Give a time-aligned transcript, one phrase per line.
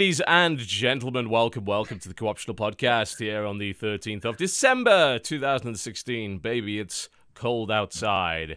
[0.00, 5.18] Ladies and gentlemen, welcome, welcome to the Co-optional Podcast here on the 13th of December
[5.18, 6.38] 2016.
[6.38, 8.56] Baby, it's cold outside.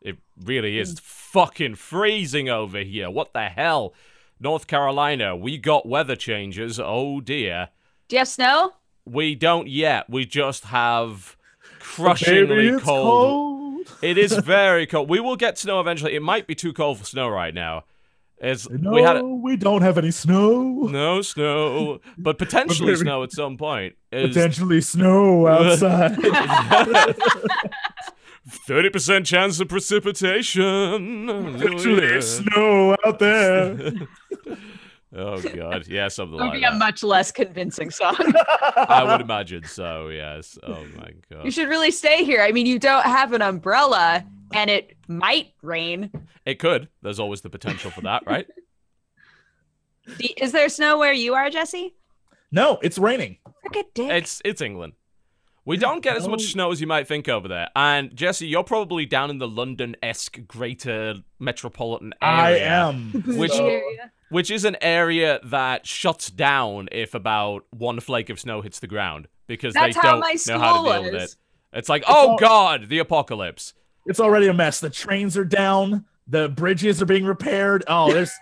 [0.00, 1.00] It really is mm.
[1.00, 3.10] fucking freezing over here.
[3.10, 3.92] What the hell?
[4.40, 6.80] North Carolina, we got weather changes.
[6.82, 7.68] Oh dear.
[8.08, 8.72] Do you have snow?
[9.04, 10.08] We don't yet.
[10.08, 11.36] We just have
[11.80, 12.80] crushingly cold.
[12.80, 13.98] cold.
[14.00, 15.10] It is very cold.
[15.10, 16.14] We will get snow eventually.
[16.14, 17.84] It might be too cold for snow right now.
[18.40, 20.62] It's, No, we had we don't have any snow.
[20.62, 23.94] no snow, but potentially snow at some point.
[24.12, 26.16] Is Potentially snow outside.
[28.66, 31.26] thirty percent chance of precipitation.
[31.58, 33.92] Potentially snow out there.
[35.16, 38.14] Oh god, yeah, something It would be a much less convincing song.
[38.76, 40.08] I would imagine so.
[40.08, 40.58] Yes.
[40.62, 41.44] Oh my God.
[41.44, 42.42] you should really stay here.
[42.42, 46.10] I mean, you don't have an umbrella, and it might rain.
[46.44, 46.88] It could.
[47.02, 48.46] There's always the potential for that, right?
[50.38, 51.94] Is there snow where you are, Jesse?
[52.50, 53.38] no, it's raining.
[53.60, 54.10] Frick a dick.
[54.10, 54.94] It's it's England.
[55.66, 56.46] We don't get as much oh.
[56.46, 57.68] snow as you might think over there.
[57.76, 62.64] And Jesse, you're probably down in the London-esque greater metropolitan area.
[62.64, 63.12] I am.
[63.26, 63.82] Which- So-
[64.30, 68.86] which is an area that shuts down if about one flake of snow hits the
[68.86, 71.36] ground because That's they don't my know how to school deal with it.
[71.72, 73.74] It's like, oh all- god, the apocalypse.
[74.08, 74.80] It's already a mess.
[74.80, 76.04] The trains are down.
[76.26, 77.84] The bridges are being repaired.
[77.86, 78.32] Oh, there's.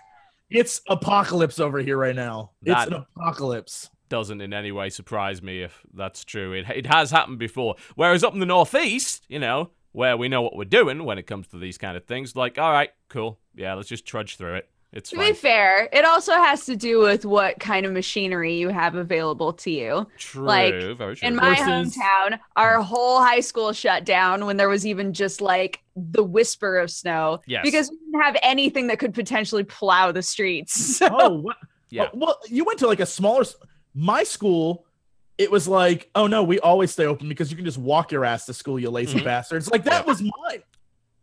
[0.49, 2.51] It's apocalypse over here right now.
[2.63, 3.89] It's an apocalypse.
[4.09, 6.53] Doesn't in any way surprise me if that's true.
[6.53, 7.75] It it has happened before.
[7.95, 11.27] Whereas up in the northeast, you know, where we know what we're doing when it
[11.27, 14.55] comes to these kind of things, like, all right, cool, yeah, let's just trudge through
[14.55, 14.69] it.
[14.97, 15.29] It's To fine.
[15.29, 19.53] be fair, it also has to do with what kind of machinery you have available
[19.53, 20.07] to you.
[20.17, 21.27] True, like, very true.
[21.27, 25.39] In my Versus- hometown, our whole high school shut down when there was even just
[25.39, 27.61] like the whisper of snow Yes.
[27.63, 30.73] because we didn't have anything that could potentially plow the streets.
[30.97, 31.57] So Oh, what?
[31.89, 32.09] Yeah.
[32.11, 33.45] Well, well, you went to like a smaller.
[33.93, 34.85] My school,
[35.37, 38.25] it was like, oh no, we always stay open because you can just walk your
[38.25, 39.25] ass to school, you lazy Mhm.
[39.25, 39.69] bastards.
[39.69, 40.63] Like that was mine.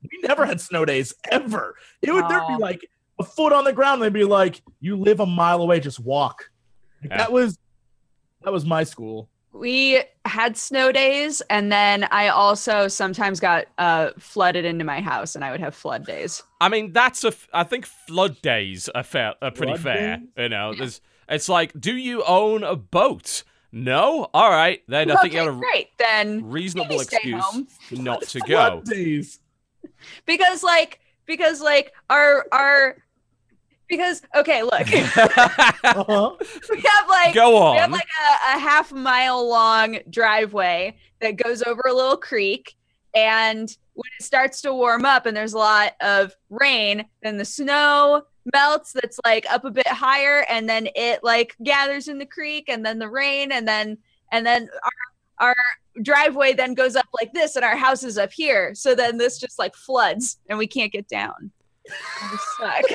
[0.02, 1.74] We never had snow days ever.
[2.02, 2.56] It would there'd Oh.
[2.56, 2.88] be like
[3.18, 4.02] a foot on the ground.
[4.02, 6.50] They'd be like, you live a mile away, just walk.
[7.02, 7.16] Like, Yeah.
[7.18, 7.58] That was
[8.42, 9.28] that was my school.
[9.52, 15.34] we had snow days, and then I also sometimes got uh, flooded into my house,
[15.36, 16.42] and I would have flood days.
[16.60, 17.28] I mean, that's a.
[17.28, 20.16] F- I think flood days are fair, are pretty Flood fair.
[20.18, 20.26] days?
[20.36, 21.00] You know, there's.
[21.28, 23.44] It's like, do you own a boat?
[23.72, 24.28] No.
[24.34, 25.88] All right, then I think okay, you have a great.
[25.98, 27.44] Then reasonable excuse
[27.92, 28.82] not to go.
[28.84, 29.40] Days.
[30.26, 32.96] because like because like our our
[33.88, 36.36] because okay look we Uh-huh.
[36.84, 37.72] have like go on.
[37.74, 38.08] we have like
[38.52, 42.74] a, a half mile long driveway that goes over a little creek
[43.14, 47.44] and when it starts to warm up and there's a lot of rain then the
[47.44, 48.22] snow
[48.52, 52.68] melts that's like up a bit higher and then it like gathers in the creek
[52.68, 53.96] and then the rain and then
[54.32, 54.68] and then
[55.38, 55.54] our our
[56.02, 59.38] driveway then goes up like this and our house is up here so then this
[59.38, 61.50] just like floods and we can't get down
[61.86, 62.82] we suck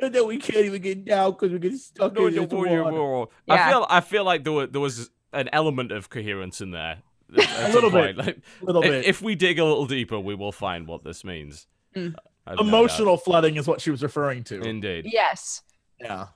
[0.00, 2.56] and then we can't even get down because we get stuck No, in you- the
[2.56, 2.70] you- water.
[2.96, 3.54] you- Yeah.
[3.66, 3.86] I feel.
[3.88, 6.98] I feel like there was, there was an element of coherence in there.
[7.38, 8.16] at some little bit.
[8.16, 9.04] Like, A little bit.
[9.04, 11.66] If we dig a little deeper, we will find what this means.
[11.94, 12.14] Mm.
[12.46, 12.62] I no.
[12.62, 14.60] Emotional flooding is what she was referring to.
[14.62, 15.06] Indeed.
[15.12, 15.62] yes
[16.00, 16.28] yeah.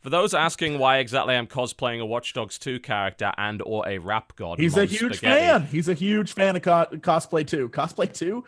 [0.00, 3.98] For those asking why exactly I'm cosplaying a Watch Dogs 2 character and or a
[3.98, 5.40] rap god, He's a huge spaghetti.
[5.40, 5.66] fan.
[5.66, 7.68] He's a huge fan of co- cosplay too.
[7.70, 8.44] Cosplay too.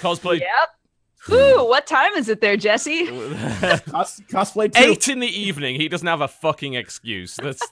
[0.00, 0.68] Cosplay yep
[1.30, 4.80] Ooh, what time is it there jesse Cos- cosplay too.
[4.82, 5.76] eight in the evening.
[5.80, 7.36] He doesn't have a fucking excuse.
[7.36, 7.62] That's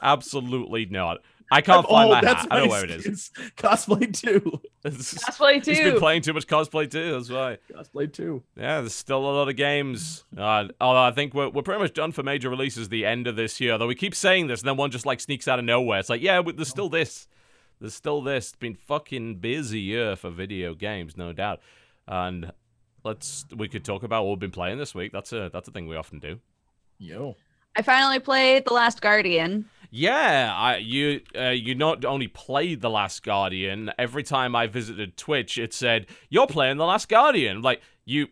[0.00, 1.18] absolutely not.
[1.50, 2.48] I can't find Oh, my that's hat.
[2.50, 3.04] I don't know my where it is.
[3.06, 3.30] excuse.
[3.58, 4.60] Cosplay too.
[4.86, 7.12] cosplay He's been playing too much cosplay two.
[7.12, 7.58] That's why.
[7.70, 8.42] Cosplay too.
[8.56, 10.24] Yeah, there's still a lot of games.
[10.36, 13.36] Uh, although I think we're, we're pretty much done for major releases the end of
[13.36, 13.76] this year.
[13.76, 15.98] Though we keep saying this, and then one just like sneaks out of nowhere.
[15.98, 17.28] It's like, yeah, but there's still this.
[17.80, 18.48] There's still this.
[18.48, 21.60] It's been fucking busy year for video games, no doubt.
[22.08, 22.52] And
[23.04, 25.12] let's we could talk about what we've been playing this week.
[25.12, 26.40] That's a that's a thing we often do.
[26.98, 27.36] Yo.
[27.74, 29.64] I finally played The Last Guardian.
[29.90, 33.90] Yeah, I you uh, you not only played The Last Guardian.
[33.98, 37.62] Every time I visited Twitch, it said you're playing The Last Guardian.
[37.62, 38.28] Like you,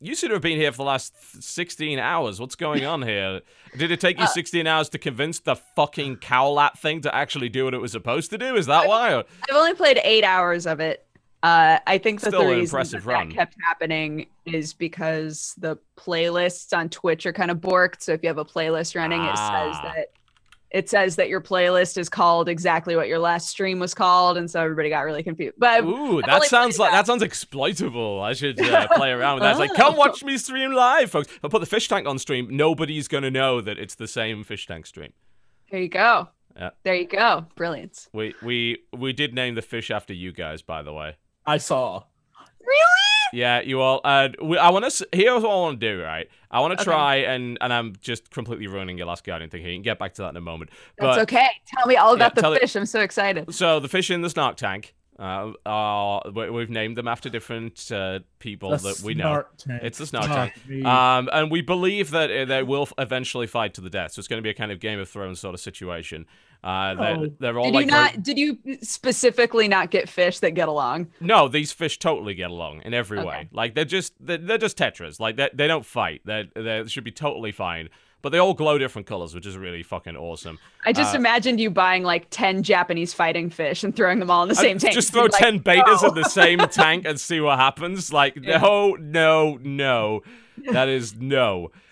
[0.00, 2.40] you should have been here for the last sixteen hours.
[2.40, 3.40] What's going on here?
[3.76, 7.48] Did it take you Uh, sixteen hours to convince the fucking Cowlat thing to actually
[7.48, 8.54] do what it was supposed to do?
[8.56, 9.16] Is that why?
[9.18, 9.26] I've
[9.56, 11.06] only played eight hours of it.
[11.44, 16.74] Uh, I think that Still the reason that, that kept happening is because the playlists
[16.74, 18.00] on Twitch are kind of borked.
[18.00, 19.92] So if you have a playlist running, it says Ah.
[19.94, 20.06] that
[20.70, 24.50] it says that your playlist is called exactly what your last stream was called, and
[24.50, 25.54] so everybody got really confused.
[25.58, 27.06] But Ooh, I've that sounds like that.
[27.06, 28.22] sounds exploitable.
[28.22, 29.50] I should uh, play around with that.
[29.50, 31.28] It's like, come watch me stream live, folks.
[31.30, 34.44] If I put the fish tank on stream, nobody's gonna know that it's the same
[34.44, 35.12] fish tank stream.
[35.70, 36.28] there you go.
[36.56, 36.70] Yeah.
[36.84, 37.46] There you go.
[37.54, 38.08] Brilliance.
[38.14, 41.16] We we we did name the fish after you guys, by the way.
[41.46, 42.04] I saw.
[42.60, 43.40] Really?
[43.40, 44.00] Yeah, you all.
[44.04, 45.08] Uh, we, I want to.
[45.12, 46.02] Here's what I want to do.
[46.02, 46.84] Right, I want to Okay.
[46.84, 49.70] try and and I'm just completely ruining your last guardian thing here.
[49.70, 50.70] You can get back to that in a moment.
[50.98, 51.48] That's okay.
[51.66, 52.76] Tell me all about tell the it- fish.
[52.76, 53.52] I'm so excited.
[53.54, 54.94] so the fish in the snark tank.
[55.16, 59.44] Uh, are we- we've named them after different uh, people The that we know.
[59.58, 59.80] tank.
[59.84, 60.84] It's the snark Fuck tank.
[60.84, 64.10] Um, and we believe that uh, they will eventually fight to the death.
[64.12, 66.26] So it's going to be a kind of Game of Thrones sort of situation.
[66.64, 67.26] Uh, they're, Oh.
[67.40, 68.22] they're all Did like you very- not?
[68.22, 71.08] Did you specifically not get fish that get along?
[71.20, 73.28] no, these fish totally get along in every Okay.
[73.28, 73.48] way.
[73.52, 75.20] Like they're just they're, they're just tetras.
[75.20, 76.22] Like they they don't fight.
[76.24, 77.88] They they should be totally fine.
[78.22, 80.58] But they all glow different colors, which is really fucking awesome.
[80.86, 84.44] I just Uh, imagined you buying like ten Japanese fighting fish and throwing them all
[84.44, 84.94] in the same I'd tank.
[84.94, 88.10] Just throw be like, ten bettas "No." in the same tank and see what happens.
[88.10, 88.56] Like Yeah.
[88.62, 90.22] no, no, no.
[90.72, 91.70] That is no.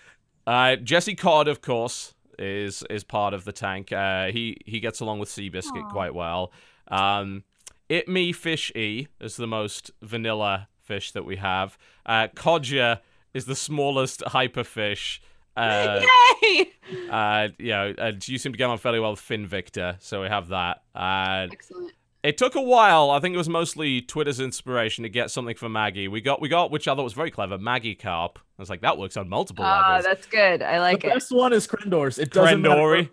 [0.45, 3.91] Uh, Jesse Cod, of course, is is part of the tank.
[3.91, 6.51] Uh, he he gets along with Seabiscuit quite well.
[6.89, 7.43] Um,
[7.89, 11.77] It Me Fish E is the most vanilla fish that we have.
[12.05, 12.99] Uh, Codger
[13.33, 15.19] is the smallest hyperfish.
[15.55, 16.01] Uh,
[16.41, 16.71] Yay!
[17.09, 20.21] uh, you know, and you seem to get on fairly well with Finn Victor, so
[20.21, 20.81] we have that.
[20.95, 21.93] Uh, Excellent.
[22.23, 23.11] It took a while.
[23.11, 26.07] I think it was mostly Twitter's inspiration to get something for Maggie.
[26.07, 28.39] We got, we got, which I thought was very clever, Maggie Carp.
[28.57, 30.05] I was like, that works on multiple Ah, levels.
[30.05, 30.61] that's good.
[30.61, 31.01] I like it.
[31.03, 31.13] the it.
[31.15, 32.17] best one is Krendor's.
[32.17, 32.97] It doesn't Krendori.
[32.97, 33.09] matter.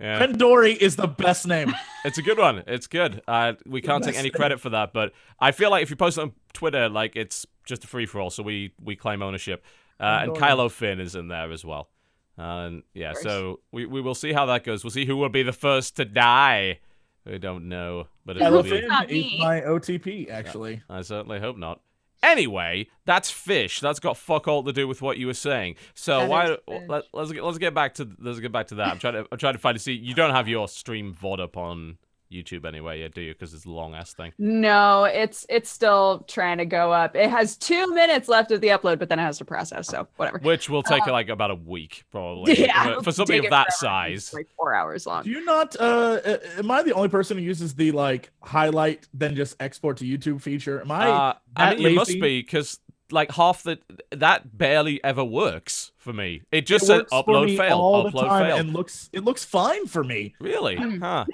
[0.00, 1.74] Yeah, Krendori is the best name.
[2.04, 2.62] it's a good one.
[2.68, 3.20] It's good.
[3.26, 4.38] Uh, we can't take any thing.
[4.38, 7.46] credit for that, but I feel like if you post it on Twitter, like it's
[7.66, 9.64] just a free for all, so we we claim ownership.
[9.98, 10.38] Uh, and Krendori.
[10.38, 11.88] Kylo Finn is in there as well.
[12.36, 14.84] And yeah, so we, we will see how that goes.
[14.84, 16.78] We'll see who will be the first to die.
[17.26, 18.70] We don't know, but it will be.
[18.70, 20.82] Elephant not is my OTP, actually.
[20.88, 21.80] I certainly hope not.
[22.22, 23.80] Anyway, that's fish.
[23.80, 25.76] That's got fuck all to do with what you were saying.
[25.94, 26.44] So That why?
[26.46, 26.82] is fish.
[26.88, 28.88] Let, let's get let's get back to let's get back to that.
[28.88, 29.92] I'm trying to I'm trying to find to see.
[29.92, 31.98] You don't have your stream VOD up on
[32.30, 33.32] YouTube anyway, yet, do you?
[33.32, 34.32] Because it's a long ass thing.
[34.38, 37.16] No, it's it's still trying to go up.
[37.16, 39.88] It has two minutes left of the upload, but then it has to process.
[39.88, 40.38] So whatever.
[40.38, 42.52] Which will take like about a week probably.
[42.52, 44.08] Uh, yeah, for, for something of that forever.
[44.12, 44.34] It's size.
[44.34, 45.24] like four hours long.
[45.24, 45.76] Do you not?
[45.78, 49.96] Uh, uh, am I the only person who uses the like highlight then just export
[49.98, 50.80] to YouTube feature?
[50.80, 51.08] Am I?
[51.08, 52.78] Uh, I that mean, you must be because
[53.10, 53.78] like half the
[54.10, 56.42] that barely ever works for me.
[56.50, 58.60] It it just said works for upload me failed, all the upload time failed.
[58.60, 60.34] and looks it looks fine for me.
[60.40, 60.76] Really?
[60.76, 61.00] Hmm.
[61.00, 61.24] Huh.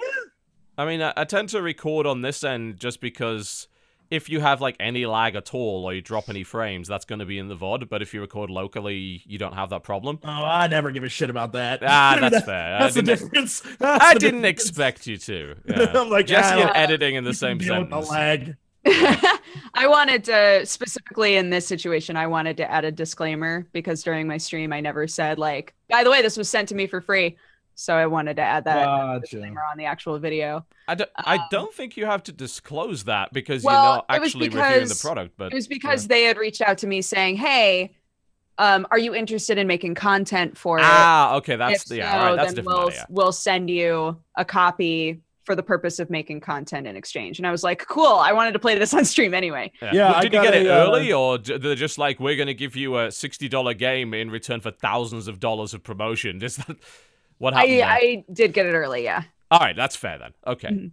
[0.77, 3.67] I mean, I, I tend to record on this end just because
[4.11, 7.19] if you have like any lag at all or you drop any frames, that's going
[7.19, 7.89] to be in the VOD.
[7.89, 10.19] But if you record locally, you don't have that problem.
[10.23, 11.79] Oh, I never give a shit about that.
[11.81, 12.75] Ah, that's That- fair.
[12.75, 13.59] I That's the didn't- difference.
[13.79, 14.61] That's I the didn't difference.
[14.69, 15.55] expect you to.
[15.67, 15.91] Yeah.
[16.01, 18.55] I'm like, Jesse yeah, and editing in the you same can deal with the lag.
[19.73, 24.27] I wanted to specifically in this situation, I wanted to add a disclaimer because during
[24.27, 27.01] my stream, I never said like, by the way, this was sent to me for
[27.01, 27.37] free.
[27.75, 29.19] So I wanted to add that Gotcha.
[29.21, 30.65] disclaimer on the actual video.
[30.87, 34.05] I, don't, I Um, don't think you have to disclose that because Well, you're not
[34.09, 35.33] it was actually reviewing the product.
[35.37, 37.97] But It was because they had reached out to me saying, "Hey,
[38.57, 40.85] um, are you interested in making content for it?
[40.85, 43.05] ah, okay, that's if yeah, so, all right, that's then we'll now, yeah.
[43.09, 47.51] we'll send you a copy for the purpose of making content in exchange." And I
[47.51, 48.05] was like, "Cool!
[48.07, 49.89] I wanted to play this on stream anyway." Yeah.
[49.93, 52.21] Yeah, Well, I did you got get it a, uh, early, or they're just like,
[52.21, 55.73] we're going to give you a sixty dollar game in return for thousands of dollars
[55.73, 56.41] of promotion?
[56.41, 56.77] Is that
[57.37, 57.81] what happened?
[57.81, 57.95] I?
[57.95, 59.23] I did get it early, yeah.
[59.51, 60.31] All right, that's fair then.
[60.47, 60.91] Okay, Mhm.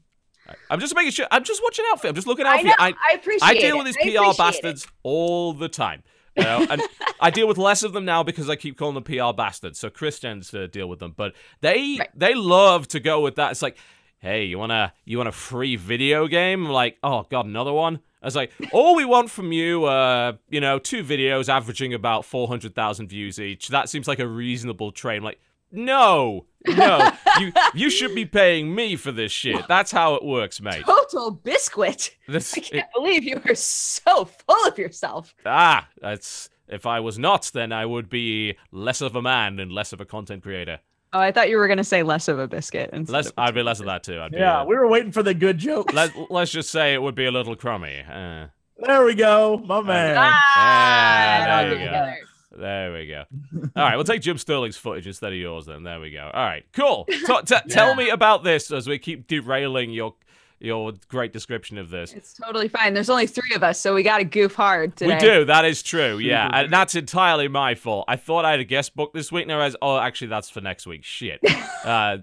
[0.48, 0.56] Right.
[0.70, 1.26] I'm just making sure.
[1.30, 2.08] I'm just watching out for you.
[2.10, 2.74] I'm just looking out I for you.
[2.78, 3.48] I, I appreciate.
[3.48, 3.78] I deal it.
[3.78, 4.36] with these PR appreciate it.
[4.38, 6.02] bastards all the time.
[6.36, 6.82] You know, and
[7.20, 9.78] I deal with less of them now because I keep calling them PR bastards.
[9.78, 12.08] So Chris tends to deal with them, but they Right.
[12.18, 13.52] they love to go with that.
[13.52, 13.76] It's like,
[14.18, 16.66] hey, you wanna you want a free video game?
[16.66, 18.00] I'm like, oh god, another one.
[18.22, 22.24] I was like, all we want from you, uh, you know, two videos averaging about
[22.24, 23.68] four hundred thousand views each.
[23.68, 25.18] That seems like a reasonable trade.
[25.18, 25.38] I'm like,
[25.72, 27.10] no, no,
[27.40, 29.66] you you should be paying me for this shit.
[29.68, 30.84] That's how it works, mate.
[30.84, 32.10] TotalBiscuit.
[32.28, 35.34] This I can't believe you are so full of yourself.
[35.44, 39.72] Ah, that's if I was not, then I would be less of a man and
[39.72, 40.78] less of a content creator.
[41.14, 42.90] Oh, I thought you were gonna say less of a biscuit.
[42.92, 44.18] instead Less, of a I'd be less of that too.
[44.20, 45.92] I'd be, Yeah, uh, we were waiting for the good joke.
[45.92, 48.00] let, let's just say it would be a little crummy.
[48.00, 48.46] Uh,
[48.78, 50.16] There we go, my man.
[50.18, 51.84] Ah, Yeah, it all there you go.
[51.84, 52.16] together.
[52.56, 53.24] There we go.
[53.76, 55.66] All right, we'll take Jim Sterling's footage instead of yours.
[55.66, 56.30] Then there we go.
[56.32, 57.06] All right, cool.
[57.26, 60.14] So, t- Tell me about this as we keep derailing your
[60.60, 62.12] your great description of this.
[62.12, 62.94] It's totally fine.
[62.94, 65.14] There's only three of us, so we got to goof hard today.
[65.14, 65.44] We do.
[65.46, 66.18] That is true.
[66.22, 68.04] Yeah, and that's entirely my fault.
[68.06, 70.50] I thought I had a guest book this week, and I realized, oh, actually, that's
[70.50, 71.02] for next week.
[71.04, 71.40] Shit.
[71.84, 72.18] uh,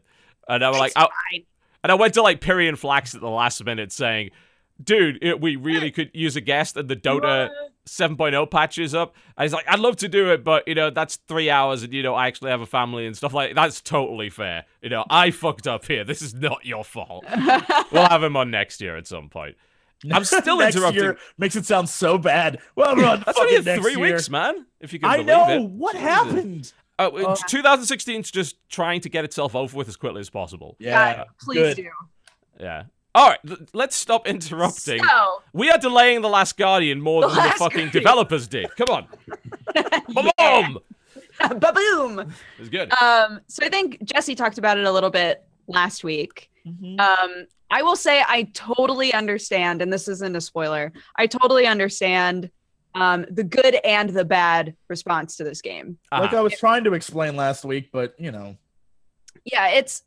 [0.47, 1.45] And I was like, It's I,
[1.83, 4.29] and I went to like PyrionFlax at the last minute saying,
[4.81, 7.49] dude, it, we really could use a guest and the Dota
[7.89, 9.15] 7.0 patches up.
[9.37, 11.93] And he's like, I'd love to do it, but you know, that's three hours and
[11.93, 14.65] you know, I actually have a family and stuff like that's totally fair.
[14.81, 16.03] You know, I fucked up here.
[16.03, 17.25] This is not your fault.
[17.91, 19.55] we'll have him on next year at some point.
[20.13, 21.03] I'm still Next interrupting.
[21.03, 22.59] year makes it sound so bad.
[22.75, 23.21] Well, run.
[23.25, 24.13] That's only next three year.
[24.13, 24.65] weeks, man.
[24.79, 25.61] If you can I know it.
[25.69, 26.07] what Jesus.
[26.07, 26.73] happened.
[26.97, 30.75] Uh, 2016's just trying to get itself over with as quickly as possible.
[30.79, 31.77] Yeah, please good.
[31.77, 31.89] do.
[32.59, 32.83] Yeah.
[33.15, 35.03] All right, l- let's stop interrupting.
[35.03, 37.89] So, We are delaying The Last Guardian more The than the fucking Guardian.
[37.91, 38.67] developers did.
[38.75, 39.07] Come on.
[40.13, 40.79] Boom!
[41.59, 42.33] ba-boom.
[42.59, 42.91] It's good.
[43.01, 46.49] Um, so I think Jesse talked about it a little bit last week.
[46.67, 46.99] Mhm.
[46.99, 50.91] Um, I will say I totally understand, and this isn't a spoiler.
[51.15, 52.49] I totally understand
[52.95, 55.97] um, the good and the bad response to this game.
[56.11, 56.37] Like Uh-huh.
[56.37, 58.57] I was trying to explain last week, but you know,
[59.45, 60.01] Yeah, it's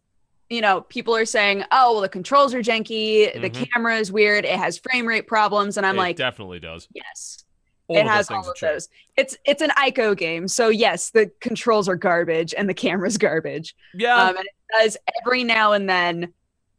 [0.52, 3.70] you know people are saying, oh well, the controls are janky, the Mhm.
[3.72, 6.88] camera is weird, it has frame rate problems, and I'm it like, definitely does.
[6.94, 7.44] yes,
[7.88, 8.88] All it has all of those.
[9.16, 13.74] It's it's an ICO game, so yes, the controls are garbage and the camera's garbage.
[13.94, 14.16] Yeah.
[14.16, 16.32] um, and it does every now and then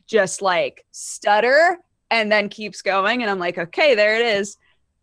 [0.07, 1.77] just like stutter
[2.11, 4.57] and then keeps going and i'm like okay there it is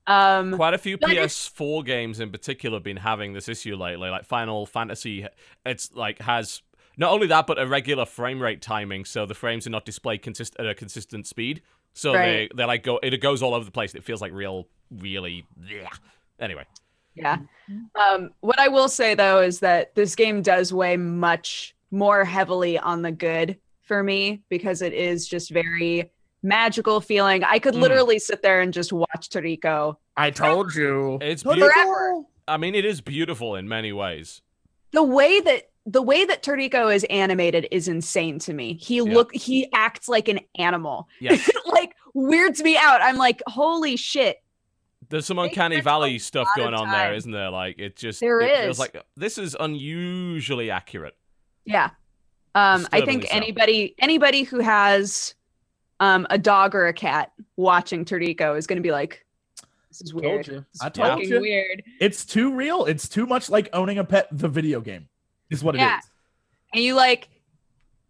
[0.07, 4.09] um Quite a few PS4 games in particular have been having this issue lately.
[4.11, 5.27] Like Final Fantasy,
[5.65, 6.63] it's like has
[7.01, 10.23] not only that, but a regular frame rate timing, so the frames are not displayed
[10.23, 11.63] consist- at a consistent speed.
[11.95, 12.49] So Right.
[12.53, 13.95] they they like go it goes all over the place.
[13.97, 15.45] It feels like real, really.
[15.69, 15.89] Yeah.
[16.39, 16.65] Anyway,
[17.17, 17.39] yeah
[18.01, 22.79] um what i will say though is that this game does weigh much more heavily
[22.79, 26.09] on the good for me because it is just very
[26.45, 27.81] magical feeling i could Mm.
[27.83, 29.97] literally sit there and just watch Toriko.
[30.17, 31.19] I told you.
[31.21, 31.69] It's beautiful.
[31.69, 32.23] Forever.
[32.47, 34.41] I mean, it is beautiful in many ways.
[34.93, 38.75] the way that the way that Toriko is animated is insane to me.
[38.81, 39.03] He Yeah.
[39.03, 41.09] look he acts like an animal.
[41.21, 41.49] Yes.
[41.49, 43.01] It like weirds me out.
[43.03, 44.43] I'm like, holy shit.
[45.09, 47.15] There's some uncanny spent valley stuff going on there, time.
[47.15, 47.51] isn't there?
[47.51, 51.17] Like it just There it feels like this is unusually accurate.
[51.65, 51.91] Yeah.
[52.55, 53.29] Um, I think so.
[53.33, 55.35] anybody anybody who has
[56.01, 59.25] um a dog or a cat watching Toriko is gonna be like,
[59.89, 60.47] this is Told weird.
[60.47, 60.65] you.
[60.73, 61.41] This I is told fucking you.
[61.41, 61.83] weird.
[62.01, 62.85] It's too real.
[62.85, 64.29] It's too much like owning a pet.
[64.31, 65.09] The video game
[65.51, 65.83] is what it is.
[65.83, 66.01] Yeah.
[66.75, 67.29] And you like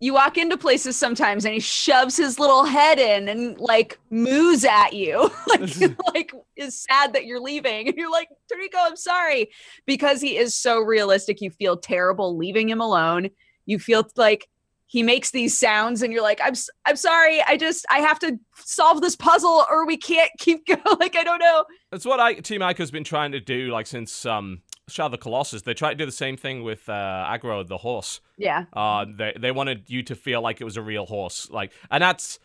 [0.02, 4.64] you walk into places sometimes and he shoves his little head in and like moos
[4.64, 5.30] at you.
[5.47, 5.70] like
[6.14, 7.88] like is sad that you're leaving.
[7.88, 9.50] And you're like, Toriko, I'm sorry.
[9.87, 13.28] Because he is so realistic, you feel terrible leaving him alone.
[13.66, 14.49] You feel like
[14.90, 16.54] he makes these sounds and you're like, I'm
[16.85, 17.40] I'm sorry.
[17.47, 20.80] I just I have to solve this puzzle or we can't keep going.
[20.99, 21.64] like I don't know.
[21.92, 25.18] That's what I, Team Ico's been trying to do, like since um, Shadow of the
[25.18, 25.62] Colossus.
[25.62, 28.20] They tried to do the same thing with uh, Agro the horse.
[28.37, 28.64] Yeah.
[28.73, 32.02] Uh, they they wanted you to feel like it was a real horse, like, and
[32.02, 32.40] that's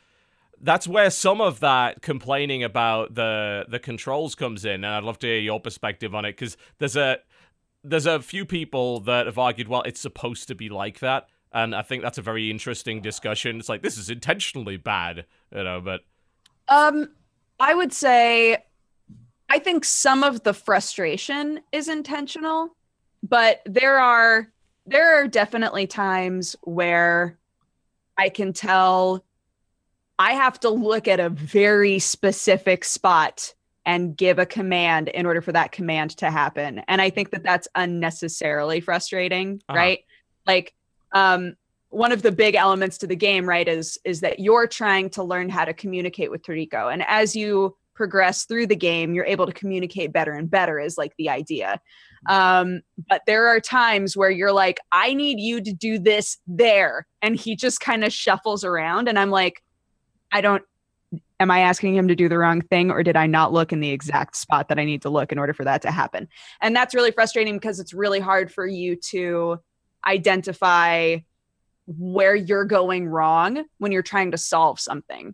[0.62, 4.84] that's where some of that complaining about the the controls comes in.
[4.84, 7.18] And I'd love to hear your perspective on it because there's a
[7.84, 11.28] there's a few people that have argued, well, it's supposed to be like that.
[11.56, 13.58] And I think that's a very interesting discussion.
[13.60, 15.80] It's like this is intentionally bad, you know.
[15.80, 16.02] But
[16.68, 17.10] Um,
[17.60, 18.58] I would say
[19.50, 22.76] I think some of the frustration is intentional,
[23.24, 24.52] but there are
[24.86, 27.40] there are definitely times where
[28.18, 29.24] I can tell
[30.20, 33.54] I have to look at a very specific spot
[33.86, 36.82] and give a command in order for that command to happen.
[36.88, 39.78] And I think that that's unnecessarily frustrating, Uh-huh.
[39.78, 40.00] right?
[40.46, 40.74] Like
[41.14, 41.56] um
[41.90, 45.24] one of the big elements to the game, right, is is that you're trying to
[45.24, 46.92] learn how to communicate with Toriko.
[46.92, 50.98] And as you progress through the game, you're able to communicate better and better is
[50.98, 51.80] like the idea.
[52.28, 57.08] Um, but there are times where you're like, I need you to do this there.
[57.22, 59.64] And he just kind of shuffles around and I'm like,
[60.32, 60.64] I don't
[61.40, 63.80] am I asking him to do the wrong thing or did I not look in
[63.80, 66.28] the exact spot that I need to look in order for that to happen?
[66.62, 69.60] And that's really frustrating because it's really hard for you to
[70.06, 71.18] identify
[71.88, 75.34] where you're going wrong when you're trying to solve something.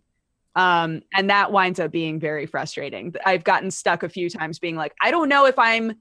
[0.54, 3.14] Um, and that winds up being very frustrating.
[3.24, 5.94] I've gotten stuck a few times being like, I don't know if I'm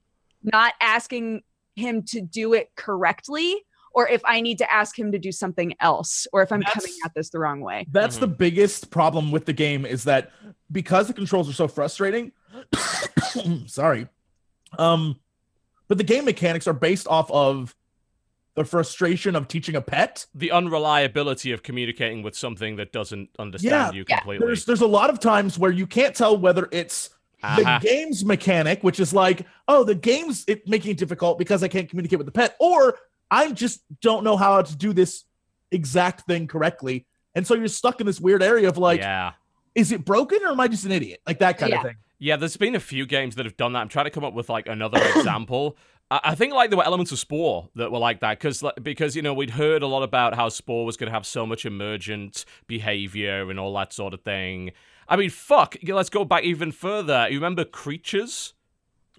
[0.44, 1.42] not asking
[1.76, 3.64] him to do it correctly
[3.94, 6.92] or if I need to ask him to do something else or if I'm coming
[7.06, 7.86] at this the wrong way.
[7.92, 10.32] That's the biggest problem with the game is that
[10.72, 12.32] because the controls are so frustrating.
[13.68, 14.08] sorry.
[14.78, 15.20] Um,
[15.88, 17.76] but the game mechanics are based off of
[18.56, 20.26] the frustration of teaching a pet.
[20.36, 24.06] the unreliability of communicating with something that doesn't understand you completely.
[24.10, 24.18] Yeah.
[24.20, 24.46] completely.
[24.48, 27.10] There's there's a lot of times where you can't tell whether it's
[27.42, 27.80] the Uh-huh.
[27.80, 31.90] game's mechanic, which is like, oh, the game's it making it difficult because I can't
[31.90, 33.00] communicate with the pet, or
[33.32, 35.24] I just don't know how to do this
[35.72, 37.06] exact thing correctly.
[37.34, 39.32] And so you're stuck in this weird area of like, yeah.
[39.74, 41.22] is it broken or am I just an idiot?
[41.26, 41.78] Like that kind Yeah.
[41.78, 41.96] of thing.
[42.20, 43.80] Yeah, there's been a few games that have done that.
[43.80, 45.78] I'm trying to come up with like another example.
[46.12, 49.16] I I think like there were elements of Spore that were like that because because
[49.16, 51.66] you know we'd heard a lot about how Spore was going to have so much
[51.66, 54.72] emergent behavior and all that sort of thing.
[55.08, 55.76] I mean, fuck.
[55.84, 57.28] Let's go back even further.
[57.30, 58.54] You remember creatures?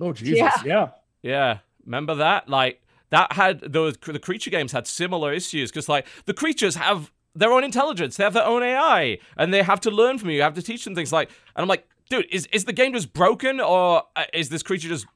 [0.00, 0.38] Oh Jesus.
[0.38, 0.62] Yeah.
[0.64, 0.88] Yeah.
[1.22, 2.48] Yeah, remember that?
[2.48, 7.12] Like that had those the creature games had similar issues because like the creatures have
[7.34, 10.36] their own intelligence, they have their own AI, and they have to learn from you.
[10.36, 12.92] You have to teach them things like, and I'm like, dude, is is the game
[12.92, 15.08] just broken or uh, is this creature just i-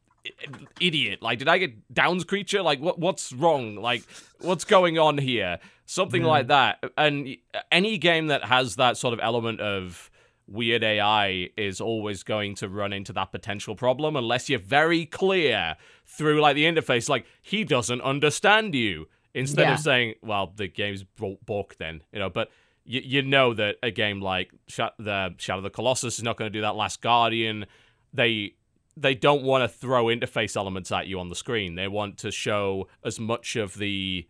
[0.80, 1.22] idiot?
[1.22, 2.62] Like, did I get Downs creature?
[2.62, 3.76] Like, what what's wrong?
[3.76, 4.02] Like,
[4.40, 5.58] what's going on here?
[5.86, 6.82] Something like that.
[6.98, 7.36] And
[7.70, 10.10] any game that has that sort of element of
[10.48, 15.76] weird AI is always going to run into that potential problem unless you're very clear
[16.04, 19.08] through like the interface, like he doesn't understand you.
[19.34, 19.74] Instead Yeah.
[19.74, 22.50] of saying, "Well, the game's broke," then you know, but
[22.84, 26.36] you you know that a game like Sh- the Shadow of the Colossus is not
[26.36, 26.74] going to do that.
[26.74, 27.66] Last Guardian,
[28.14, 28.54] they
[28.96, 31.74] they don't want to throw interface elements at you on the screen.
[31.74, 34.26] They want to show as much of the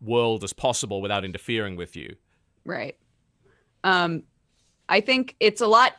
[0.00, 2.16] world as possible without interfering with you.
[2.64, 2.96] Right.
[3.84, 4.24] Um,
[4.88, 5.94] I think it's a lot.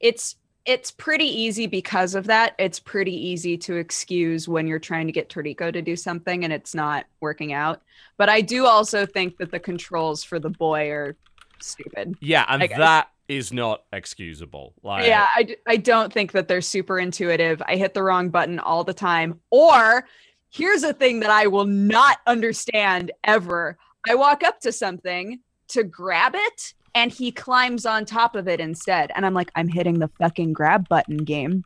[0.00, 2.54] It's it's pretty easy because of that.
[2.58, 6.52] It's pretty easy to excuse when you're trying to get Toriko to do something and
[6.52, 7.82] it's not working out.
[8.16, 11.16] But I do also think that the controls for the boy are
[11.60, 12.14] stupid.
[12.20, 14.74] Yeah, and that is not excusable.
[14.82, 15.26] Like, yeah,
[15.66, 17.62] I, don't think that they're super intuitive.
[17.66, 19.40] I hit the wrong button all the time.
[19.50, 20.06] Or
[20.50, 23.78] here's a thing that I will not understand ever.
[24.08, 28.60] I walk up to something to grab it and he climbs on top of it
[28.60, 29.10] instead.
[29.14, 31.64] And I'm like, I'm hitting the fucking grab button game.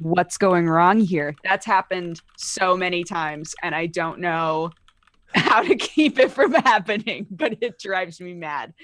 [0.00, 1.34] What's going wrong here?
[1.42, 4.72] That's happened so many times and I don't know
[5.34, 8.74] how to keep it from happening, but it drives me mad.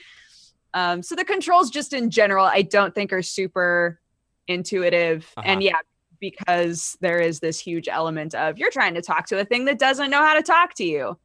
[0.74, 4.00] Um, so the controls, just in general, I don't think are super
[4.48, 5.30] intuitive.
[5.36, 5.46] Uh-huh.
[5.46, 5.78] And yeah,
[6.20, 9.78] because there is this huge element of you're trying to talk to a thing that
[9.78, 11.18] doesn't know how to talk to you.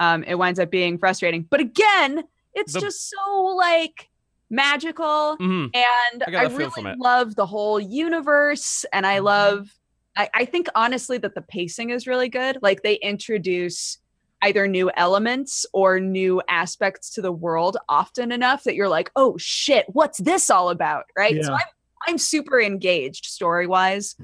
[0.00, 1.46] Um, it winds up being frustrating.
[1.48, 4.08] But again, it's The- just so like
[4.50, 5.70] magical mhm.
[5.74, 9.72] and I I, a feel from really love the whole universe, and I love.
[10.16, 12.58] I, I think honestly that the pacing is really good.
[12.62, 13.98] Like they introduce
[14.44, 19.36] either new elements or new aspects to the world often enough that you're like, oh
[19.38, 21.04] shit, what's this all about?
[21.16, 21.42] Right.
[21.42, 21.60] So I'm
[22.06, 24.16] I'm super engaged story wise.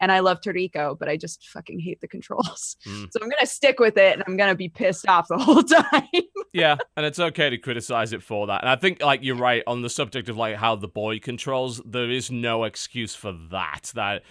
[0.00, 2.76] And I love Toriko, but I just fucking hate the controls.
[2.86, 3.08] Mm.
[3.10, 6.22] So I'm gonna stick with it and I'm gonna be pissed off the whole time.
[6.52, 8.60] yeah, and it's okay to criticize it for that.
[8.60, 11.80] And I think like you're right on the subject of like how the boy controls.
[11.86, 13.90] There is no excuse for that.
[13.94, 14.22] That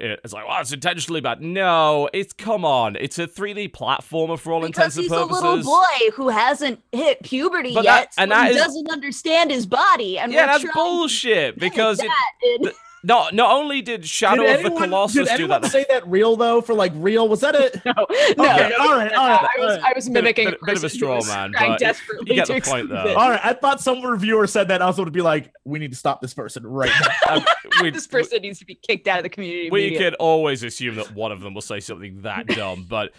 [0.00, 1.40] it's like, well, it's intentionally bad.
[1.42, 2.96] No, it's come on.
[2.96, 5.30] It's a 3D platformer for all intents and purposes.
[5.30, 9.50] He's a little boy who hasn't hit puberty But that- and that is- doesn't understand
[9.50, 10.18] his body.
[10.18, 11.58] And yeah, that's bullshit.
[11.58, 12.10] Because it,
[12.42, 15.70] it, not not only did Shadow did of the anyone, Colossus did do anyone that.
[15.70, 16.60] say that real though?
[16.60, 17.80] For like real, was that it?
[17.84, 19.82] no, no, Okay, no, all right, all right, I was, all right.
[19.84, 22.60] I was mimicking Bit- bit of a straw man, but desperately you get to the
[22.60, 23.10] point, exclude though.
[23.10, 23.16] it.
[23.16, 24.82] All right, I thought some reviewer said that.
[24.82, 27.36] I was going to be like, we need to stop this person right now.
[27.36, 27.44] Um,
[27.82, 29.70] we- This person needs to be kicked out of the community.
[29.70, 30.04] we immediately.
[30.10, 33.12] could always assume that one of them will say something that dumb, but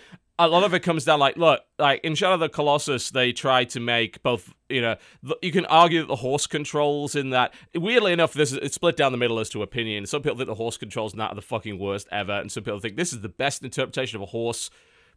[0.46, 3.32] a lot of it comes down like, look, like in Shadow of the Colossus, they
[3.34, 4.54] try to make both.
[4.70, 4.96] You know,
[5.42, 7.54] you can argue that the horse controls in that.
[7.76, 10.06] Weirdly enough, this is it's split down the middle as to opinion.
[10.06, 12.96] Some people think the horse controls not the fucking worst ever, and some people think
[12.96, 14.70] this is the best interpretation of a horse.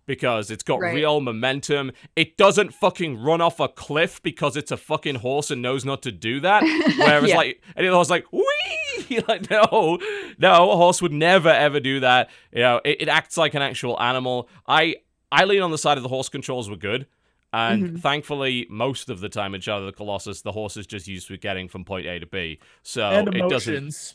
[0.07, 0.95] Because it's got Right.
[0.95, 1.91] real momentum.
[2.15, 6.03] It doesn't fucking run off a cliff because it's a fucking horse and knows not
[6.03, 6.63] to do that.
[6.99, 7.37] Whereas Yeah.
[7.39, 9.99] like and the horse like wee like no
[10.39, 13.61] no a horse would never ever do that you know it, it acts like an
[13.63, 14.95] actual animal i
[15.41, 17.07] i lean on the side of the horse controls were good
[17.53, 18.01] and Mhm.
[18.01, 21.29] thankfully most of the time in shadow of the colossus the horse is just used
[21.29, 22.59] for getting from point a to b.
[22.83, 24.15] So and it doesn't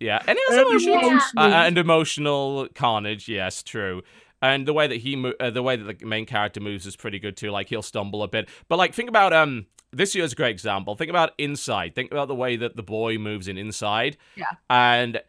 [0.00, 0.86] yeah and it has And emotions.
[1.04, 1.32] emotions.
[1.36, 4.02] uh, and emotional carnage yes true.
[4.42, 6.96] And the way that he mo- uh, the way that the main character moves is
[6.96, 8.48] pretty good too like he'll stumble a bit.
[8.68, 10.94] But like think about um this year's a great example.
[10.96, 11.94] Think about inside.
[11.94, 14.16] Think about the way that the boy moves in inside.
[14.36, 14.46] Yeah.
[14.70, 15.20] and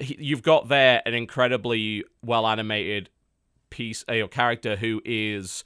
[0.00, 3.10] he, you've got there an incredibly well animated
[3.70, 5.64] piece a character who is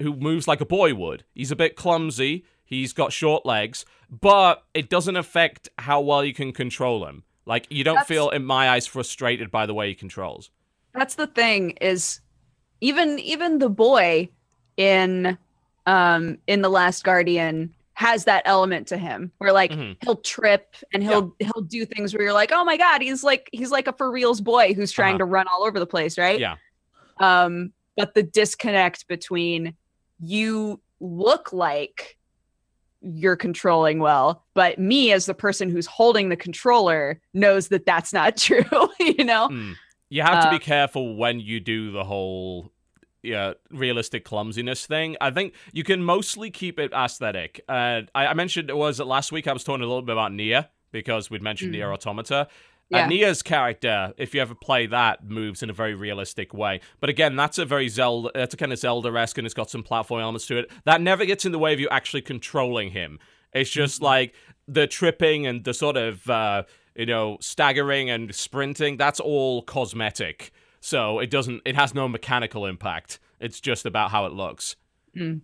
[0.00, 4.64] who moves like a boy would he's a bit clumsy he's got short legs but
[4.74, 8.44] it doesn't affect how well you can control him like you don't That's- feel in
[8.44, 10.50] my eyes frustrated by the way he controls
[10.94, 12.20] that's the thing is
[12.80, 14.28] even even the boy
[14.76, 15.36] in
[15.86, 19.96] um in the last guardian has that element to him where like Mhm.
[20.02, 23.50] he'll trip and he'll he'll do things where you're like oh my god he's like
[23.52, 25.18] he's like a for reals boy who's trying Uh-huh.
[25.18, 26.56] to run all over the place right Yeah.
[27.22, 29.74] Um but the disconnect between
[30.20, 32.16] you look like
[33.02, 34.44] you're controlling well.
[34.54, 38.62] But me, as the person who's holding the controller, knows that that's not true.
[39.00, 39.48] you know.
[39.48, 39.74] Mm.
[40.08, 42.70] You have to Uh, be careful when you do the whole
[43.22, 45.16] yeah realistic clumsiness thing.
[45.20, 47.60] I think you can mostly keep it aesthetic.
[47.68, 49.46] Uh, I, I mentioned it was last week.
[49.48, 51.78] I was talking a little bit about Nier because we'd mentioned Mm.
[51.78, 52.48] Nier Automata.
[52.92, 53.04] Yeah.
[53.04, 56.80] Uh, Nier's character, if you ever play that, moves in a very realistic way.
[57.00, 59.82] But again, that's a very Zelda, that's a kind of Zelda-esque, and it's got some
[59.82, 60.70] platform elements to it.
[60.84, 63.18] That never gets in the way of you actually controlling him.
[63.52, 64.04] It's just Mm-hmm.
[64.04, 64.34] like
[64.68, 68.96] the tripping and the sort of, uh, you know, staggering and sprinting.
[68.98, 70.52] That's all cosmetic.
[70.80, 73.18] So it doesn't, it has no mechanical impact.
[73.40, 74.76] It's just about how it looks.
[75.16, 75.40] Mm.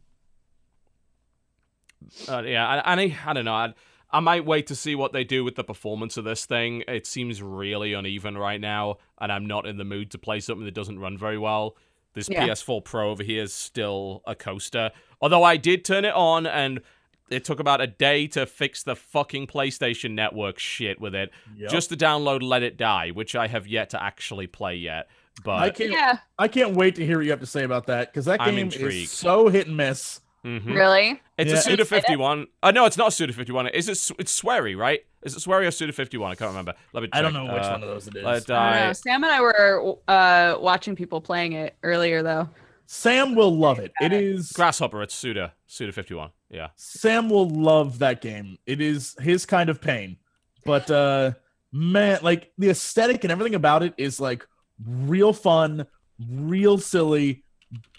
[2.28, 3.54] Uh, yeah, I, I, I don't know.
[3.54, 3.74] I,
[4.10, 6.82] I might wait to see what they do with the performance of this thing.
[6.88, 10.64] It seems really uneven right now, and I'm not in the mood to play something
[10.64, 11.76] that doesn't run very well.
[12.14, 12.46] This Yeah.
[12.46, 14.92] PS4 Pro over here is still a coaster.
[15.20, 16.80] Although I did turn it on, and
[17.28, 21.70] it took about a day to fix the fucking PlayStation Network shit with it, Yep.
[21.70, 25.08] just to download Let It Die, which I have yet to actually play yet.
[25.44, 25.90] But I can't.
[25.90, 26.18] Yeah.
[26.38, 28.70] I can't wait to hear what you have to say about that because that game
[28.72, 30.20] is so hit and miss.
[30.48, 30.74] Mhm.
[30.74, 31.20] Really?
[31.36, 32.46] It's Yeah, a Suda it's- 51.
[32.62, 33.66] Uh, no, it's not a Suda 51.
[33.68, 34.16] Is it?
[34.18, 35.00] It's Swery, right?
[35.22, 36.32] Is it Swery or Suda 51?
[36.32, 36.74] I can't remember.
[36.92, 37.08] Let me.
[37.08, 37.16] Check.
[37.16, 38.24] I don't know which Uh, one of those it is.
[38.24, 38.92] Let I don't know.
[38.94, 42.48] Sam and I were uh, watching people playing it earlier, though.
[42.86, 43.92] Sam will love it.
[44.00, 45.02] It is Grasshopper.
[45.02, 45.52] It's Suda.
[45.66, 46.30] Suda 51.
[46.48, 46.68] Yeah.
[46.76, 48.56] Sam will love that game.
[48.64, 50.16] It is his kind of pain.
[50.64, 51.32] But uh
[51.70, 54.46] man, like the aesthetic and everything about it is like
[54.86, 55.86] real fun,
[56.30, 57.44] real silly,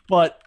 [0.07, 0.41] but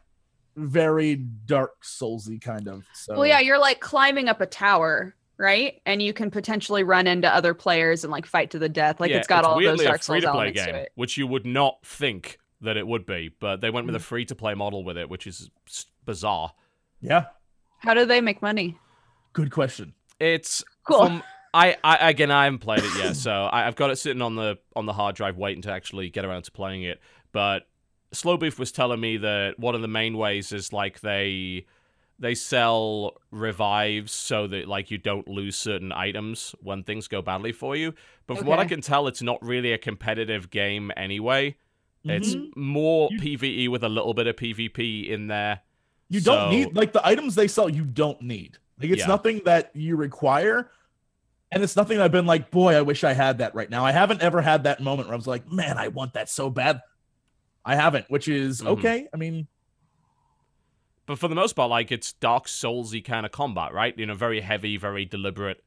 [0.57, 2.85] very dark soulsy kind of.
[2.93, 5.81] So Well, yeah, you're like climbing up a tower, right?
[5.87, 9.01] And you can potentially run into other players and like fight to the death.
[9.01, 10.93] Like Yeah, it's got all those Dark Souls free-to-play elements game, to it.
[10.95, 14.03] which you would not think that it would be, but they went with a Mm.
[14.03, 15.51] free-to-play model with it, which is
[16.05, 16.53] bizarre.
[17.01, 17.25] yeah,
[17.79, 18.79] How do they make money?
[19.33, 19.95] good question.
[20.21, 21.07] It's Cool.
[21.07, 21.23] From,
[21.55, 24.37] I, I again, I haven't played it yet, so I, I've got it sitting on
[24.37, 27.01] the on the hard drive, waiting to actually get around to playing it.
[27.33, 27.67] But
[28.13, 31.67] Slow Beef was telling me that one of the main ways is like they
[32.19, 37.51] they sell revives so that like you don't lose certain items when things go badly
[37.53, 37.95] for you.
[38.27, 41.57] But from what I can tell, it's not really a competitive game anyway.
[42.05, 42.57] It's Mhm.
[42.57, 45.61] more You- PVE with a little bit of PvP in there.
[46.09, 47.69] You don't need like the items they sell.
[47.69, 49.07] You don't need like it's Yeah.
[49.07, 50.71] nothing that you require,
[51.51, 53.85] and it's nothing I've been like, boy, I wish I had that right now.
[53.85, 56.51] I haven't ever had that moment where I was like, man, I want that so
[56.51, 56.83] bad.
[57.65, 58.67] I haven't, which is Mhm.
[58.79, 59.09] okay.
[59.13, 59.49] I mean,
[61.07, 63.97] But for the most part, like it's Dark Soulsy kind of combat, right?
[63.99, 65.63] You know, very heavy, very deliberate.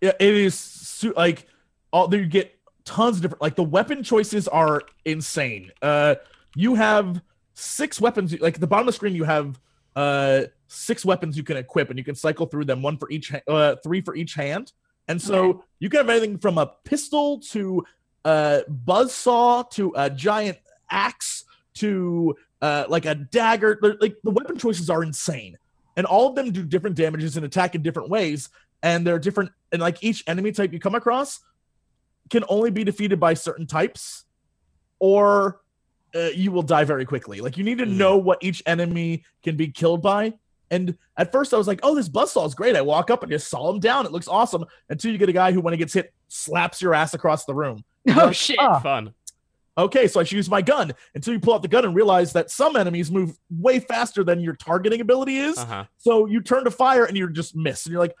[0.00, 1.46] yeah, it is su- like
[1.92, 5.70] all there you get tons of different like the weapon choices are insane.
[5.82, 6.14] Uh,
[6.56, 7.20] you have
[7.52, 8.32] six weapons.
[8.40, 9.60] Like at the bottom of the screen, you have
[9.96, 13.28] uh six weapons you can equip, and you can cycle through them, one for each,
[13.30, 14.72] ha- uh, three for each hand.
[15.08, 15.58] And so Okay.
[15.80, 17.84] you can have anything from a pistol to
[18.24, 20.58] a buzzsaw to a giant
[20.90, 23.78] axe to uh, like a dagger.
[23.80, 25.56] They're- Like the weapon choices are insane,
[25.96, 28.48] and all of them do different damages and attack in different ways.
[28.82, 31.40] And they're different, and like each enemy type you come across
[32.30, 34.24] can only be defeated by certain types,
[34.98, 35.60] or
[36.14, 37.40] uh, you will die very quickly.
[37.40, 37.96] Like you need to Mhm.
[37.96, 40.34] know what each enemy can be killed by.
[40.70, 42.76] And at first I was like, oh, this buzzsaw is great.
[42.76, 44.06] I walk up and just saw him down.
[44.06, 44.64] It looks awesome.
[44.88, 47.54] Until you get a guy who, when he gets hit, slaps your ass across the
[47.54, 47.84] room.
[48.08, 48.56] Oh Like, shit.
[48.58, 49.12] ah, Fun.
[49.80, 52.32] Okay, so I should use my gun until you pull out the gun and realize
[52.32, 55.58] that some enemies move way faster than your targeting ability is.
[55.58, 55.84] Uh huh.
[55.98, 57.86] So you turn to fire and you're just miss.
[57.86, 58.16] And you're like,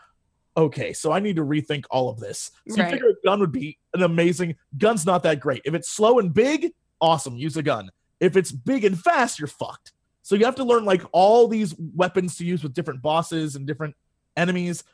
[0.56, 2.50] okay, so I need to rethink all of this.
[2.68, 5.62] So you figure a gun would be an amazing gun's not that great.
[5.64, 7.90] If it's slow and big, awesome, use a gun.
[8.18, 9.92] If it's big and fast, you're fucked.
[10.22, 13.66] So you have to learn like all these weapons to use with different bosses and
[13.66, 13.96] different
[14.36, 14.84] enemies.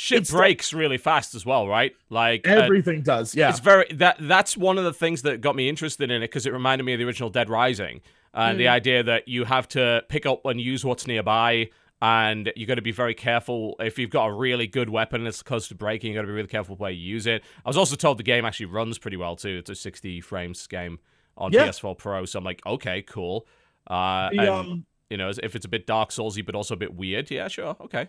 [0.00, 1.92] Shit It's breaks really fast as well, right?
[2.08, 3.34] Like uh, Everything does.
[3.34, 3.50] Yeah.
[3.50, 6.46] It's very that that's one of the things that got me interested in it because
[6.46, 8.00] it reminded me of the original Dead Rising
[8.32, 8.70] and the Mm.
[8.70, 12.82] idea that you have to pick up and use what's nearby and you got to
[12.82, 16.14] be very careful if you've got a really good weapon that's close to breaking you
[16.16, 18.44] got to be really careful where you use it i was also told the game
[18.44, 21.00] actually runs pretty well too it's a 60 frames game
[21.36, 21.66] on Yeah.
[21.66, 23.48] ps4 pro so i'm like okay cool
[23.88, 26.76] uh The, and, um, you know if it's a bit dark soulsy but also a
[26.76, 28.08] bit weird yeah sure okay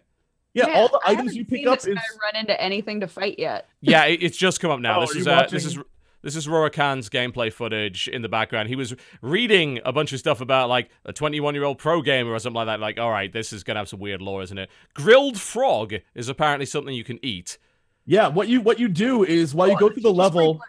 [0.53, 2.59] yeah, Man, all the I items you pick seen up this is guy run into
[2.59, 3.67] anything to fight yet.
[3.81, 4.97] Yeah, it, it's just come up now.
[4.97, 5.79] Oh, this is uh, this watching?
[5.81, 5.85] is
[6.21, 8.67] this is Rorikan's gameplay footage in the background.
[8.67, 12.31] He was reading a bunch of stuff about like a 21 year old pro gamer
[12.31, 12.79] or something like that.
[12.79, 14.69] Like, all right, this is gonna have some weird lore, isn't it?
[14.93, 17.57] Grilled frog is apparently something you can eat.
[18.05, 20.61] Yeah, what you what you do is while you go through the level, like-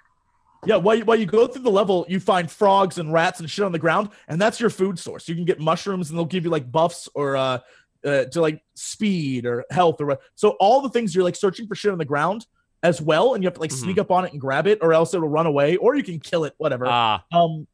[0.66, 3.51] yeah, while you, while you go through the level, you find frogs and rats and
[3.51, 5.27] shit on the ground, and that's your food source.
[5.27, 7.61] You can get mushrooms, and they'll give you like buffs or uh,
[8.05, 10.21] uh, to like speed or health or what.
[10.35, 12.47] So all the things you're like searching for shit on the ground
[12.83, 13.81] as well, and you have to like Mhm.
[13.81, 16.19] sneak up on it and grab it, or else it'll run away, or you can
[16.19, 16.87] kill it, whatever.
[16.89, 17.67] Ah, um,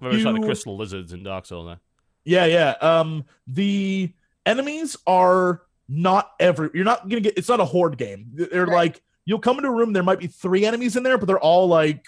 [0.00, 1.66] very much like the crystal lizards in Dark Souls.
[1.66, 1.80] There.
[2.24, 2.70] yeah, yeah.
[2.80, 4.12] Um, the
[4.46, 6.70] enemies are not every.
[6.74, 7.36] You're not gonna get.
[7.38, 8.26] It's not a horde game.
[8.34, 8.74] They're Right.
[8.74, 9.92] like you'll come into a room.
[9.92, 12.04] There might be three enemies in there, but they're all like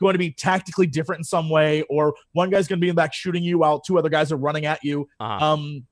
[0.00, 2.94] going to be tactically different in some way, or one guy's going to be in
[2.96, 5.08] the back shooting you while two other guys are running at you.
[5.20, 5.52] Uh-huh.
[5.52, 5.86] Um,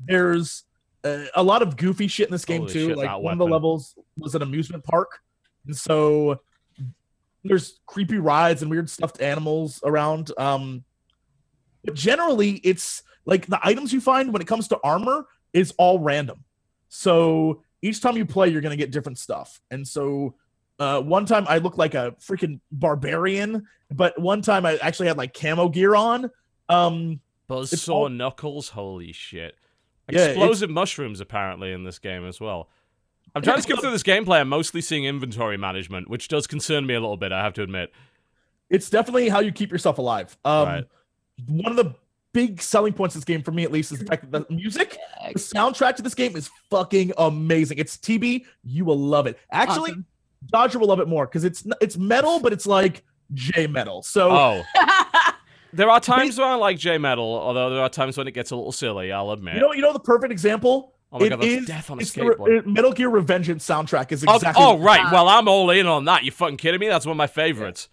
[0.00, 0.64] there's
[1.04, 2.88] uh, a lot of goofy shit in this game Holy too.
[2.88, 5.20] shit, like one of the levels was an amusement park,
[5.66, 6.40] and so
[7.44, 10.30] there's creepy rides and weird stuffed animals around.
[10.38, 10.84] Um,
[11.84, 15.98] but generally, it's like the items you find when it comes to armor is all
[15.98, 16.44] random.
[16.88, 19.60] So each time you play, you're gonna get different stuff.
[19.70, 20.34] And so
[20.78, 25.16] uh, one time I looked like a freaking barbarian, but one time I actually had
[25.18, 26.30] like camo gear on.
[26.68, 28.68] Um, it's Buzzsaw all- knuckles.
[28.68, 29.54] Holy shit!
[30.12, 32.68] Yeah, it's- Explosive mushrooms apparently in this game as well.
[33.34, 34.40] I'm trying to skip through this gameplay.
[34.40, 37.32] I'm mostly seeing inventory management, which does concern me a little bit.
[37.32, 37.90] I have to admit.
[38.70, 40.36] it's definitely how you keep yourself alive.
[40.44, 40.84] Um, Right.
[41.46, 41.94] One of the
[42.32, 44.54] big selling points of this game for me, at least, is the fact that the
[44.54, 44.96] music,
[45.32, 47.78] the soundtrack to this game is fucking amazing.
[47.78, 49.38] It's TB, you will love it.
[49.50, 50.06] Actually, Awesome.
[50.48, 54.02] Dodger will love it more because it's it's metal, but it's like J metal.
[54.02, 54.62] So Oh,
[55.72, 58.50] there are times when I like J metal, although there are times when it gets
[58.50, 59.12] a little silly.
[59.12, 59.54] I'll admit.
[59.54, 60.94] you know, you know the perfect example.
[61.12, 62.66] oh my it god, that's is- death on a It's the Re- skateboard.
[62.66, 64.64] Metal Gear Revengeance soundtrack is Oh, exactly.
[64.64, 65.04] oh, right.
[65.06, 66.24] Uh, Well, I'm all in on that.
[66.24, 66.88] You fucking kidding me?
[66.88, 67.88] That's one of my favorites.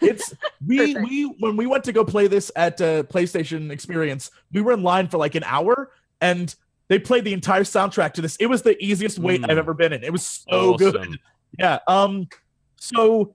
[0.00, 0.32] It's
[0.66, 4.72] we we when we went to go play this at uh, PlayStation Experience, we were
[4.72, 5.90] in line for like an hour,
[6.20, 6.54] and
[6.88, 8.36] they played the entire soundtrack to this.
[8.36, 9.50] It was the easiest wait Mm.
[9.50, 10.04] I've ever been in.
[10.04, 11.18] It was so good.
[11.58, 11.78] Yeah.
[11.88, 12.28] Um.
[12.76, 13.34] So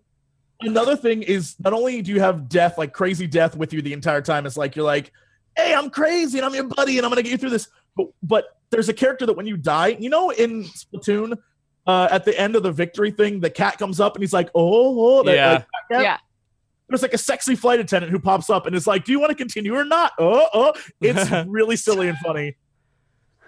[0.62, 3.93] another thing is not only do you have death, like crazy death, with you the
[3.93, 4.46] entire time.
[4.46, 5.12] It's like you're like,
[5.56, 7.67] hey, I'm crazy and I'm your buddy and I'm gonna get you through this.
[7.96, 11.38] But but there's a character that when you die, you know, in Splatoon.
[11.86, 14.50] Uh, at the end of the victory thing, the cat comes up and he's like,
[14.54, 15.52] "Oh, oh that, Yeah.
[15.54, 16.02] like, cat.
[16.04, 16.17] Yeah.
[16.89, 19.30] There's like a sexy flight attendant who pops up and is like, "Do you want
[19.30, 22.58] to continue or not?" Oh, oh, it's really silly and funny.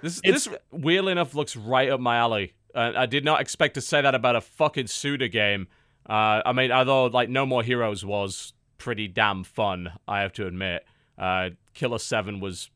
[0.01, 2.53] This It's- this weirdly enough looks right up my alley.
[2.73, 5.67] Uh, I did not expect to say that about a fucking Suda game.
[6.09, 10.47] Uh, I mean, although like No More Heroes was pretty damn fun, I have to
[10.47, 10.83] admit.
[11.17, 12.71] Uh, Killer Seven was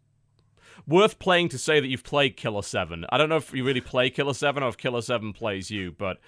[0.87, 3.05] worth playing to say that you've played Killer Seven.
[3.09, 5.93] I don't know if you really play Killer Seven or if Killer Seven plays you,
[5.93, 6.19] but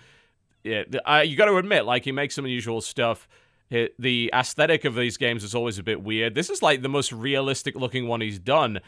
[0.64, 3.28] yeah, I, you got to admit, like he makes some unusual stuff.
[3.70, 6.36] It, the aesthetic of these games is always a bit weird.
[6.36, 8.80] This is like the most realistic looking one he's done.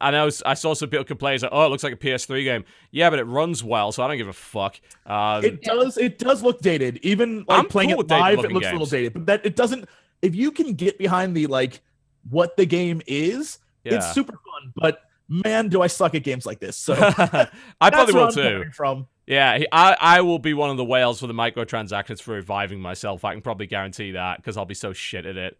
[0.00, 2.64] I know I saw some people complain, like, oh, it looks like a PS3 game.
[2.90, 4.80] Yeah, but it runs well, so I don't give a fuck.
[5.06, 5.96] Um, It does.
[5.96, 6.98] It does look dated.
[7.02, 9.14] Even like I'm playing cool it live, it looks a little dated.
[9.14, 9.88] But that it doesn't.
[10.22, 11.80] If you can get behind the like
[12.28, 13.94] what the game is, yeah.
[13.94, 14.72] it's super fun.
[14.76, 16.76] But man, do I suck at games like this.
[16.76, 17.48] So I
[17.90, 18.64] probably will too.
[18.74, 22.80] From Yeah, I I will be one of the whales for the microtransactions for reviving
[22.80, 23.24] myself.
[23.24, 25.58] I can probably guarantee that because I'll be so shit at it.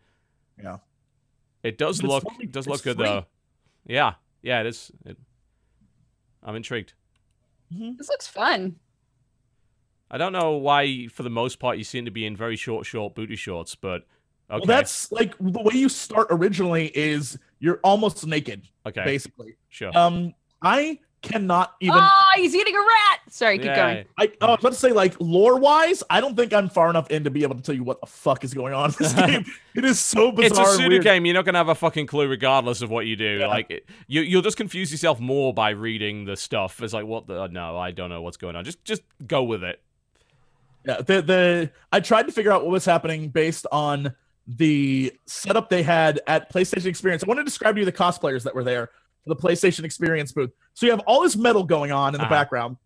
[0.63, 0.79] Yeah.
[1.63, 3.07] It does But look only- it does look good free.
[3.07, 3.27] though.
[3.91, 4.93] Yeah, yeah, it is.
[5.05, 5.19] It,
[6.45, 6.93] I'm intrigued.
[7.71, 8.77] This looks fun.
[10.11, 12.87] I don't know why, for the most part, you seem to be in very short,
[12.87, 14.03] short booty shorts, but
[14.49, 19.57] okay, well, that's like the way you start originally is you're almost naked, okay, basically.
[19.69, 19.97] sure.
[19.97, 21.99] Um, I cannot even.
[22.01, 23.21] oh, he's eating a rat.
[23.29, 24.05] Sorry, keep Yeah, going.
[24.19, 26.91] I, oh, I was about to say, like lore wise, I don't think I'm far
[26.91, 28.97] enough in to be able to tell you what the fuck is going on in
[28.99, 29.45] this game.
[29.75, 30.65] It is so bizarre.
[30.65, 31.03] It's a Suda weird.
[31.05, 31.25] game.
[31.27, 33.39] You're not gonna have a fucking clue, regardless of what you do.
[33.41, 33.47] Yeah.
[33.49, 36.83] Like, it- you you'll just confuse yourself more by reading the stuff.
[36.83, 37.43] It's like, what the?
[37.43, 38.65] Uh, no, I don't know what's going on.
[38.65, 39.81] Just just go with it.
[40.87, 44.15] Yeah, the the I tried to figure out what was happening based on
[44.49, 47.23] the setup they had at PlayStation Experience.
[47.23, 48.91] I want to describe to you the cosplayers that were there for
[49.27, 50.51] the PlayStation Experience booth.
[50.75, 52.35] So you have all this metal going on in the Uh-huh.
[52.35, 52.77] background.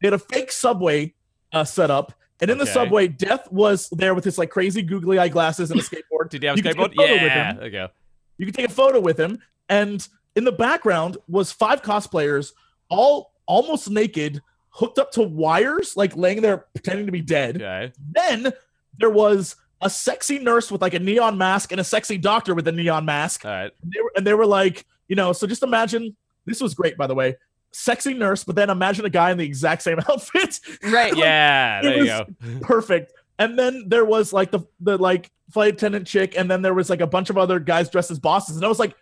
[0.00, 1.14] They had a fake subway
[1.52, 5.18] uh, set up, and in the subway, Death was there with his like crazy googly
[5.18, 6.28] eye glasses and a skateboard.
[6.30, 6.92] Did you have a You skateboard?
[6.92, 7.50] a photo with yeah.
[7.50, 7.56] him.
[7.56, 7.88] There you go.
[8.36, 12.52] You can take a photo with him, and in the background was five cosplayers,
[12.88, 17.56] all almost naked, hooked up to wires, like laying there pretending to be dead.
[17.56, 17.92] Okay.
[18.12, 18.52] Then
[18.98, 22.68] there was a sexy nurse with like a neon mask and a sexy doctor with
[22.68, 23.44] a neon mask.
[23.44, 23.72] All right.
[23.82, 26.96] And they were, and they were like, you know, so just imagine this was great,
[26.96, 27.36] by the way.
[27.72, 30.60] Sexy nurse, but then imagine a guy in the exact same outfit.
[30.82, 31.14] Right.
[31.16, 31.82] Yeah.
[31.82, 32.26] There you go.
[32.62, 33.12] Perfect.
[33.38, 36.90] And then there was like the the like flight attendant chick, and then there was
[36.90, 38.56] like a bunch of other guys dressed as bosses.
[38.56, 38.94] And I was like,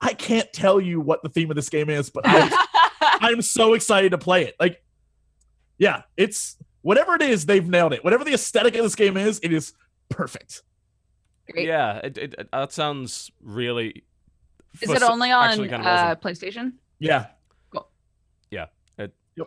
[0.00, 2.52] I can't tell you what the theme of this game is, but I'm,
[3.02, 4.56] I'm so excited to play it.
[4.58, 4.82] Like,
[5.78, 8.02] yeah, it's whatever it is, they've nailed it.
[8.02, 9.72] Whatever the aesthetic of this game is, it is
[10.08, 10.62] perfect.
[11.50, 11.66] Great.
[11.66, 11.98] Yeah.
[11.98, 14.04] It, it- that sounds really.
[14.80, 16.18] Is it only on kind of uh, awesome.
[16.20, 16.72] PlayStation?
[16.98, 17.26] Yeah.
[17.72, 17.88] Cool.
[18.50, 18.66] Yeah.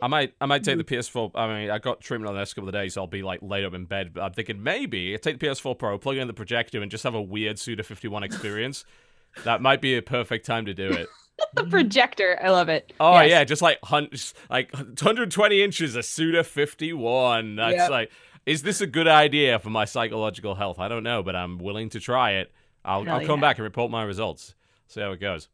[0.02, 1.32] I might, I might take the PS4.
[1.36, 2.94] I mean, I got treatment on the next couple of days.
[2.96, 4.14] So I'll be like laid up in bed.
[4.14, 6.90] But I'm thinking maybe I take the PS4 Pro, plug it in the projector, and
[6.90, 8.86] just have a weird Suda 51 experience.
[9.44, 11.08] that might be a perfect time to do it.
[11.56, 12.40] the projector.
[12.42, 12.94] I love it.
[13.00, 13.30] Oh Yes.
[13.30, 17.56] yeah, just like hun- just like 120 inches of Suda 51.
[17.56, 17.90] That's Yep.
[17.90, 18.12] like,
[18.46, 20.80] is this a good idea for my psychological health?
[20.80, 22.52] I don't know, but I'm willing to try it.
[22.86, 23.48] I'll, I'll come yeah.
[23.48, 24.56] back and report my results.
[24.94, 25.50] See how it goes.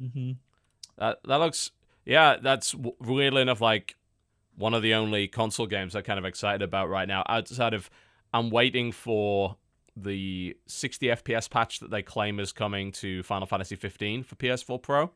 [0.00, 0.32] Mm-hmm.
[0.98, 1.70] That that looks
[2.04, 2.36] yeah.
[2.40, 3.96] That's weirdly enough like
[4.56, 7.24] one of the only console games I'm kind of excited about right now.
[7.28, 7.90] Outside of
[8.32, 9.56] I'm waiting for
[9.96, 14.80] the 60 FPS patch that they claim is coming to Final Fantasy 15 for PS4
[14.80, 15.10] Pro.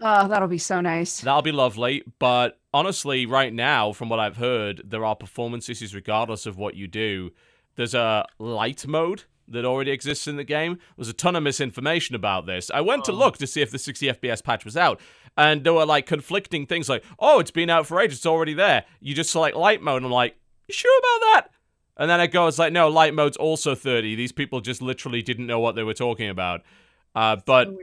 [0.00, 1.20] Oh, that'll be so nice.
[1.20, 2.02] That'll be lovely.
[2.18, 6.74] But honestly, right now, from what I've heard, there are performance issues regardless of what
[6.74, 7.30] you do.
[7.76, 10.78] There's a light mode that already exists in the game.
[10.96, 12.70] There's a ton of misinformation about this.
[12.72, 13.16] I went to Oh.
[13.16, 15.00] look to see if the 60 FPS patch was out,
[15.36, 18.54] and there were like conflicting things like, oh, it's been out for ages, it's already
[18.54, 18.84] there.
[19.00, 20.36] You just select light mode, and I'm like,
[20.68, 21.50] you sure about that?
[21.96, 24.14] And then it goes like, no, light mode's also 30.
[24.16, 26.62] These people just literally didn't know what they were talking about.
[27.14, 27.78] Uh, but So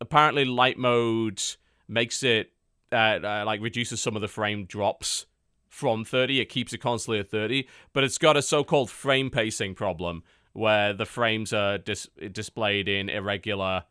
[0.00, 1.40] apparently light mode
[1.86, 2.50] makes it
[2.90, 5.26] uh, uh, like reduces some of the frame drops
[5.68, 9.74] from 30 it keeps it constantly at 30 but it's got a so-called frame pacing
[9.74, 13.84] problem where the frames are dis- displayed in irregular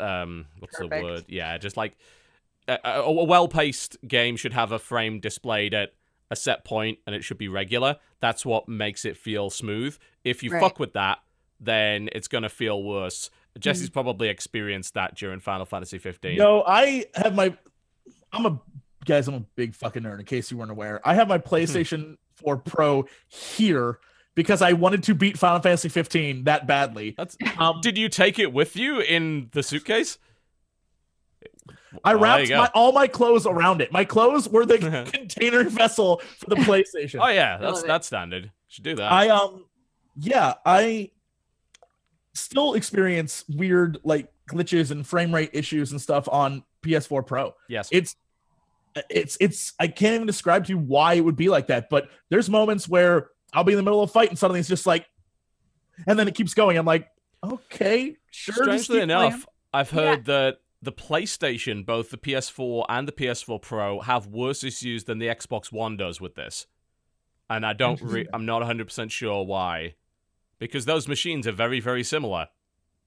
[0.00, 1.96] um what's the word yeah just like
[2.68, 5.92] a, a, a well-paced game should have a frame displayed at
[6.30, 10.42] a set point and it should be regular that's what makes it feel smooth if
[10.42, 10.60] you Right.
[10.62, 11.18] fuck with that
[11.60, 13.30] then it's going to feel worse.
[13.58, 16.36] Jesse's probably experienced that during Final Fantasy 15.
[16.36, 17.56] No, I have my.
[18.32, 18.60] I'm a
[19.04, 19.28] guys.
[19.28, 20.18] I'm a big fucking nerd.
[20.18, 23.98] In case you weren't aware, I have my PlayStation 4 Pro here
[24.34, 27.14] because I wanted to beat Final Fantasy 15 that badly.
[27.16, 30.18] That's, Um, did you take it with you in the suitcase?
[32.02, 32.58] I Oh, wrapped you go.
[32.58, 33.92] my, all my clothes around it.
[33.92, 34.78] My clothes were the
[35.12, 37.20] container vessel for the PlayStation.
[37.22, 38.50] Oh yeah, that's that's standard.
[38.68, 39.12] Should do that.
[39.12, 39.64] I um
[40.16, 41.10] yeah, I
[42.32, 47.54] still experience weird like glitches and frame rate issues and stuff on PS4 Pro.
[47.68, 47.88] yes.
[47.92, 48.16] It's
[49.10, 52.08] it's it's I can't even describe to you why it would be like that, but
[52.28, 54.86] there's moments where I'll be in the middle of a fight and suddenly it's just
[54.86, 55.06] like
[56.06, 56.76] and then it keeps going.
[56.76, 57.08] I'm like,
[57.42, 58.54] okay, sure.
[58.54, 59.44] Strangely enough, playing.
[59.72, 60.00] I've Yeah.
[60.00, 65.18] heard that the PlayStation, both the PS4 and the PS4 Pro, have worse issues than
[65.18, 66.66] the Xbox One does with this.
[67.48, 69.94] And I don't re- I'm not 100% sure why.
[70.58, 72.48] Because those machines are very very similar.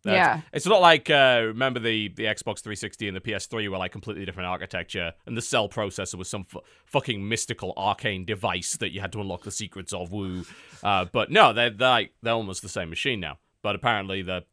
[0.08, 0.42] That's- Yeah.
[0.54, 4.26] It's not like uh, remember the the Xbox 360 and the PS3 were like completely
[4.26, 9.02] different architecture, and the cell processor was some fu- fucking mystical arcane device that you
[9.02, 10.12] had to unlock the secrets of.
[10.12, 10.46] Woo!
[10.84, 13.38] Uh, but no, they're, they're like they're almost the same machine now.
[13.62, 14.44] But apparently the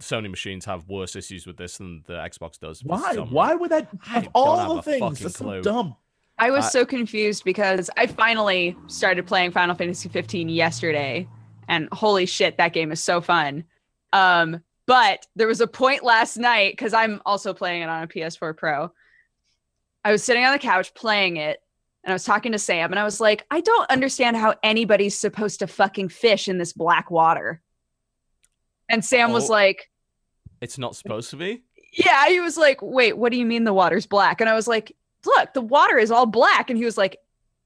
[0.00, 2.82] Sony machines have worse issues with this than the Xbox does.
[2.82, 3.14] Why?
[3.16, 5.00] Why would that I of all the things?
[5.00, 5.62] fucking That's clue.
[5.62, 5.96] so dumb.
[6.38, 11.28] I was Uh, so confused because I finally started playing Final Fantasy 15 yesterday,
[11.68, 13.64] and holy shit, that game is so fun.
[14.14, 18.06] Um, but there was a point last night because I'm also playing it on a
[18.08, 18.92] PS4 Pro.
[20.04, 21.60] I was sitting on the couch playing it,
[22.04, 25.16] and I was talking to Sam, and I was like, I don't understand how anybody's
[25.18, 27.62] supposed to fucking fish in this black water.
[28.88, 29.52] And Sam was Oh.
[29.52, 29.88] like,
[30.60, 31.62] It's not supposed to be.
[31.92, 34.40] yeah, he was like, wait, what do you mean the water's black?
[34.40, 36.68] And I was like, look, the water is all black.
[36.70, 37.16] And he was like,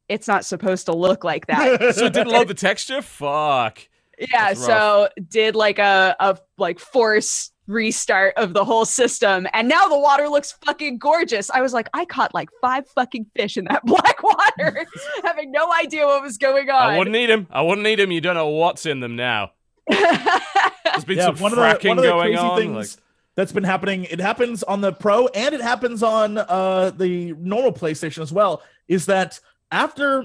[0.08, 1.80] it's not supposed to look like that.
[1.94, 3.00] So it didn't load the texture.
[3.02, 3.88] Fuck.
[4.18, 9.46] Yeah, so did like a, a like force restart of the whole system.
[9.52, 11.50] And now the water looks fucking gorgeous.
[11.50, 14.86] I was like, I caught like five fucking fish in that black water,
[15.24, 16.82] having no idea what was going on.
[16.94, 17.46] I wouldn't need him.
[17.50, 18.10] I wouldn't need him.
[18.12, 19.50] You don't know what's in them now.
[19.88, 22.58] There's been Yeah, some one of the fracking one of the going crazy on.
[22.58, 23.02] things like-
[23.34, 24.04] that's been happening.
[24.04, 28.62] It happens on the Pro and it happens on uh the normal PlayStation as well.
[28.88, 29.38] Is that
[29.70, 30.24] after?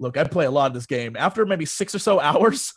[0.00, 1.14] Look, I play a lot of this game.
[1.16, 2.74] After maybe six or so hours,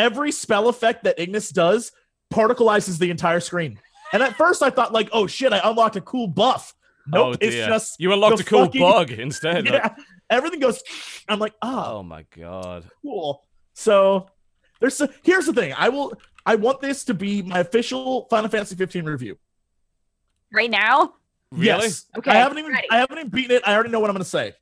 [0.00, 1.92] every spell effect that Ignis does
[2.32, 3.78] particleizes the entire screen.
[4.12, 6.74] And at first, I thought like, oh shit, I unlocked a cool buff.
[7.06, 9.66] Nope, oh, it's just you unlocked a cool fucking- bug instead.
[9.68, 9.94] yeah,
[10.28, 10.82] everything goes.
[11.28, 12.84] I'm like, oh, Oh my god.
[13.02, 13.44] cool.
[13.74, 14.28] So
[14.80, 15.74] there's a, here's the thing.
[15.76, 16.14] I will.
[16.46, 19.38] I want this to be my official Final Fantasy 15 review.
[20.52, 21.14] right now?
[21.52, 21.66] Really?
[21.66, 22.06] Yes.
[22.16, 22.88] Okay, I haven't even ready.
[22.90, 23.62] I haven't even beaten it.
[23.66, 24.54] I already know what I'm going to say.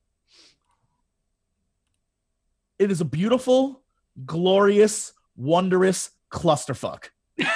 [2.79, 3.83] It is a beautiful,
[4.25, 7.05] glorious, wondrous clusterfuck.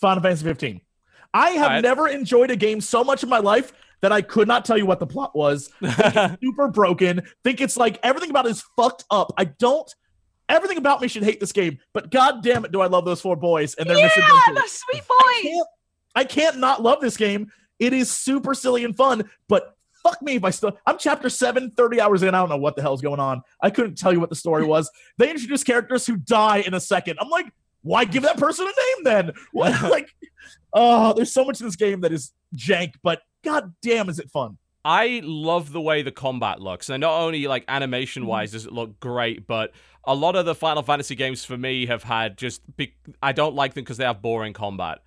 [0.00, 0.80] Final Fantasy 15.
[1.32, 1.82] I have Alright.
[1.82, 4.86] never enjoyed a game so much in my life that I could not tell you
[4.86, 5.70] what the plot was.
[6.42, 7.22] Super broken.
[7.44, 9.32] Think it's like everything about it is fucked up.
[9.36, 9.92] I don't.
[10.48, 13.20] Everything about me should hate this game, but god damn it, do I love those
[13.20, 15.42] four boys and their yeah, the sweet I boys.
[15.42, 15.68] can't,
[16.14, 17.52] I can't not love this game.
[17.78, 20.78] It is super silly and fun, but fuck me if I still.
[20.86, 22.34] I'm chapter seven, 30 hours in.
[22.34, 23.42] I don't know what the hell's going on.
[23.62, 24.90] I couldn't tell you what the story was.
[25.16, 27.18] They introduce characters who die in a second.
[27.20, 27.46] I'm like,
[27.82, 29.32] why give that person a name then?
[29.52, 30.08] What, like,
[30.72, 34.30] oh, there's so much in this game that is jank, but god damn, is it
[34.30, 34.58] fun.
[34.84, 36.88] I love the way the combat looks.
[36.88, 38.30] And not only like animation mm-hmm.
[38.30, 39.72] wise does it look great, but
[40.04, 43.54] a lot of the Final Fantasy games for me have had just be- I don't
[43.54, 45.00] like them because they have boring combat.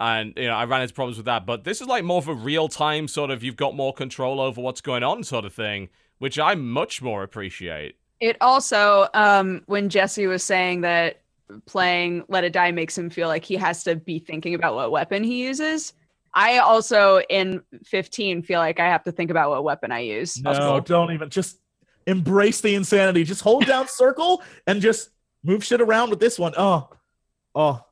[0.00, 1.46] And you know, I ran into problems with that.
[1.46, 4.40] But this is like more of a real time sort of you've got more control
[4.40, 5.88] over what's going on sort of thing,
[6.18, 7.96] which I much more appreciate.
[8.20, 11.20] It also, um, when Jesse was saying that
[11.66, 14.90] playing Let It Die makes him feel like he has to be thinking about what
[14.90, 15.92] weapon he uses.
[16.34, 20.40] I also in 15 feel like I have to think about what weapon I use.
[20.42, 20.80] No, cool.
[20.80, 21.30] don't even.
[21.30, 21.58] Just
[22.06, 23.24] embrace the insanity.
[23.24, 25.10] Just hold down circle and just
[25.42, 26.52] move shit around with this one.
[26.56, 26.90] Oh,
[27.54, 27.85] oh,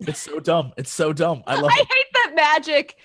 [0.00, 0.72] it's so dumb.
[0.76, 1.42] It's so dumb.
[1.46, 1.88] I love I it.
[1.92, 2.96] hate that magic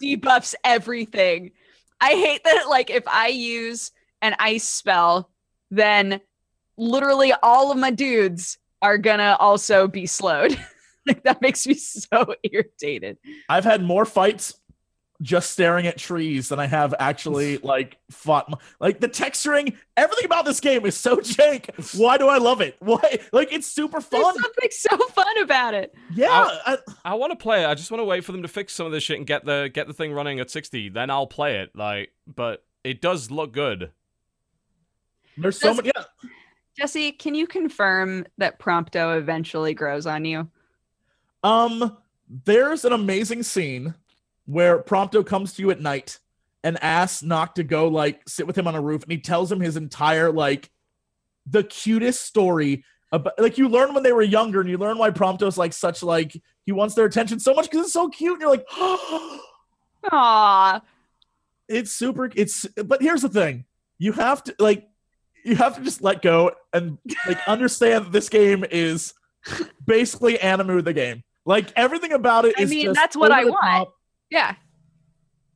[0.00, 1.52] debuffs everything.
[2.00, 3.90] I hate that like if I use
[4.22, 5.30] an ice spell,
[5.70, 6.20] then
[6.76, 10.58] literally all of my dudes are gonna also be slowed.
[11.06, 13.18] like that makes me so irritated.
[13.48, 14.54] I've had more fights
[15.20, 18.46] just staring at trees than I have actually like fought.
[18.48, 21.98] m- Like the texturing, everything about this game is so jank.
[21.98, 22.76] Why do I love it?
[22.78, 23.18] Why?
[23.32, 24.20] Like it's super fun.
[24.22, 24.42] There's fun.
[24.42, 25.94] something so fun about it.
[26.14, 26.28] Yeah.
[26.66, 27.66] I, I want to play it.
[27.66, 29.44] I just want to wait for them to fix some of this shit and get
[29.44, 30.90] the get the thing running at 60.
[30.90, 31.70] Then I'll play it.
[31.74, 33.90] Like, but it does look good.
[35.36, 35.92] there's so Does- many.
[35.96, 36.04] Yeah.
[36.78, 40.48] Jesse, can you confirm that Prompto eventually grows on you?
[41.42, 41.96] Um,
[42.44, 43.94] there's an amazing scene
[44.48, 46.18] where Prompto comes to you at night
[46.64, 49.52] and asks Noct to go like sit with him on a roof, and he tells
[49.52, 50.70] him his entire like
[51.46, 52.82] the cutest story
[53.12, 56.02] about like you learn when they were younger, and you learn why Prompto's like such
[56.02, 58.32] like he wants their attention so much because it's so cute.
[58.32, 58.66] And you're like,
[60.12, 60.80] Aw.
[61.68, 62.30] it's super.
[62.34, 63.66] It's but here's the thing:
[63.98, 64.88] you have to like
[65.44, 66.96] you have to just let go and
[67.26, 69.12] like understand that this game is
[69.84, 71.22] basically Animu the game.
[71.44, 73.62] Like everything about it I mean, that's what I want.
[73.62, 73.97] top.
[74.30, 74.54] Yeah.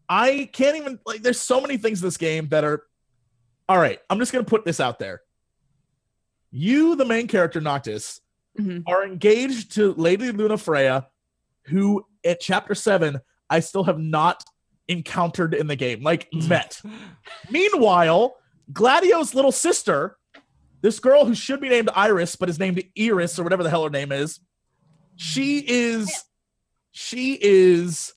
[0.08, 1.22] I can't even like.
[1.22, 2.82] There's so many things in this game that are.
[3.68, 5.22] All right, I'm just gonna put this out there.
[6.50, 8.20] You, the main character Noctis,
[8.58, 8.82] Mhm.
[8.86, 11.06] are engaged to Lady Lunafreya,
[11.66, 14.44] who at chapter seven I still have not
[14.88, 16.82] encountered in the game, like met.
[17.50, 18.36] Meanwhile,
[18.72, 20.18] Gladio's little sister,
[20.82, 23.84] this girl who should be named Iris but is named Iris or whatever the hell
[23.84, 24.40] her name is,
[25.16, 26.12] she is
[26.90, 28.12] she is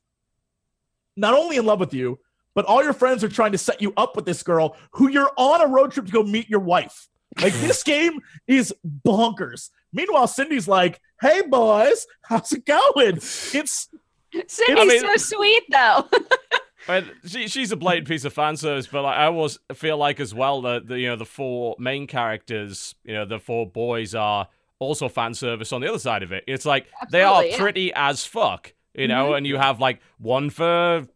[1.15, 2.19] not only in love with you,
[2.53, 5.31] but all your friends are trying to set you up with this girl who you're
[5.37, 7.07] on a road trip to go meet your wife.
[7.41, 8.73] Like this game is
[9.05, 9.69] bonkers.
[9.91, 13.89] Meanwhile, Cindy's like, "Hey boys, how's it going?" It's
[14.47, 16.07] Cindy's mean- so sweet though.
[16.87, 20.19] But she, she's a blatant piece of fan service, but like, I always feel like
[20.19, 24.13] as well that the you know the four main characters, you know the four boys
[24.13, 24.47] are
[24.77, 26.43] also fan service on the other side of it.
[26.45, 27.57] It's like they are Absolutely, yeah.
[27.57, 29.35] pretty as fuck, you know, mm-hmm.
[29.35, 31.07] and you have like one for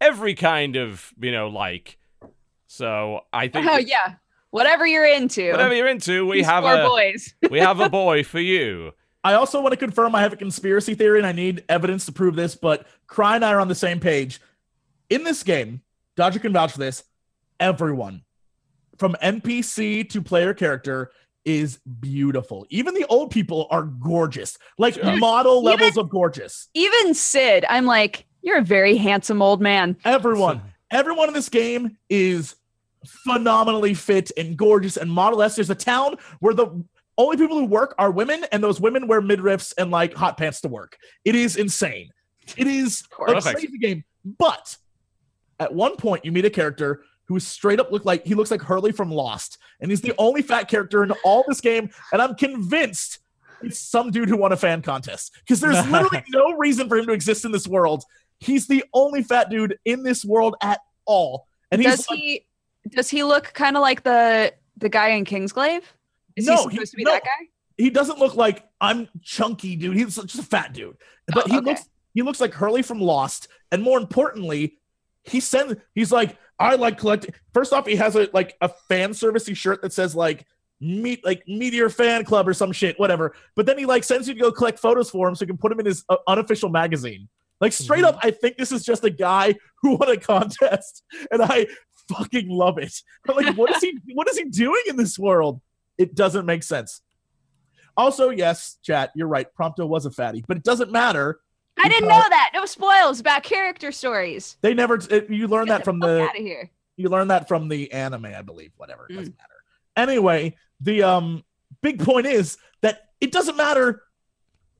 [0.00, 1.98] every kind of you know like.
[2.66, 4.14] So I think oh yeah.
[4.50, 5.50] Whatever you're into.
[5.50, 7.34] whatever you're into, we These have four a boys.
[7.50, 8.92] we have a boy for you.
[9.22, 12.12] I also want to confirm I have a conspiracy theory and I need evidence to
[12.12, 14.40] prove this, but Cry and I are on the same page.
[15.10, 15.82] In this game,
[16.16, 17.04] Dodger can vouch for this.
[17.60, 18.22] Everyone,
[18.96, 21.10] from NPC to player character,
[21.44, 22.66] is beautiful.
[22.70, 25.16] Even the old people are gorgeous, like Sure.
[25.16, 26.68] model Even- levels of gorgeous.
[26.74, 29.96] Even Cid, I'm like, you're a very handsome old man.
[30.04, 30.60] Everyone,
[30.90, 32.54] everyone in this game is
[33.06, 35.56] phenomenally fit and gorgeous and model S.
[35.56, 36.84] There's a town where the
[37.16, 40.60] only people who work are women, and those women wear midriffs and like hot pants
[40.60, 40.96] to work.
[41.24, 42.10] It is insane.
[42.56, 43.58] It is a Perfect.
[43.58, 44.04] crazy game.
[44.24, 44.76] But
[45.58, 48.62] at one point, you meet a character who straight up look like he looks like
[48.62, 51.90] Hurley from Lost, and he's the only fat character in all this game.
[52.12, 53.18] And I'm convinced
[53.62, 57.06] it's some dude who won a fan contest because there's literally no reason for him
[57.06, 58.04] to exist in this world.
[58.40, 62.46] He's the only fat dude in this world at all, and he's Does like, he
[62.90, 65.82] does he look kind of like the the guy in Kingsglaive?
[66.36, 67.10] Is No, he he- supposed to be no.
[67.12, 67.48] that guy?
[67.76, 69.96] he doesn't look like I'm chunky, dude.
[69.96, 70.96] He's just a fat dude.
[71.28, 71.66] But Oh, he okay.
[71.70, 71.82] looks
[72.14, 74.78] he looks like Hurley from Lost, and more importantly,
[75.24, 77.34] he sends he's like I like collecting.
[77.54, 80.46] First off, he has a like a fan servicey shirt that says like
[80.80, 83.34] meet like Meteor Fan Club or some shit, whatever.
[83.56, 85.58] But then he like sends you to go collect photos for him so he can
[85.58, 87.28] put him in his uh, unofficial magazine.
[87.60, 88.16] Like straight Mm-hmm.
[88.16, 91.66] up, I think this is just a guy who won a contest, and I
[92.08, 92.94] fucking love it.
[93.28, 93.98] I'm like, what is he?
[94.14, 95.60] What is he doing in this world?
[95.96, 97.02] It doesn't make sense.
[97.96, 99.48] Also, yes, chat, you're right.
[99.58, 101.40] Prompto was a fatty, but it doesn't matter.
[101.80, 102.50] I didn't know that.
[102.54, 104.56] No spoils about character stories.
[104.60, 104.96] They never.
[105.10, 106.70] It, you learn that from the out of here.
[106.96, 108.72] You learn that from the anime, I believe.
[108.76, 109.16] Whatever, it Mm.
[109.16, 109.54] doesn't matter.
[109.96, 111.44] Anyway, the um
[111.82, 114.02] big point is that it doesn't matter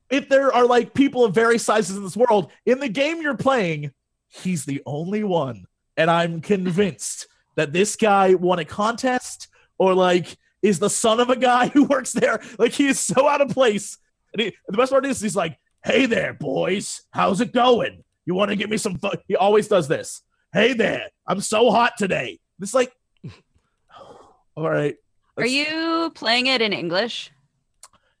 [0.09, 2.51] if there are like people of various sizes in this world.
[2.65, 3.91] In the game you're playing,
[4.27, 5.65] he's the only one,
[5.97, 9.47] and I'm convinced that this guy won a contest
[9.77, 12.41] or like is the son of a guy who works there.
[12.57, 13.97] Like he is so out of place.
[14.33, 18.03] And he, the best part is he's like, "Hey there, boys, how's it going?
[18.25, 19.11] You want to give me some?" Fu-?
[19.27, 20.21] He always does this.
[20.53, 22.39] Hey there, I'm so hot today.
[22.59, 22.91] It's like,
[24.55, 24.95] all right.
[25.37, 27.31] Are you playing it in English?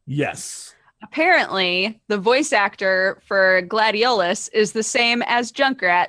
[0.05, 0.73] Yes.
[1.01, 6.07] Apparently, the voice actor for Gladiolus is the same as Junkrat.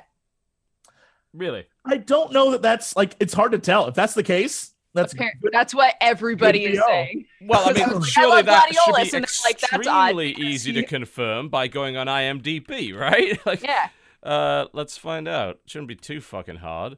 [1.33, 1.65] Really?
[1.85, 3.87] I don't know that that's like it's hard to tell.
[3.87, 5.51] If that's the case, that's Appar- good.
[5.53, 7.25] That's what everybody is saying.
[7.43, 11.49] Well, I mean, like, surely I that should be and like, extremely easy to confirm
[11.49, 13.43] by going on IMDb, right?
[13.47, 13.89] like, Yeah,
[14.21, 15.59] uh, let's find out.
[15.65, 16.97] Shouldn't be too fucking hard.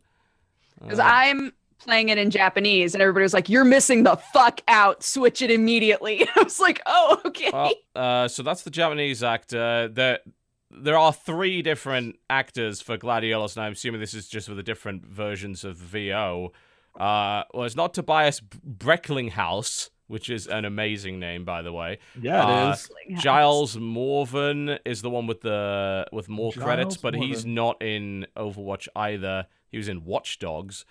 [0.81, 4.59] because Uh, I'm playing it in Japanese, and everybody was like, "You're missing the fuck
[4.67, 5.01] out.
[5.03, 9.87] Switch it immediately." I was like, "Oh, okay." Well, uh, so that's the Japanese actor.
[9.87, 10.19] There,
[10.71, 14.63] there are three different actors for Gladiolus, and I'm assuming this is just for the
[14.63, 16.51] different versions of VO.
[16.99, 21.97] Uh, well, it's not Tobias Brecklinghaus, which is an amazing name, by the way.
[22.21, 22.89] Yeah, it Uh, is.
[23.21, 28.27] Giles Morven is the one with the with more credits, Giles but he's not in
[28.37, 29.47] Overwatch either.
[29.71, 30.85] He was in Watch Dogs.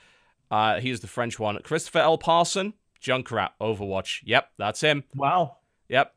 [0.51, 1.59] Uh, he's the French one.
[1.63, 2.19] Christopher L.
[2.19, 4.21] Parson, Junkrat, Overwatch.
[4.25, 5.05] Yep, that's him.
[5.15, 5.59] Wow.
[5.89, 6.15] Yep.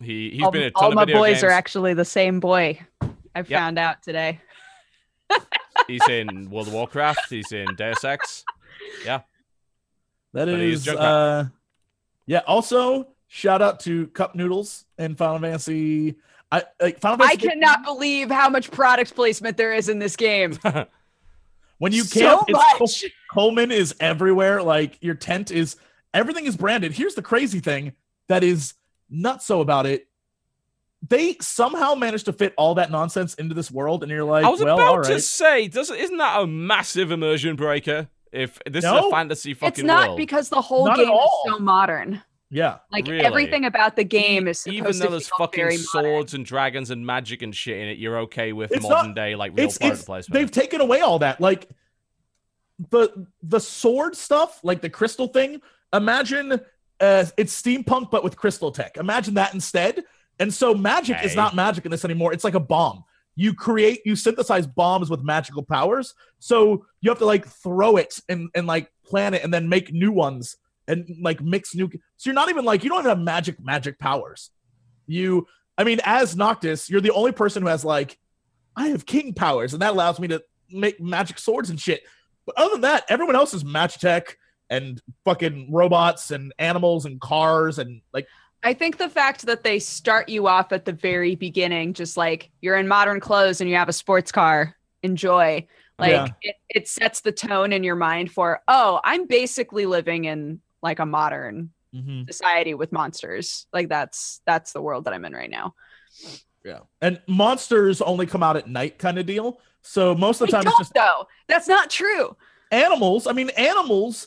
[0.00, 2.04] He he's all been in a ton all of my video boys are actually the
[2.04, 2.78] same boy.
[3.02, 3.48] I Yep.
[3.48, 4.40] found out today.
[5.88, 7.28] He's in World of Warcraft.
[7.28, 8.44] He's in Deus Ex.
[9.04, 11.46] That But is is uh
[12.26, 16.16] yeah, also shout out to Cup Noodles and Final Fantasy.
[16.52, 20.16] I like Final I Fantasy cannot believe how much product placement there is in this
[20.16, 20.58] game.
[21.78, 23.04] when you so camp it's much.
[23.32, 24.62] Coleman is everywhere.
[24.62, 25.76] Like your tent is
[26.12, 26.92] everything is branded.
[26.92, 27.92] Here's the crazy thing
[28.28, 28.74] that is
[29.08, 30.06] not so about it.
[31.08, 34.48] They somehow managed to fit all that nonsense into this world, and you're like, I
[34.48, 38.08] was well, all about to say, doesn't isn't that a massive immersion breaker?
[38.36, 41.30] If this is a fantasy fucking It's not world, because the whole Not game is
[41.46, 42.22] so modern.
[42.48, 43.24] Yeah, Like Really?
[43.24, 46.90] everything about the game is supposed even though there's feel fucking very swords and dragons
[46.92, 49.66] and magic and shit in it, you're okay with It's modern not- day like real
[49.66, 50.34] it's, product it's placement.
[50.34, 51.40] they've taken away all that.
[51.40, 51.68] Like
[52.90, 55.60] the the sword stuff, like the crystal thing.
[55.92, 56.52] Imagine
[57.00, 58.96] uh, it's steampunk but with crystal tech.
[58.96, 60.04] Imagine that instead.
[60.38, 62.32] And so magic is not magic in this anymore.
[62.32, 63.04] It's like a bomb.
[63.36, 66.14] You create, you synthesize bombs with magical powers.
[66.38, 69.92] So you have to like throw it and and like plan it and then make
[69.92, 70.56] new ones
[70.88, 71.90] and like mix new.
[72.16, 74.50] So you're not even like you don't even have magic magic powers.
[75.06, 75.46] You,
[75.78, 78.18] I mean, as Noctis, you're the only person who has like,
[78.74, 82.02] I have king powers, and that allows me to make magic swords and shit.
[82.44, 84.34] But other than that, everyone else is Magitek
[84.68, 88.26] and fucking robots and animals and cars and like
[88.66, 92.50] I think the fact that they start you off at the very beginning, just like
[92.60, 95.68] you're in modern clothes and you have a sports car, enjoy.
[96.00, 96.26] Like Yeah.
[96.42, 100.98] it, it sets the tone in your mind for, oh, I'm basically living in like
[100.98, 102.24] a modern mm-hmm.
[102.26, 103.68] society with monsters.
[103.72, 105.76] Like that's that's the world that I'm in right now.
[106.64, 106.80] yeah.
[107.00, 109.60] And monsters only come out at night kind of deal.
[109.82, 111.28] So most of the time it's just though.
[111.46, 112.36] That's not true.
[112.72, 113.28] animals.
[113.28, 114.26] I mean, animals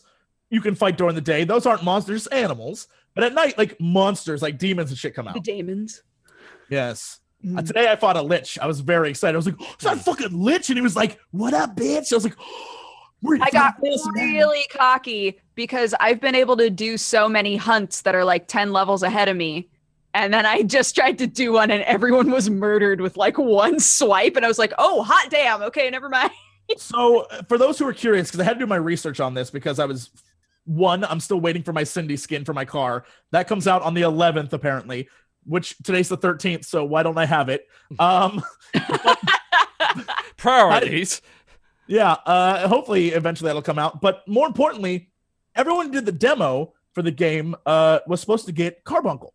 [0.50, 1.44] you can fight during the day.
[1.44, 2.88] Those aren't monsters, animals.
[3.20, 5.34] But at night, like monsters, like demons and shit come out.
[5.34, 6.04] The demons.
[6.70, 7.20] Yes.
[7.44, 7.68] Uh, Mm.
[7.68, 8.58] today I fought a lich.
[8.62, 9.36] I was very excited.
[9.36, 12.14] I was like, oh, "It's not fucking lich," and he was like, "What up, bitch?"
[12.14, 12.36] I was like,
[13.22, 17.58] "We're I got this, man." really cocky because I've been able to do so many
[17.58, 19.68] hunts that are like 10 levels ahead of me.
[20.14, 23.80] And then I just tried to do one and everyone was murdered with like one
[23.98, 24.38] swipe.
[24.38, 25.62] And I was like, oh, hot damn.
[25.64, 26.32] Okay, never mind.
[26.78, 29.34] So, uh, for those who are curious, because I had to do my research on
[29.34, 30.10] this because I was
[30.66, 33.06] one, I'm still waiting for my Cindy skin for my car.
[33.32, 35.10] That comes out on the 11th, apparently,
[35.46, 36.66] which today's the 13th.
[36.66, 37.68] So, why don't I have it?
[37.98, 38.44] Um,
[40.38, 41.22] Priorities.
[41.88, 44.02] yeah, uh, hopefully, eventually that'll come out.
[44.02, 45.10] But more importantly,
[45.56, 49.34] everyone who did the demo for the game uh, was supposed to get Carbuncle,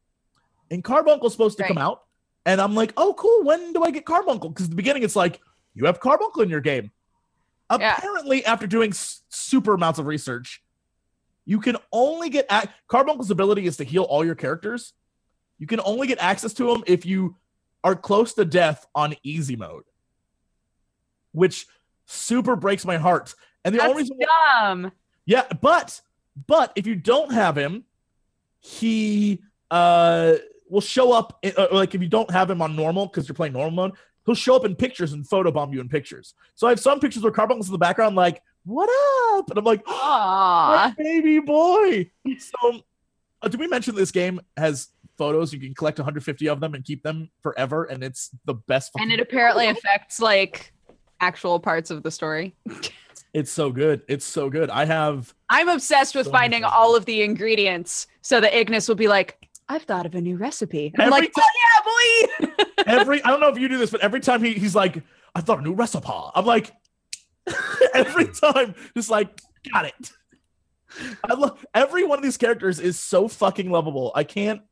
[0.70, 2.02] and Carbuncle's supposed to come out.
[2.46, 3.42] And I'm like, oh, cool.
[3.44, 4.50] When do I get Carbuncle?
[4.50, 5.40] Because the beginning, it's like,
[5.74, 6.90] you have Carbuncle in your game.
[7.78, 7.96] Yeah.
[7.96, 10.62] Apparently, after doing s- super amounts of research,
[11.46, 14.92] you can only get ac- Carbuncle's ability is to heal all your characters.
[15.58, 17.36] You can only get access to him if you
[17.82, 19.84] are close to death on easy mode,
[21.32, 21.66] which
[22.06, 23.34] super breaks my heart.
[23.64, 24.26] And the only That's reason,
[24.60, 24.92] dumb.
[25.26, 26.00] yeah, but
[26.46, 27.84] but if you don't have him,
[28.60, 30.34] he uh
[30.68, 31.38] will show up.
[31.42, 33.92] in- uh, like if you don't have him on normal because you're playing normal mode,
[34.26, 36.34] he'll show up in pictures and photobomb you in pictures.
[36.54, 38.88] So I have some pictures where Carbuncle's in the background, like what
[39.38, 39.50] up?
[39.50, 42.10] And I'm like, ah, baby boy.
[42.38, 42.80] So,
[43.42, 44.88] uh, did we mention this game has
[45.18, 45.52] photos?
[45.52, 48.92] You can collect 150 of them and keep them forever, and it's the best.
[48.98, 50.72] And it apparently affects like
[51.20, 52.56] actual parts of the story.
[53.34, 54.02] it's so good.
[54.08, 54.70] It's so good.
[54.70, 55.34] I have.
[55.50, 59.38] I'm obsessed with So finding all of the ingredients so that Ignis will be like,
[59.68, 60.92] I've thought of a new recipe.
[60.94, 62.64] And I'm Every like, oh yeah, boy.
[62.86, 65.02] every I don't know if you do this, but every time he, he's like,
[65.34, 66.08] I thought a new recipe.
[66.34, 66.72] I'm like,
[67.94, 69.40] every time, just like,
[69.72, 70.12] got it.
[71.28, 74.12] I love every one of these characters is so fucking lovable.
[74.14, 74.62] I can't,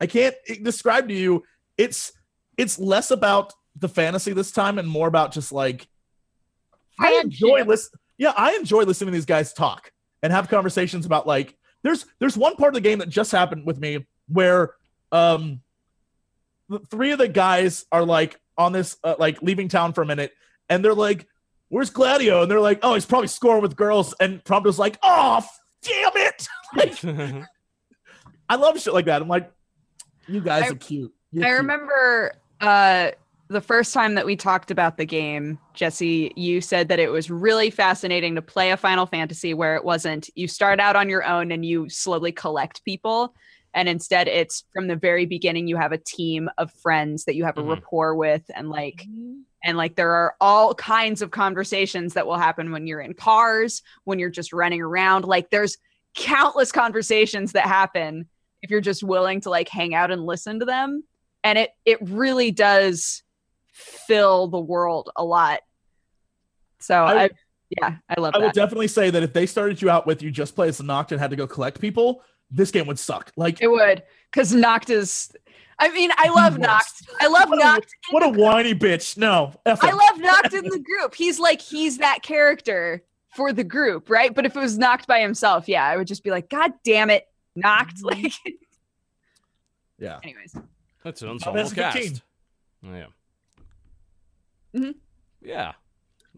[0.00, 1.44] I can't describe to you.
[1.76, 2.12] It's
[2.56, 5.86] it's less about the fantasy this time and more about just like
[6.98, 7.98] I enjoy listen.
[8.16, 12.36] Yeah, I enjoy listening to these guys talk and have conversations about like there's there's
[12.36, 14.74] one part of the game that just happened with me where
[15.12, 15.60] um
[16.68, 20.06] the three of the guys are like on this uh, like leaving town for a
[20.06, 20.32] minute
[20.68, 21.26] and they're like
[21.68, 25.44] where's gladio and they're like oh he's probably scoring with girls and prompto's like oh
[25.82, 26.46] damn it
[26.76, 27.04] like
[28.48, 29.50] i love shit like that i'm like
[30.28, 31.58] you guys I- are cute You're I cute.
[31.58, 33.10] remember uh
[33.48, 37.30] the first time that we talked about the game, Jesse, you said that it was
[37.30, 41.24] really fascinating to play a Final Fantasy where it wasn't you start out on your
[41.24, 43.36] own and you slowly collect people.
[43.72, 47.44] And instead, it's from the very beginning, you have a team of friends that you
[47.44, 47.68] have a Mhm.
[47.68, 48.42] rapport with.
[48.52, 49.06] And like,
[49.66, 53.82] and like, there are all kinds of conversations that will happen when you're in cars,
[54.04, 55.24] when you're just running around.
[55.24, 55.76] Like, there's
[56.14, 58.26] countless conversations that happen
[58.62, 61.04] if you're just willing to like hang out and listen to them
[61.44, 63.22] and it it really does
[63.72, 65.60] fill the world a lot
[66.78, 67.30] so I i,
[67.68, 68.42] yeah i love that.
[68.42, 70.78] I that definitely say that if they started you out with you just play as
[70.78, 73.32] the Noct and had to go collect people, this game would suck.
[73.36, 75.32] Like, it would because Noct is
[75.78, 77.06] i mean i love The Noct.
[77.20, 77.86] i love What a- Noct.
[78.10, 79.16] what a whiny bitch.
[79.16, 79.96] No, F i him.
[79.96, 83.02] love Noct in the group he's like he's that character
[83.34, 86.24] for the group right but if it was Noct by himself yeah i would just
[86.24, 88.32] be like god damn it Noct like
[89.98, 90.18] yeah.
[90.22, 90.54] anyways
[91.04, 92.10] That's an that's ensemble a good team.
[92.10, 92.22] cast.
[92.82, 93.06] Yeah.
[94.74, 94.94] Mhm.
[95.42, 95.72] Yeah.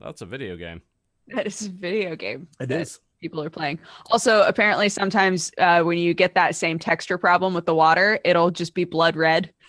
[0.01, 0.81] That's a video game.
[1.29, 3.01] that is a video game It that is.
[3.21, 3.79] People are playing.
[4.11, 8.51] Also, apparently, sometimes uh, when you get that same texture problem with the water, it'll
[8.51, 9.53] just be blood red.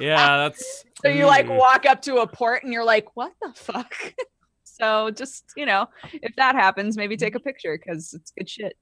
[0.00, 1.58] Yeah, that's So you like Mm.
[1.58, 3.92] walk up to a port and you're like, "What the fuck?"
[4.64, 8.72] so just you know, if that happens, maybe take a picture because it's good shit.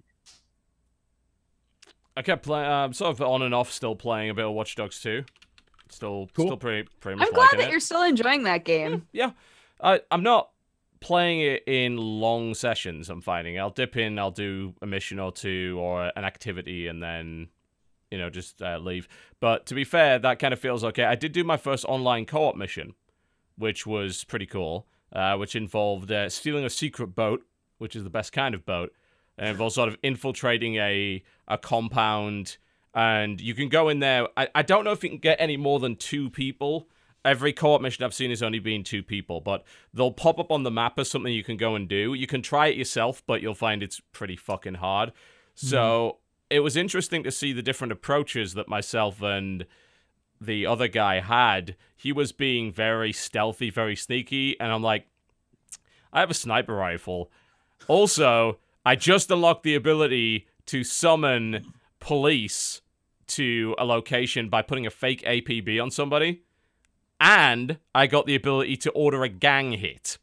[2.17, 2.67] I kept playing.
[2.71, 5.25] Uh, I'm sort of on and off, still playing a bit of Watch Dogs 2.
[5.89, 6.47] Still, Cool.
[6.47, 7.71] still pretty, pretty much I'm glad that it.
[7.71, 9.07] you're still enjoying that game.
[9.13, 9.31] Yeah,
[9.81, 10.51] I, I'm not
[11.01, 13.09] playing it in long sessions.
[13.09, 17.03] I'm finding I'll dip in, I'll do a mission or two or an activity, and
[17.03, 17.49] then
[18.11, 19.09] you know just uh, leave.
[19.41, 21.05] But to be fair, that kind of feels okay.
[21.05, 22.95] I did do my first online co-op mission,
[23.57, 27.43] which was pretty cool, uh, which involved uh, stealing a secret boat,
[27.79, 28.93] which is the best kind of boat.
[29.39, 32.59] And involves sort of infiltrating a a compound,
[32.95, 34.29] and you can go in there.
[34.37, 36.89] I, I don't know if you can get any more than two people.
[37.25, 40.63] Every co-op mission I've seen has only been two people, but they'll pop up on
[40.63, 42.15] the map as something you can go and do.
[42.15, 45.13] You can try it yourself, but you'll find it's pretty fucking hard.
[45.55, 46.57] So hmm.
[46.57, 49.67] it was interesting to see the different approaches that myself and
[50.41, 51.77] the other guy had.
[51.95, 55.07] He was being very stealthy, very sneaky, and I'm like,
[56.13, 57.31] I have a sniper rifle.
[57.87, 62.81] Also, I just unlocked the ability to summon police
[63.27, 66.43] to a location by putting a fake APB on somebody.
[67.21, 70.19] And I got the ability to order a gang hit.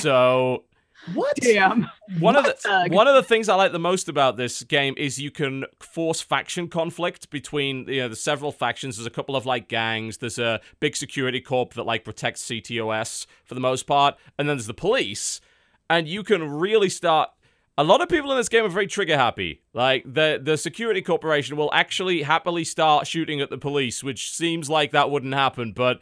[0.00, 0.64] So
[1.14, 1.36] What?
[1.36, 1.88] Damn.
[2.18, 2.92] one of the thug?
[2.92, 6.20] one of the things I like the most about this game is you can force
[6.20, 8.96] faction conflict between you know the several factions.
[8.96, 10.16] There's a couple of like gangs.
[10.18, 14.56] There's a big security corp that like protects CTOS for the most part, and then
[14.56, 15.40] there's the police,
[15.88, 17.30] and you can really start.
[17.78, 19.60] A lot of people in this game are very trigger happy.
[19.74, 24.70] Like the the security corporation will actually happily start shooting at the police, which seems
[24.70, 26.00] like that wouldn't happen, but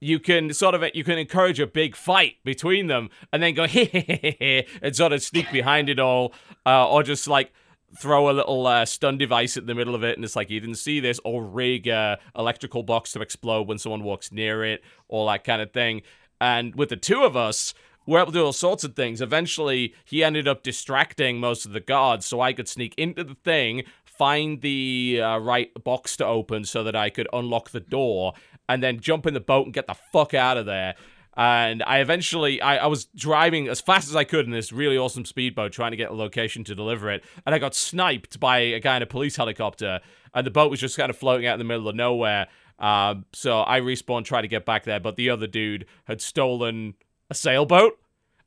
[0.00, 3.64] you can sort of you can encourage a big fight between them and then go
[4.82, 6.34] and sort of sneak behind it all
[6.66, 7.52] uh, or just like
[7.96, 10.60] throw a little uh, stun device at the middle of it and it's like you
[10.60, 14.82] didn't see this or rig a electrical box to explode when someone walks near it
[15.08, 16.02] all that kind of thing
[16.40, 17.72] and with the two of us
[18.06, 21.72] we're able to do all sorts of things eventually he ended up distracting most of
[21.72, 26.24] the guards so i could sneak into the thing find the uh, right box to
[26.24, 28.32] open so that i could unlock the door
[28.68, 30.94] and then jump in the boat and get the fuck out of there.
[31.36, 34.96] And I eventually, I, I was driving as fast as I could in this really
[34.96, 37.24] awesome speedboat trying to get a location to deliver it.
[37.44, 40.00] And I got sniped by a guy in a police helicopter.
[40.32, 42.46] And the boat was just kind of floating out in the middle of nowhere.
[42.78, 45.00] Um, so I respawned, tried to get back there.
[45.00, 46.94] But the other dude had stolen
[47.30, 47.98] a sailboat.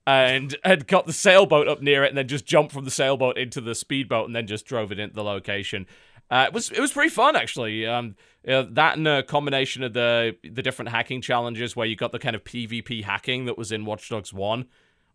[0.05, 3.37] and had got the sailboat up near it, and then just jumped from the sailboat
[3.37, 5.85] into the speedboat, and then just drove it into the location.
[6.29, 7.85] Uh, it was it was pretty fun actually.
[7.85, 8.15] Um,
[8.47, 12.19] uh, that and a combination of the the different hacking challenges where you got the
[12.19, 14.65] kind of PvP hacking that was in Watch Dogs One,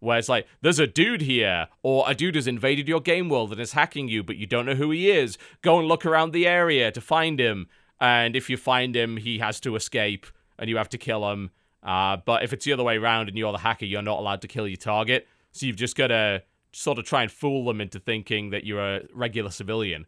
[0.01, 3.53] where it's like there's a dude here, or a dude has invaded your game world
[3.53, 5.39] and is hacking you, but you don't know who he is.
[5.63, 7.69] Go and look around the area to find him,
[8.01, 10.27] and if you find him, he has to escape,
[10.59, 11.51] and you have to kill him.
[11.83, 14.43] Uh, but if it's the other way around and you're the hacker, you're not allowed
[14.43, 15.27] to kill your target.
[15.53, 18.97] So you've just got to sort of try and fool them into thinking that you're
[18.97, 20.07] a regular civilian.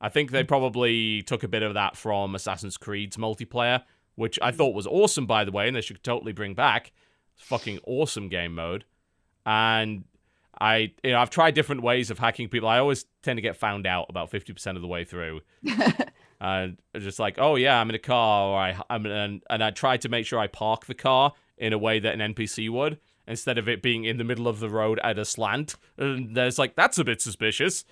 [0.00, 3.82] I think they probably took a bit of that from Assassin's Creed's multiplayer,
[4.16, 6.92] which I thought was awesome, by the way, and they should totally bring back.
[7.36, 8.84] It's Fucking awesome game mode.
[9.46, 10.04] And
[10.60, 12.68] I, you know, I've tried different ways of hacking people.
[12.68, 15.40] I always tend to get found out about 50% of the way through.
[16.42, 19.70] and just like, oh yeah, I'm in a car, or I, I'm in, and I
[19.70, 22.98] try to make sure I park the car in a way that an NPC would,
[23.26, 25.76] instead of it being in the middle of the road at a slant.
[25.96, 27.84] And there's like, that's a bit suspicious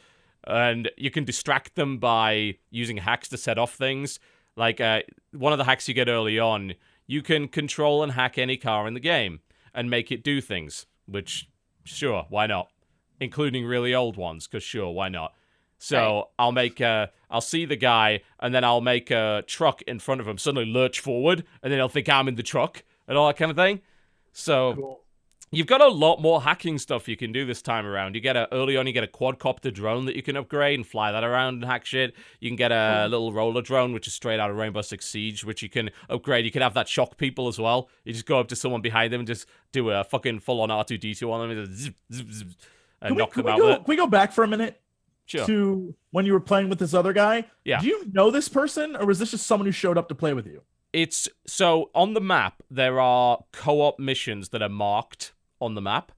[0.46, 4.18] and you can distract them by using hacks to set off things.
[4.56, 5.00] Like uh,
[5.32, 6.74] one of the hacks you get early on,
[7.06, 9.40] you can control and hack any car in the game
[9.74, 10.86] and make it do things.
[11.06, 11.48] Which,
[11.84, 12.70] sure, why not?
[13.20, 15.34] Including really old ones, because sure, why not?
[15.82, 16.24] So right.
[16.38, 20.20] I'll make a, I'll see the guy, and then I'll make a truck in front
[20.20, 23.26] of him suddenly lurch forward, and then he'll think I'm in the truck and all
[23.28, 23.80] that kind of thing.
[24.34, 25.00] So cool.
[25.52, 28.14] You've got a lot more hacking stuff you can do this time around.
[28.14, 30.86] You get a early on, you get a quadcopter drone that you can upgrade and
[30.86, 32.14] fly that around and hack shit.
[32.38, 35.44] You can get a little roller drone, which is straight out of Rainbow Six Siege,
[35.44, 36.44] which you can upgrade.
[36.44, 37.88] You can have that shock people as well.
[38.04, 40.70] You just go up to someone behind them and just do a fucking full on
[40.70, 42.48] R two D two on them and, zip, zip, zip,
[43.02, 43.58] and knock we, them out.
[43.58, 43.76] Go, with it.
[43.78, 44.79] Can we go back for a minute?
[45.30, 45.46] Sure.
[45.46, 47.44] To when you were playing with this other guy.
[47.64, 47.80] Yeah.
[47.80, 50.34] Do you know this person, or was this just someone who showed up to play
[50.34, 50.62] with you?
[50.92, 56.10] It's so on the map there are co-op missions that are marked on the map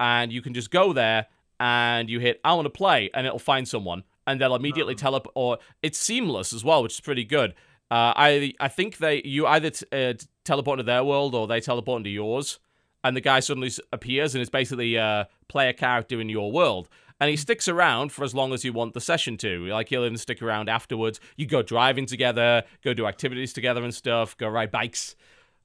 [0.00, 1.26] and you can just go there
[1.60, 4.96] and you hit I want to play and it'll find someone and they'll immediately Oh.
[4.96, 7.50] teleport or it's seamless as well which is pretty good
[7.92, 11.60] uh, I I think they you either t- uh, teleport to their world or they
[11.60, 12.58] teleport into yours
[13.04, 16.88] and the guy suddenly appears and is basically a player character in your world
[17.20, 20.04] and he sticks around for as long as you want the session to like he'll
[20.04, 24.48] even stick around afterwards you go driving together go do activities together and stuff go
[24.48, 25.16] ride bikes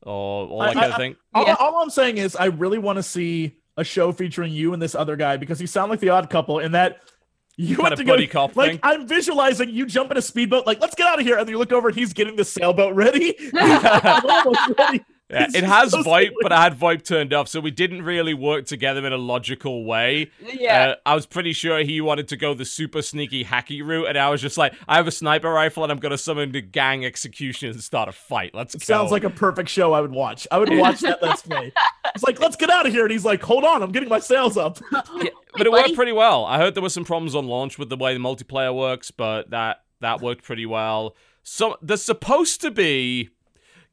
[0.02, 1.56] or all that I- kind I- of thing All, Yeah.
[1.60, 4.94] all I'm saying is, I really want to see a show featuring you and this
[4.96, 7.00] other guy because you sound like the odd couple in that
[7.56, 8.14] you kind went of to go.
[8.14, 11.20] buddy cop Like thing I'm visualizing you jump in a speedboat, like let's get out
[11.20, 13.36] of here, and then you look over and he's getting the sailboat ready.
[13.54, 15.04] Almost ready.
[15.30, 16.36] Yeah, it has so VoIP, silly.
[16.42, 19.84] but I had VoIP turned off, so we didn't really work together in a logical
[19.84, 20.30] way.
[20.40, 20.90] yeah.
[20.90, 24.18] Uh, I was pretty sure he wanted to go the super sneaky hacky route, and
[24.18, 27.04] I was just like, I have a sniper rifle, and I'm gonna summon the gang
[27.06, 28.54] execution and start a fight.
[28.54, 28.86] Let's It go.
[28.86, 30.46] sounds like a perfect show I would watch.
[30.52, 31.72] I would watch that Let's Play.
[32.14, 33.04] It's like, let's get out of here.
[33.04, 34.80] And he's like, hold on, I'm getting my sails up.
[34.92, 35.84] Yeah, but it buddy.
[35.84, 36.46] worked pretty well.
[36.46, 39.52] I heard there were some problems on launch with the way the multiplayer works, but
[39.52, 41.16] that that worked pretty well.
[41.44, 43.30] So there's supposed to be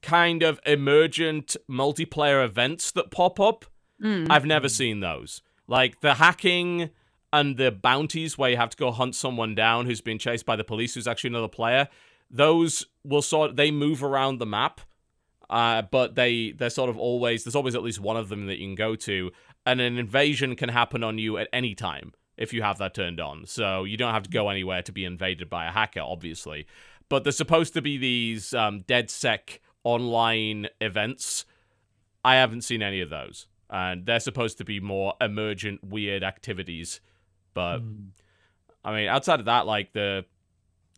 [0.02, 3.64] kind of emergent multiplayer events that pop up.
[4.02, 4.30] Mm.
[4.30, 5.42] I've never seen those.
[5.66, 6.90] Like the hacking
[7.32, 10.56] and the bounties where you have to go hunt someone down who's been chased by
[10.56, 11.88] the police who's actually another player.
[12.30, 14.80] Those will sort they move around the map.
[15.48, 18.58] Uh, but they they're sort of always there's always at least one of them that
[18.58, 19.32] you can go to,
[19.66, 23.20] and an invasion can happen on you at any time if you have that turned
[23.20, 23.44] on.
[23.46, 26.66] So you don't have to go anywhere to be invaded by a hacker, obviously.
[27.08, 31.44] But there's supposed to be these um, DedSec online events.
[32.24, 37.00] I haven't seen any of those, and they're supposed to be more emergent, weird activities.
[37.54, 37.80] But
[38.84, 40.24] I mean, outside of that, like the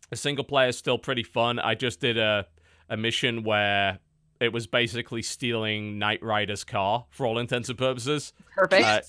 [0.09, 1.59] the single player is still pretty fun.
[1.59, 2.47] I just did a
[2.89, 3.99] a mission where
[4.39, 8.33] it was basically stealing Knight Rider's car for all intents and purposes.
[8.55, 8.85] Perfect.
[8.85, 9.01] Uh,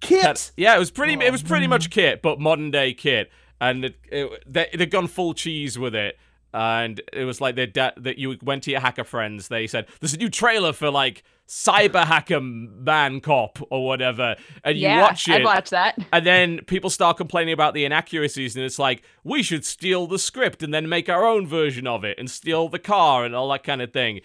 [0.00, 0.22] KITT.
[0.22, 1.16] Ted- yeah, it was pretty.
[1.16, 1.70] Oh, it was pretty man.
[1.70, 5.94] much KITT, but modern day KITT, and it, it, they they'd gone full cheese with
[5.94, 6.18] it.
[6.52, 9.48] And it was like they that you went to your hacker friends.
[9.48, 14.78] They said there's a new trailer for like Cyber Hacker Man Cop or whatever, and
[14.78, 15.34] you watch it.
[15.34, 15.98] I'd watch that.
[16.12, 20.18] And then people start complaining about the inaccuracies, and it's like, we should steal the
[20.18, 23.48] script and then make our own version of it and steal the car and all
[23.50, 24.20] that kind of thing.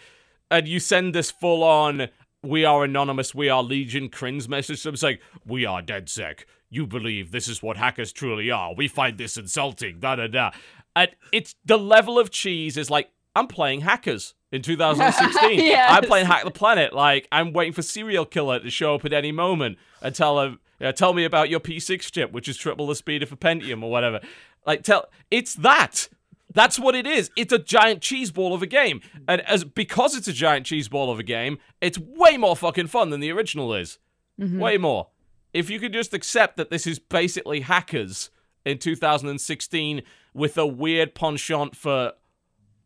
[0.52, 2.10] And you send this full on,
[2.44, 4.80] we are anonymous, we are Legion cringe message.
[4.80, 6.46] So it's like, we are DedSec.
[6.70, 8.76] You believe this is what hackers truly are.
[8.76, 10.52] We find this insulting, da da da.
[10.96, 15.60] And it's the level of cheese is like, I'm playing hackers in 2016.
[15.66, 15.92] Yes.
[15.92, 16.94] I'm playing Hack the Planet.
[16.94, 20.60] Like, I'm waiting for Cereal Killer to show up at any moment and tell him,
[20.80, 23.84] yeah, tell me about your P6 chip, which is triple the speed of a Pentium
[23.84, 24.22] or whatever.
[24.66, 26.08] Like, tell it's that.
[26.54, 27.30] That's what it is.
[27.36, 30.88] It's a giant cheese ball of a game, and as because it's a giant cheese
[30.88, 34.00] ball of a game, it's way more fucking fun than the original is.
[34.40, 34.60] Mhm.
[34.60, 35.08] Way more.
[35.54, 38.30] if you could just accept that this is basically hackers
[38.66, 40.02] in 2016
[40.36, 42.12] with a weird penchant for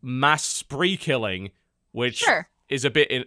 [0.02, 1.50] mass spree killing,
[1.92, 2.48] which Sure.
[2.70, 3.26] is a bit in.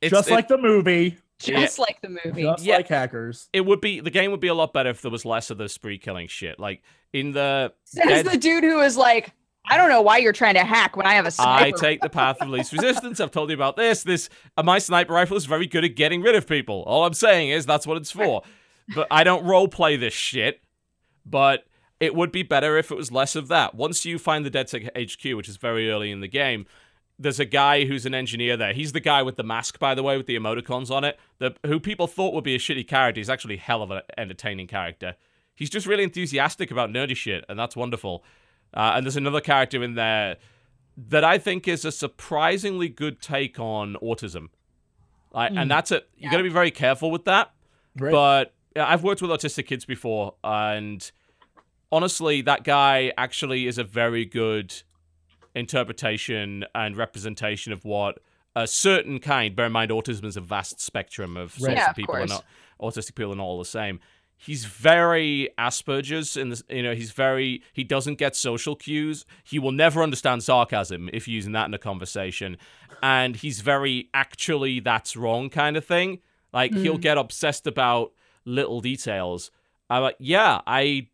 [0.00, 2.44] It's, just it- like the movie, Just like the movie.
[2.44, 2.76] just Yeah.
[2.76, 3.48] like hackers.
[3.52, 5.58] it would be the game would be a lot better if there was less of
[5.58, 6.58] the spree killing shit.
[6.60, 6.82] Like
[7.12, 9.32] in the Says Dead- the dude who is like,
[9.68, 11.64] I don't know why you're trying to hack when I have a sniper.
[11.64, 13.18] I take the path of least resistance.
[13.18, 14.02] I've told you about this.
[14.04, 16.82] This uh, my sniper rifle is very good at getting rid of people.
[16.86, 18.42] All I'm saying is that's what it's for.
[18.94, 20.60] But I don't role play this shit.
[21.26, 21.64] But
[22.04, 23.74] it would be better if it was less of that.
[23.74, 26.66] Once you find the DedSec HQ, which is very early in the game,
[27.18, 28.72] there's a guy who's an engineer there.
[28.72, 31.18] He's the guy with the mask, by the way, with the emoticons on it.
[31.38, 33.20] The who people thought would be a shitty character.
[33.20, 35.16] He's actually hell of an entertaining character.
[35.54, 38.24] He's just really enthusiastic about nerdy shit, and that's wonderful.
[38.72, 40.36] Uh, and there's another character in there
[40.96, 44.48] that I think is a surprisingly good take on autism.
[45.32, 45.58] Like, Hmm.
[45.58, 46.08] And that's it.
[46.16, 47.52] You've got to be very careful with that.
[47.98, 48.12] Right.
[48.12, 51.10] But I've worked with autistic kids before, and
[51.94, 54.74] honestly, that guy actually is a very good
[55.54, 58.18] interpretation and representation of what
[58.56, 59.54] a certain kind.
[59.54, 62.16] Bear in mind, autism is a vast spectrum of sorts Yeah, of of people.
[62.16, 62.44] and not
[62.80, 64.00] autistic people are not all the same.
[64.36, 66.64] He's very Asperger's in this.
[66.68, 67.62] You know, he's very.
[67.72, 69.24] He doesn't get social cues.
[69.44, 72.58] He will never understand sarcasm if you're using that in a conversation,
[73.02, 76.18] and he's very actually that's wrong kind of thing.
[76.52, 77.00] Like he'll hmm.
[77.00, 78.12] get obsessed about
[78.44, 79.52] little details.
[79.88, 81.08] I'm like, yeah, I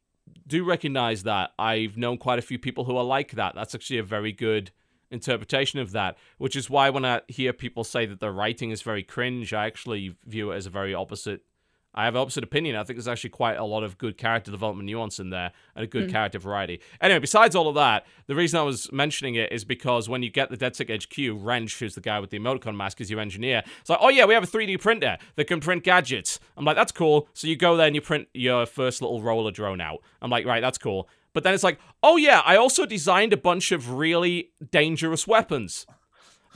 [0.46, 1.50] do recognize that.
[1.58, 3.54] I've known quite a few people who are like that.
[3.54, 4.70] That's actually a very good
[5.10, 8.82] interpretation of that, which is why when I hear people say that the writing is
[8.82, 11.42] very cringe, I actually view it as a very opposite.
[11.94, 12.76] I have an opposite opinion.
[12.76, 15.84] I think there's actually quite a lot of good character development nuance in there and
[15.84, 16.10] a good hmm.
[16.10, 16.80] character variety.
[17.00, 20.30] Anyway, besides all of that, the reason I was mentioning it is because when you
[20.30, 23.20] get the Dead DedSec HQ, Wrench, who's the guy with the emoticon mask, is your
[23.20, 23.62] engineer.
[23.80, 26.38] It's like, oh yeah, we have a 3D printer that can print gadgets.
[26.56, 27.28] I'm like, that's cool.
[27.32, 30.00] So you go there and you print your first little roller drone out.
[30.22, 31.08] I'm like, right, that's cool.
[31.32, 35.86] But then it's like, oh yeah, I also designed a bunch of really dangerous weapons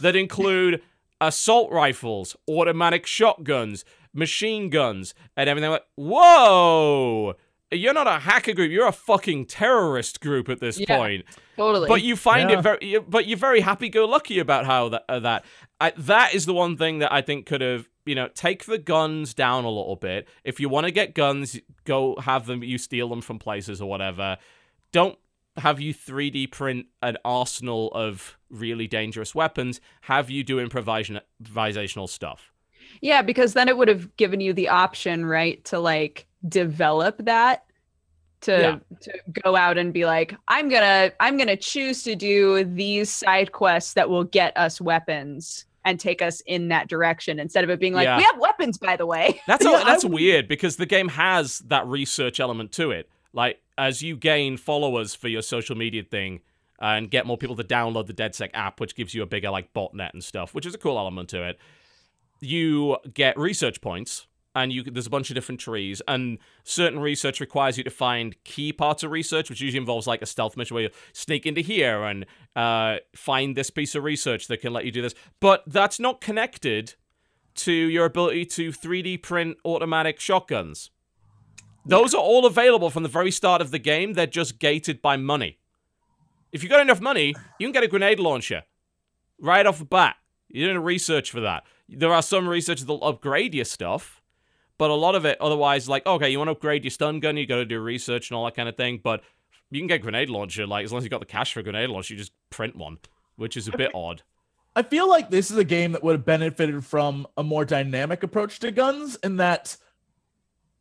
[0.01, 0.83] that include
[1.27, 5.71] assault rifles, automatic shotguns, machine guns, and everything.
[5.71, 7.35] Like, whoa!
[7.71, 8.71] You're not a hacker group.
[8.71, 10.97] You're a fucking terrorist group at this Yeah.
[10.97, 11.25] point.
[11.57, 11.89] Totally.
[11.89, 12.59] But you find Yeah.
[12.59, 15.05] it very, but you're very happy-go-lucky about how that.
[15.09, 15.45] Uh, that
[15.81, 18.79] I, that is the one thing that I think could have, you know, take the
[18.79, 20.29] guns down a little bit.
[20.45, 22.63] If you want to get guns, go have them.
[22.63, 24.37] You steal them from places or whatever.
[24.93, 25.19] Don't
[25.57, 29.81] have you 3D print an arsenal of really dangerous weapons.
[30.03, 32.53] Have you do improvisation, improvisational stuff.
[33.01, 37.65] yeah, because then it would have given you the option, right, to like develop that
[38.43, 38.79] to Yeah.
[39.01, 43.53] to go out and be like, I'm gonna I'm gonna choose to do these side
[43.53, 47.79] quests that will get us weapons and take us in that direction instead of it
[47.81, 48.17] being like, Yeah.
[48.17, 49.41] we have weapons, by the way.
[49.47, 53.09] That's Yeah, all, that's weird because the game has that research element to it.
[53.35, 56.41] Like as you gain followers for your social media thing
[56.81, 59.73] and get more people to download the DedSec app, which gives you a bigger like
[59.75, 61.59] botnet and stuff, which is a cool element to it.
[62.41, 67.41] You get research points, and you there's a bunch of different trees, and certain research
[67.41, 70.75] requires you to find key parts of research, which usually involves like a stealth mission
[70.75, 74.85] where you sneak into here and uh, find this piece of research that can let
[74.85, 75.15] you do this.
[75.41, 76.95] But that's not connected
[77.57, 80.91] to your ability to 3D print automatic shotguns.
[81.87, 84.15] Those are all available from the very start of the game.
[84.15, 85.59] They're just gated by money.
[86.53, 88.63] If you got enough money, you can get a grenade launcher
[89.39, 90.17] right off the bat.
[90.49, 91.65] You didn't research for that.
[91.89, 94.23] There are some researchers that'll upgrade your stuff,
[94.79, 97.37] but a lot of it otherwise, like, okay, you want to upgrade your stun gun,
[97.37, 99.01] you got to do research and all that kind of thing.
[99.03, 99.23] But
[99.71, 101.61] you can get a grenade launcher, like, as long as you got the cash for
[101.61, 102.99] a grenade launcher, you just print one,
[103.37, 104.23] which is a bit odd.
[104.77, 108.23] I feel like this is a game that would have benefited from a more dynamic
[108.23, 109.77] approach to guns in that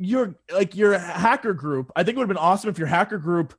[0.04, 3.18] your like your hacker group, I think it would have been awesome if your hacker
[3.18, 3.54] group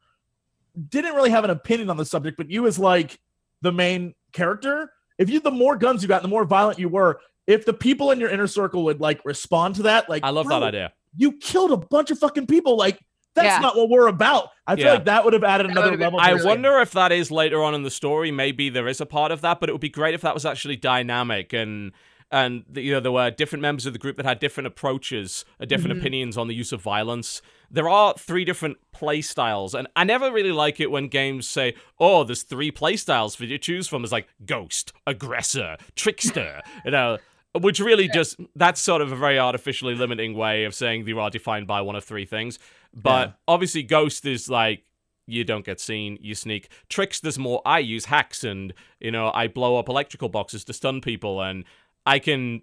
[0.88, 3.18] didn't really have an opinion on the subject, but you as like
[3.62, 7.20] the main character, if you the more guns you got, the more violent you were,
[7.46, 10.46] if the people in your inner circle would like respond to that, like I love
[10.46, 10.92] bro, that idea.
[11.16, 12.76] You killed a bunch of fucking people.
[12.76, 12.98] Like
[13.34, 13.58] that's Yeah.
[13.60, 14.48] not what we're about.
[14.66, 14.92] I feel Yeah.
[14.94, 16.20] like that would have added another would have been level.
[16.20, 16.48] I to this game.
[16.50, 18.30] wonder if that is later on in the story.
[18.30, 20.44] Maybe there is a part of that, but it would be great if that was
[20.44, 21.92] actually dynamic and
[22.30, 25.64] and you know there were different members of the group that had different approaches, uh,
[25.64, 26.00] different Mhm.
[26.00, 27.42] opinions on the use of violence.
[27.70, 31.74] There are three different play styles, and I never really like it when games say,
[31.98, 36.60] "Oh, there's three play styles for you to choose from." It's like ghost, aggressor, trickster,
[36.84, 37.18] you know.
[37.56, 41.30] Which really just that's sort of a very artificially limiting way of saying you are
[41.30, 42.58] defined by one of three things.
[42.92, 43.32] But Yeah.
[43.46, 44.82] obviously, ghost is like
[45.26, 46.68] you don't get seen, you sneak.
[46.88, 47.62] Tricks, there's more.
[47.64, 51.64] I use hacks and, you know, I blow up electrical boxes to stun people and
[52.06, 52.62] I can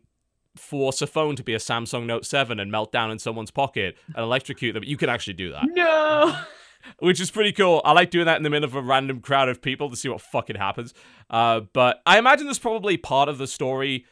[0.55, 3.97] force a phone to be a Samsung Note 7 and melt down in someone's pocket
[4.07, 4.83] and electrocute them.
[4.83, 6.37] You can actually do that, No.
[6.99, 7.81] which is pretty cool.
[7.85, 10.09] I like doing that in the middle of a random crowd of people to see
[10.09, 10.93] what fucking happens.
[11.29, 14.05] Uh, but I imagine there's probably part of the story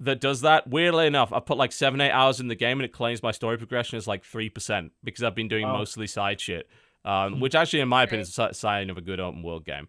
[0.00, 0.66] that does that.
[0.68, 3.30] Weirdly enough, I put like seven, eight hours in the game and it claims my
[3.30, 5.78] story progression is like 3% because I've been doing Wow.
[5.78, 6.68] mostly side shit.
[7.04, 9.86] Um, which actually, in my opinion, is a sign of a good open world game.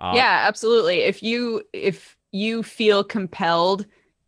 [0.00, 1.02] Uh, yeah, absolutely.
[1.02, 3.86] If you if you feel compelled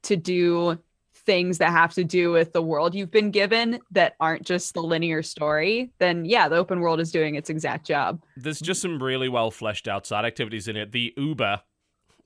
[0.09, 0.79] to do
[1.15, 4.83] things that have to do with the world you've been given that aren't just the
[4.83, 8.23] linear story, then yeah, the open world is doing its exact job.
[8.37, 10.91] there's just some really well fleshed out side activities in it.
[10.93, 11.61] The Uber,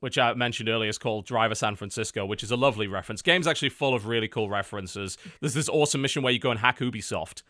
[0.01, 3.22] which I mentioned earlier, is called Driver San Francisco, which is a lovely reference.
[3.22, 5.18] Game's actually full of really cool references.
[5.41, 7.43] There's this awesome mission where you go and hack Ubisoft.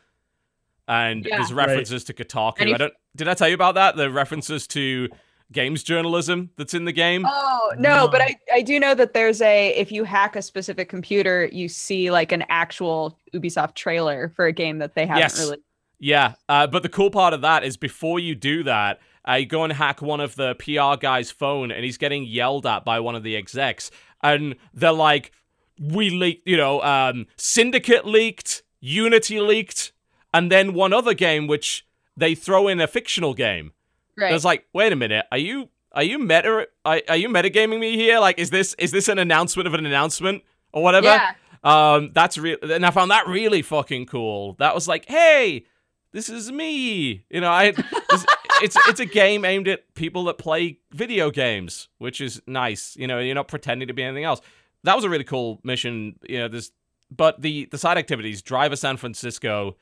[0.88, 1.36] And Yeah.
[1.36, 2.54] there's references to Kotaku.
[2.60, 3.96] And if- I don't did I tell you about that?
[3.96, 5.08] The references to
[5.52, 7.26] games journalism that's in the game.
[7.28, 10.88] Oh no, but I I do know that there's a if you hack a specific
[10.88, 15.38] computer, you see like an actual Ubisoft trailer for a game that they haven't Yes.
[15.38, 15.58] really.
[15.98, 18.98] Yeah, uh, but the cool part of that is before you do that,
[19.28, 22.66] uh, you go and hack one of the PR guy's phone, and he's getting yelled
[22.66, 23.88] at by one of the execs,
[24.20, 25.30] and they're like,
[25.78, 29.92] "We leaked, you know, um, Syndicate leaked, Unity leaked,
[30.34, 31.86] and then one other game which
[32.16, 33.72] they throw in a fictional game."
[34.16, 34.32] Right.
[34.32, 37.96] was like, wait a minute, are you are you meta are, are you metagaming me
[37.96, 38.18] here?
[38.18, 40.42] Like, is this is this an announcement of an announcement
[40.72, 41.06] or whatever?
[41.06, 41.34] yeah.
[41.64, 44.54] Um, that's real, and I found that really fucking cool.
[44.58, 45.64] That was like, hey,
[46.12, 47.24] this is me.
[47.30, 48.26] You know, I this,
[48.62, 52.96] it's it's a game aimed at people that play video games, which is nice.
[52.96, 54.40] You know, you're not pretending to be anything else.
[54.84, 56.18] That was a really cool mission.
[56.28, 56.72] You know, this,
[57.10, 59.76] but the the side activities, Driver San Francisco,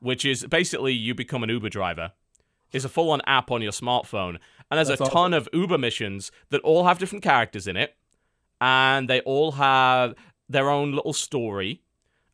[0.00, 2.12] which is basically you become an Uber driver,
[2.72, 4.38] is a full on app on your smartphone,
[4.70, 5.14] and there's That's a awesome.
[5.14, 7.94] ton of Uber missions that all have different characters in it,
[8.60, 10.14] and they all have
[10.48, 11.82] their own little story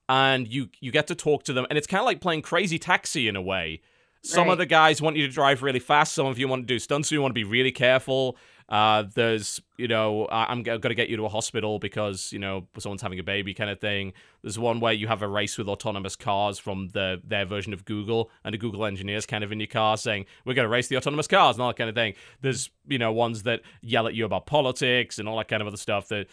[0.08, 2.78] and you you get to talk to them and it's kind of like playing crazy
[2.78, 3.80] taxi in a way
[4.24, 6.66] some of the guys want you to drive really fast some of you want to
[6.66, 8.36] do stunts so you want to be really careful
[8.68, 12.38] uh, there's you know I- i'm going to get you to a hospital because you
[12.38, 15.58] know someone's having a baby kind of thing there's one where you have a race
[15.58, 19.52] with autonomous cars from the their version of google and the google engineers kind of
[19.52, 21.90] in your car saying we're going to race the autonomous cars and all that kind
[21.90, 25.48] of thing there's you know ones that yell at you about politics and all that
[25.48, 26.26] kind of other stuff that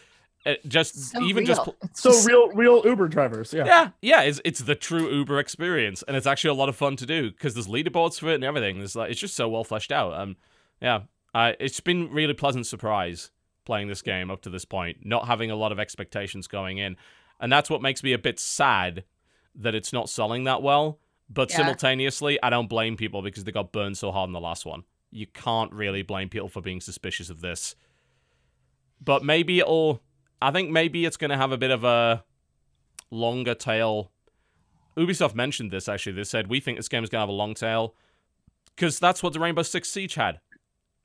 [0.46, 1.76] uh, just So even just real.
[1.82, 3.52] It's So real, real Uber drivers.
[3.52, 3.66] Yeah.
[3.66, 6.96] yeah, yeah, it's it's the true Uber experience, and it's actually a lot of fun
[6.96, 8.78] to do because there's leaderboards for it and everything.
[8.78, 10.14] There's like it's just so well fleshed out.
[10.14, 10.36] Um,
[10.80, 11.00] yeah,
[11.34, 13.30] uh, it's been really pleasant surprise
[13.64, 16.96] playing this game up to this point, not having a lot of expectations going in,
[17.40, 19.04] and that's what makes me a bit sad
[19.54, 20.98] that it's not selling that well.
[21.28, 21.58] But Yeah.
[21.58, 24.82] simultaneously, I don't blame people because they got burned so hard in the last one.
[25.12, 27.76] You can't really blame people for being suspicious of this.
[29.00, 30.02] But maybe it'll.
[30.42, 32.24] I think maybe it's going to have a bit of a
[33.10, 34.10] longer tail.
[34.96, 36.12] Ubisoft mentioned this actually.
[36.12, 37.94] They said we think this game is going to have a long tail
[38.74, 40.40] because that's what the Rainbow Six Siege had.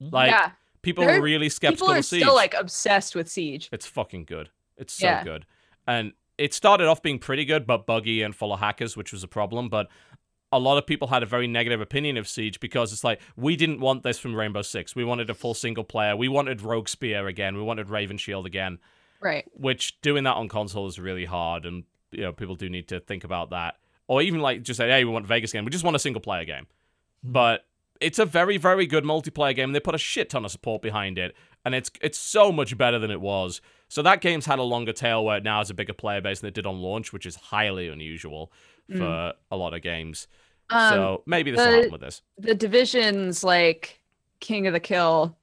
[0.01, 0.13] Mm-hmm.
[0.13, 0.51] Like yeah.
[0.81, 2.21] people There- were really skeptical People are of Siege.
[2.21, 3.69] still like obsessed with Siege.
[3.71, 4.49] It's fucking good.
[4.77, 5.23] It's so Yeah.
[5.23, 5.45] good.
[5.87, 9.23] And it started off being pretty good, but buggy and full of hackers, which was
[9.23, 9.69] a problem.
[9.69, 9.87] But
[10.51, 13.55] a lot of people had a very negative opinion of Siege because it's like, we
[13.55, 14.95] didn't want this from Rainbow Six.
[14.95, 16.15] We wanted a full single player.
[16.15, 17.55] We wanted Rogue Spear again.
[17.55, 18.79] We wanted Raven Shield again
[19.21, 19.45] Right.
[19.53, 22.99] which doing that on console is really hard and you know people do need to
[22.99, 23.75] think about that
[24.07, 26.21] or even like just say hey we want vegas game we just want a single
[26.21, 27.31] player game mm-hmm.
[27.31, 27.65] but
[28.01, 30.81] it's a very very good multiplayer game and they put a shit ton of support
[30.81, 34.59] behind it and it's it's so much better than it was so that game's had
[34.59, 36.79] a longer tail where it now has a bigger player base than it did on
[36.79, 38.51] launch which is highly unusual
[38.95, 40.27] for a lot of games
[40.69, 43.99] Um, so maybe this will the- happen with this the division's like
[44.41, 45.35] King of the Kill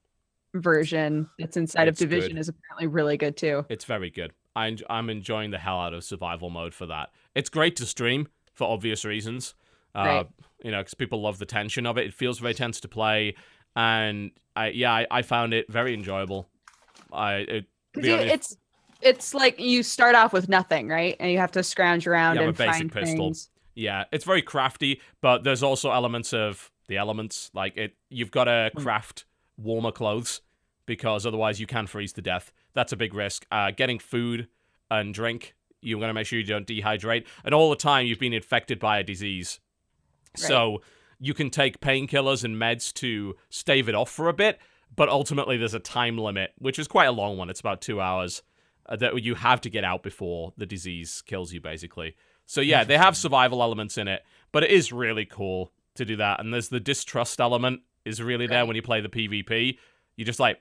[0.54, 2.40] version that's inside It's of Division good.
[2.40, 3.64] is apparently really good too.
[3.68, 4.32] It's very good.
[4.54, 7.10] I I'm enjoying the hell out of survival mode for that.
[7.34, 9.54] It's great to stream for obvious reasons.
[9.94, 10.26] Uh, Right.
[10.62, 12.06] You know, because people love the tension of it.
[12.06, 13.34] It feels very tense to play,
[13.76, 16.48] and I yeah, I, I found it very enjoyable.
[17.12, 18.56] I it, only- it's
[19.00, 21.16] it's like you start off with nothing, right?
[21.18, 23.26] And you have to scrounge around You and a basic find pistol.
[23.28, 23.50] things.
[23.74, 27.96] yeah, it's very crafty, but there's also elements of the elements like it.
[28.10, 28.82] You've got to Hmm.
[28.82, 29.24] craft
[29.56, 30.40] warmer clothes
[30.86, 32.52] because otherwise you can freeze to death.
[32.74, 33.46] That's a big risk.
[33.50, 34.46] Uh, getting food
[34.90, 38.18] and drink, you're going to make sure you don't dehydrate, and all the time you've
[38.20, 39.58] been infected by a disease.
[40.36, 40.82] So
[41.18, 44.58] you can take painkillers and meds to stave it off for a bit,
[44.94, 47.50] but ultimately there's a time limit, which is quite a long one.
[47.50, 48.42] It's about two hours
[48.86, 52.16] uh, that you have to get out before the disease kills you, basically.
[52.46, 56.16] So yeah, they have survival elements in it, but it is really cool to do
[56.16, 56.40] that.
[56.40, 59.78] And there's the distrust element is really there when you play the PvP.
[60.16, 60.60] You're just like,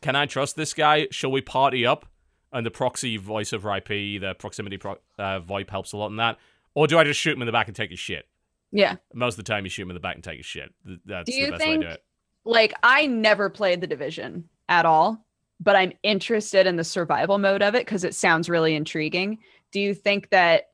[0.00, 1.08] can I trust this guy?
[1.10, 2.06] Shall we party up?
[2.54, 6.16] and the proxy voice over IP, the proximity pro- uh, VoIP helps a lot in
[6.16, 6.38] that?
[6.74, 8.28] Or do I just shoot him in the back and take his shit?
[8.74, 8.96] Yeah.
[9.14, 10.74] Most of the time, you shoot him in the back and take his shit.
[11.06, 12.04] That's Do you the best way think to do it.
[12.44, 15.24] Like I never played the division at all,
[15.60, 19.38] but I'm interested in the survival mode of it because it sounds really intriguing.
[19.70, 20.64] Do you think that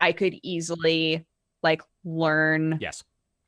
[0.00, 1.24] I could easily
[1.62, 3.02] like learn Yes.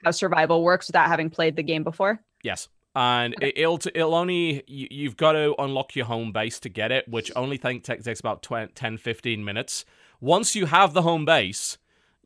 [0.04, 2.20] how survival works without having played the game before?
[2.42, 2.68] Yes.
[2.96, 6.68] And it, it'll t- it'll only you, you've got to unlock your home base to
[6.70, 9.84] get it, which only think takes about 20, 10 15 minutes.
[10.20, 11.78] Once you have the home base,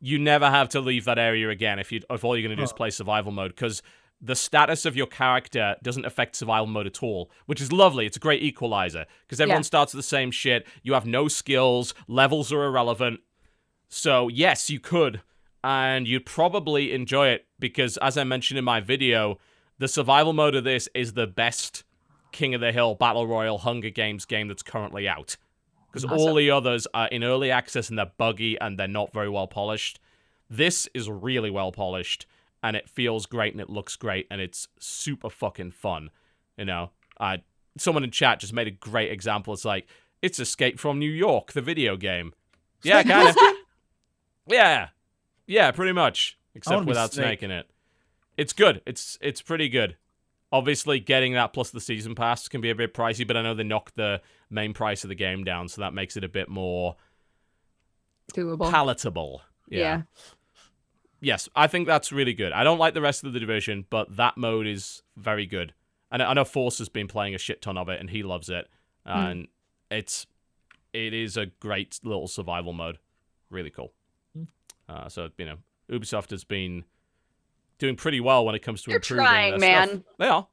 [0.05, 2.61] you never have to leave that area again if you if all you're going to
[2.61, 3.81] do is play survival mode because
[4.21, 8.05] the status of your character doesn't affect survival mode at all, which is lovely.
[8.05, 9.73] It's a great equalizer because everyone Yeah.
[9.73, 10.67] starts with the same shit.
[10.81, 13.21] You have no skills, levels are irrelevant.
[13.87, 15.21] So, yes, you could,
[15.63, 19.39] and you'd probably enjoy it because, as I mentioned in my video,
[19.77, 21.83] the survival mode of this is the best
[22.31, 25.37] King of the Hill Battle Royale Hunger Games game that's currently out.
[25.93, 29.29] Because all the others are in early access and they're buggy and they're not very
[29.29, 29.99] well polished.
[30.49, 32.25] This is really well polished
[32.63, 36.09] and it feels great and it looks great and it's super fucking fun.
[36.57, 36.89] You know,
[37.19, 37.37] uh,
[37.77, 39.53] someone in chat just made a great example.
[39.53, 39.87] It's like,
[40.21, 42.33] it's Escape from New York, the video game.
[42.81, 43.37] Yeah, kind of.
[44.47, 44.89] yeah,
[45.45, 46.37] yeah, pretty much.
[46.55, 47.25] Except without Snake.
[47.25, 47.69] Snake in it.
[48.37, 48.81] It's good.
[48.85, 49.97] It's it's pretty good.
[50.51, 53.53] Obviously, getting that plus the season pass can be a bit pricey, but I know
[53.53, 54.21] they knocked the
[54.53, 56.95] main price of the game down, so that makes it a bit more
[58.33, 58.69] Doable.
[58.69, 59.41] palatable.
[59.69, 60.03] yeah.
[61.19, 62.51] Yes, I think that's really good.
[62.51, 65.73] I don't like the rest of the division, but that mode is very good.
[66.11, 68.23] And I I know Force has been playing a shit ton of it, and he
[68.23, 68.67] loves it.
[69.05, 69.47] And
[69.89, 70.27] it's
[70.91, 72.97] it is a great little survival mode.
[73.49, 73.93] Really cool.
[74.35, 74.43] Hmm.
[74.89, 75.55] Uh, so you know,
[75.89, 76.83] Ubisoft has been
[77.79, 79.89] doing pretty well when it comes to They're improving trying, their stuff.
[79.95, 80.03] man.
[80.19, 80.47] They are.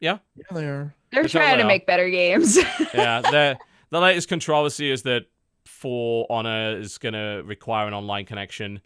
[0.00, 0.18] Yeah.
[0.34, 0.94] Yeah, they are.
[1.16, 1.66] They're They trying to are.
[1.66, 2.56] make better games.
[2.94, 3.58] yeah, the
[3.90, 5.22] the latest controversy is that
[5.64, 8.80] For Honor is going to require an online connection,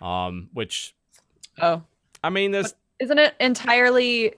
[0.00, 0.94] um, which
[1.60, 1.82] oh.
[2.22, 4.34] I mean, there's Isn't it entirely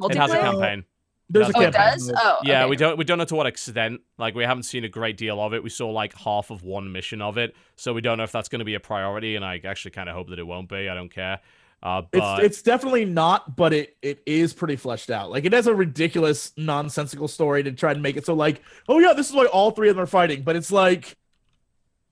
[0.00, 0.10] multiplayer?
[0.10, 0.84] it has a campaign.
[1.28, 2.12] There's a Oh, Oh, it campaign does?
[2.16, 2.38] Oh.
[2.44, 2.70] Yeah, okay.
[2.70, 4.00] we don't we don't know to what extent.
[4.18, 5.62] Like we haven't seen a great deal of it.
[5.64, 8.48] We saw like half of one mission of it, so we don't know if that's
[8.48, 9.34] going to be a priority.
[9.34, 10.88] And I actually kind of hope that it won't be.
[10.88, 11.40] I don't care.
[11.82, 15.30] Uh, but It's it's definitely not, but it it is pretty fleshed out.
[15.30, 18.98] Like it has a ridiculous, nonsensical story to try and make it so like, oh
[18.98, 20.42] yeah, this is why all three of them are fighting.
[20.42, 21.16] But it's like,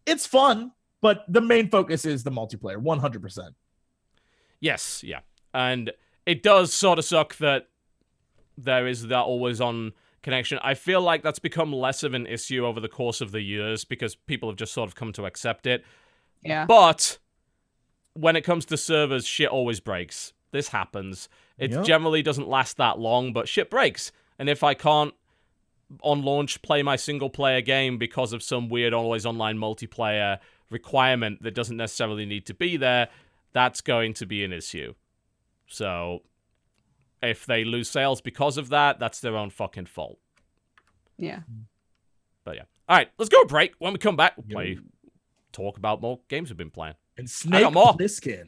[0.07, 3.55] it's fun, but the main focus is the multiplayer, one hundred percent.
[4.61, 5.21] Yes, yeah.
[5.53, 5.93] And
[6.27, 7.69] it does sort of suck that
[8.57, 9.93] there is that always on
[10.23, 10.59] connection.
[10.63, 13.85] I feel like that's become less of an issue over the course of the years
[13.85, 15.85] because people have just sort of come to accept it.
[16.43, 16.67] Yeah.
[16.67, 17.19] But
[18.15, 20.33] when it comes to servers, shit always breaks.
[20.53, 21.29] This happens.
[21.59, 21.85] It Yep.
[21.85, 24.13] generally doesn't last that long, but shit breaks.
[24.39, 25.15] And if I can't
[26.03, 30.39] on launch play my single player game because of some weird always online multiplayer
[30.71, 33.09] requirement that doesn't necessarily need to be there,
[33.53, 34.95] that's going to be an issue.
[35.67, 36.23] So
[37.23, 40.19] if they lose sales because of that, that's their own fucking fault.
[41.19, 41.41] Yeah.
[42.45, 42.63] But yeah.
[42.89, 43.75] All right, let's go break.
[43.79, 44.55] When we come back, we'll Yo.
[44.55, 44.79] play,
[45.53, 46.95] talk about more games we've been playing.
[47.17, 47.95] And Snake more.
[47.95, 48.47] Plissken.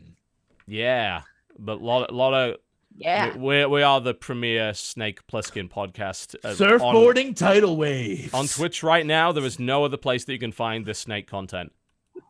[0.67, 1.23] Yeah,
[1.59, 2.57] but a lot, lot of
[2.97, 3.37] Yeah.
[3.37, 8.35] we we are the premier Snake Plissken podcast uh, on, Surfboarding tidal waves.
[8.35, 9.31] on Twitch right now.
[9.33, 11.73] There is no other place that you can find this Snake content.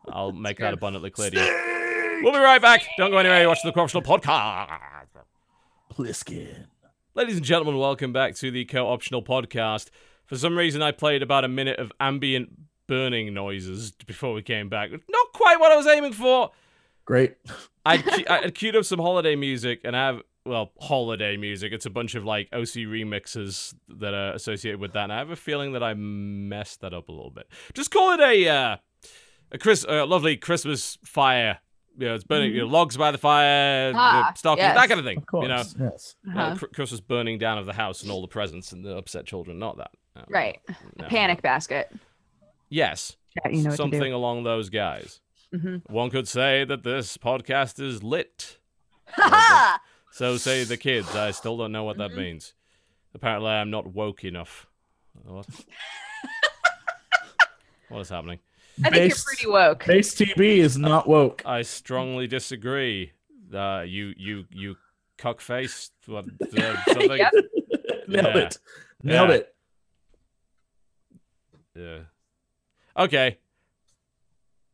[0.09, 2.21] I'll make that abundantly clear to you.
[2.23, 2.83] We'll be right back.
[2.97, 3.41] Don't go anywhere.
[3.41, 4.69] You watch the Corruptional Podcast.
[5.93, 6.65] Plissken.
[7.15, 9.89] Ladies and gentlemen, welcome back to the Co-Optional Podcast.
[10.25, 12.49] For some reason, I played about a minute of ambient
[12.87, 14.91] burning noises before we came back.
[14.91, 16.51] Not quite what I was aiming for.
[17.05, 17.35] Great.
[17.85, 21.71] I I queued up some holiday music and I have well holiday music.
[21.73, 25.03] It's a bunch of like OC remixes that are associated with that.
[25.03, 27.47] And I have a feeling that I messed that up a little bit.
[27.73, 28.77] Just call it a uh,
[29.51, 31.59] a Chris uh, lovely Christmas fire.
[31.99, 34.75] You know, it's burning you know, logs by the fire, Ah, the stockings, yes.
[34.75, 35.17] that kind of thing.
[35.17, 35.43] Of course.
[35.43, 36.15] You know, Yes.
[36.27, 36.55] uh, Uh-huh.
[36.57, 39.57] Chr- Christmas burning down of the house and all the presents and the upset children.
[39.57, 39.89] Not that.
[40.15, 40.59] No, Right.
[40.99, 41.07] no.
[41.07, 41.91] Panic basket.
[42.69, 45.19] Yes, Yeah, you know what something to along those guys.
[45.51, 45.59] do.
[45.59, 48.57] hmm One could say that this podcast is lit.
[50.11, 51.15] So say the kids.
[51.15, 52.15] I still don't know what Mm-hmm.
[52.15, 52.53] that means.
[53.13, 54.65] Apparently, I'm not woke enough.
[55.23, 55.45] What?
[57.89, 58.39] what is happening?
[58.83, 59.85] I think Base- you're pretty woke.
[59.85, 61.43] Base TB is not woke.
[61.45, 63.11] I strongly disagree.
[63.53, 64.75] Uh, you, you, you,
[65.19, 65.91] cuckface.
[66.07, 66.25] What?
[66.57, 67.17] Uh, something?
[67.17, 67.31] Yep.
[68.07, 68.37] Nailed Yeah.
[68.37, 68.57] it.
[69.03, 69.35] Nailed Yeah.
[69.35, 69.55] it.
[71.75, 71.99] Yeah.
[72.97, 73.37] Okay.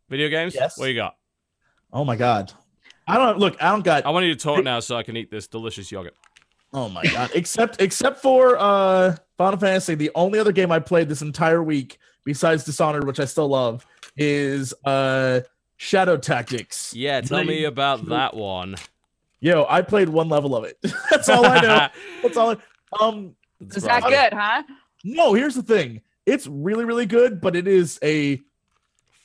[0.09, 0.55] Video games.
[0.55, 0.77] Yes.
[0.77, 1.15] What you got?
[1.91, 2.53] Oh my god.
[3.07, 3.61] I don't look.
[3.61, 4.05] I don't got.
[4.05, 6.15] I want you to talk now so I can eat this delicious yogurt.
[6.73, 7.31] Oh my god!
[7.35, 11.97] except except for uh Final Fantasy, the only other game I played this entire week
[12.25, 13.85] besides Dishonored, which I still love,
[14.15, 15.41] is uh
[15.77, 16.93] Shadow Tactics.
[16.95, 18.75] Yeah, tell me about that one.
[19.41, 20.77] Yo, I played one level of it.
[21.11, 21.87] That's all I know.
[22.23, 22.51] That's all.
[22.51, 22.57] I,
[23.05, 24.63] um, Is that good, huh?
[25.03, 26.01] no, here's the thing.
[26.25, 28.41] It's really really good, but it is a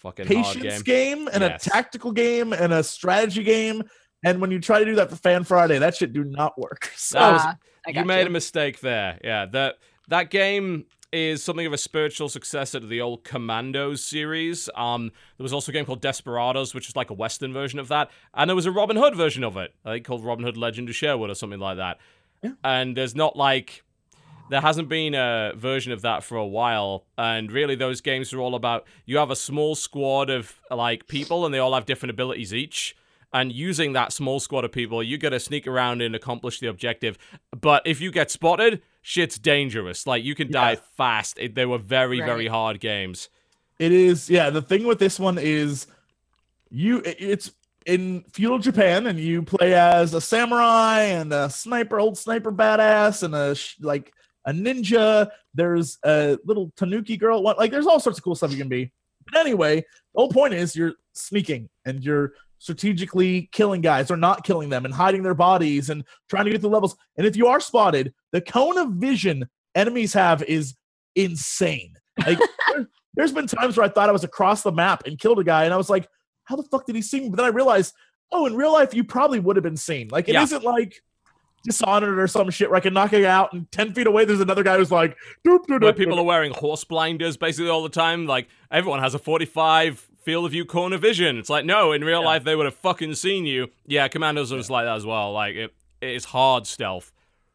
[0.01, 1.19] Fucking patience game.
[1.19, 1.67] game and Yes.
[1.67, 3.83] a tactical game and a strategy game.
[4.25, 6.91] And when you try to do that for Fan Friday, that shit do not work.
[6.97, 7.57] So That was- Ah,
[7.91, 9.19] you made a mistake there.
[9.25, 9.77] Yeah, that
[10.09, 14.69] that game is something of a spiritual successor to the old Commandos series.
[14.75, 17.89] Um, there was also a game called Desperados, which is like a Western version of
[17.89, 20.57] that, and there was a Robin Hood version of it, I think called Robin Hood:
[20.59, 21.99] Legend of Sherwood or something like that.
[22.43, 22.51] Yeah.
[22.63, 23.83] And there's not like
[24.51, 28.41] there hasn't been a version of that for a while, and really those games are
[28.41, 32.11] all about you have a small squad of like people, and they all have different
[32.11, 32.97] abilities each.
[33.31, 36.67] And using that small squad of people, you got to sneak around and accomplish the
[36.69, 37.19] objective.
[37.61, 40.07] But if you get spotted, shit's dangerous.
[40.07, 41.39] Like you can die fast.
[41.39, 43.29] It, they were very, very hard games.
[43.79, 44.31] it is.
[44.31, 45.87] Yeah, the thing with this one is
[46.71, 46.99] you.
[47.05, 47.53] it- It's
[47.87, 53.23] in feudal Japan, and you play as a samurai and a sniper, old sniper badass,
[53.23, 54.13] and a sh- like
[54.47, 55.31] a ninja.
[55.55, 57.43] There's a little tanuki girl.
[57.43, 58.93] Like there's all sorts of cool stuff you can be.
[59.31, 59.85] But anyway, the
[60.21, 64.93] whole point is you're sneaking and you're strategically killing guys or not killing them and
[64.93, 66.97] hiding their bodies and trying to get the levels.
[67.17, 70.75] And if you are spotted, the cone of vision enemies have is
[71.17, 71.95] insane.
[72.27, 72.39] Like
[72.75, 75.45] there- there's been times where I thought I was across the map and killed a
[75.45, 76.09] guy, and I was like,
[76.45, 77.31] how the fuck did he see me?
[77.31, 77.93] But then I realized,
[78.31, 80.07] oh, in real life, you probably would have been seen.
[80.09, 80.45] Like it Yeah.
[80.45, 81.03] not like
[81.65, 84.41] Dishonored or some shit where I can knock it out and 10 feet away, there's
[84.41, 85.17] another guy who's like,
[85.47, 88.27] doop, doop, Where people are wearing horse blinders basically all the time.
[88.27, 91.37] Like everyone has a 45 field of view corner vision.
[91.39, 92.27] It's like, no, in real Yeah.
[92.27, 93.69] life they would have fucking seen you.
[93.87, 95.33] Yeah, Commandos was like that as well.
[95.33, 97.13] Like it, it is hard stealth.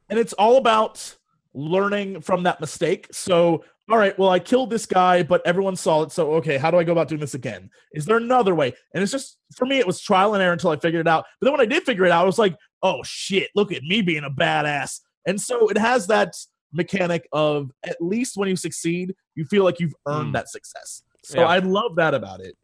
[0.10, 1.16] and it's all about
[1.54, 3.08] learning from that mistake.
[3.12, 6.12] So, all right, well, I killed this guy, but everyone saw it.
[6.12, 7.70] So, okay, how do I go about doing this again?
[7.94, 8.74] Is there another way?
[8.94, 11.26] And it's just for me, it was trial and error until I figured it out.
[11.40, 13.82] But then when I did figure it out, I was like, oh shit, look at
[13.84, 15.00] me being a badass.
[15.26, 16.36] And so it has that
[16.74, 20.34] mechanic of at least when you succeed, you feel like you've earned Mm.
[20.34, 21.04] that success.
[21.24, 21.48] So Yeah.
[21.48, 22.58] I love that about it.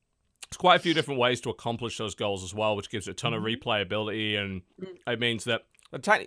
[0.49, 3.11] There's quite a few different ways to accomplish those goals as well, which gives it
[3.11, 3.57] a ton of Mhm.
[3.59, 4.97] replayability, and Mm.
[5.13, 5.65] it means that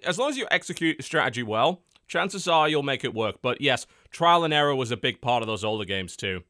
[0.04, 3.40] as long as you execute the strategy well, chances are you'll make it work.
[3.42, 6.44] But yes, trial and error was a big part of those older games too,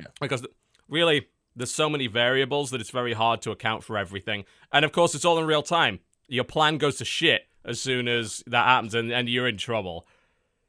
[0.00, 0.06] Yeah.
[0.20, 0.44] because
[0.88, 4.92] really there's so many variables that it's very hard to account for everything, and of
[4.92, 6.00] course it's all in real time.
[6.28, 10.06] Your plan goes to shit as soon as that happens, and, and you're in trouble.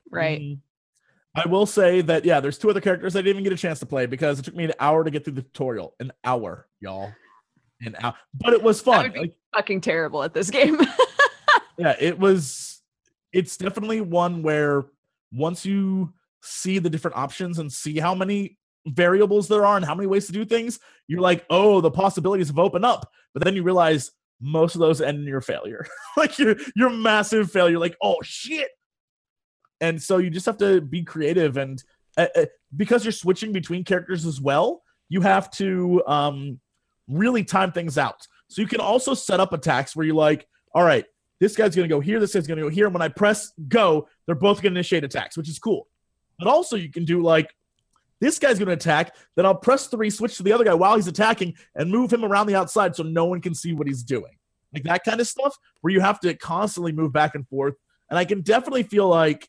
[0.10, 0.42] Right.
[0.42, 0.60] Mm.
[1.36, 3.80] I will say that yeah, there's two other characters I didn't even get a chance
[3.80, 5.94] to play because it took me an hour to get through the tutorial.
[6.00, 7.12] An hour, y'all.
[7.82, 8.16] An hour.
[8.34, 9.04] But it was I fun.
[9.04, 10.80] would be Like, fucking terrible at this game.
[11.78, 12.82] yeah, it was
[13.32, 14.86] it's definitely one where
[15.32, 18.58] once you see the different options and see how many
[18.88, 22.48] variables there are and how many ways to do things, you're like, oh, the possibilities
[22.48, 23.12] have opened up.
[23.34, 24.12] But then you realize
[24.42, 25.86] most of those end in your failure.
[26.18, 28.70] like your your massive failure, like, oh shit.
[29.82, 31.82] And so you just have to be creative and
[32.18, 32.46] uh, uh,
[32.76, 36.60] because you're switching between characters as well, you have to um
[37.08, 38.28] really time things out.
[38.50, 41.06] So you can also set up attacks where you're like, all right,
[41.40, 42.86] this guy's gonna go here, this guy's gonna go here.
[42.86, 45.88] And when I press go, they're both gonna initiate attacks, which is cool.
[46.38, 47.54] But also you can do like
[48.20, 51.08] this guy's gonna attack, then I'll press three, switch to the other guy while he's
[51.08, 54.38] attacking, and move him around the outside so no one can see what he's doing.
[54.74, 57.76] Like that kind of stuff where you have to constantly move back and forth.
[58.10, 59.48] And I can definitely feel like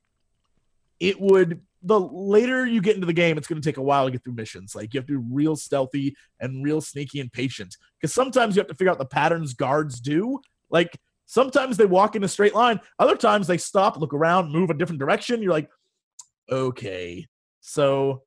[0.98, 4.04] it would the later you get into the game, it's going to take a while
[4.04, 4.74] to get through missions.
[4.74, 8.60] Like you have to be real stealthy and real sneaky and patient because sometimes you
[8.60, 10.40] have to figure out the patterns guards do.
[10.68, 14.68] Like sometimes they walk in a straight line, other times they stop, look around, move
[14.68, 15.42] a different direction.
[15.42, 15.70] You're like,
[16.50, 17.26] okay,
[17.60, 18.24] so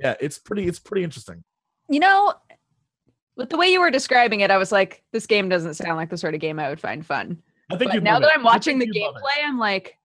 [0.00, 1.42] yeah, it's pretty, it's pretty interesting.
[1.88, 2.34] you know,
[3.36, 6.10] with the way you were describing it, I was like, this game doesn't sound like
[6.10, 7.40] the sort of game I would find fun.
[7.70, 8.32] I think But now that it.
[8.34, 9.22] I'm watching the think you'd love it.
[9.22, 9.96] gameplay, I'm like,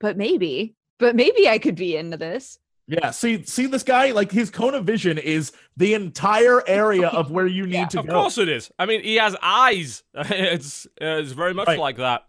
[0.00, 2.58] but maybe, but maybe I could be into this.
[2.86, 7.30] Yeah, see, see this guy, like his cone of vision is the entire area of
[7.30, 7.86] where you need Yeah.
[7.86, 8.02] to go.
[8.02, 8.70] Of course it is.
[8.78, 10.02] I mean, he has eyes.
[10.14, 11.78] it's uh, it's very much Right.
[11.78, 12.26] like that.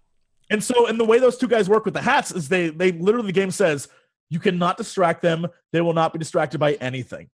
[0.49, 2.93] And so, and the way those two guys work with the hats is they they
[2.93, 3.89] literally the game says
[4.29, 5.47] you cannot distract them.
[5.71, 7.29] They will not be distracted by anything.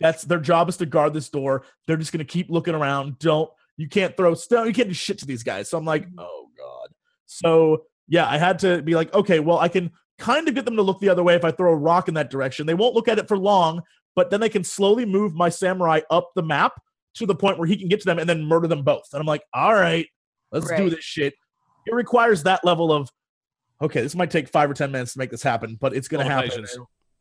[0.00, 1.64] That's their job is to guard this door.
[1.86, 3.18] They're just gonna keep looking around.
[3.18, 4.66] Don't you can't throw stone.
[4.66, 5.68] You can't do shit to these guys.
[5.68, 6.18] So I'm like, mm-hmm.
[6.18, 6.88] oh god.
[7.26, 10.76] So yeah, I had to be like, okay, well, I can kind of get them
[10.76, 12.66] to look the other way if I throw a rock in that direction.
[12.66, 13.82] They won't look at it for long,
[14.14, 16.80] but then they can slowly move my samurai up the map
[17.14, 19.08] to the point where he can get to them and then murder them both.
[19.12, 20.06] And I'm like, all right,
[20.52, 21.34] let's do this shit.
[21.86, 23.08] It requires that level of
[23.84, 26.24] okay, this might take five or ten minutes to make this happen, but it's gonna
[26.24, 26.50] happen.
[26.50, 26.76] patience.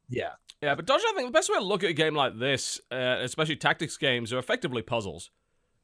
[0.09, 0.31] Yeah.
[0.61, 2.79] Yeah, but Dodge, I think the best way to look at a game like this,
[2.91, 5.29] uh, especially tactics games, are effectively puzzles.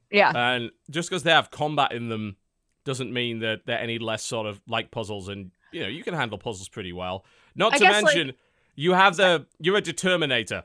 [0.09, 0.31] Yeah.
[0.33, 2.37] And just because they have combat in them
[2.85, 5.27] doesn't mean that they're any less sort of like puzzles.
[5.27, 7.25] And you know, you can handle puzzles pretty well.
[7.55, 8.35] Not I to guess, like- mention,
[8.75, 10.63] you have the you're a determinator.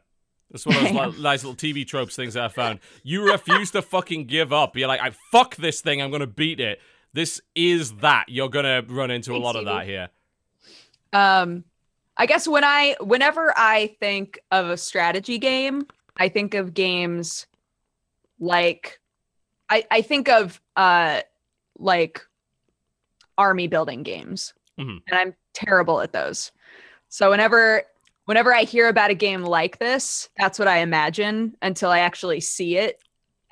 [0.50, 2.78] That's one of those li- nice little TV tropes things that I found.
[3.02, 4.76] You refuse to fucking give up.
[4.76, 6.00] You're like, I fuck this thing.
[6.00, 6.78] I'm gonna beat it.
[7.14, 8.24] This is that.
[8.28, 10.10] You're gonna run into a Thanks, lot of that here.
[11.12, 11.64] Um,
[12.16, 15.86] I guess when I, whenever I think of a strategy game,
[16.16, 17.46] I think of games
[18.38, 18.98] like,
[19.70, 21.22] I, I think of uh,
[21.78, 22.20] like
[23.38, 25.00] army building games, Mhm.
[25.08, 26.50] and I'm terrible at those.
[27.08, 27.84] So whenever,
[28.26, 32.40] whenever I hear about a game like this, that's what I imagine until I actually
[32.40, 33.00] see it,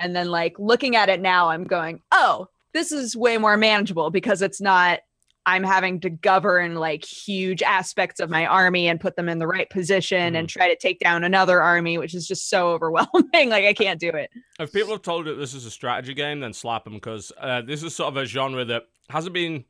[0.00, 4.10] and then like looking at it now, I'm going, oh, this is way more manageable
[4.10, 5.00] because it's not
[5.44, 9.46] I'm having to govern like huge aspects of my army and put them in the
[9.46, 13.10] right position and try to take down another army, which is just so overwhelming.
[13.48, 14.30] like I can't do it.
[14.60, 17.62] If people have told you this is a strategy game, then slap them because uh,
[17.62, 19.64] this is sort of a genre that hasn't been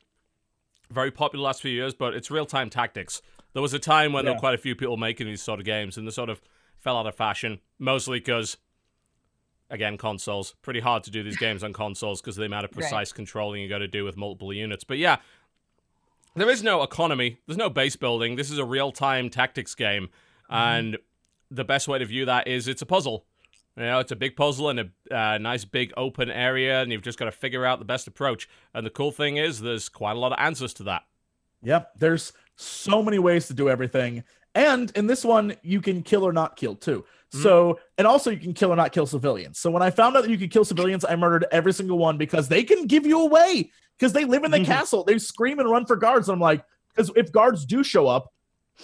[0.91, 3.21] very popular the last few years, but it's real time tactics.
[3.53, 5.65] There was a time when there were quite a few people making these sort of
[5.65, 6.41] games, and they sort of
[6.79, 8.57] fell out of fashion, mostly because,
[9.69, 10.55] again, consoles.
[10.61, 12.81] Pretty hard to do these games on consoles because of the amount of Right.
[12.81, 14.83] precise controlling you got to do with multiple units.
[14.83, 15.17] But yeah,
[16.35, 18.35] there is no economy, there's no base building.
[18.35, 20.09] This is a real time tactics game,
[20.49, 20.97] and
[21.51, 23.25] the best way to view that is it's a puzzle.
[23.75, 27.01] You know, it's a big puzzle in a uh, nice big open area, and you've
[27.01, 28.47] just got to figure out the best approach.
[28.73, 31.03] And the cool thing is, there's quite a lot of answers to that.
[31.63, 31.93] Yep.
[31.97, 34.23] There's so many ways to do everything.
[34.55, 37.05] And in this one, you can kill or not kill too.
[37.41, 39.57] So, and also you can kill or not kill civilians.
[39.57, 42.15] So when I found out that you could kill civilians, I murdered every single one
[42.19, 44.65] because they can give you away because they live in the Mhm.
[44.67, 45.03] castle.
[45.03, 46.29] They scream and run for guards.
[46.29, 48.31] And I'm like, because if guards do show up,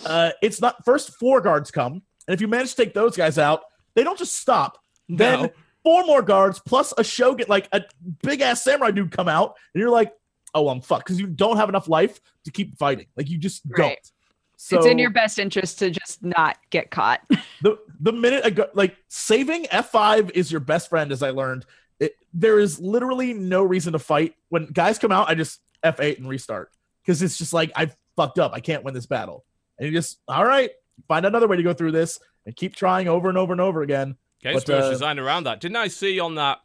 [0.04, 2.02] uh, it's not first four guards come.
[2.28, 3.62] And if you manage to take those guys out,
[3.94, 4.80] they don't just stop.
[5.08, 5.52] Then
[5.84, 7.84] four more guards plus a shogun, like a
[8.24, 10.12] big ass samurai dude come out, and you're like,
[10.56, 13.06] oh, I'm fucked because you don't have enough life to keep fighting.
[13.16, 13.78] Like you just Right.
[13.78, 14.12] don't.
[14.62, 17.22] So it's in your best interest to just not get caught.
[17.62, 21.66] the the minute I go, like saving F5 is your best friend, as I learned.
[22.02, 25.30] It, there is literally no reason to fight when guys come out.
[25.30, 28.52] I just F8 and restart because it's just like I fucked up.
[28.54, 29.46] I can't win this battle,
[29.78, 30.72] and you just all right,
[31.08, 33.82] find another way to go through this and keep trying over and over and over
[33.82, 34.18] again.
[34.42, 35.62] Games But, pretty much uh, designed around that.
[35.62, 36.60] Didn't I see on that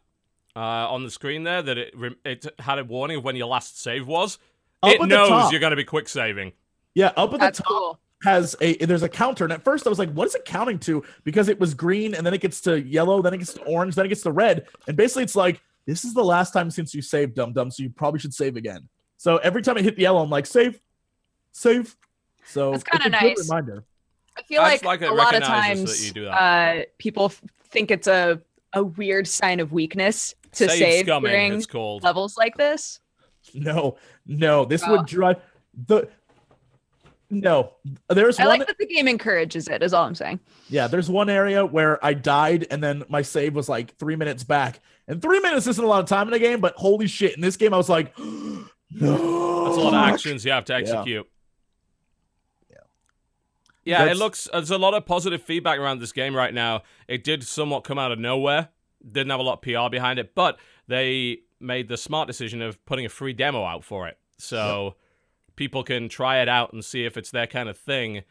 [0.53, 1.93] uh, on the screen there that it
[2.25, 4.37] it had a warning of when your last save was?
[4.83, 6.51] It knows you're going to be quick saving.
[6.95, 7.99] Yeah, up at That's the top cool.
[8.23, 10.79] has a there's a counter, and at first I was like, "What is it counting
[10.79, 13.61] to?" Because it was green, and then it gets to yellow, then it gets to
[13.63, 16.71] orange, then it gets to red, and basically it's like this is the last time
[16.71, 17.69] since you saved, dum dum.
[17.69, 18.87] So you probably should save again.
[19.17, 20.79] So every time I hit the yellow, I'm like, "Save,
[21.51, 21.95] save."
[22.45, 23.49] So That's it's kinda nice.
[23.49, 23.83] reminder.
[24.37, 26.31] I feel I like, just like a lot of recognizes that times you do that.
[26.31, 28.41] uh, people f- think it's a,
[28.73, 32.03] a weird sign of weakness to save, scumming, during it's called.
[32.03, 32.99] levels like this.
[33.53, 34.91] No, no, this Oh.
[34.91, 35.37] would drive
[35.87, 36.07] the.
[37.29, 37.73] No,
[38.09, 38.59] there's I one.
[38.59, 39.81] like that the game encourages it.
[39.81, 40.39] Is all I'm saying.
[40.69, 44.43] Yeah, there's one area where I died and then my save was like three minutes
[44.43, 44.79] back.
[45.07, 47.35] And three minutes isn't a lot of time in a game, but holy shit.
[47.35, 48.65] In this game, I was like, no.
[48.91, 51.27] That's a lot of actions you have to execute.
[52.69, 52.77] Yeah.
[53.83, 54.47] Yeah, it looks.
[54.51, 56.81] There's a lot of positive feedback around this game right now.
[57.07, 58.69] It did somewhat come out of nowhere.
[59.09, 62.83] Didn't have a lot of PR behind it, but they made the smart decision of
[62.85, 64.95] putting a free demo out for it, so
[65.55, 68.23] people can try it out and see if it's their kind of thing.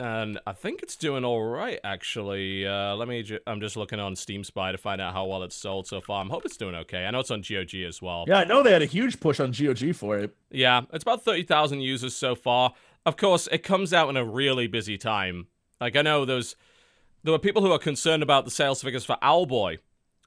[0.00, 2.66] And I think it's doing all right, actually.
[2.66, 3.22] Uh, let me.
[3.22, 6.00] Ju- I'm just looking on Steam Spy to find out how well it's sold so
[6.00, 6.20] far.
[6.20, 7.04] I'm hope it's doing okay.
[7.06, 8.24] I know it's on GOG as well.
[8.26, 10.34] Yeah, I know they had a huge push on GOG for it.
[10.50, 12.72] Yeah, it's about 30,000 users so far.
[13.06, 15.46] Of course, it comes out in a really busy time.
[15.80, 16.56] Like, I know there's,
[17.22, 19.78] there were people who are concerned about the sales figures for Owlboy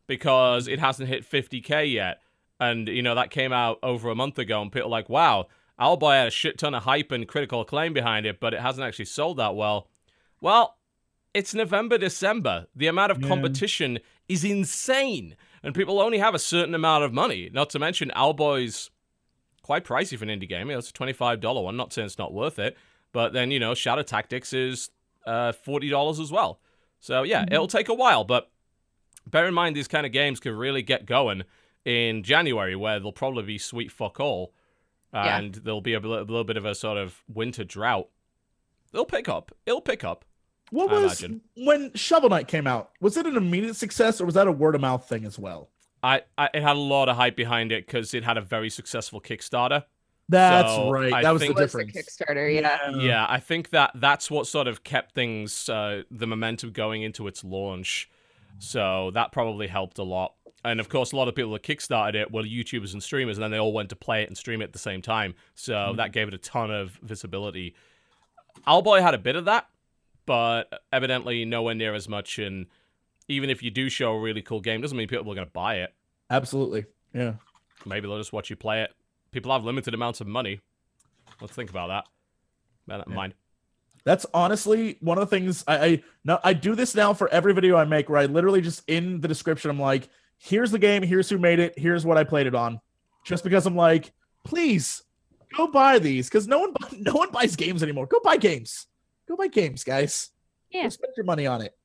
[0.08, 2.22] because it hasn't hit 50k yet.
[2.60, 5.48] And, you know, that came out over a month ago, and people are like, wow,
[5.80, 8.86] Owlboy had a shit ton of hype and critical acclaim behind it, but it hasn't
[8.86, 9.88] actually sold that well.
[10.40, 10.78] Well,
[11.34, 12.68] it's November, December.
[12.76, 13.28] The amount of Yeah.
[13.28, 14.00] competition
[14.30, 15.36] is insane.
[15.62, 17.50] And people only have a certain amount of money.
[17.52, 18.90] Not to mention, Owlboy's
[19.64, 20.70] quite pricey for an indie game.
[20.70, 21.76] It's a $25 one.
[21.76, 22.78] Not saying it's not worth it.
[23.12, 24.90] But then, you know, Shadow Tactics is
[25.26, 26.60] uh, $40 as well.
[27.00, 28.24] So, yeah, it'll take a while.
[28.24, 28.50] But
[29.28, 31.44] bear in mind, these kind of games can really get going
[31.84, 34.54] in January, where they'll probably be sweet fuck all.
[35.16, 35.38] Yeah.
[35.38, 38.10] And there'll be a, li- a little bit of a sort of winter drought.
[38.94, 39.52] It'll pick up.
[39.66, 40.26] It'll pick up.
[40.72, 41.42] What I was imagine.
[41.58, 42.92] when Shovel Knight came out?
[43.00, 45.70] Was it an immediate success or was that a word of mouth thing as well?
[46.04, 48.70] I, I it had a lot of hype behind it because it had a very
[48.70, 49.84] successful Kickstarter.
[50.28, 51.14] That's So, right.
[51.14, 52.18] I that was the think- was the difference.
[52.18, 52.90] Kickstarter, yeah.
[52.98, 57.28] Yeah, I think that that's what sort of kept things, uh, the momentum going into
[57.28, 58.10] its launch.
[58.60, 60.34] So that probably helped a lot.
[60.64, 63.44] And of course, a lot of people that kickstarted it were YouTubers and streamers, and
[63.44, 65.36] then they all went to play it and stream it at the same time.
[65.54, 65.98] So hmm.
[65.98, 67.76] that gave it a ton of visibility.
[68.68, 69.68] Owlboy had a bit of that,
[70.26, 72.40] but evidently nowhere near as much.
[72.40, 72.66] And
[73.28, 75.54] even if you do show a really cool game, doesn't mean people are going to
[75.54, 75.94] buy it.
[76.30, 76.86] Absolutely.
[77.14, 77.34] Yeah.
[77.86, 78.92] Maybe they'll just watch you play it.
[79.32, 80.62] People have limited amounts of money.
[81.42, 82.06] Let's think about that.
[82.88, 83.18] Bear that in Yeah.
[83.18, 83.34] mind.
[84.06, 87.54] That's honestly one of the things I, I now I do this now for every
[87.54, 90.08] video I make where I literally just in the description I'm like,
[90.38, 92.80] here's the game, here's who made it, here's what I played it on.
[93.26, 94.14] Just because I'm like,
[94.44, 95.02] please
[95.58, 98.06] go buy these because no one no one buys games anymore.
[98.06, 98.88] Go buy games.
[99.28, 100.30] Go buy games, guys.
[100.70, 100.84] Yeah.
[100.84, 101.76] Go spend your money on it.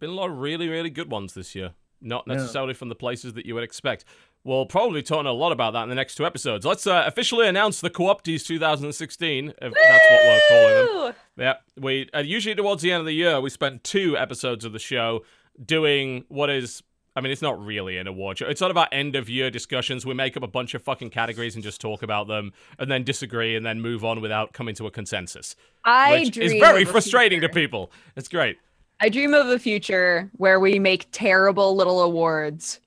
[0.00, 1.74] Been a lot of really, really good ones this year.
[2.00, 2.34] Not Yeah.
[2.34, 4.04] necessarily from the places that you would expect.
[4.44, 6.66] We'll probably talk a lot about that in the next two episodes.
[6.66, 9.72] Let's uh, officially announce the Co-opties 2016, if that's
[10.10, 11.14] what we're calling them.
[11.36, 14.72] Yeah, we uh, usually towards the end of the year we spend two episodes of
[14.72, 15.24] the show
[15.64, 16.82] doing what is.
[17.16, 18.46] I mean, it's not really an award show.
[18.46, 20.04] It's sort of our end of year discussions.
[20.04, 23.02] We make up a bunch of fucking categories and just talk about them, and then
[23.02, 26.84] disagree, and then move on without coming to a consensus, I which dream is very
[26.84, 27.90] frustrating to people.
[28.14, 28.58] It's great.
[29.00, 32.80] I dream of a future where we make terrible little awards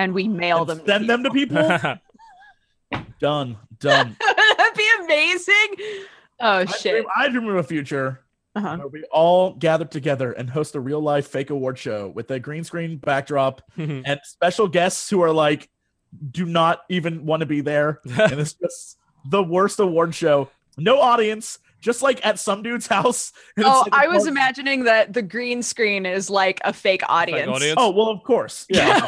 [0.00, 0.80] and we mail them.
[0.86, 1.56] Send them to people.
[3.20, 3.56] done.
[3.78, 4.16] Done.
[4.58, 5.66] That'd be amazing.
[6.40, 6.92] Oh I shit.
[6.92, 8.20] dream, I dream of a future
[8.56, 8.76] Uh-huh.
[8.78, 12.40] where we all gather together and host a real life fake award show with a
[12.40, 15.68] green screen backdrop and special guests who are like
[16.30, 18.96] do not even want to be there and it's just
[19.30, 20.48] the worst award show
[20.78, 24.30] no audience just like at some dude's house and Oh, like a I was party.
[24.30, 27.48] imagining that the green screen is like a fake audience.
[27.48, 27.74] audience?
[27.78, 29.06] oh well of course yeah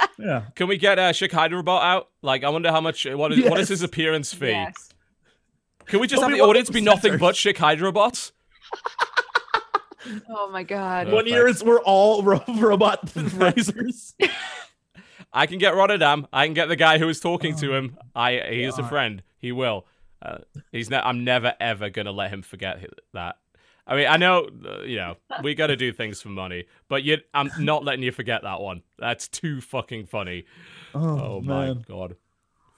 [0.00, 0.28] Yeah, that's not funny.
[0.30, 2.08] yeah Can we get uh, Shik Hyderabot out?
[2.22, 3.04] Like, I wonder how much.
[3.06, 4.48] What is, what is his appearance fee?
[4.48, 4.90] Yes.
[5.86, 7.20] Can we just Don't have the audience those be nothing censors.
[7.20, 8.32] but Shik Hyderabot?
[10.30, 11.08] Oh my god.
[11.08, 14.14] Uh, one year is we're all ro- robot raisers
[15.32, 16.26] I can get Rotterdam.
[16.32, 17.98] I can get the guy who is was talking to him.
[18.16, 19.22] I he is a friend.
[19.38, 19.86] He will.
[20.22, 20.38] Uh,
[20.72, 20.88] he's.
[20.90, 23.36] Ne- I'm never ever gonna let him forget that.
[23.86, 27.02] I mean, I know, uh, you know, we got to do things for money, but
[27.02, 28.82] you, I'm not letting you forget that one.
[28.98, 30.44] That's too fucking funny.
[30.94, 32.16] oh, Oh, my god,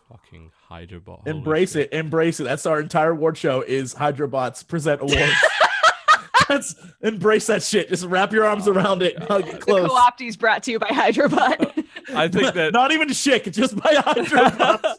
[0.08, 1.26] fucking Hyderbot.
[1.26, 5.32] embrace it embrace it that's our entire award show is hydrobots present awards
[6.48, 7.88] That's embrace that shit.
[7.88, 9.14] Just wrap your arms around it.
[9.14, 9.88] and Hug it The close.
[9.88, 11.86] co-opties brought to you by Hydrobot.
[12.14, 14.94] I think that Not even shit, just by hydrobots.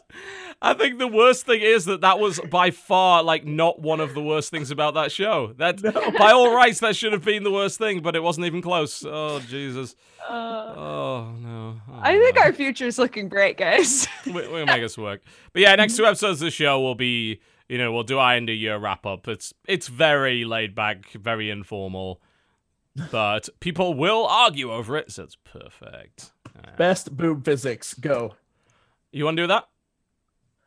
[0.64, 4.14] I think the worst thing is that that was by far like not one of
[4.14, 5.52] the worst things about that show.
[5.58, 8.62] That by all rights that should have been the worst thing, but it wasn't even
[8.62, 9.04] close.
[9.06, 9.94] Oh Jesus.
[10.26, 11.80] Uh, Oh no.
[11.88, 12.42] Oh, I think no.
[12.42, 14.08] our future's looking great, guys.
[14.26, 15.20] we, we'll make us work.
[15.52, 18.34] But yeah, next two episodes of the show will be, you know, we'll do our
[18.34, 19.28] end of year wrap up.
[19.28, 22.22] It's it's very laid back, very informal,
[23.10, 26.32] but people will argue over it, so it's perfect.
[26.78, 27.92] Best boob physics.
[27.92, 28.34] Go.
[29.12, 29.68] You want to do that?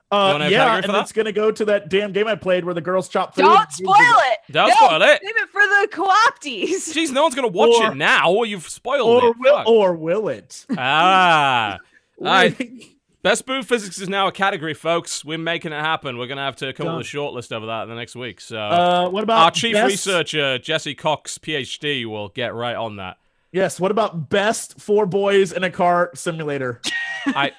[0.10, 1.02] Uh, yeah, and that?
[1.02, 3.42] it's gonna go to that damn game I played where the girls chop food.
[3.42, 4.40] Don't spoil it.
[4.52, 5.20] Don't no, spoil it.
[5.22, 6.70] Save it for the co-opties.
[6.96, 8.32] Jeez, no one's gonna watch Or- it now.
[8.32, 9.36] Or you've spoiled Or it.
[9.38, 9.68] will, Fuck.
[9.68, 10.66] or will it?
[10.78, 11.78] ah.
[12.20, 12.58] All right.
[13.24, 15.26] Best boob physics is now a category, folks.
[15.26, 16.18] We're making it happen.
[16.18, 18.16] We're gonna have to come up with a short list over that in the next
[18.16, 18.40] week.
[18.40, 22.96] So Uh, what about our chief best- researcher Jesse Cox, PhD, will get right on
[22.98, 23.18] that.
[23.52, 23.78] Yes.
[23.80, 26.80] What about best four boys in a car simulator?
[27.26, 27.52] I,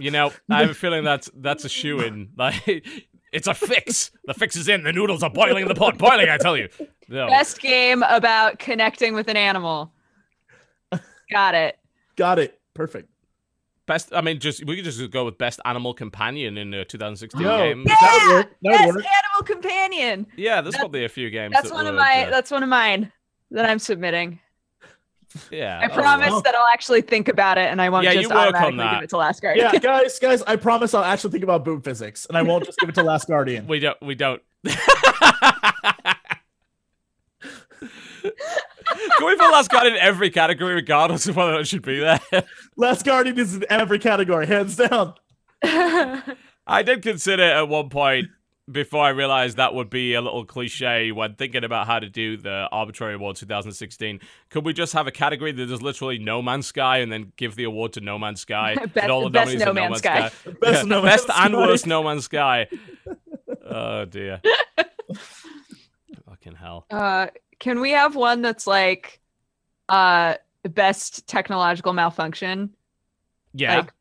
[0.00, 2.30] you know, I have a feeling that's that's a shoe in.
[2.36, 2.62] Like,
[3.32, 4.10] it's a fix.
[4.24, 4.82] The fix is in.
[4.84, 5.98] The noodles are boiling in the pot.
[5.98, 6.68] Boiling, I tell you.
[7.08, 7.26] No.
[7.28, 9.92] Best game about connecting with an animal.
[11.30, 11.78] Got it.
[12.16, 12.58] Got it.
[12.74, 13.08] Perfect.
[13.86, 14.12] Best.
[14.12, 17.56] I mean, just we could just go with best animal companion in the 2016 No.
[17.58, 17.84] game.
[17.84, 18.46] That would Yeah, work.
[18.46, 19.04] That would Yes, work.
[19.04, 20.26] animal companion.
[20.36, 21.52] Yeah, there's That- probably a few games.
[21.54, 22.26] That's that one of my.
[22.26, 23.12] uh, That's one of mine
[23.52, 24.40] that I'm submitting.
[25.50, 25.78] Yeah.
[25.78, 26.44] I that'll promise work.
[26.44, 29.16] that I'll actually think about it and I won't Yeah, just automatically give it to
[29.16, 29.70] Last Guardian.
[29.72, 32.78] Yeah, guys, guys, I promise I'll actually think about boob physics, and I won't just
[32.78, 33.66] give it to Last Guardian.
[33.66, 34.00] We don't.
[34.02, 34.42] We don't.
[38.20, 42.20] Can we put Last Guardian in every category, regardless of whether it should be there?
[42.76, 45.14] Last Guardian is in every category, hands down.
[45.62, 48.28] I did consider at one point
[48.70, 52.36] before I realized that would be a little cliche when thinking about how to do
[52.36, 54.20] the arbitrary award 2016.
[54.50, 57.56] Could we just have a category that is literally No Man's Sky and then give
[57.56, 58.74] the award to No Man's Sky?
[58.86, 60.30] Best- and all the best nominees No Man's Sky.
[60.60, 62.68] Best Yeah, No best Man's and worst No Man's Sky.
[63.70, 64.40] oh dear.
[66.28, 66.86] Fucking hell.
[66.90, 67.28] uh,
[67.58, 69.20] can we have one that's like
[69.88, 70.34] uh
[70.64, 72.70] best technological malfunction?
[73.52, 73.76] Yeah.
[73.76, 73.92] Like Be-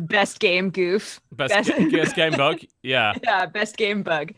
[0.00, 1.20] best game goof.
[1.32, 2.60] Best, Best- ga- best game bug.
[2.82, 3.14] Yeah.
[3.22, 4.32] Yeah, best game bug.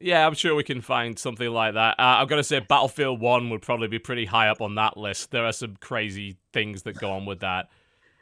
[0.00, 1.98] Yeah, I'm sure we can find something like that.
[1.98, 4.96] Uh, I've got to say, Battlefield 1 would probably be pretty high up on that
[4.96, 5.30] list.
[5.30, 7.68] There are some crazy things that go on with that.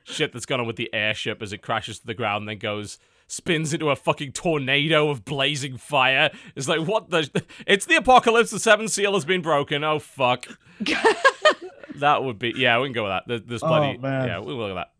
[0.04, 2.58] Shit that's gone on with the airship as it crashes to the ground and then
[2.58, 6.30] goes, spins into a fucking tornado of blazing fire.
[6.54, 7.42] It's like, what the?
[7.66, 8.50] It's the apocalypse.
[8.50, 9.82] The seventh seal has been broken.
[9.82, 10.46] Oh, fuck.
[11.96, 13.24] that would be, yeah, we can go with that.
[13.26, 13.96] There- There's plenty.
[13.98, 14.28] Oh, man.
[14.28, 14.91] Yeah, we'll look at that.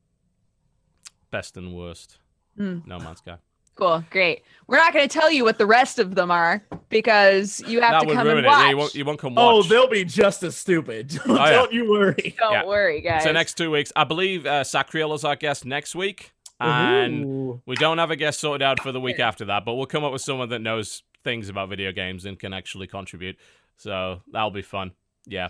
[1.32, 2.18] Best and worst.
[2.56, 2.78] Hmm.
[2.86, 3.38] No Man's Sky.
[3.74, 4.42] Cool, great.
[4.66, 7.92] We're not going to tell you what the rest of them are because you have
[7.92, 8.48] That to come ruin and it.
[8.48, 8.62] watch.
[8.64, 11.18] Yeah, you won't, you won't come Oh, they'll be just as stupid.
[11.26, 11.50] Oh, yeah.
[11.52, 12.36] Don't you worry.
[12.38, 12.64] Don't yeah.
[12.66, 13.24] worry, guys.
[13.24, 17.62] So next two weeks, I believe uh, Sacriel is our guest next week, and Ooh.
[17.64, 19.64] we don't have a guest sorted out for the week after that.
[19.64, 22.88] But we'll come up with someone that knows things about video games and can actually
[22.88, 23.36] contribute.
[23.78, 24.92] So that'll be fun.
[25.26, 25.48] Yeah,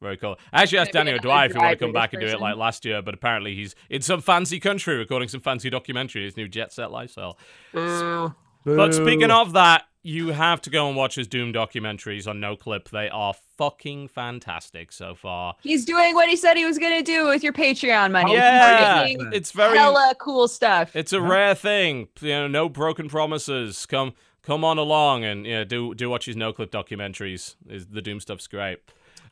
[0.00, 0.38] very cool.
[0.52, 2.40] I actually asked Danny O'Dwyer if he wanted to come driverless back and do it
[2.40, 6.36] like last year, but apparently he's in some fancy country recording some fancy documentary, his
[6.36, 7.38] new Jet Set lifestyle.
[7.72, 8.34] Boo.
[8.64, 12.90] But speaking of that, you have to go and watch his Doom documentaries on NoClip.
[12.90, 15.56] They are fucking fantastic so far.
[15.62, 18.34] He's doing what he said he was going to do with your Patreon money.
[18.34, 20.94] Yeah, it's very hella cool stuff.
[20.94, 22.06] It's a rare thing.
[22.20, 23.84] You know, no broken promises.
[23.86, 27.56] Come come on along and you know, do do watch his no clip documentaries.
[27.68, 28.78] Is the Doom stuff's great.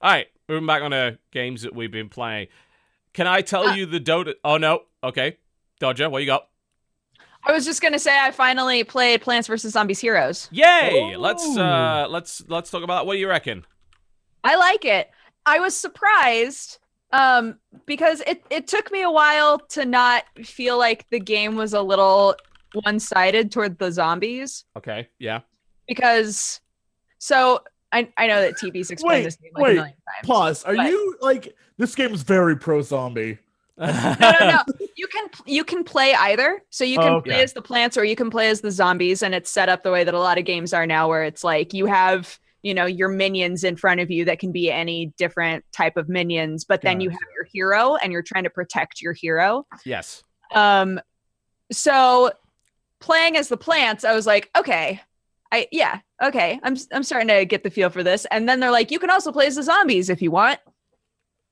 [0.04, 2.48] All right, moving back on to games that we've been playing.
[3.14, 4.34] Can I tell Uh, you the Dota?
[4.44, 4.82] Oh no.
[5.02, 5.38] Okay,
[5.80, 6.46] Dodger, what you got?
[7.42, 10.48] I was just going to say I finally played Plants vs Zombies Heroes.
[10.52, 11.16] Yay!
[11.16, 13.06] Let's uh let's let's talk about that.
[13.06, 13.64] What do you reckon?
[14.44, 15.10] I like it.
[15.46, 16.80] I was surprised
[17.12, 21.72] um because it it took me a while to not feel like the game was
[21.72, 22.34] a little
[22.84, 25.40] one-sided toward the zombies Okay, yeah.
[25.88, 26.60] because
[27.18, 27.60] so
[27.94, 30.26] I, I know that TB's explained Wait, this game like wait, a million times.
[30.26, 30.64] Pause.
[30.64, 33.38] Are But- you like this game is very pro zombie?
[33.76, 33.86] No,
[34.20, 34.58] no, no.
[34.96, 36.62] You can you can play either.
[36.70, 39.22] So you can Oh, play as the plants or you can play as the zombies,
[39.22, 41.42] and it's set up the way that a lot of games are now, where it's
[41.42, 45.06] like you have you know your minions in front of you that can be any
[45.18, 49.02] different type of minions, but then you have your hero, and you're trying to protect
[49.02, 49.66] your hero.
[49.84, 50.22] yes.
[50.54, 51.00] Um,
[51.72, 52.30] so
[53.00, 55.00] playing as the plants, I was like, okay,
[55.54, 58.26] I yeah, okay, I'm I'm starting to get the feel for this.
[58.32, 60.58] And then they're like, you can also play as the zombies if you want.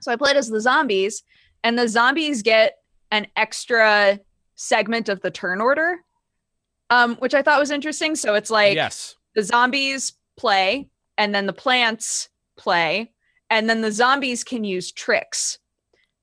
[0.01, 1.23] So I played as the zombies,
[1.63, 2.75] and the zombies get
[3.13, 4.19] an extra
[4.57, 6.01] segment of the turn order,
[6.91, 8.17] um, which I thought was interesting.
[8.17, 9.15] So it's like yes.
[9.37, 13.13] the zombies play and then the plants play
[13.51, 15.59] and then the zombies can use tricks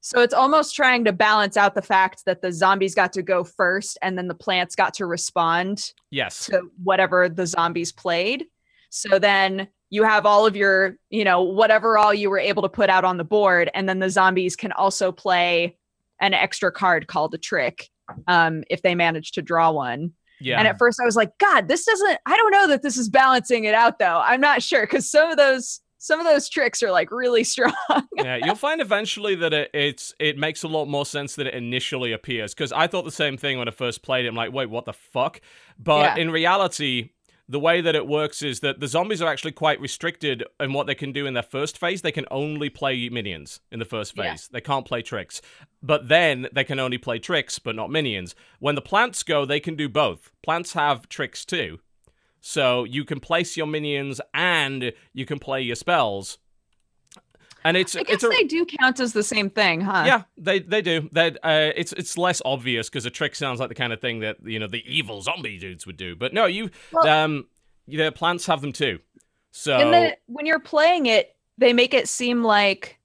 [0.09, 3.43] so it's almost trying to balance out the fact that the zombies got to go
[3.43, 6.47] first and then the plants got to respond Yes.
[6.47, 8.45] to whatever the zombies played
[8.89, 12.69] so then you have all of your you know whatever all you were able to
[12.69, 15.77] put out on the board and then the zombies can also play
[16.19, 17.89] an extra card called a trick
[18.27, 20.57] um, if they manage to draw one Yeah.
[20.57, 23.07] and at first I was like, God, this doesn't, I don't know that this is
[23.09, 24.19] balancing it out though.
[24.25, 27.73] I'm not sure because some of those, some of those tricks are like really strong.
[28.15, 31.53] yeah, you'll find eventually that it, it's it makes a lot more sense than it
[31.53, 32.53] initially appears.
[32.55, 34.29] Because I thought the same thing when I first played it.
[34.29, 35.39] I'm like, wait, what the fuck?
[35.77, 36.23] But Yeah.
[36.23, 37.09] in reality,
[37.47, 40.85] the way that it works is that the zombies are actually quite restricted in what
[40.85, 42.01] they can do in their first phase.
[42.03, 44.31] They can only play minions in the first Yeah.
[44.31, 44.47] phase.
[44.49, 45.41] They can't play tricks.
[45.81, 48.35] But then they can only play tricks, but not minions.
[48.59, 50.31] When the plants go, they can do both.
[50.43, 51.79] Plants have tricks too.
[52.41, 56.37] So you can place your minions and you can play your spells.
[57.63, 60.03] And it's I guess it's a they do count as the same thing, huh?
[60.05, 61.09] yeah, they they do.
[61.11, 64.21] They uh, it's it's less obvious because a trick sounds like the kind of thing
[64.21, 66.15] that you know the evil zombie dudes would do.
[66.15, 67.47] But no, you Well- um
[67.87, 68.99] the plants have them too.
[69.51, 72.99] So And then when you're playing it, they make it seem like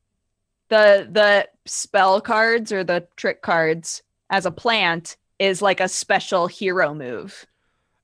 [0.69, 6.47] the the spell cards or the trick cards as a plant is like a special
[6.47, 7.47] hero move.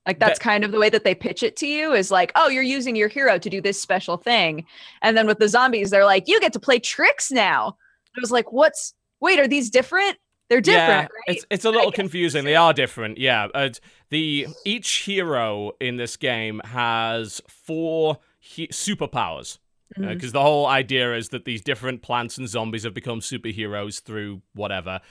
[0.07, 2.31] Like that's That- kind of the way that they pitch it to you is like,
[2.35, 4.65] oh, you're using your hero to do this special thing.
[5.01, 7.77] And then with the zombies, they're like, you get to play tricks now.
[8.17, 10.17] I was like, what's wait, are these different?
[10.49, 11.37] They're different, yeah, right?
[11.37, 12.43] it's it's a little confusing.
[12.43, 13.17] They are different.
[13.19, 13.69] Yeah, uh,
[14.09, 19.59] the each hero in this game has four he- superpowers.
[19.97, 24.41] Because the whole idea is that these different plants and zombies have become superheroes through
[24.53, 25.01] whatever.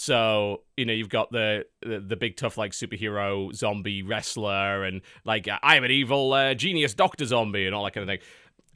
[0.00, 5.02] So you know you've got the the, the big tough like superhero zombie wrestler and
[5.24, 8.24] like I'm an evil uh, genius doctor zombie and all that kind of thing.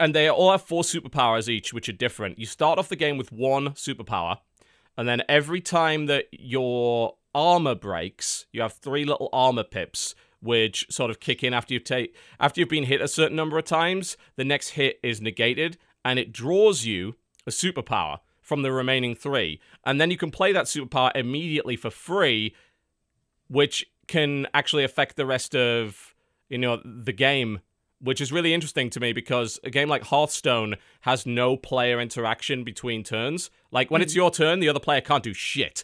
[0.00, 2.40] And they all have four superpowers each, which are different.
[2.40, 4.38] You start off the game with one superpower,
[4.98, 10.88] and then every time that your armor breaks, you have three little armor pips, which
[10.90, 13.64] sort of kick in after you've take after you've been hit a certain number of
[13.64, 14.16] times.
[14.34, 17.14] The next hit is negated, and it draws you
[17.46, 18.18] a superpower
[18.52, 22.54] from the remaining three, and then you can play that super superpower immediately for free
[23.48, 26.14] which can actually affect the rest of
[26.50, 27.60] you know the game
[27.98, 32.62] which is really interesting to me because a game like Hearthstone has no player interaction
[32.62, 33.48] between turns.
[33.70, 35.82] Like when it's your turn, the other player can't do shit.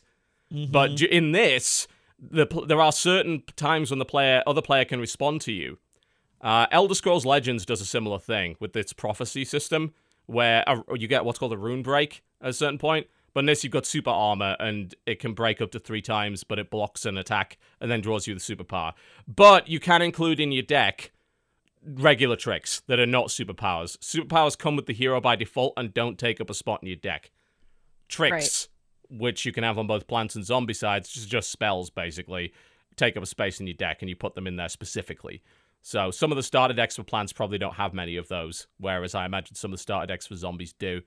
[0.50, 1.88] But in this,
[2.20, 5.78] the there are certain times when the player other player can respond to you.
[6.42, 9.94] Uh, Elder Scrolls Legends does a similar thing with its prophecy system,
[10.28, 13.08] where a, you get what's called a rune break at a certain point.
[13.34, 16.58] But unless you've got super armor, and it can break up to three times, but
[16.58, 18.94] it blocks an attack and then draws you the superpower.
[19.26, 21.12] But you can include in your deck
[21.84, 23.96] regular tricks that are not superpowers.
[23.98, 26.96] Superpowers come with the hero by default and don't take up a spot in your
[26.96, 27.30] deck.
[28.08, 28.68] Tricks,
[29.10, 32.52] which you can have on both plants and zombie sides, just just spells basically,
[32.96, 35.42] take up a space in your deck and you put them in there specifically.
[35.82, 39.14] So some of the starter decks for plants probably don't have many of those, whereas
[39.14, 41.02] I imagine some of the starter decks for zombies do.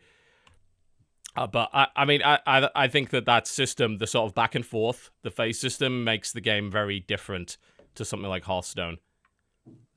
[1.36, 4.36] Uh, but I, I mean, I, I, I think that that system, the sort of
[4.36, 7.58] back and forth, the phase system, makes the game very different
[7.96, 8.98] to something like Hearthstone.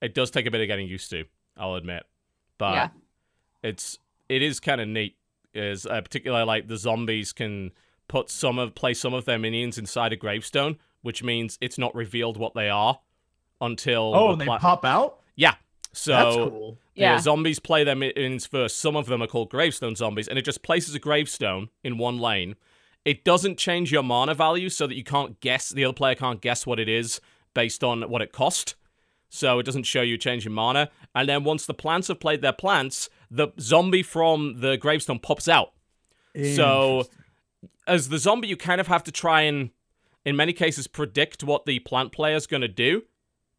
[0.01, 1.24] It does take a bit of getting used to,
[1.56, 2.05] I'll admit,
[2.59, 2.88] but Yeah.
[3.62, 3.98] it's
[4.28, 5.16] it is kind of neat.
[5.55, 7.70] Is uh, particularly like the zombies can
[8.09, 11.94] put some of play some of their minions inside a gravestone, which means it's not
[11.94, 12.98] revealed what they are
[13.60, 15.20] until Oh, the and they pla- pop out.
[15.36, 15.55] yeah.
[15.93, 16.78] So That's cool.
[16.97, 17.16] Yeah.
[17.16, 18.78] the zombies play their minions first.
[18.78, 22.18] Some of them are called gravestone zombies, and it just places a gravestone in one
[22.18, 22.56] lane.
[23.05, 26.40] It doesn't change your mana value so that you can't guess, the other player can't
[26.40, 27.20] guess what it is
[27.52, 28.74] based on what it cost.
[29.28, 30.90] So it doesn't show you change in mana.
[31.14, 35.48] And then once the plants have played their plants, the zombie from the gravestone pops
[35.48, 35.72] out.
[36.55, 37.05] So,
[37.86, 39.70] as the zombie, you kind of have to try and,
[40.24, 43.02] in many cases, predict what the plant player is going to do,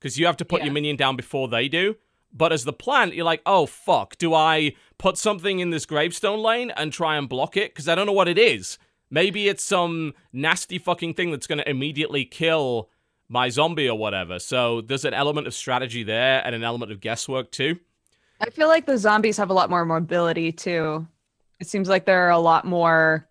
[0.05, 0.65] because you have to put Yeah.
[0.65, 1.95] your minion down before they do.
[2.31, 6.43] But as the plant, you're like, oh fuck, do I put something in this gravestone
[6.43, 7.73] lane and try and block it?
[7.73, 8.77] Because I don't know what it is.
[9.09, 12.87] Maybe it's some nasty fucking thing that's going to immediately kill
[13.29, 14.37] my zombie or whatever.
[14.37, 17.79] So there's an element of strategy there and an element of guesswork too.
[18.39, 21.07] I feel like the zombies have a lot more mobility too.
[21.59, 23.27] It seems like there are a lot more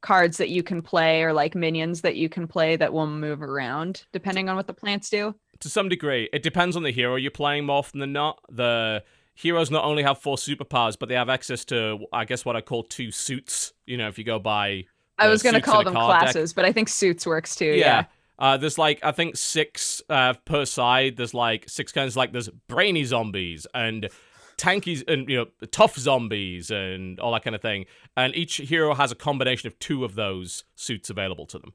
[0.00, 3.42] cards that you can play or like minions that you can play that will move
[3.42, 5.36] around depending on what the plants do.
[5.60, 6.28] To some degree.
[6.32, 8.40] It depends on the hero you're playing more often than not.
[8.50, 9.04] The
[9.34, 12.60] heroes not only have four superpowers, but they have access to, I guess, what I
[12.60, 13.72] call two suits.
[13.86, 14.84] You know, if you go by.
[15.18, 16.32] I was going to call them card deck.
[16.32, 17.66] classes, but I think suits works too.
[17.66, 17.76] Yeah.
[17.76, 18.04] Yeah.
[18.38, 21.18] Uh, there's like I think six uh, per side.
[21.18, 22.16] There's like six kinds.
[22.16, 24.08] Like there's brainy zombies and
[24.56, 27.84] tankies and you know tough zombies and all that kind of thing.
[28.16, 31.74] And each hero has a combination of two of those suits available to them.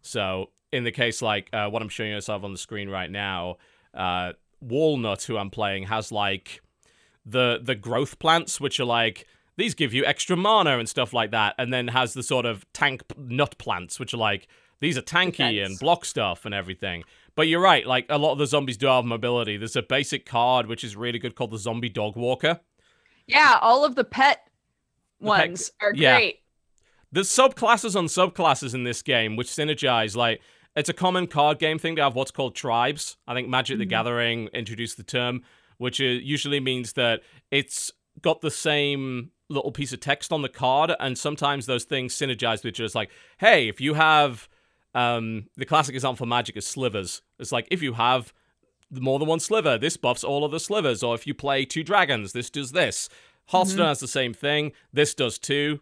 [0.00, 3.56] So in the case like uh, what I'm showing yourself on the screen right now,
[3.94, 6.60] uh, Wall-Knight, who I'm playing, has like
[7.24, 9.26] the the growth plants, which are like
[9.56, 12.64] these give you extra mana and stuff like that, and then has the sort of
[12.72, 14.48] tank p- nut plants, which are like
[14.80, 15.70] these are tanky Defense.
[15.70, 17.04] and block stuff and everything.
[17.34, 19.56] But you're right, like a lot of the zombies do have mobility.
[19.56, 22.60] There's a basic card which is really good called the Zombie Dog Walker.
[23.26, 24.48] Yeah, all of the pet
[25.20, 26.16] The pet- ones are yeah.
[26.16, 26.40] great.
[27.12, 30.14] There's subclasses on subclasses in this game which synergize.
[30.16, 30.40] Like
[30.76, 33.16] it's a common card game thing to have what's called tribes.
[33.26, 33.90] I think Magic the Mhm.
[33.90, 35.42] Gathering introduced the term,
[35.78, 37.90] which usually means that it's
[38.22, 42.64] got the same little piece of text on the card, and sometimes those things synergize
[42.64, 44.48] with just like, hey, if you have
[44.94, 47.20] um, the classic example for Magic is slivers.
[47.38, 48.32] It's like if you have
[48.90, 51.84] more than one sliver, this buffs all of the slivers, or if you play two
[51.84, 53.10] dragons, this does this.
[53.48, 54.72] Hearthstone has the same thing.
[54.94, 55.80] This does too.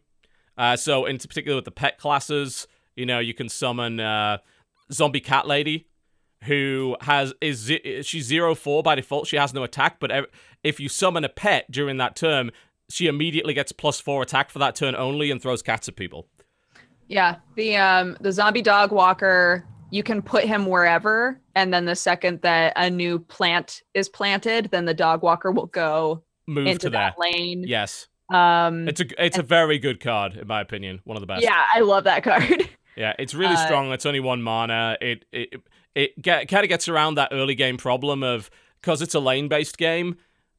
[0.59, 2.67] Uh, so, in particular with the pet classes,
[2.97, 4.39] you know, you can summon uh,
[4.93, 5.87] Zombie Cat Lady,
[6.45, 7.71] who has is
[8.03, 9.27] she's zero four by default.
[9.27, 10.11] She has no attack, but
[10.63, 12.51] if you summon a pet during that term,
[12.91, 16.27] she immediately gets plus four attack for that turn only and throws cats at people.
[17.09, 21.95] Yeah, the um the zombie dog walker, you can put him wherever, and then the
[21.97, 26.79] second that a new plant is planted, then the dog walker will go Move into
[26.87, 27.01] to there.
[27.01, 27.65] that lane.
[27.67, 31.01] Yes, Um, it's a it's a very good card in my opinion.
[31.05, 31.43] One of the best.
[31.43, 32.69] yeah, I love that card.
[32.97, 33.93] Yeah, it's really Uh, strong.
[33.93, 34.97] It's only one mana.
[35.01, 35.55] It it
[35.95, 38.51] it get, kind of gets around that early game problem of
[38.81, 40.17] because it's a lane based game.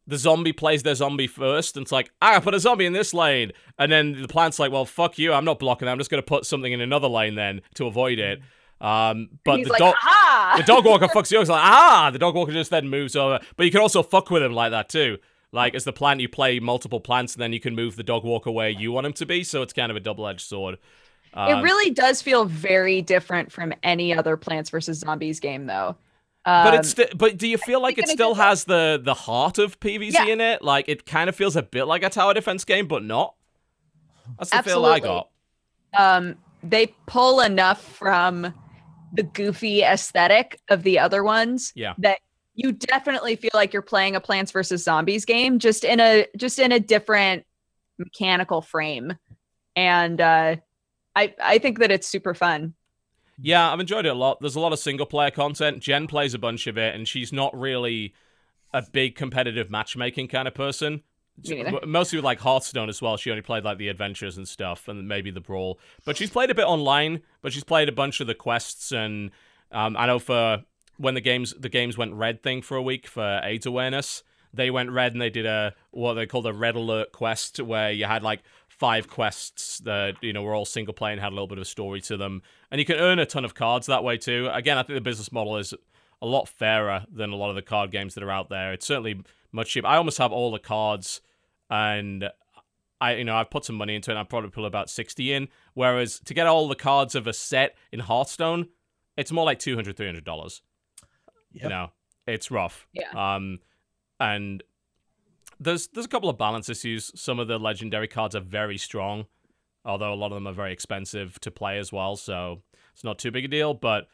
[0.07, 3.11] The zombie plays their zombie first, and it's like, ah, put a zombie in this
[3.13, 5.91] lane, and then the plant's like, well, fuck you, I'm not blocking that.
[5.91, 8.39] I'm just gonna put something in another lane then to avoid it.
[8.81, 9.95] Um, but He's the like, dog.
[10.57, 11.39] The dog walker fucks you.
[11.41, 13.39] It's like, ah, the dog walker just then moves over.
[13.55, 15.17] But you can also fuck with him like that too.
[15.51, 18.23] Like as the plant, you play multiple plants, and then you can move the dog
[18.23, 19.43] walker where you want him to be.
[19.43, 20.77] So it's kind of a double edged sword.
[21.35, 25.95] It Um, really does feel very different from any other Plants vs Zombies game, though.
[26.45, 29.57] But Um, it's sti- but do you feel like it still has the the heart
[29.57, 30.25] of PVZ Yeah.
[30.27, 30.61] in it?
[30.61, 33.33] Like it kind of feels a bit like a tower defense game, but not.
[34.37, 35.29] That's the feel I got.
[35.97, 38.53] um, they pull enough from
[39.13, 41.71] the goofy aesthetic of the other ones.
[41.75, 41.93] Yeah.
[41.99, 42.19] That
[42.53, 46.59] you definitely feel like you're playing a Plants vs Zombies game, just in a just
[46.59, 47.43] in a different
[47.97, 49.13] mechanical frame.
[49.75, 50.55] And uh
[51.15, 52.73] I I think that it's super fun.
[53.41, 54.39] Yeah, I've enjoyed it a lot.
[54.39, 55.81] There's a lot of single player content.
[55.81, 58.13] Jen plays a bunch of it, and she's not really
[58.73, 61.01] a big competitive matchmaking kind of person.
[61.85, 63.17] Mostly with like Hearthstone as well.
[63.17, 65.79] She only played like the adventures and stuff, and maybe the brawl.
[66.05, 67.21] But she's played a bit online.
[67.41, 69.31] But she's played a bunch of the quests, and
[69.71, 70.63] um, I know for
[70.97, 74.23] when the games the games went red thing for a week for AIDS awareness,
[74.53, 77.91] they went red and they did a what they called a red alert quest where
[77.91, 78.41] you had like
[78.79, 81.63] five quests that you know were all single play and had a little bit of
[81.63, 82.41] a story to them,
[82.71, 84.49] and you can earn a ton of cards that way too.
[84.51, 85.73] Again, I think the business model is
[86.21, 88.73] a lot fairer than a lot of the card games that are out there.
[88.73, 89.21] It's certainly
[89.51, 89.87] much cheaper.
[89.87, 91.21] I almost have all the cards,
[91.69, 92.29] and
[93.01, 94.13] I you know I've put some money into it.
[94.13, 95.47] and I probably put about sixty in.
[95.73, 98.69] Whereas to get all the cards of a set in Hearthstone,
[99.17, 100.61] it's more like 200 300 dollars.
[101.51, 101.91] You know,
[102.27, 102.85] it's rough.
[102.91, 103.09] Yeah.
[103.15, 103.59] Um,
[104.19, 104.61] and
[105.59, 107.11] there's there's a couple of balance issues.
[107.15, 109.25] Some of the legendary cards are very strong,
[109.83, 112.15] although a lot of them are very expensive to play as well.
[112.15, 112.61] So
[112.93, 113.73] it's not too big a deal.
[113.73, 114.07] But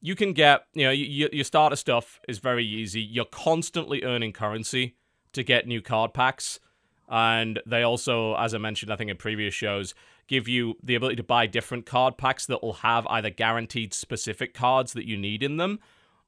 [0.00, 3.00] you can get, you know, you, your starter stuff is very easy.
[3.00, 4.96] You're constantly earning currency
[5.32, 6.60] to get new card packs.
[7.08, 9.94] And they also, as I mentioned, I think in previous shows,
[10.26, 14.52] give you the ability to buy different card packs that will have either guaranteed specific
[14.52, 15.80] cards that you need in them,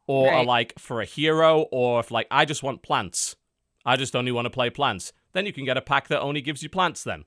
[0.07, 3.37] or are like for a hero, or if like I just want plants,
[3.85, 5.13] I just only want to play plants.
[5.33, 7.05] Then you can get a pack that only gives you plants.
[7.05, 7.25] Then,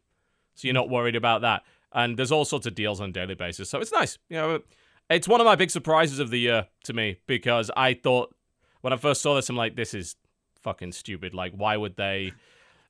[0.55, 1.63] so you're not worried about that.
[1.91, 4.17] And there's all sorts of deals on a daily basis, so it's nice.
[4.29, 4.59] You know,
[5.09, 8.33] it's one of my big surprises of the year to me because I thought
[8.81, 10.15] when I first saw this, I'm like, this is
[10.61, 11.33] fucking stupid.
[11.33, 12.33] Like, why would they?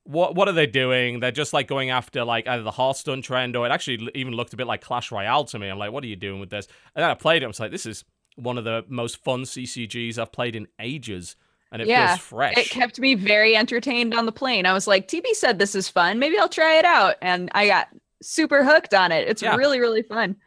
[0.05, 1.19] What what are they doing?
[1.19, 4.53] They're just like going after like either the Hearthstone trend or it actually even looked
[4.53, 5.69] a bit like Clash Royale to me.
[5.69, 6.67] I'm like, what are you doing with this?
[6.95, 7.45] And then I played it.
[7.45, 8.03] I was like, this is
[8.35, 11.35] one of the most fun CCGs I've played in ages,
[11.73, 12.57] and it Yeah, feels fresh.
[12.57, 14.65] It kept me very entertained on the plane.
[14.65, 16.19] I was like, TB said this is fun.
[16.19, 17.15] Maybe I'll try it out.
[17.21, 17.89] And I got
[18.21, 19.27] super hooked on it.
[19.27, 19.55] It's Yeah.
[19.57, 20.37] really, really fun.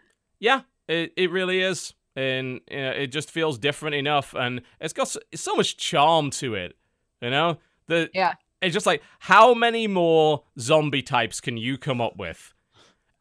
[0.40, 1.92] Yeah, it, it really is.
[2.14, 4.34] And you know, it just feels different enough.
[4.34, 6.76] And it's got so, so much charm to it.
[7.20, 7.58] You know?
[7.88, 8.34] The, Yeah.
[8.62, 12.54] It's just like, how many more zombie types can you come up with?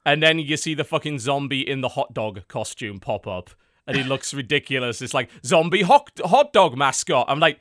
[0.05, 3.49] And then you see the fucking zombie in the hot dog costume pop up.
[3.87, 5.01] And he looks ridiculous.
[5.01, 7.25] It's like, zombie hot, hot dog mascot.
[7.27, 7.59] I'm like,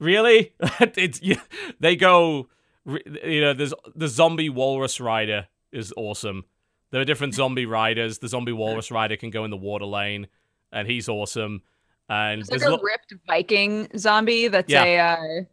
[0.00, 0.52] really?
[0.80, 1.40] it's yeah,
[1.78, 2.48] They go,
[2.86, 6.44] you know, there's the zombie walrus rider is awesome.
[6.90, 8.18] There are different zombie riders.
[8.18, 10.26] The zombie walrus rider can go in the water lane,
[10.72, 11.62] and he's awesome.
[12.08, 14.82] And It's like a lo- ripped Viking zombie that's Yeah.
[14.84, 15.44] a uh,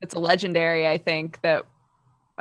[0.00, 1.64] it's a legendary, I think, that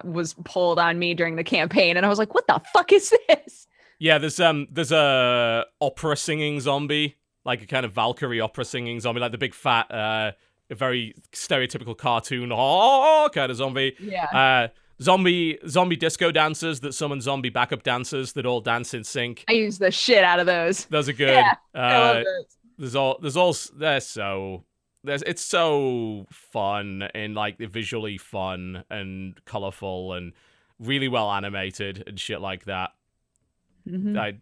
[0.04, 1.98] was pulled on me during the campaign.
[1.98, 3.68] And I was like, what the fuck is this?
[4.00, 7.16] yeah, there's um there's a opera singing zombie,
[7.46, 10.32] like a kind of Valkyrie opera singing zombie, like the big fat, uh,
[10.72, 13.96] very stereotypical cartoon oh kind of zombie.
[14.00, 14.26] Yeah.
[14.26, 14.68] Uh,
[15.02, 19.44] zombie zombie disco dancers that summon zombie backup dancers that all dance in sync.
[19.50, 20.86] I use the shit out of those.
[20.86, 21.30] Those are good.
[21.30, 22.58] Yeah, I uh, love those.
[22.78, 24.64] there's all there's all they're so
[25.04, 30.34] there's it's so fun and like visually fun and colorful and
[30.80, 32.92] really well animated and shit like that.
[33.88, 34.18] Mhm.
[34.18, 34.36] I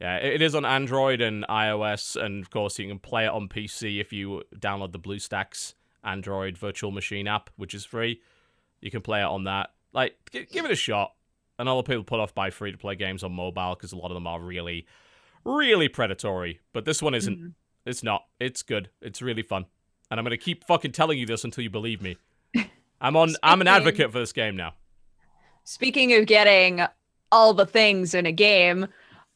[0.00, 3.48] yeah, it is on Android and iOS, and of course you can play it on
[3.48, 8.20] PC if you download the BlueStacks Android virtual machine app, which is free.
[8.80, 9.70] You can play it on that.
[9.92, 11.12] Like, give it a shot.
[11.58, 13.92] And a lot of people put off by free to play games on mobile because
[13.92, 14.86] a lot of them are really,
[15.44, 16.60] really predatory.
[16.72, 17.38] But this one isn't.
[17.38, 17.52] Mhm.
[17.84, 18.24] It's not.
[18.38, 18.88] It's good.
[19.02, 19.66] It's really fun.
[20.10, 22.16] And I'm gonna keep fucking telling you this until you believe me.
[23.02, 23.34] I'm on.
[23.42, 24.72] I'm an advocate for this game now.
[25.64, 26.80] Speaking of getting
[27.30, 28.86] all the things in a game,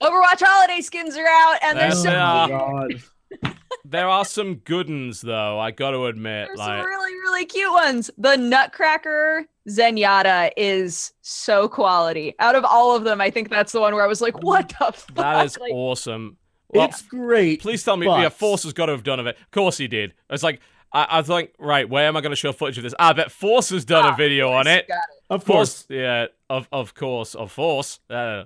[0.02, 2.10] Overwatch holiday skins are out and they're Yes, so.
[2.10, 2.94] God.
[3.86, 5.58] There are some good ones though.
[5.58, 8.10] I got to admit, There's like some really, really cute ones.
[8.16, 12.34] The Nutcracker Zenyatta is so quality.
[12.38, 14.70] Out of all of them, I think that's the one where I was like, what
[14.70, 15.14] the fuck?
[15.16, 16.38] that is Like, awesome.
[16.68, 17.60] Well, it's great.
[17.60, 19.36] please tell me, yeah, but- Force has got to have done of it.
[19.38, 20.14] Of course he did.
[20.30, 20.60] It's like
[20.92, 22.94] I, I think, right, where am I going to show footage of this?
[22.98, 24.88] I bet Force has done ah, a video on it.
[24.88, 24.98] got
[25.34, 25.86] Of course.
[25.88, 28.00] yeah, of of course, of Force.
[28.08, 28.44] Uh,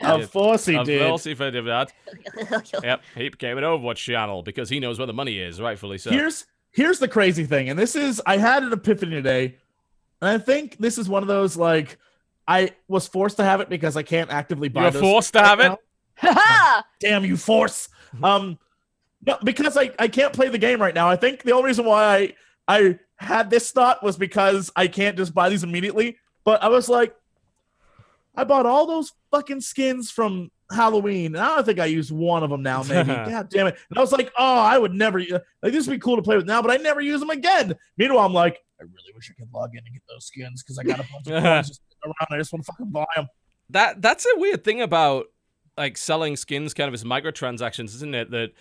[0.00, 1.06] Of course he of did.
[1.06, 1.92] course he did that.
[2.82, 6.10] Yep, he became an Overwatch channel because he knows where the money is, rightfully so.
[6.10, 9.56] Here's here's the crazy thing, and this is I had an epiphany today,
[10.20, 11.98] and I think this is one of those like
[12.46, 14.80] I was forced to have it because I can't actively buy.
[14.80, 15.78] You were those forced to right have it?
[16.16, 17.88] Ha Damn you, force!
[18.22, 18.58] Um,
[19.26, 21.08] no, because I I can't play the game right now.
[21.08, 22.34] I think the only reason why I
[22.70, 26.18] I had this thought was because I can't just buy these immediately.
[26.44, 27.14] But I was like,
[28.36, 32.44] I bought all those fucking skins from Halloween, and I don't think I used one
[32.44, 32.84] of them now.
[32.84, 33.76] Maybe, god damn it!
[33.88, 36.22] And I was like, oh, I would never uh, like this would be cool to
[36.22, 37.74] play with now, but I never use them again.
[37.98, 40.78] Meanwhile, I'm like, I really wish I could log in and get those skins because
[40.78, 42.28] I got a bunch of coins just sitting around.
[42.30, 43.26] I just want to fucking buy them.
[43.70, 45.26] That that's a weird thing about
[45.76, 48.30] like selling skins kind of as microtransactions, isn't it?
[48.30, 48.52] That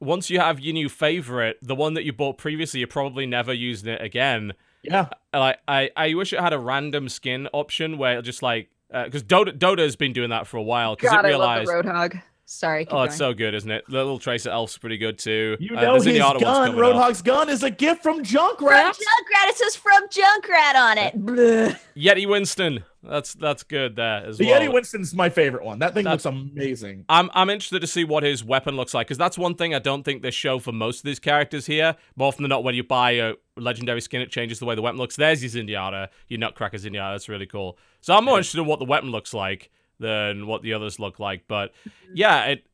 [0.00, 3.52] once you have your new favorite, the one that you bought previously, you're probably never
[3.52, 4.52] using it again.
[4.82, 8.70] Yeah, Like I, I wish it had a random skin option where it just like
[8.92, 11.24] uh, because Dota Dota has been doing that for a while because it I love
[11.24, 12.22] realized the Roadhog.
[12.48, 12.84] Sorry.
[12.84, 13.32] Keep oh it's going.
[13.32, 16.10] so good isn't it the little tracer elf's pretty good too you Uh, know the
[16.10, 16.94] his Zenyatta gun, coming up.
[16.94, 18.92] Roadhog's gun, is a gift from From Junkrat.
[18.92, 19.48] Junkrat.
[19.48, 21.14] It says from Junkrat on it.
[21.26, 21.76] Bleh.
[21.96, 25.78] Yeti Winston that's that's good there as The well Yeti Winston's my favorite one.
[25.80, 27.04] That thing That's- looks amazing.
[27.08, 29.78] I'm I'm interested to see what his weapon looks like because that's one thing I
[29.80, 31.96] don't think they show for most of these characters here.
[32.16, 34.82] More often than not, when you buy a legendary skin, it changes the way the
[34.82, 35.14] weapon looks.
[35.16, 37.14] There's your Zenyatta, your Nutcracker Zenyatta.
[37.14, 37.78] That's really cool.
[38.00, 41.18] So I'm more interested in what the weapon looks like than what the others look
[41.20, 41.44] like.
[41.48, 41.72] But
[42.12, 42.66] yeah, it.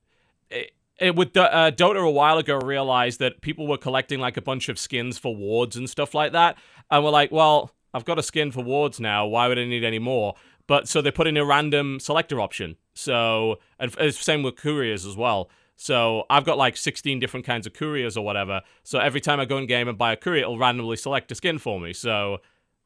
[0.51, 4.43] it it, with uh, Dota a while ago realized that people were collecting like a
[4.43, 6.57] bunch of skins for wards and stuff like that,
[6.93, 9.27] and we're like, well, I've got a skin for wards now.
[9.27, 10.35] Why would I need any more?
[10.69, 12.77] But so they put in a random selector option.
[12.95, 15.51] So and it's same with couriers as well.
[15.75, 18.61] So I've got like 16 different kinds of couriers or whatever.
[18.85, 21.35] So every time I go in game and buy a courier, it'll randomly select a
[21.35, 21.93] skin for me.
[21.93, 22.39] So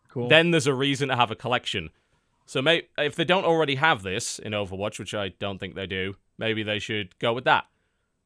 [0.09, 0.29] Cool.
[0.29, 1.91] then there's a reason to have a collection.
[2.47, 5.87] So may- if they don't already have this in Overwatch, which I don't think they
[5.87, 7.67] do, maybe they should go with that.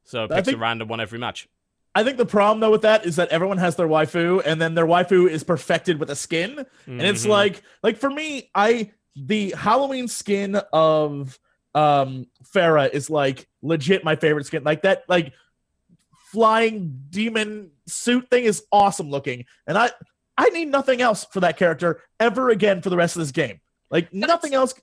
[0.03, 1.47] So picks think- a random one every match.
[1.93, 4.75] I think the problem though with that is that everyone has their waifu, and then
[4.75, 7.29] their waifu is perfected with a skin, and it's Mhm.
[7.29, 11.37] like, like for me, I the Halloween skin of
[11.75, 14.63] um Pharah is like legit my favorite skin.
[14.63, 15.33] Like that, like
[16.31, 19.91] flying demon suit thing is awesome looking, and I
[20.37, 23.59] I need nothing else for that character ever again for the rest of this game.
[23.91, 24.73] Like nothing else.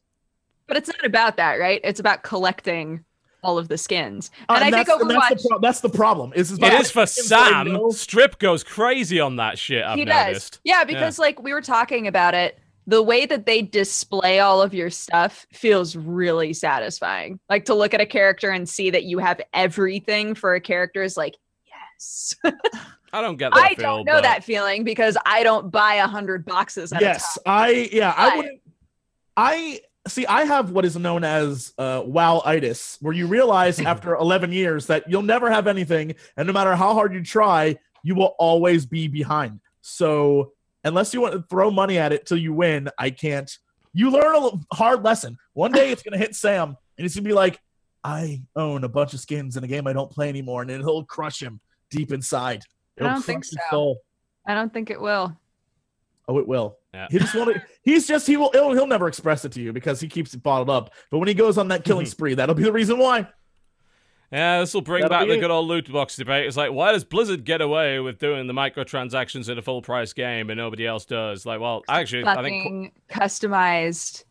[0.66, 1.80] But it's not about that, right?
[1.82, 3.04] It's about collecting
[3.42, 4.30] all of the skins.
[4.48, 6.32] uh, And I think that's, and Overwatch, that's, the pro- that's the problem.
[6.34, 7.72] Is, is it by is for that Sam.
[7.72, 9.84] know- Strip goes crazy on that shit.
[9.84, 10.52] I've he noticed.
[10.54, 10.60] does.
[10.64, 14.74] Yeah, because like we were talking about it, the way that they display all of
[14.74, 17.38] your stuff feels really satisfying.
[17.48, 21.02] Like to look at a character and see that you have everything for a character
[21.02, 21.34] is like,
[21.66, 22.34] yes.
[23.12, 23.62] I don't get that.
[23.62, 27.00] I feel, don't know but- that feeling because I don't buy a hundred boxes at
[27.00, 27.58] yes a time.
[27.64, 28.60] i yeah i wouldn't
[29.38, 34.52] i see i have what is known as uh wow-itis where you realize after 11
[34.52, 38.34] years that you'll never have anything and no matter how hard you try you will
[38.38, 40.52] always be behind so
[40.84, 43.58] unless you want to throw money at it till you win i can't
[43.92, 47.34] you learn a hard lesson one day it's gonna hit sam and he's gonna be
[47.34, 47.60] like
[48.04, 51.04] i own a bunch of skins in a game i don't play anymore and it'll
[51.04, 51.60] crush him
[51.90, 52.62] deep inside
[52.98, 53.96] I It'll don't think so.
[54.46, 55.36] I don't think it will.
[56.26, 56.77] Oh, it will.
[56.94, 57.06] Yeah.
[57.10, 57.62] He just want to.
[57.82, 58.50] He's just he will.
[58.52, 60.94] He'll, he'll never express it to you because he keeps it bottled up.
[61.10, 62.10] But when he goes on that killing mm-hmm.
[62.10, 63.28] spree, that'll be the reason why.
[64.30, 66.46] Yeah, this will bring That'll back the good old loot box debate.
[66.46, 70.12] It's like, why does Blizzard get away with doing the microtransactions in a full price
[70.12, 71.46] game and nobody else does?
[71.46, 74.24] Like, well, actually, I think customized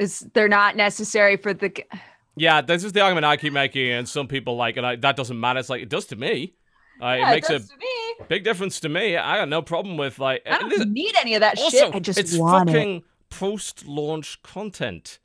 [0.00, 1.72] is they're not necessary for the.
[2.36, 5.16] yeah, this is the argument I keep making, and some people like, and I, that
[5.16, 5.60] doesn't matter.
[5.60, 6.54] It's like it does to me.
[7.02, 8.26] Uh, Yeah, it makes does a to me.
[8.28, 9.16] big difference to me.
[9.16, 10.42] I got no problem with like.
[10.46, 11.94] I don't need any of that also, shit.
[11.94, 12.72] I just it's want it.
[12.72, 15.18] fucking post-launch content.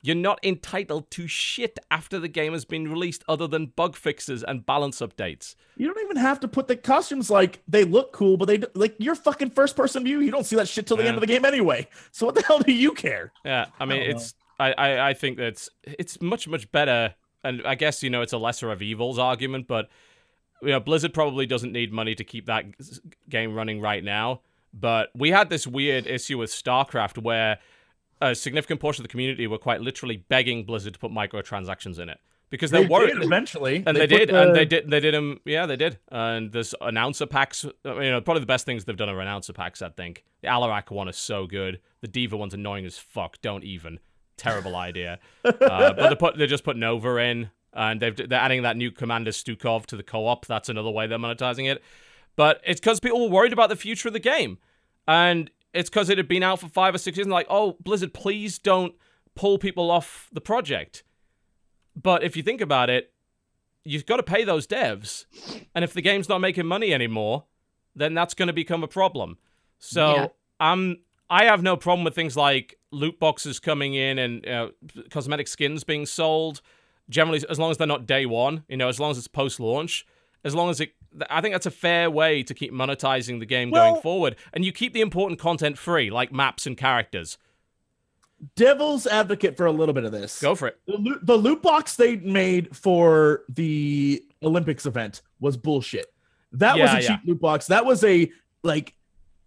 [0.00, 4.44] You're not entitled to shit after the game has been released, other than bug fixes
[4.44, 5.56] and balance updates.
[5.76, 8.68] You don't even have to put the costumes like they look cool, but they d-
[8.74, 10.20] like your fucking first person view.
[10.20, 11.08] You don't see that shit till the Yeah.
[11.08, 11.88] end of the game anyway.
[12.12, 13.32] So what the hell do you care?
[13.44, 17.62] Yeah, I mean, don't it's I, I I think that's it's much much better, and
[17.66, 19.88] I guess you know it's a lesser of evils argument, but
[20.62, 22.64] you know Blizzard probably doesn't need money to keep that
[23.28, 24.40] game running right now.
[24.74, 27.58] But we had this weird issue with StarCraft where
[28.20, 32.08] a significant portion of the community were quite literally begging Blizzard to put microtransactions in
[32.08, 32.18] it
[32.50, 33.14] because They they're worried.
[33.14, 35.40] did eventually, And they, put did, the- and they did, they did them.
[35.44, 35.98] Yeah, they did.
[36.10, 37.64] And there's announcer packs.
[37.84, 39.80] You know, probably the best things they've done are announcer packs.
[39.80, 41.80] I think the Alarak one is so good.
[42.02, 43.40] The Diva one's annoying as fuck.
[43.40, 44.00] Don't even.
[44.36, 45.18] Terrible idea.
[45.44, 48.90] uh, but they put they just put Nova in, and they've they're adding that new
[48.90, 50.46] Commander Stukov to the co-op.
[50.46, 51.82] That's another way they're monetizing it.
[52.36, 54.58] But it's because people were worried about the future of the game,
[55.06, 57.26] and it's because it had been out for five or six years.
[57.26, 58.94] And like, oh, Blizzard, please don't
[59.34, 61.02] pull people off the project.
[62.00, 63.12] But if you think about it,
[63.84, 65.24] you've got to pay those devs.
[65.74, 67.44] And if the game's not making money anymore,
[67.94, 69.38] then that's going to become a problem.
[69.78, 70.26] So Yeah.
[70.60, 70.98] I'm
[71.30, 74.70] I have no problem with things like loot boxes coming in and know,
[75.10, 76.62] cosmetic skins being sold.
[77.10, 79.60] Generally, as long as they're not day one, you know, as long as it's post
[79.60, 80.06] launch,
[80.44, 80.92] as long as it,
[81.30, 84.36] I think that's a fair way to keep monetizing the game Well- going forward.
[84.52, 87.38] And you keep the important content free, like maps and characters.
[88.54, 90.40] devil's advocate for a little bit of this.
[90.40, 90.78] Go for it.
[90.86, 96.06] The loot, the loot box they made for the Olympics event was bullshit.
[96.52, 97.08] That was Yeah, a yeah.
[97.08, 97.66] cheap loot box.
[97.66, 98.30] That was a
[98.62, 98.94] like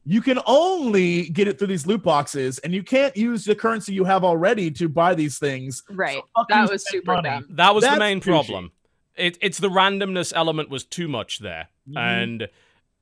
[0.03, 3.93] you can only get it through these loot boxes, and you can't use the currency
[3.93, 5.83] you have already to buy these things.
[5.89, 6.21] Right.
[6.35, 7.29] fuck That was super money.
[7.29, 7.47] dumb.
[7.51, 8.23] That was the main douchey.
[8.23, 8.71] problem.
[9.15, 11.97] It, it's the randomness element was too much there, Mhm.
[11.97, 12.47] and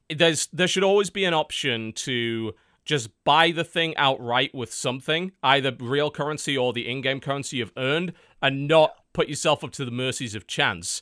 [0.09, 2.53] there's there should always be an option to
[2.83, 7.71] just buy the thing outright with something, either real currency or the in-game currency you've
[7.77, 8.11] earned,
[8.41, 11.01] and not put yourself up to the mercies of chance.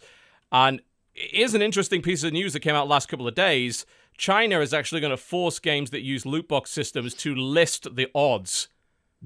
[0.51, 0.81] And
[1.13, 3.85] here's an interesting piece of news that came out last couple of days.
[4.17, 8.07] China is actually going to force games that use loot box systems to list the
[8.15, 8.67] odds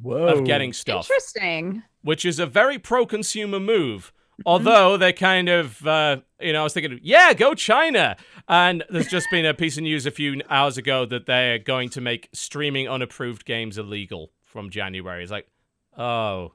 [0.02, 0.28] Whoa.
[0.28, 1.84] of getting stuff Interesting.
[2.02, 4.12] which is a very pro-consumer move.
[4.46, 8.18] Although they're kind of, uh, you know, I was thinking, yeah, go China.
[8.48, 11.90] And there's just been a piece of news a few hours ago that they're going
[11.90, 15.22] to make streaming unapproved games illegal from January.
[15.22, 15.48] It's like,
[15.96, 16.54] oh,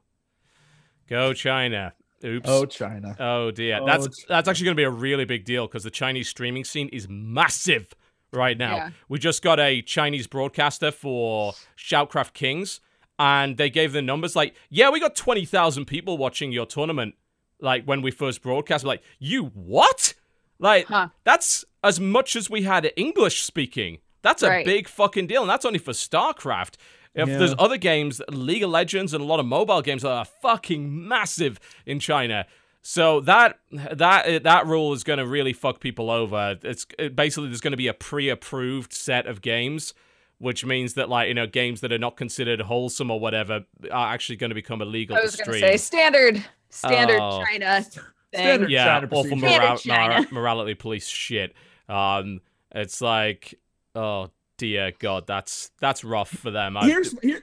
[1.08, 1.94] go China.
[2.24, 2.48] Oops.
[2.48, 3.14] Oh, China.
[3.20, 5.84] Oh dear, Oh, that's it's- that's actually going to be a really big deal because
[5.84, 7.94] the Chinese streaming scene is massive
[8.32, 8.76] right now.
[8.76, 8.90] Yeah.
[9.08, 12.80] We just got a Chinese broadcaster for Shoutcraft Kings,
[13.18, 17.14] and they gave the numbers like, yeah, we got twenty thousand people watching your tournament.
[17.60, 20.14] Like when we first broadcast, we're like, you what?
[20.58, 21.08] Like Huh.
[21.24, 23.98] that's as much as we had English speaking.
[24.22, 24.64] That's a Right.
[24.66, 26.74] big fucking deal, and that's only for StarCraft.
[27.14, 27.38] If Yeah.
[27.38, 31.08] there's other games, League of Legends and a lot of mobile games that are fucking
[31.08, 32.46] massive in China.
[32.88, 36.56] So that that that rule is going to really fuck people over.
[36.62, 39.92] It's it, basically there's going to be a pre-approved set of games,
[40.38, 44.14] which means that like you know games that are not considered wholesome or whatever are
[44.14, 47.42] actually going to become illegal I was going to say standard, standard Oh.
[47.44, 48.04] China thing.
[48.32, 48.70] Standard.
[48.70, 51.54] yeah, China awful mora- Standard mora- morality police shit.
[51.88, 52.40] Um,
[52.70, 53.58] it's like,
[53.96, 56.76] oh dear God, that's that's rough for them.
[56.76, 57.42] I- Here's here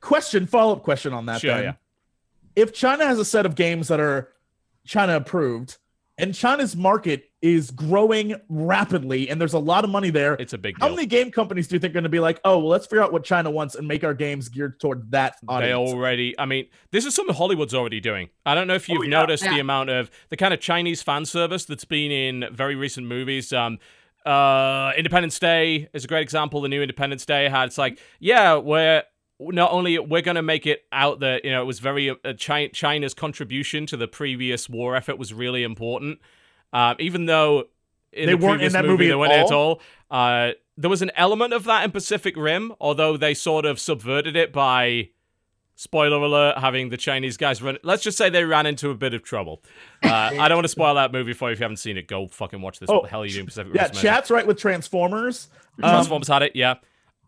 [0.00, 1.40] question follow up question on that.
[1.40, 1.64] Sure, then.
[1.64, 1.72] yeah.
[2.54, 4.28] If China has a set of games that are
[4.86, 5.78] China approved,
[6.18, 10.34] and China's market is growing rapidly, and there's a lot of money there.
[10.34, 12.40] it's a big How many game companies do you think are going to be like,
[12.44, 15.36] oh, well, let's figure out what China wants and make our games geared toward that
[15.48, 15.68] audience?
[15.68, 18.28] They already, I mean, this is something Hollywood's already doing.
[18.46, 19.10] I don't know if you've Oh, yeah.
[19.10, 23.06] noticed the amount of the kind of Chinese fan service that's been in very recent
[23.06, 23.52] movies.
[23.52, 23.78] Um,
[24.24, 26.62] uh, Independence Day is a great example.
[26.62, 29.02] The new Independence Day had it's like, yeah, we're
[29.40, 32.14] not only we're going to make it out that you know it was very uh,
[32.40, 36.20] Chi- China's contribution to the previous war effort was really important,
[36.72, 37.64] um, even though
[38.12, 39.80] in They the weren't in that movie, movie they at weren't in it at all?
[40.10, 40.18] all.
[40.18, 44.36] Uh, there was an element of that in Pacific Rim, although they sort of subverted
[44.36, 45.10] it by
[45.76, 47.76] spoiler alert having the Chinese guys run.
[47.82, 49.62] Let's just say they ran into a bit of trouble.
[50.04, 50.08] Uh,
[50.38, 52.06] I don't want to spoil that movie for you if you haven't seen it.
[52.06, 52.88] Go fucking watch this.
[52.88, 53.92] Oh, what the hell are you doing, Pacific Yeah, Rim?
[53.94, 54.02] Smash?
[54.02, 55.48] chat's right with Transformers.
[55.82, 56.52] Um, Transformers had it.
[56.54, 56.74] Yeah.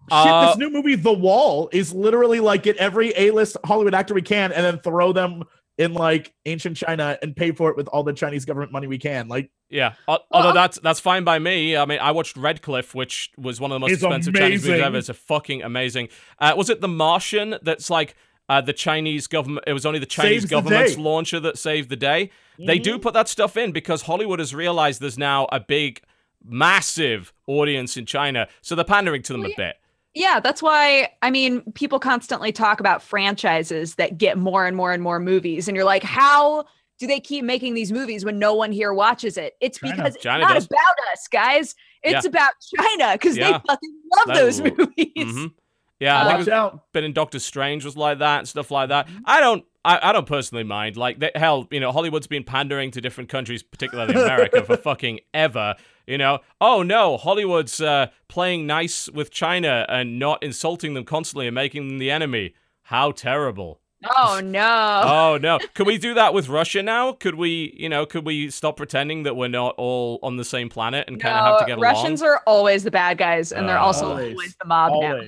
[0.09, 4.15] Shit, Uh, this new movie, The Wall, is literally like get every A-list Hollywood actor
[4.15, 5.45] we can, and then throw them
[5.79, 8.97] in like ancient China and pay for it with all the Chinese government money we
[8.99, 9.29] can.
[9.29, 11.77] Like, Yeah, Al- although that's that's fine by me.
[11.77, 14.83] I mean, I watched Red Cliff, which was one of the most expensive Chinese movies
[14.83, 14.97] ever.
[14.97, 16.09] It's a fucking amazing.
[16.39, 17.57] Uh, was it The Martian?
[17.63, 18.15] That's like
[18.49, 19.65] uh, the Chinese government.
[19.67, 21.03] It was only the Chinese Saves government's day.
[21.03, 22.31] launcher that saved the day.
[22.59, 26.01] They do put that stuff in because Hollywood has realized there's now a big,
[26.43, 29.77] massive audience in China, so they're pandering to them a Well, bit.
[30.17, 34.93] Yeah, that's why I mean people constantly talk about franchises that get more and more
[34.93, 36.65] and more movies and you're like how
[36.99, 39.55] do they keep making these movies when no one here watches it?
[39.61, 39.97] It's China.
[39.97, 40.65] because it's China not does.
[40.65, 41.75] about us, guys.
[42.03, 43.53] It's about China cuz Yeah.
[43.53, 45.13] they fucking love They those lo- movies.
[45.17, 45.53] Mhm.
[46.01, 46.93] Yeah, I think it watch was, out.
[46.93, 49.13] been in Doctor Strange was like that stuff like Mm-hmm.
[49.17, 49.23] that.
[49.27, 49.65] I don't.
[49.87, 50.97] I, I don't personally mind.
[50.97, 55.21] Like, they, hell, you know, Hollywood's been pandering to different countries, particularly America, for fucking
[55.33, 55.77] ever.
[56.07, 61.47] You know, oh no, Hollywood's uh, playing nice with China and not insulting them constantly
[61.47, 62.55] and making them the enemy.
[62.83, 63.81] How terrible!
[64.17, 64.63] Oh no.
[65.05, 67.13] Oh no, could we do that with Russia now?
[67.13, 70.69] Could we, you know, could we stop pretending that we're not all on the same
[70.69, 72.03] planet and kind of have to get Russians along?
[72.05, 74.33] Russians are always the bad guys and they're also Always.
[74.35, 75.21] always the mob now.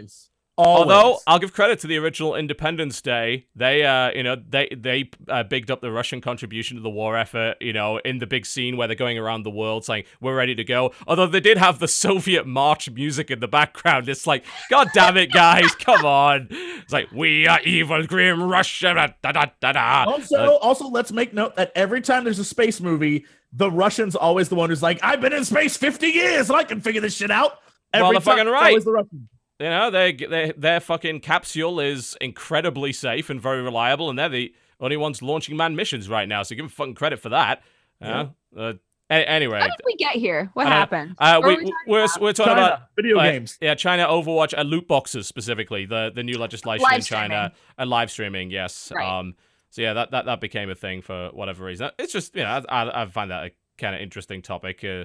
[0.59, 0.90] Always.
[0.90, 0.93] Always.
[0.93, 5.09] Although I'll give credit to the original Independence Day, they, uh, you know, they they
[5.28, 7.56] uh, bigged up the Russian contribution to the war effort.
[7.60, 10.56] You know, in the big scene where they're going around the world saying we're ready
[10.56, 10.93] to go.
[11.06, 14.09] Although they did have the Soviet march music in the background.
[14.09, 16.48] It's like, God damn it, guys, come on!
[16.51, 18.94] It's like we are evil, grim Russia.
[18.94, 20.05] Da, da, da, da, da.
[20.10, 24.16] Also, Uh, also, let's make note that every time there's a space movie, the Russians
[24.16, 27.01] always the one who's like, "I've been in space 50 years and I can figure
[27.01, 27.59] this shit out."
[27.94, 28.68] Well, Every they're fucking time, it's right.
[28.70, 29.28] always the Russians.
[29.60, 34.28] You know, they, they, their fucking capsule is incredibly safe and very reliable, and they're
[34.28, 36.43] the only ones launching manned missions right now.
[36.44, 37.62] So give them fucking credit for that.
[38.01, 38.26] Yeah.
[38.56, 38.74] Uh,
[39.10, 40.51] A- anyway, How did we get here?
[40.55, 41.16] What Uh, happened?
[41.18, 42.20] uh, What were we, we talking we're about?
[42.20, 43.59] we're talking China, about video uh, games.
[43.60, 47.90] Yeah, China Overwatch and loot boxes specifically, the the new legislation Live in China and
[47.90, 48.51] live streaming.
[48.52, 48.93] Yes.
[48.94, 49.18] Right.
[49.18, 49.35] Um.
[49.70, 51.90] So yeah, that, that that became a thing for whatever reason.
[51.98, 55.05] It's just you know I I, I find that a kind of interesting topic, uh,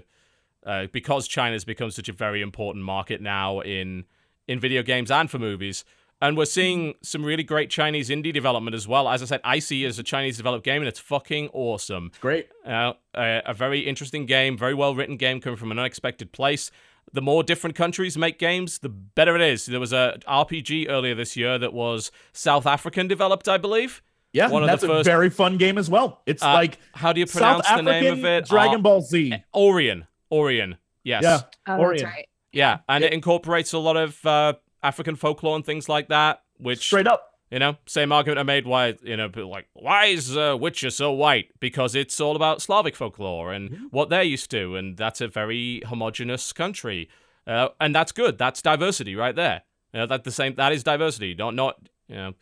[0.69, 4.03] uh, because China's become such a very important market now in
[4.47, 5.83] in video games and for movies.
[6.21, 9.09] And we're seeing some really great Chinese indie development as well.
[9.09, 12.11] As I said, Icey is a Chinese developed game, and it's fucking awesome.
[12.21, 12.47] Great.
[12.65, 16.71] Uh, a, a very interesting game, very well written game coming from an unexpected place.
[17.11, 19.65] The more different countries make games, the better it is.
[19.65, 24.01] There was a RPG earlier this year that was South African developed, I believe.
[24.31, 26.21] Yeah, One of the that's first- a very fun game as well.
[26.25, 28.45] It's Uh, like How do you South pronounce the name of it?
[28.47, 29.33] Dragon Uh, Ball Z.
[29.53, 30.07] Aurion.
[30.31, 30.77] Aurion.
[31.03, 31.21] Yes.
[31.23, 31.41] Yeah.
[31.67, 32.03] Oh, Orient.
[32.05, 32.25] that's right.
[32.53, 33.07] Yeah, and Yeah.
[33.09, 37.29] it incorporates a lot of uh, African folklore and things like that, which Straight up.
[37.51, 38.65] You know, same argument I made.
[38.65, 41.49] Why you know, like why is uh, Witcher so white?
[41.59, 45.83] Because it's all about Slavic folklore and what they're used to, and that's a very
[45.85, 47.09] homogenous country,
[47.45, 48.39] uh, and that's good.
[48.39, 49.61] That's diversity right there.
[49.93, 50.55] You know, that the same.
[50.55, 51.35] That is diversity.
[51.35, 51.77] Not not
[52.07, 52.33] you know.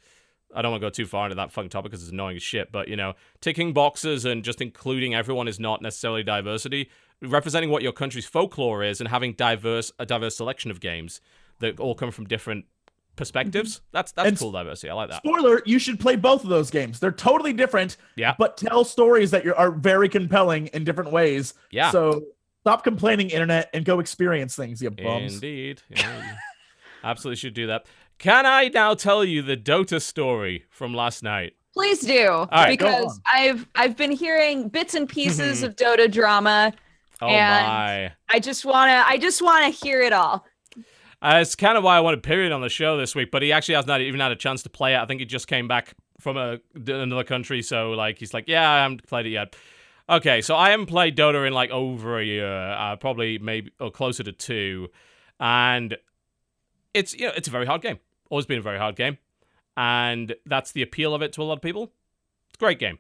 [0.56, 2.44] I don't want to go too far into that fucking topic because it's annoying as
[2.44, 2.72] shit.
[2.72, 6.90] But you know, ticking boxes and just including everyone is not necessarily diversity.
[7.22, 11.22] Representing what your country's folklore is and having diverse a diverse selection of games
[11.60, 12.66] that all come from different
[13.16, 13.76] perspectives.
[13.76, 13.86] Mm-hmm.
[13.92, 14.90] That's that's And cool diversity.
[14.90, 15.24] I like that.
[15.24, 17.00] Spoiler: You should play both of those games.
[17.00, 18.36] They're totally different, Yeah.
[18.38, 21.54] but tell stories that you're, very compelling in different ways.
[21.72, 21.92] Yeah.
[21.92, 22.24] So
[22.62, 24.82] stop complaining, internet, and go experience things.
[24.82, 25.36] You bums.
[25.36, 25.82] Indeed.
[25.90, 26.36] Yeah,
[27.04, 27.86] absolutely should do that.
[28.18, 31.54] Can I now tell you the Dota story from last night?
[31.74, 33.22] Please do, right, go because on.
[33.26, 35.68] I've I've been hearing bits and pieces mm-hmm.
[35.68, 36.74] of Dota drama.
[37.22, 38.14] Oh And- my.
[38.30, 40.46] I just wanna I just wanna hear it all.
[41.24, 43.52] Uh, it's kind of why I wanted Pyrion on the show this week, but he
[43.52, 44.98] actually has not even had a chance to play it.
[44.98, 48.68] I think he just came back from a, another country, so like he's like, yeah,
[48.68, 49.56] I haven't played it yet.
[50.10, 53.92] Okay, so I haven't played Dota in like over a year, uh, probably maybe or
[53.92, 54.90] closer to two,
[55.40, 55.96] and
[56.96, 58.00] it's you know it's a very hard game.
[58.32, 59.20] Always been a very hard game,
[59.78, 61.92] and that's the appeal of it to a lot of people.
[62.50, 62.98] It's a great game,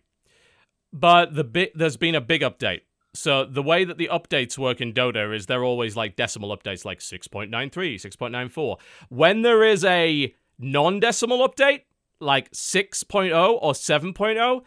[0.94, 2.82] but the bit there's been a big update.
[3.14, 6.86] So the way that the updates work in Dota is they're always like decimal updates,
[6.86, 7.50] like 6.93,
[7.96, 8.78] 6.94.
[9.10, 11.82] When there is a non-decimal update,
[12.20, 14.62] like 6.0 or 7.0,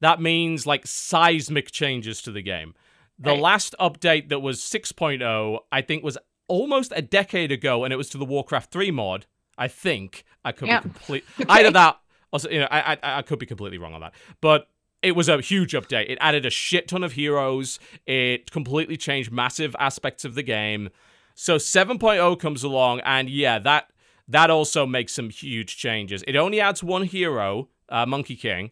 [0.00, 2.74] that means like seismic changes to the game.
[3.18, 3.40] The Right.
[3.40, 6.16] last update that was 6.0, I think, was
[6.48, 9.26] almost a decade ago, and it was to the Warcraft 3 mod.
[9.58, 10.82] I think I could Yep.
[10.84, 11.24] be complete.
[11.40, 11.44] Okay.
[11.50, 12.00] Either that,
[12.32, 14.68] also, you know, I, I I could be completely wrong on that, but
[15.02, 16.10] it was a huge update.
[16.10, 17.78] It added a shit ton of heroes.
[18.06, 20.90] It completely changed massive aspects of the game.
[21.34, 23.90] So 7.0 comes along, and yeah, that
[24.28, 26.22] that also makes some huge changes.
[26.28, 28.70] It only adds one hero, uh, Monkey King,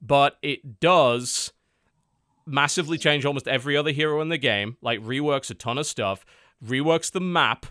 [0.00, 1.52] but it does
[2.46, 4.76] massively change almost every other hero in the game.
[4.80, 6.24] Like reworks a ton of stuff,
[6.64, 7.66] reworks the map,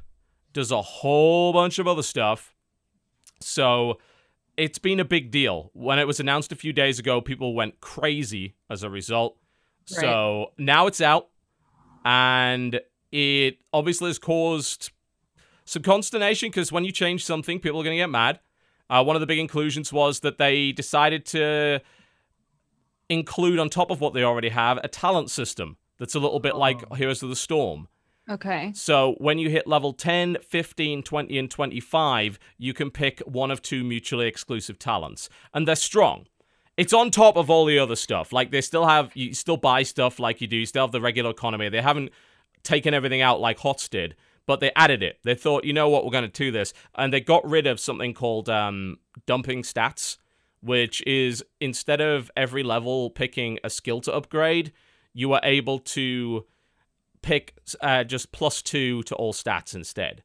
[0.53, 2.53] does a whole bunch of other stuff.
[3.41, 3.97] So
[4.57, 5.71] it's been a big deal.
[5.73, 9.37] When it was announced a few days ago, people went crazy as a result.
[9.85, 11.27] So now it's out,
[12.03, 12.79] and
[13.11, 14.91] it obviously has caused
[15.65, 18.39] some consternation because when you change something, people are going to get mad.
[18.89, 21.81] Uh, one of the big inclusions was that they decided to
[23.09, 26.55] include, on top of what they already have, a talent system that's a little bit
[26.55, 27.87] like Heroes of the Storm.
[28.29, 28.71] Okay.
[28.73, 33.61] So when you hit level 10, 15, 20, and 25, you can pick one of
[33.61, 35.29] two mutually exclusive talents.
[35.53, 36.25] And they're strong.
[36.77, 38.33] It's on top of all the other stuff.
[38.33, 40.57] Like they still have, you still buy stuff like you do.
[40.57, 41.69] You still have the regular economy.
[41.69, 42.11] They haven't
[42.63, 44.15] taken everything out like HOTS did,
[44.45, 45.19] but they added it.
[45.23, 46.73] They thought, you know what, we're going to do this.
[46.95, 50.17] And they got rid of something called um, dumping stats,
[50.61, 54.73] which is instead of every level picking a skill to upgrade,
[55.13, 56.45] you are able to
[57.25, 60.23] pick uh, just plus two to all stats instead,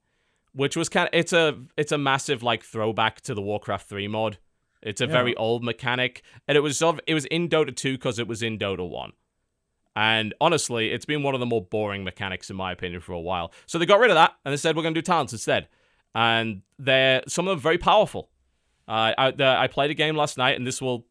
[0.53, 4.07] which was kind of it's a it's a massive like throwback to the Warcraft three
[4.09, 4.39] mod.
[4.83, 5.13] It's a Yeah.
[5.13, 8.29] very old mechanic, and it was sort of, it was in Dota two because it
[8.29, 9.13] was in Dota one.
[9.97, 13.21] And honestly, it's been one of the more boring mechanics in my opinion for a
[13.21, 13.53] while.
[13.67, 15.69] So they got rid of that and they said we're going to do talents instead,
[16.15, 18.31] and they're some of them very powerful.
[18.89, 21.07] Uh, I the, I played a game last night, and this will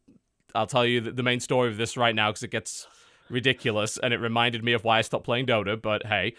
[0.54, 2.86] I'll tell you the, the main story of this right now because it gets
[3.30, 5.80] ridiculous and it reminded me of why I stopped playing Dota.
[5.80, 6.34] But hey,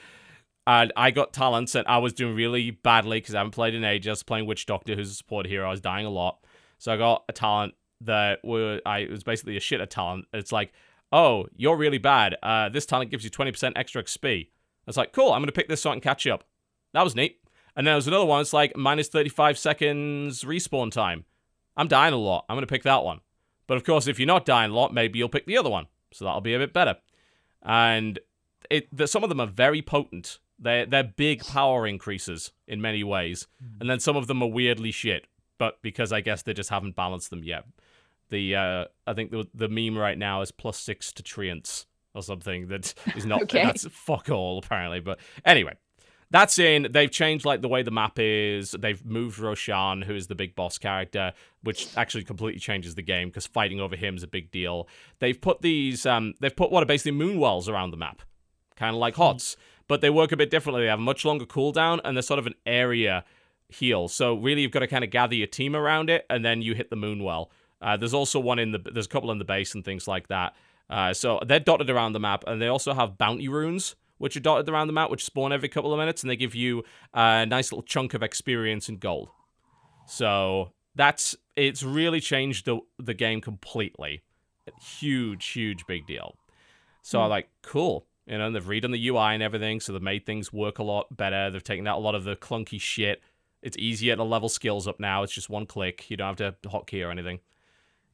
[0.67, 3.83] and I got talents and I was doing really badly because I haven't played in
[3.83, 4.07] ages.
[4.07, 5.67] I was playing Witch Doctor, who's a support hero.
[5.67, 6.45] I was dying a lot,
[6.77, 10.25] so I got a talent that were I was basically a shit of talent.
[10.33, 10.71] It's like,
[11.11, 12.35] oh, you're really bad.
[12.43, 14.47] Uh, this talent gives you twenty percent extra XP.
[14.47, 14.49] I
[14.85, 15.31] was like, cool.
[15.31, 16.43] I'm gonna pick this so I can catch you up.
[16.93, 17.37] That was neat.
[17.75, 18.41] And then there was another one.
[18.41, 21.25] It's like minus thirty five seconds respawn time.
[21.77, 22.45] I'm dying a lot.
[22.49, 23.21] I'm gonna pick that one.
[23.67, 25.87] But of course, if you're not dying a lot, maybe you'll pick the other one.
[26.13, 26.97] So that'll be a bit better.
[27.63, 28.19] And
[28.69, 30.39] it the, some of them are very potent.
[30.59, 33.47] They're they're big power increases in many ways,
[33.79, 35.25] and then some of them are weirdly shit.
[35.57, 37.65] But because I guess they just haven't balanced them yet.
[38.29, 42.21] The uh, I think the the meme right now is plus six to treants or
[42.21, 43.63] something that is not Okay.
[43.63, 44.99] that's fuck all apparently.
[44.99, 45.73] But anyway,
[46.31, 46.87] that's in.
[46.89, 48.71] They've changed like the way the map is.
[48.71, 53.27] They've moved Roshan, who is the big boss character, which actually completely changes the game
[53.29, 54.87] because fighting over him is a big deal.
[55.19, 56.05] They've put these.
[56.05, 58.21] Um, they've put what are basically moon wells around the map,
[58.75, 60.83] kind of like HOTS, but they work a bit differently.
[60.83, 63.25] They have a much longer cooldown and they're sort of an area
[63.67, 64.07] heal.
[64.07, 66.75] So really, you've got to kind of gather your team around it, and then you
[66.75, 67.51] hit the moon well.
[67.81, 68.79] Uh, there's also one in the.
[68.79, 70.55] There's a couple in the base and things like that.
[70.89, 74.39] Uh, so they're dotted around the map, and they also have bounty runes, which are
[74.39, 77.43] dotted around the map, which spawn every couple of minutes, and they give you a
[77.47, 79.29] nice little chunk of experience and gold.
[80.05, 84.21] So that's it's really changed the the game completely.
[84.79, 86.35] Huge, huge, big deal.
[87.01, 88.05] So I'm like, cool.
[88.27, 90.83] You know, and they've redone the UI and everything, so they've made things work a
[90.83, 91.49] lot better.
[91.49, 93.21] They've taken out a lot of the clunky shit.
[93.63, 95.23] It's easier to level skills up now.
[95.23, 96.11] It's just one click.
[96.11, 97.39] You don't have to hotkey or anything.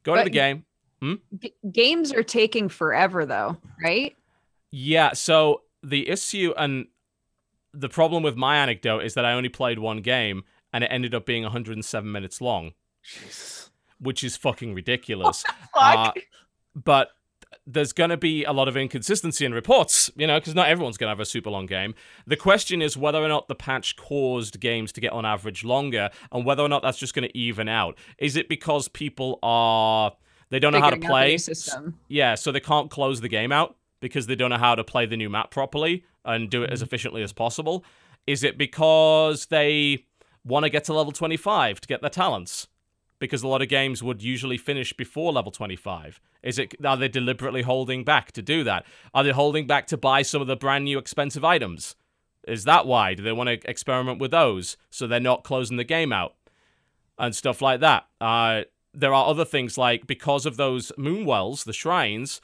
[0.04, 0.64] Go to the game.
[1.02, 1.14] Hmm?
[1.38, 4.16] G- games are taking forever, though, right?
[4.70, 6.86] Yeah, so the issue and
[7.72, 11.14] the problem with my anecdote is that I only played one game and it ended
[11.14, 13.70] up being 107 minutes long, Jesus.
[13.98, 15.44] which is fucking ridiculous.
[15.80, 16.10] Uh,
[16.74, 17.10] but
[17.64, 20.96] there's going to be a lot of inconsistency in reports, you know, because not everyone's
[20.96, 21.94] going to have a super long game.
[22.26, 26.10] The question is whether or not the patch caused games to get on average longer
[26.32, 27.96] and whether or not that's just going to even out.
[28.18, 30.12] Is it because people are.
[30.50, 31.38] They don't know how to play.
[31.38, 32.00] system.
[32.08, 35.06] Yeah, so they can't close the game out because they don't know how to play
[35.06, 37.84] the new map properly and do it as efficiently as possible.
[38.26, 40.06] Is it because they
[40.44, 42.68] want to get to level 25 to get their talents?
[43.18, 46.20] Because a lot of games would usually finish before level 25.
[46.42, 48.86] Is it are they deliberately holding back to do that?
[49.12, 51.96] Are they holding back to buy some of the brand new expensive items?
[52.46, 53.14] Is that why?
[53.14, 56.34] Do they want to experiment with those so they're not closing the game out?
[57.18, 58.06] and stuff like that.
[58.20, 58.62] Uh,
[58.94, 62.40] there are other things like because of those moon wells, the shrines,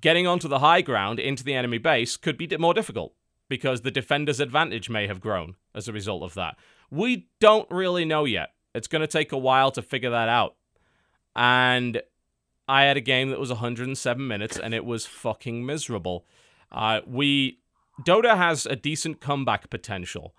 [0.00, 3.14] getting onto the high ground into the enemy base could be more difficult
[3.48, 6.56] because the defender's advantage may have grown as a result of that.
[6.90, 8.50] We don't really know yet.
[8.74, 10.56] It's going to take a while to figure that out.
[11.34, 12.02] And
[12.68, 16.26] I had a game that was 107 minutes and it was fucking miserable.
[16.70, 17.60] Uh, we
[18.02, 20.34] Dota has a decent comeback potential.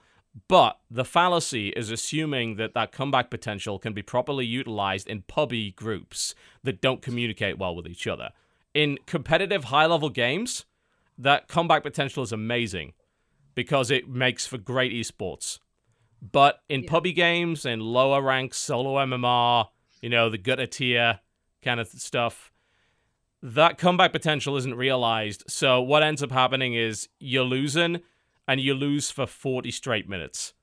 [0.48, 5.72] But the fallacy is assuming that that comeback potential can be properly utilized in pubby
[5.72, 8.30] groups that don't communicate well with each other.
[8.74, 10.66] In competitive high level games,
[11.18, 12.94] that comeback potential is amazing
[13.56, 15.60] because it makes for great esports.
[16.22, 16.90] But in Yeah.
[16.90, 19.70] pubby games and lower rank solo MMR,
[20.02, 21.20] you know, the gutter tier
[21.62, 22.52] kind of stuff,
[23.42, 25.44] that comeback potential isn't realized.
[25.48, 28.02] So what ends up happening is you're losing
[28.48, 30.54] and you lose for 40 straight minutes.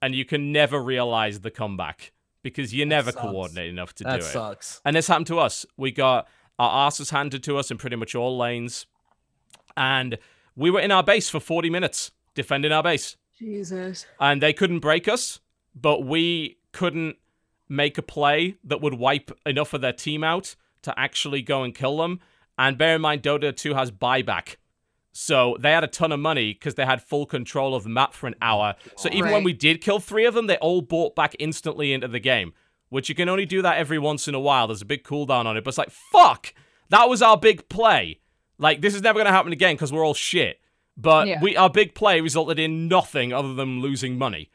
[0.00, 3.22] And you can never realize the comeback because you're never sucks.
[3.22, 4.20] coordinated enough to That do it.
[4.20, 4.80] That sucks.
[4.84, 5.66] And this happened to us.
[5.76, 8.86] We got our asses handed to us in pretty much all lanes.
[9.76, 10.18] And
[10.54, 13.16] we were in our base for 40 minutes, defending our base.
[13.38, 14.06] Jesus.
[14.18, 15.40] And they couldn't break us,
[15.74, 17.16] but we couldn't
[17.68, 21.74] make a play that would wipe enough of their team out to actually go and
[21.74, 22.20] kill them.
[22.58, 24.56] And bear in mind, Dota 2 has buyback.
[25.12, 28.12] So they had a ton of money because they had full control of the map
[28.12, 28.74] for an hour.
[28.96, 32.06] So even when we did kill three of them, they all bought back instantly into
[32.06, 32.52] the game,
[32.88, 34.66] which you can only do that every once in a while.
[34.66, 36.52] There's a big cooldown on it, but it's like, fuck,
[36.90, 38.20] that was our big play.
[38.58, 40.60] Like, this is never going to happen again because we're all shit.
[40.96, 41.40] But Yeah.
[41.42, 44.50] we our big play resulted in nothing other than losing money.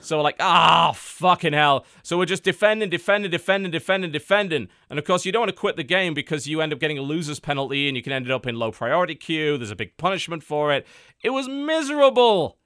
[0.00, 1.84] So we're like, ah, fucking hell.
[2.04, 4.68] So we're just defending, defending, defending, defending, defending.
[4.90, 6.98] And of course, you don't want to quit the game because you end up getting
[6.98, 9.58] a loser's penalty and you can end up in low priority queue.
[9.58, 10.86] There's a big punishment for it.
[11.24, 12.58] It was miserable.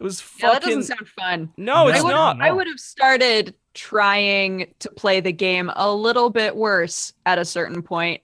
[0.00, 1.52] It was Yeah, that doesn't sound fun.
[1.56, 2.40] no, it's I would, not.
[2.40, 7.44] I would have started trying to play the game a little bit worse at a
[7.44, 8.20] certain point.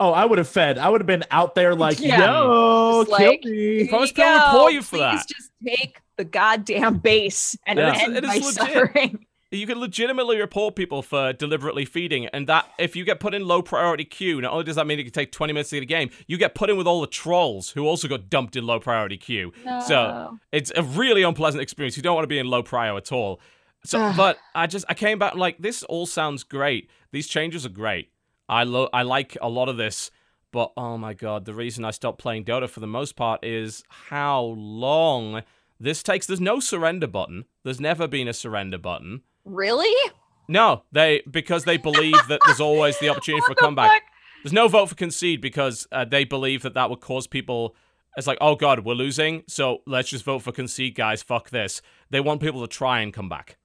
[0.00, 0.76] Oh, I would have fed.
[0.76, 2.20] I would have been out there like, Yeah.
[2.20, 3.76] yo, Just kill like- me.
[3.82, 4.58] If I was Here paying you to go.
[4.58, 5.28] pour you for Please that.
[5.28, 7.96] just take the goddamn base and Yeah.
[7.98, 8.52] end It is my legit.
[8.54, 9.26] suffering.
[9.50, 13.46] You can legitimately report people for deliberately feeding, and that if you get put in
[13.46, 15.82] low priority queue, not only does that mean it can take 20 minutes to get
[15.84, 18.66] a game, you get put in with all the trolls who also got dumped in
[18.66, 19.52] low priority queue.
[19.86, 21.96] So it's a really unpleasant experience.
[21.96, 23.38] You don't want to be in low prio at all.
[23.84, 26.88] So, but I just I came back like this all sounds great.
[27.12, 28.10] These changes are great.
[28.48, 30.10] I lo- I like a lot of this,
[30.52, 33.84] but oh my god, the reason I stopped playing Dota for the most part is
[34.08, 35.42] how long
[35.78, 36.26] this takes.
[36.26, 37.44] There's no surrender button.
[37.62, 39.22] There's never been a surrender button.
[39.44, 40.10] Really?
[40.48, 43.90] No, they because they believe that there's always the opportunity for the comeback.
[43.90, 44.02] fuck?
[44.42, 47.74] There's no vote for concede because uh, they believe that that would cause people
[48.16, 51.22] It's like, oh god, we're losing, so let's just vote for concede, guys.
[51.22, 51.82] Fuck this.
[52.10, 53.56] They want people to try and come back.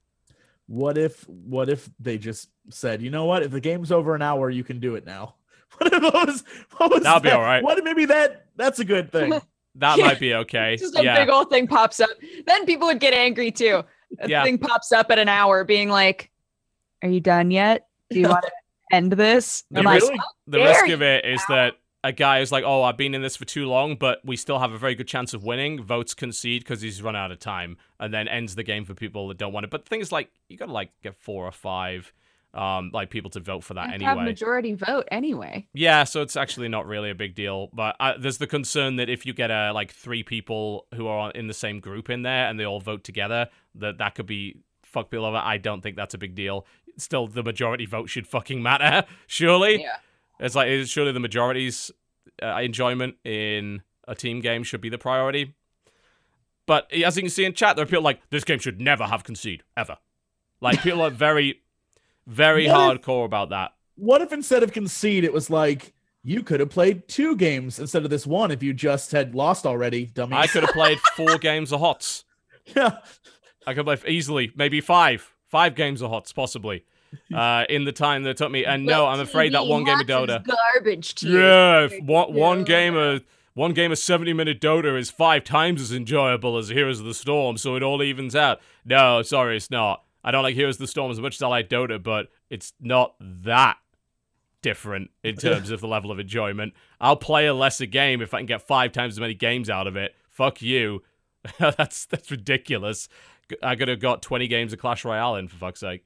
[0.70, 3.42] What if what if they just said, you know what?
[3.42, 5.34] If the game's over an hour, you can do it now.
[5.80, 6.44] What, if, what was,
[6.78, 7.64] what was That'll be all right.
[7.64, 9.34] What maybe that that's a good thing.
[9.76, 10.06] That Yeah.
[10.08, 10.76] might be okay.
[10.78, 11.20] Just a yeah.
[11.20, 12.10] big old thing pops up.
[12.46, 13.84] Then people would get angry too.
[14.20, 14.44] A Yeah.
[14.44, 16.30] thing pops up at an hour, being like,
[17.04, 17.88] "Are you done yet?
[18.10, 18.52] Do you want to
[18.92, 22.52] end this?" The I'm like, really- the risk of it is that a guy is
[22.52, 24.96] like, oh, I've been in this for too long, but we still have a very
[24.96, 25.84] good chance of winning.
[25.84, 29.28] Votes concede because he's run out of time, and then ends the game for people
[29.28, 29.70] that don't want it.
[29.70, 32.14] But things like you gotta like get four or five,
[32.54, 34.24] um, like people to vote for that You have anyway.
[34.32, 35.68] majority vote anyway.
[35.74, 39.10] Yeah, so it's actually not really a big deal, but uh, there's the concern that
[39.10, 42.48] if you get a like three people who are in the same group in there
[42.48, 45.38] and they all vote together, that that could be fuck people over.
[45.38, 46.66] I don't think that's a big deal.
[46.98, 49.06] Still, the majority vote should fucking matter.
[49.28, 49.98] Surely, Yeah.
[50.40, 51.92] It's like it's surely the majority's
[52.42, 55.54] uh, enjoyment in a team game should be the priority.
[56.66, 59.06] But as you can see in chat, there are people like this game should never
[59.06, 59.98] have concede ever.
[60.62, 61.62] Like people are very,
[62.28, 63.72] very What if- hardcore about that.
[63.96, 65.94] What if instead of concede, it was like
[66.24, 69.66] you could have played two games instead of this one if you just had lost
[69.66, 70.36] already, dummy.
[70.38, 72.24] I could have played four games of HOTS.
[72.76, 73.00] yeah.
[73.68, 76.86] I could play easily, maybe five, five games of HOTS possibly,
[77.34, 78.66] uh, in the time that it took me.
[78.66, 80.46] And no, I'm afraid that one game of Dota.
[80.46, 81.30] garbage to.
[81.30, 83.24] Yeah, one, one game of
[83.54, 87.14] one game of 70 minute Dota is five times as enjoyable as Heroes of the
[87.14, 88.62] Storm, so it all evens out.
[88.86, 90.04] No, sorry, it's not.
[90.24, 92.74] I don't like Heroes of the Storm as much as I like Dota, but it's
[92.80, 93.78] not that
[94.62, 96.74] different in terms of the level of enjoyment.
[97.00, 99.88] I'll play a lesser game if I can get five times as many games out
[99.88, 100.16] of it.
[100.28, 101.04] Fuck you.
[101.60, 103.08] that's that's ridiculous.
[103.64, 106.06] I could have got 20 games of Clash Royale in for fuck's sake.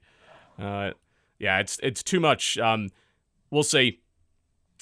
[0.58, 0.90] Uh,
[1.38, 2.58] yeah, it's it's too much.
[2.58, 2.90] Um,
[3.50, 4.00] we'll see.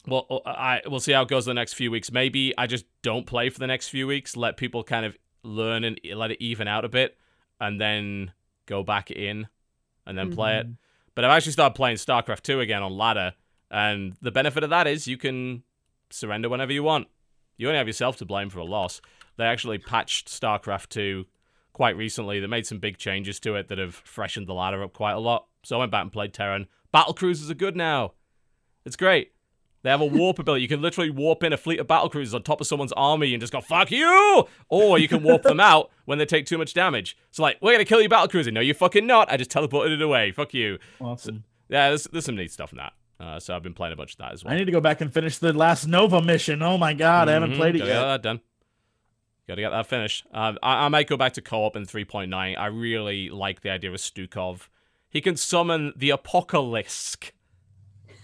[0.06, 2.10] Well, uh, I we'll see how it goes the next few weeks.
[2.12, 4.36] Maybe I just don't play for the next few weeks.
[4.36, 7.16] Let people kind of learn and let it even out a bit,
[7.60, 8.32] and then
[8.66, 9.48] go back in,
[10.06, 10.66] and then play it.
[11.14, 13.34] But I've actually started playing StarCraft 2 again on ladder,
[13.70, 15.62] and the benefit of that is you can
[16.10, 17.08] surrender whenever you want.
[17.56, 19.00] You only have yourself to blame for a loss.
[19.36, 21.26] They actually patched StarCraft 2
[21.82, 22.38] quite recently.
[22.38, 25.18] They made some big changes to it that have freshened the ladder up quite a
[25.18, 25.46] lot.
[25.64, 26.68] So I went back and played Terran.
[26.92, 28.12] Battle cruisers are good now.
[28.84, 29.32] It's great.
[29.82, 30.62] They have a warp ability.
[30.62, 33.34] You can literally warp in a fleet of battle cruisers on top of someone's army
[33.34, 36.56] and just go "fuck you," or you can warp them out when they take too
[36.56, 37.16] much damage.
[37.32, 38.52] So like, we're gonna kill your battle cruiser.
[38.52, 39.28] No, you're fucking not.
[39.32, 40.30] I just teleported it away.
[40.30, 40.78] Fuck you.
[41.00, 41.42] Awesome.
[41.68, 42.92] Yeah, there's, there's some neat stuff in that.
[43.18, 44.54] Uh, so I've been playing a bunch of that as well.
[44.54, 46.62] I need to go back and finish the last Nova mission.
[46.62, 48.04] Oh my god, I haven't Mhm, played it gotta Get yet.
[48.06, 48.40] that done.
[49.48, 50.24] Got to get that finished.
[50.32, 52.32] Um, I, I might go back to co-op in 3.9.
[52.32, 54.68] I really like the idea of Stukov.
[55.08, 57.16] He can summon the Apocalypse.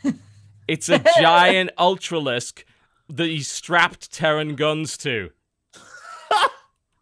[0.69, 2.65] it's a giant Ultralisk
[3.09, 5.31] that he strapped Terran guns to,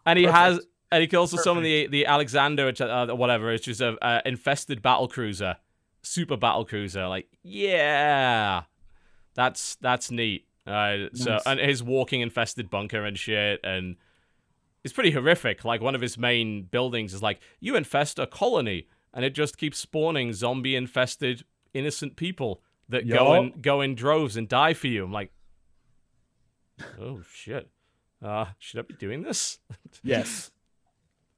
[0.07, 0.61] and he has,
[0.91, 4.23] and he can also summon the the Alexander, which, uh, whatever, which is a, a
[4.25, 5.57] infested battle cruiser,
[6.03, 7.07] super battle cruiser.
[7.07, 8.63] Like, yeah,
[9.35, 10.47] that's that's neat.
[10.67, 13.97] Uh, so and his walking infested bunker and shit, and
[14.87, 15.65] it's pretty horrific.
[15.65, 19.59] Like one of his main buildings is like you infest a colony, and it just
[19.59, 21.45] keeps spawning zombie infested
[21.75, 23.43] innocent people that go Yup.
[23.57, 25.05] in go in droves and die for you.
[25.05, 25.33] I'm like,
[27.01, 27.69] oh shit.
[28.23, 29.59] Uh, should I be doing this?
[30.03, 30.51] Yes.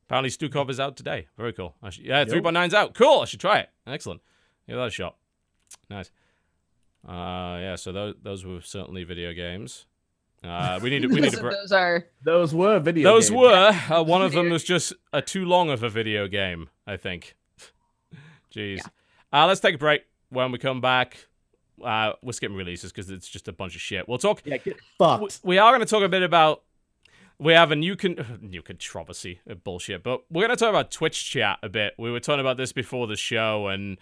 [0.07, 1.27] Apparently, Stukov is out today.
[1.37, 1.75] Very cool.
[1.83, 2.29] I should, yeah, Yep.
[2.29, 2.95] 3.9's out.
[2.95, 3.21] Cool.
[3.21, 3.69] I should try it.
[3.87, 4.21] Excellent.
[4.67, 5.17] Give that a shot.
[5.91, 6.11] Nice.
[7.07, 7.77] Uh, yeah.
[7.77, 9.87] So those those were certainly video games.
[10.45, 11.37] Uh, we need to we need to.
[11.37, 13.41] Those- br- those are Those were video those games.
[13.41, 13.75] were.
[13.91, 16.69] Uh, one of them was just a too long of a video game.
[16.87, 17.35] I think.
[18.55, 18.81] Jeez.
[19.33, 20.03] Uh, let's take a break.
[20.31, 21.27] When we come back,
[21.83, 24.09] uh, we're skipping releases because it's just a bunch of shit.
[24.09, 25.41] We'll talk Yeah, get fucked.
[25.43, 26.63] we are going to talk a bit about.
[27.41, 30.91] We have a new con- new controversy, uh, bullshit, but we're going to talk about
[30.91, 31.95] Twitch chat a bit.
[31.99, 33.97] We were talking about this before the show, and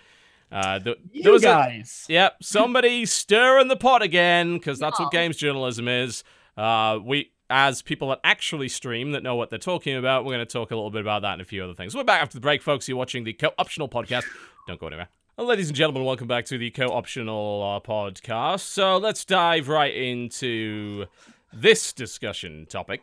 [0.51, 2.07] uh, the, You was a, guys.
[2.09, 6.25] Yep, somebody stirring the pot again because that's what games journalism is.
[6.57, 10.47] Uh, we, as people that actually stream that know what they're talking about, we're going
[10.47, 11.95] to talk a little bit about that and a few other things.
[11.95, 12.89] We're back after the break, folks.
[12.89, 14.25] You're watching the co-optional podcast.
[14.67, 15.09] Don't go anywhere.
[15.37, 18.61] Well, ladies and gentlemen, welcome back to the co-optional uh, podcast.
[18.61, 21.07] So let's dive right into
[21.53, 23.03] this discussion topic.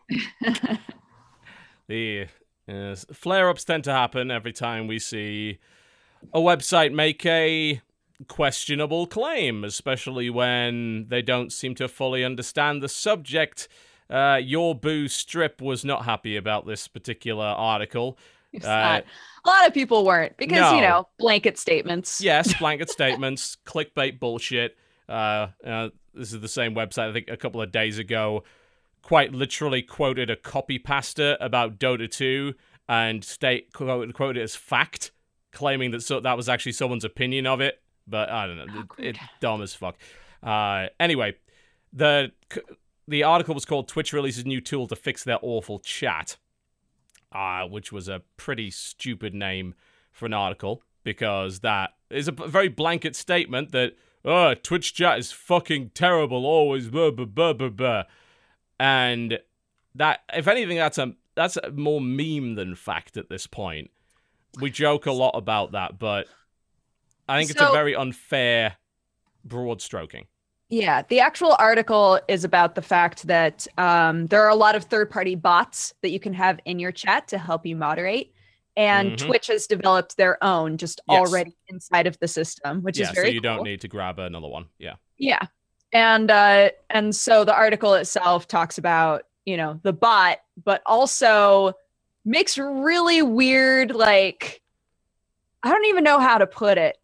[1.88, 2.28] the
[2.68, 5.60] uh, flare-ups tend to happen every time we see
[6.34, 7.82] a website make a
[8.28, 13.68] questionable claim, especially when they don't seem to fully understand the subject.
[14.10, 18.18] Uh, your boo strip was not happy about this particular article.
[18.64, 19.02] Uh,
[19.45, 20.76] a lot of people weren't because no.
[20.76, 22.22] you know blanket statements.
[22.22, 24.78] Yes, blanket statements, clickbait bullshit.
[25.10, 28.44] Uh, uh, this is the same website I think a couple of days ago
[29.04, 32.56] quite literally quoted a copy pasta about Dota 2
[32.90, 35.12] and state quoted, quoted it as fact,
[35.53, 37.81] claiming that so that was actually someone's opinion of it.
[38.05, 39.05] But I don't know, Awkward.
[39.05, 39.97] it, it dumb as fuck.
[40.41, 41.35] Uh, anyway,
[41.93, 42.31] the
[43.07, 46.38] the article was called "Twitch releases new tool to fix their awful chat,"
[47.31, 49.75] uh, which was a pretty stupid name
[50.11, 53.93] for an article because that is a very blanket statement that
[54.25, 58.03] oh Twitch chat is fucking terrible, always blah blah blah blah blah,
[58.80, 59.39] and
[59.95, 63.91] that if anything that's a that's a more meme than fact at this point.
[64.59, 66.27] We joke a lot about that, but
[67.27, 68.75] I think it's a very unfair
[69.43, 70.25] broad stroking.
[70.69, 74.85] Yeah, the actual article is about the fact that um, there are a lot of
[74.85, 78.34] third party bots that you can have in your chat to help you moderate.
[78.75, 79.17] And Mhm.
[79.17, 81.19] Twitch has developed their own just Yes.
[81.19, 84.17] already inside of the system, which yeah, is very so you don't need to grab
[84.17, 84.65] another one.
[84.80, 84.95] Yeah.
[85.17, 85.45] Yeah.
[85.91, 91.73] And uh and so the article itself talks about, you know, the bot, but also
[92.26, 94.62] makes really weird like
[95.64, 96.98] I don't even know how to put it.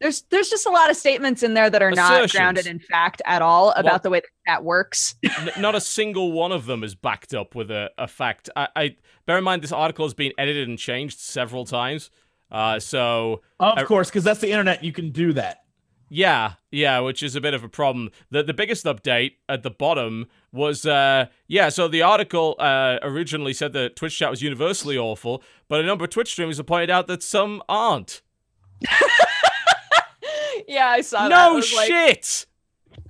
[0.00, 3.22] There's there's just a lot of statements in there that are not grounded in fact
[3.24, 5.14] at all about Well- the way that chat works.
[5.38, 8.50] N- not a single one of them is backed up with a, a fact.
[8.56, 8.96] I, I
[9.26, 12.10] bear in mind this article has been edited and changed several times.
[12.50, 14.84] Uh, so Of I- course, because that's the internet.
[14.84, 15.63] You can do that.
[16.14, 18.10] Yeah, yeah, which is a bit of a problem.
[18.30, 23.52] The the biggest update at the bottom was uh yeah, so the article uh originally
[23.52, 26.88] said that Twitch chat was universally awful, but a number of Twitch streamers have pointed
[26.90, 28.22] out that some aren't.
[30.68, 31.48] yeah, I saw that.
[31.48, 32.46] No was like, shit.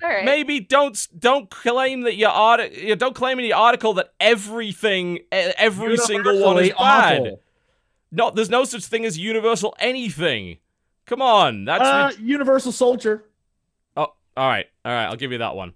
[0.03, 0.25] all right.
[0.25, 5.19] Maybe don't don't claim that your art you don't claim in your article that everything
[5.31, 7.21] every single one is Universally bad.
[7.21, 7.41] awful.
[8.13, 10.59] No, there's no such thing as universal anything.
[11.07, 13.25] Come on, that's Uh, rid- Universal Soldier.
[13.97, 15.05] oh, all right, all right.
[15.05, 15.75] I'll give you that one.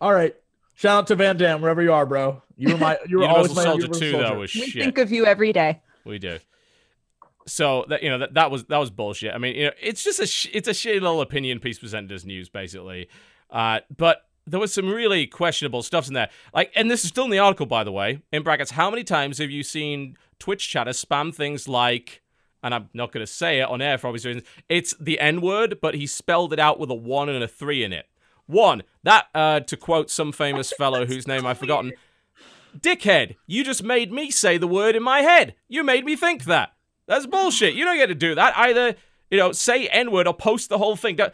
[0.00, 0.34] All right.
[0.74, 2.42] Shout out to Van Damme, wherever you are, bro.
[2.56, 4.28] You were my you were always Universal my Soldier Universal Two Soldier.
[4.34, 4.82] though was we shit.
[4.82, 5.80] think of you every day.
[6.04, 6.38] we do.
[7.46, 9.34] So that you know that that was that was bullshit.
[9.34, 12.12] I mean, you know, it's just a sh- it's a shitty little opinion piece presented
[12.12, 13.08] as news, basically.
[13.50, 16.28] Uh, but there was some really questionable stuff in there.
[16.54, 18.20] Like, and this is still in the article, by the way.
[18.32, 22.22] In brackets, how many times have you seen Twitch chatters spam things like?
[22.62, 24.46] And I'm not going to say it on air for obvious reasons.
[24.68, 27.82] It's the N word, but he spelled it out with a one and a three
[27.82, 28.06] in it.
[28.46, 31.92] One, that, uh, to quote some famous fellow whose name I've forgotten,
[32.78, 35.54] Dickhead, you just made me say the word in my head.
[35.68, 36.72] You made me think that.
[37.06, 37.74] That's bullshit.
[37.74, 38.56] You don't get to do that.
[38.56, 38.94] Either,
[39.30, 41.16] you know, say N word or post the whole thing.
[41.16, 41.32] Don't-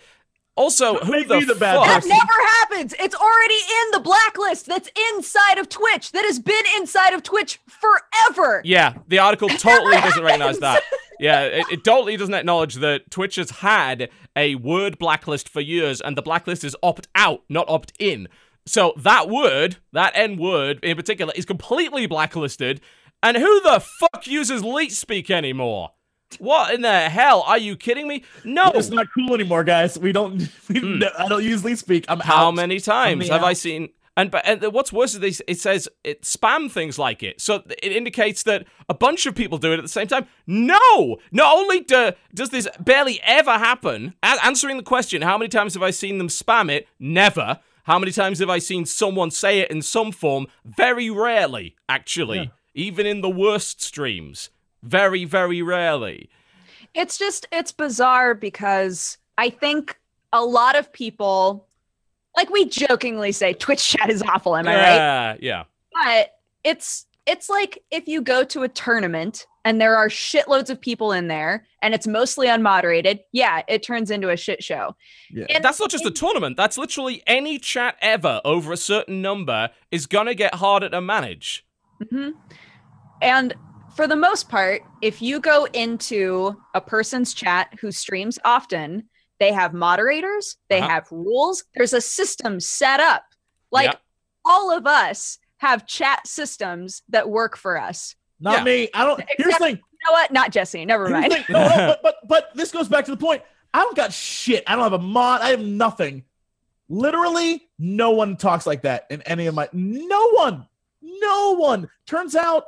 [0.56, 2.02] Also, who make the, the bad fuck?
[2.02, 2.48] That never
[2.78, 2.94] happens.
[2.98, 7.60] It's already in the blacklist that's inside of Twitch, that has been inside of Twitch
[7.66, 8.62] forever.
[8.64, 10.82] Yeah, the article totally doesn't recognize that.
[11.18, 16.00] Yeah, it, it totally doesn't acknowledge that Twitch has had a word blacklist for years,
[16.00, 18.28] and the blacklist is opt out, not opt in.
[18.66, 22.80] So that word, that N word in particular, is completely blacklisted.
[23.22, 25.90] And who the fuck uses leet speak anymore?
[26.38, 27.42] What in the hell?
[27.46, 28.24] Are you kidding me?
[28.44, 28.70] No.
[28.74, 29.98] It's not cool anymore, guys.
[29.98, 30.48] We don't.
[30.68, 31.02] We, Hmm.
[31.16, 32.04] I don't use Leet Speak.
[32.08, 32.54] I'm How out.
[32.56, 33.88] many times have I seen?
[34.16, 37.62] And but and what's worse is this, it says it spam things like it, so
[37.82, 40.26] it indicates that a bunch of people do it at the same time.
[40.46, 44.14] No, not only do, does this barely ever happen.
[44.22, 46.88] A- answering the question, how many times have I seen them spam it?
[46.98, 47.60] Never.
[47.84, 50.46] How many times have I seen someone say it in some form?
[50.64, 52.38] Very rarely, actually.
[52.38, 52.46] Yeah.
[52.74, 54.48] Even in the worst streams,
[54.82, 56.30] very very rarely.
[56.94, 59.98] It's just it's bizarre because I think
[60.32, 61.65] a lot of people
[62.36, 64.94] like we jokingly say Twitch chat is awful, am I right?
[64.96, 65.64] yeah, yeah.
[65.92, 66.32] But
[66.64, 71.10] it's it's like if you go to a tournament and there are shitloads of people
[71.10, 74.94] in there and it's mostly unmoderated, yeah, it turns into a shit show.
[75.32, 75.46] Yeah.
[75.50, 76.56] And That's not just a tournament.
[76.56, 81.66] That's literally any chat ever over a certain number is gonna get harder to manage.
[82.00, 82.34] Mhm.
[83.22, 83.54] And
[83.96, 89.08] for the most part, if you go into a person's chat who streams often,
[89.38, 90.88] they have moderators, they Uh-huh.
[90.88, 93.24] have rules, there's a system set up.
[93.70, 93.98] Like Yeah.
[94.44, 98.14] all of us have chat systems that work for us.
[98.40, 98.64] Not Yeah.
[98.64, 98.88] me.
[98.94, 99.22] I don't.
[99.38, 99.76] Here's the thing.
[99.76, 100.30] You know what?
[100.30, 100.84] Not Jesse.
[100.84, 101.32] Never mind.
[101.32, 101.44] thing.
[101.48, 103.42] No, no, but, but but this goes back to the point.
[103.72, 104.64] I don't got shit.
[104.66, 105.40] I don't have a mod.
[105.40, 106.24] I have nothing.
[106.88, 109.68] Literally, no one talks like that in any of my.
[109.72, 110.66] No one.
[111.02, 111.88] No one.
[112.06, 112.64] Turns out,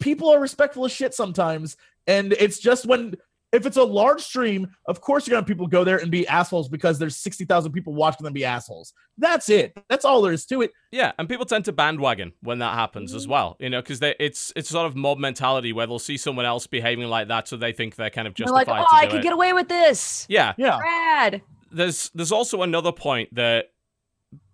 [0.00, 1.76] people are respectful of shit sometimes,
[2.06, 3.14] and it's just when
[3.52, 6.26] if it's a large stream, of course you're gonna have people go there and be
[6.28, 8.92] assholes because there's sixty thousand people watching them be assholes.
[9.16, 9.76] That's it.
[9.88, 10.72] That's all there is to it.
[10.92, 13.56] Yeah, and people tend to bandwagon when that happens as well.
[13.58, 17.06] You know, because it's it's sort of mob mentality where they'll see someone else behaving
[17.08, 19.10] like that, so they think they're kind of They're justified like, oh, to I do
[19.12, 19.22] could it.
[19.22, 20.26] get away with this.
[20.28, 20.78] yeah, Yeah.
[20.80, 21.42] Rad.
[21.72, 23.70] there's there's also another point that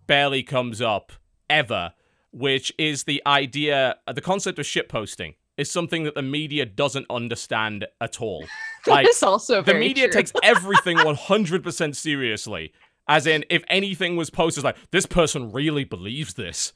[0.07, 1.13] barely comes up
[1.51, 1.93] ever,
[2.33, 7.07] which is the idea, uh, the concept of shitposting is something that the media doesn't
[7.11, 8.45] understand at all.
[8.87, 10.13] Like, That is also the media true.
[10.21, 12.73] takes everything 100% seriously.
[13.09, 16.75] As in, if anything was posted, like, this person really believes this.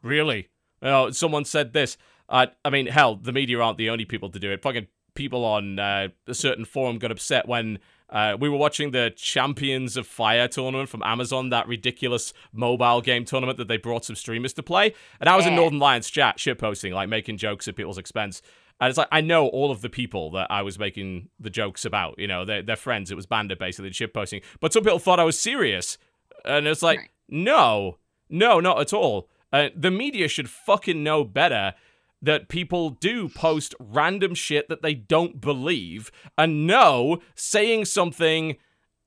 [0.00, 0.50] Really?
[0.80, 1.96] You know, someone said this.
[2.28, 4.62] Uh, I mean, hell, the media aren't the only people to do it.
[4.62, 9.12] Fucking people on uh, a certain forum got upset when uh, we were watching the
[9.16, 14.16] Champions of Fire tournament from Amazon, that ridiculous mobile game tournament that they brought some
[14.16, 14.94] streamers to play.
[15.20, 18.40] And I was in Northernlion's chat, shitposting, like making jokes at people's expense.
[18.80, 21.84] And it's like, I know all of the people that I was making the jokes
[21.84, 22.18] about.
[22.18, 23.10] You know, they're, they're friends.
[23.10, 24.42] It was Bandit basically shitposting.
[24.60, 25.98] But some people thought I was serious.
[26.44, 27.10] And it's like, Right.
[27.28, 27.98] no,
[28.30, 29.28] no, not at all.
[29.52, 31.74] Uh, the media should fucking know better
[32.20, 36.10] that people do post random shit that they don't believe.
[36.36, 38.56] And no, saying something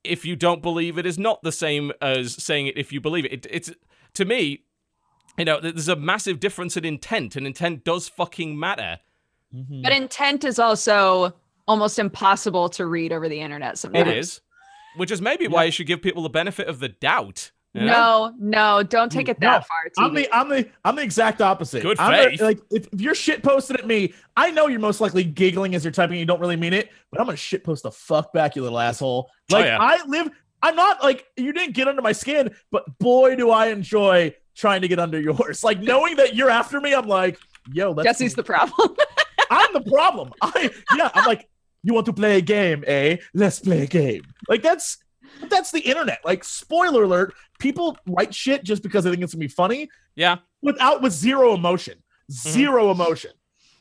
[0.04, 3.24] if you don't believe it is not the same as saying it if you believe
[3.24, 3.32] it.
[3.32, 3.70] it it's
[4.14, 4.64] to me,
[5.38, 8.98] you know, there's a massive difference in intent, and intent does fucking matter.
[9.54, 9.82] Mhm.
[9.82, 11.34] But intent is also
[11.68, 14.08] almost impossible to read over the internet sometimes.
[14.08, 14.40] It is,
[14.96, 17.51] which is maybe why you should give people the benefit of the doubt.
[17.74, 18.32] You know?
[18.38, 19.64] No, no, don't take it that No,
[19.96, 20.06] far.
[20.06, 21.82] I'm the I'm the I'm the exact opposite.
[21.82, 22.40] Good I'm the- faith.
[22.40, 25.84] like if, if you're shit posted at me, I know you're most likely giggling as
[25.84, 26.14] you're typing.
[26.14, 28.62] and You don't really mean it, but I'm gonna shit post the fuck back, you
[28.62, 29.30] little asshole.
[29.50, 29.78] Like Oh, yeah.
[29.80, 30.30] I live.
[30.62, 34.82] I'm not like you didn't get under my skin, but boy, do I enjoy trying
[34.82, 35.64] to get under yours.
[35.64, 37.38] Like knowing that you're after me, I'm like,
[37.72, 38.94] yo, that's Jesse's the problem.
[39.50, 40.32] I'm the problem.
[40.40, 41.48] I yeah, I'm like,
[41.82, 43.16] you want to play a game, eh?
[43.34, 44.22] Let's play a game.
[44.48, 44.98] Like that's
[45.48, 46.20] that's the internet.
[46.24, 50.38] Like, spoiler alert, people write shit just because they think it's gonna be funny Yeah,
[50.60, 51.94] without with zero emotion.
[52.30, 52.50] Mm-hmm.
[52.50, 53.30] Zero emotion.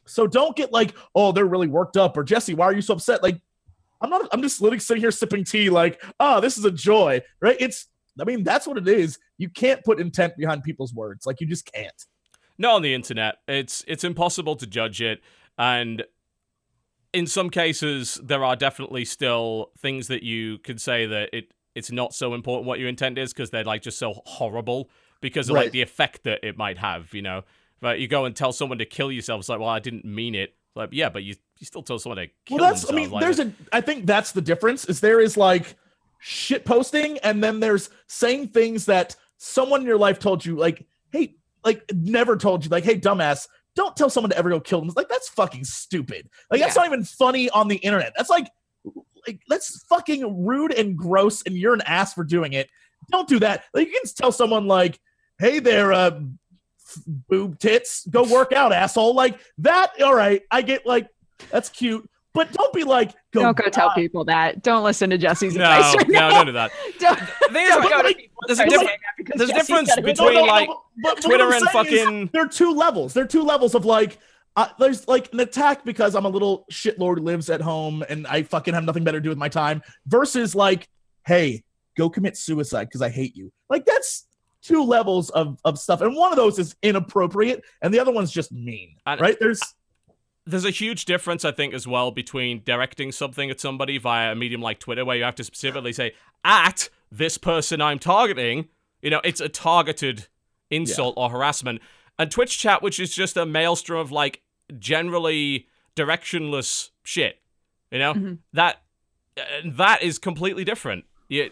[0.06, 2.94] So don't get like, oh, they're really worked up, or Jesse, why are you so
[2.94, 3.22] upset?
[3.24, 3.42] Like,
[4.02, 7.22] I'm not, I'm just literally sitting here sipping tea, like, oh, this is a joy,
[7.42, 7.58] right?
[7.60, 7.88] It's
[8.20, 9.18] I mean, that's what it is.
[9.38, 11.26] You can't put intent behind people's words.
[11.26, 12.06] Like you just can't.
[12.58, 13.36] not on the internet.
[13.48, 15.22] It's it's impossible to judge it,
[15.58, 16.04] and
[17.14, 21.92] in some cases, there are definitely still things that you could say that it it's
[21.92, 24.90] not so important what your intent is because they're like just so horrible
[25.22, 27.14] because of like the effect that it might have.
[27.14, 27.44] You know,
[27.80, 29.40] but you go and tell someone to kill yourself.
[29.40, 30.56] It's like, well, I didn't mean it.
[30.76, 33.22] Like, yeah, but you you still told someone to kill well, that's I mean, like,
[33.22, 34.86] there's a I think that's the difference.
[34.86, 35.76] Is there is like
[36.20, 40.86] shit posting, and then there's saying things that someone in your life told you, like,
[41.12, 43.48] hey, like never told you, like, hey, dumbass.
[43.74, 44.92] Don't tell someone to ever go kill them.
[44.96, 46.30] Like that's fucking stupid.
[46.50, 48.12] Like that's not even funny on the internet.
[48.18, 48.50] That's like,
[49.28, 52.70] like that's fucking rude and gross, and you're an ass for doing it.
[53.12, 53.64] Don't do that.
[53.74, 55.00] Like you can tell someone like,
[55.40, 56.98] "Hey there, uh, f-
[57.30, 59.92] boob tits, go work out, asshole." Like that.
[60.02, 61.08] All right, I get like
[61.50, 64.62] that's cute, but don't be like, go don't go tell people that.
[64.64, 66.30] Don't listen to Jesse's no, advice right no, now.
[66.30, 66.72] don't do that.
[67.00, 68.38] Don't, The thing is, don't go like, people.
[68.48, 70.68] there's a and different- say that because there's a difference got a good between, like,
[70.68, 73.14] but- but Twitter and saying is fucking there are two levels.
[73.14, 74.20] There are two levels of like.
[74.56, 78.44] Uh, there's like an attack because I'm a little shitlord lives at home and I
[78.44, 80.90] fucking have nothing better to do with my time versus like,
[81.26, 81.64] hey,
[81.98, 83.52] go commit suicide because I hate you.
[83.70, 84.28] Like that's
[84.62, 86.02] two levels of, of stuff.
[86.02, 88.96] And one of those is inappropriate and the other one's just mean.
[89.06, 89.38] And- right?
[89.40, 89.62] There's
[90.46, 94.36] there's a huge difference, I think, as well between directing something at somebody via a
[94.36, 96.14] medium like Twitter, where you have to specifically say
[96.44, 98.68] at this person I'm targeting.
[99.04, 100.28] You know, it's a targeted
[100.72, 101.82] insult or harassment,
[102.22, 104.42] and Twitch chat, which is just a maelstrom of like
[104.80, 107.40] generally directionless shit.
[107.92, 108.38] You know Mhm.
[108.54, 108.82] that
[109.38, 111.06] uh, that is completely different.
[111.30, 111.50] You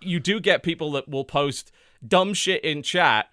[0.00, 1.70] you do get people that will post
[2.06, 3.30] dumb shit in chat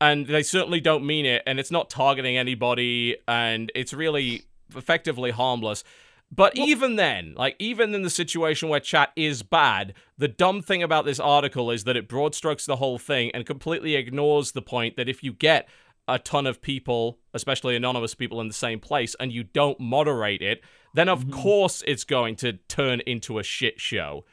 [0.00, 4.42] and they certainly don't mean it and it's not targeting anybody and it's really
[4.76, 5.82] effectively harmless
[6.30, 10.82] but even then like even in the situation where chat is bad the dumb thing
[10.82, 14.60] about this article is that it broad strokes the whole thing and completely ignores the
[14.62, 15.66] point that if you get
[16.06, 20.42] a ton of people especially anonymous people in the same place and you don't moderate
[20.42, 20.60] it
[20.94, 21.40] then of mm-hmm.
[21.40, 24.24] course it's going to turn into a shit show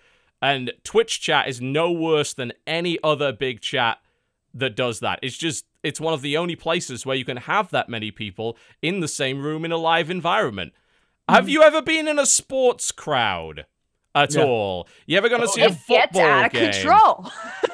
[0.42, 4.00] and twitch chat is no worse than any other big chat
[4.54, 5.20] that does that.
[5.22, 8.58] It's just it's one of the only places where you can have that many people
[8.82, 10.74] in the same room in a live environment.
[11.28, 11.50] Have mm.
[11.50, 13.66] you ever been in a sports crowd
[14.14, 14.44] at Yeah.
[14.44, 14.88] all?
[15.06, 16.72] You ever gonna oh, see a It football gets out of game?
[16.72, 17.32] control.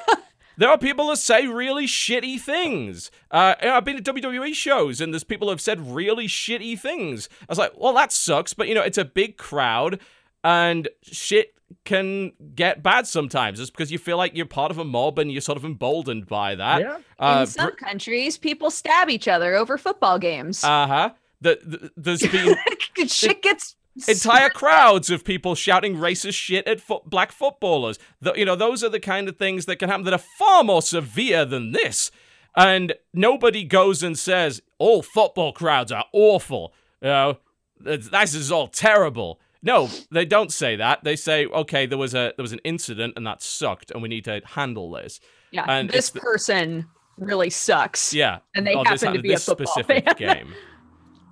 [0.58, 3.12] There are people that say really shitty things.
[3.30, 7.30] Uh, I've been to WWE shows and there's people who have said really shitty things.
[7.42, 10.00] I was like, well, that sucks, but you know, it's a big crowd
[10.44, 11.54] and shit
[11.86, 13.60] can get bad sometimes.
[13.60, 16.26] It's because you feel like you're part of a mob and you're sort of emboldened
[16.28, 16.82] by that.
[16.82, 16.98] yeah.
[17.20, 20.64] Uh, In some countries, people stab each other over football games.
[20.64, 21.10] Uh huh.
[21.42, 22.56] The, the, there's been
[23.08, 23.76] Shit gets
[24.08, 27.98] entire crowds of people shouting racist shit at fo- black footballers.
[28.22, 30.64] The, you know, those are the kind of things that can happen that are far
[30.64, 32.12] more severe than this.
[32.56, 36.74] And nobody goes and says, all football crowds are awful.
[37.02, 37.38] You know,
[37.80, 39.40] this is all terrible.
[39.62, 41.04] No, they don't say that.
[41.04, 44.08] They say, okay, there was a there was an incident and that sucked, and we
[44.10, 45.20] need to handle this.
[45.52, 46.88] Yeah, And this it's the- person
[47.18, 48.14] really sucks.
[48.14, 50.16] Yeah, And they oh, this happen to ha- be a this football specific fan.
[50.18, 50.54] game.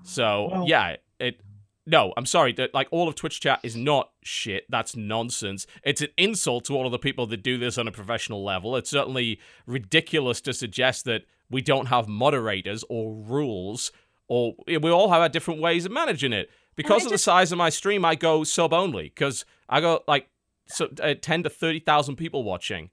[0.03, 1.39] So Well- yeah, it.
[1.87, 2.51] No, I'm sorry.
[2.53, 4.65] That like all of Twitch chat is not shit.
[4.69, 5.67] That's nonsense.
[5.83, 8.75] It's an insult to all of the people that do this on a professional level.
[8.75, 13.91] It's certainly ridiculous to suggest that we don't have moderators or rules,
[14.27, 16.49] or we all have our different ways of managing it.
[16.75, 20.27] Because of the size of my stream, I go sub only because I got like
[20.67, 22.89] so, uh, ten to thirty thousand people watching.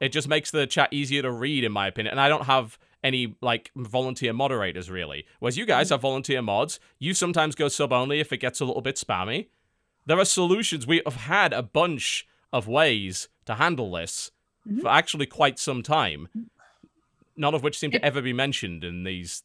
[0.00, 2.12] It just makes the chat easier to read, in my opinion.
[2.12, 5.26] And I don't have any like volunteer moderators really.
[5.38, 6.80] Whereas you guys have volunteer mods.
[6.98, 9.48] You sometimes go sub only if it gets a little bit spammy.
[10.06, 10.86] There are solutions.
[10.86, 14.30] We have had a bunch of ways to handle this
[14.68, 14.82] Mhm.
[14.82, 16.28] for actually quite some time.
[17.36, 19.44] None of which seem to ever be mentioned in these.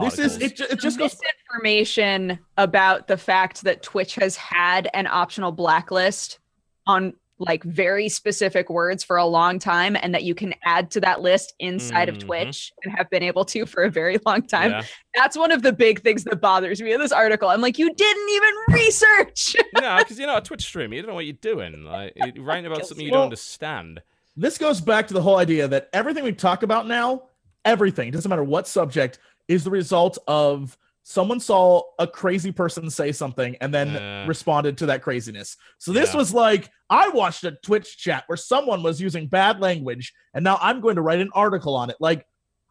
[0.00, 0.58] This is it.
[0.58, 1.14] It just goes.
[1.20, 6.38] misinformation about the fact that Twitch has had an optional blacklist
[6.86, 11.00] on like very specific words for a long time and that you can add to
[11.00, 12.12] that list inside Mhm.
[12.12, 14.70] of Twitch and have been able to for a very long time.
[14.70, 14.82] Yeah.
[15.14, 17.48] That's one of the big things that bothers me in this article.
[17.50, 19.54] I'm like, you didn't even research.
[19.80, 20.94] no, because you're not a Twitch streamer.
[20.94, 21.84] You don't know what you're doing.
[21.84, 24.00] Like, you're writing about something you don't understand.
[24.34, 27.24] This goes back to the whole idea that everything we talk about now,
[27.64, 29.18] everything doesn't matter what subject,
[29.48, 30.76] is the result of
[31.08, 34.26] someone saw a crazy person say something and then Yeah.
[34.26, 35.56] responded to that craziness.
[35.78, 36.16] So this Yeah.
[36.16, 40.58] was like I watched a Twitch chat where someone was using bad language and now
[40.60, 41.96] I'm going to write an article on it.
[42.00, 42.26] Like,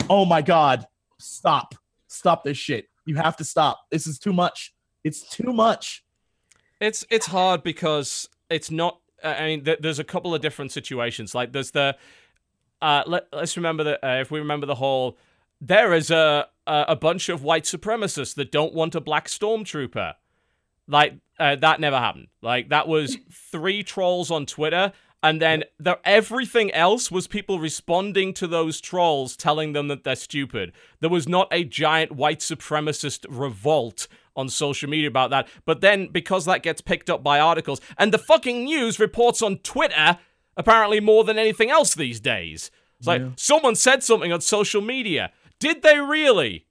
[0.09, 0.85] oh my god,
[1.17, 1.75] stop.
[2.09, 2.89] Stop this shit.
[3.05, 3.79] You have to stop.
[3.89, 4.73] This is too much.
[5.05, 6.03] It's too much.
[6.81, 8.99] It's it's hard because it's not.
[9.23, 11.33] uh, I mean, th- there's a couple of different situations.
[11.33, 11.95] Like there's the.
[12.81, 15.17] Uh, let, let's remember that uh, if we remember the whole,
[15.61, 20.13] there is a, a a bunch of white supremacists that don't want a black stormtrooper.
[20.87, 22.27] Like uh, that never happened.
[22.41, 23.17] Like that was
[23.51, 24.93] three trolls on Twitter,
[25.23, 30.15] and then the, everything else was people responding to those trolls, telling them that they're
[30.15, 30.73] stupid.
[30.99, 35.47] There was not a giant white supremacist revolt on social media about that.
[35.65, 39.57] But then, because that gets picked up by articles, and the fucking news reports on
[39.59, 40.19] Twitter
[40.57, 42.69] apparently more than anything else these days.
[42.99, 43.29] It's like Yeah.
[43.35, 45.31] someone said something on social media.
[45.65, 46.67] Did they really?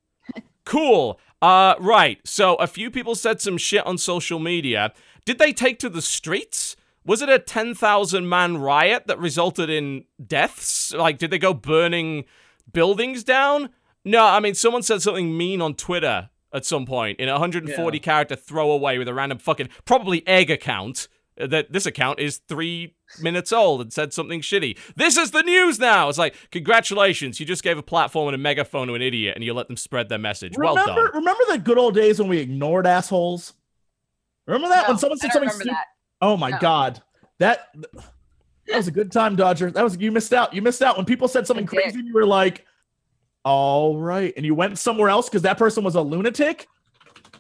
[0.65, 1.19] Cool.
[1.43, 2.19] Uh, right.
[2.25, 4.93] So a few people said some shit on social media.
[5.25, 6.77] Did they take to the streets?
[7.05, 10.95] Was it a 10,000 man riot that resulted in deaths?
[10.95, 12.25] Like, did they go burning
[12.73, 13.71] buildings down?
[14.05, 17.97] No, I mean, someone said something mean on Twitter at some point in a 140
[17.99, 18.01] Yeah.
[18.03, 21.09] character throwaway with a random fucking, probably egg account.
[21.41, 24.79] Uh, That this account is three minutes old and said something shitty.
[24.97, 26.09] This is the news now.
[26.09, 29.45] It's like, congratulations, you just gave a platform and a megaphone to an idiot and
[29.45, 30.55] you let them spread their message.
[30.57, 31.17] well remember, done.
[31.17, 33.55] remember the good old days when we ignored assholes?
[34.47, 35.69] Remember that when someone said something stupid?
[35.69, 35.85] that.
[36.21, 36.59] Oh my No.
[36.61, 37.03] god,
[37.39, 37.69] that
[38.67, 39.71] that was a good time, Dodger.
[39.71, 40.55] That was you missed out.
[40.55, 41.83] You missed out when people said something I did.
[41.83, 42.01] crazy.
[42.05, 42.65] You were like,
[43.45, 46.67] "All right," and you went somewhere else because that person was a lunatic.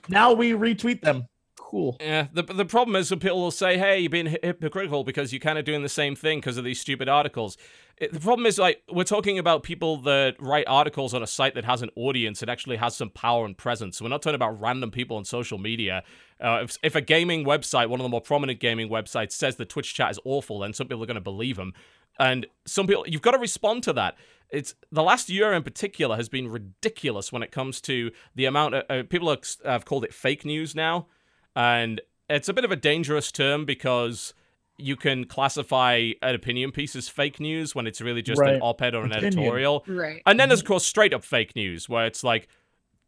[0.08, 1.26] Now we retweet them.
[1.74, 1.96] Cool.
[1.98, 5.40] Yeah, the the problem is that people will say, "Hey, you're being hypocritical because you're
[5.40, 7.58] kind of doing the same thing because of these stupid articles."
[7.96, 11.56] It, the problem is like we're talking about people that write articles on a site
[11.56, 14.00] that has an audience and actually has some power and presence.
[14.00, 16.04] We're not talking about random people on social media.
[16.40, 19.64] Uh, if if a gaming website, one of the more prominent gaming websites, says the
[19.64, 21.72] Twitch chat is awful, then some people are going to believe them,
[22.20, 24.14] and some people you've got to respond to that.
[24.48, 28.76] It's the last year in particular has been ridiculous when it comes to the amount
[28.76, 31.08] of uh, people are, have called it fake news now
[31.54, 34.34] and it's a bit of a dangerous term because
[34.76, 38.94] you can classify an opinion piece as fake news when it's really just an op-ed
[38.94, 39.26] or an Opinion.
[39.26, 39.84] editorial.
[39.86, 40.22] Right.
[40.26, 40.66] and then there's mm-hmm.
[40.66, 42.48] of course straight up fake news where it's like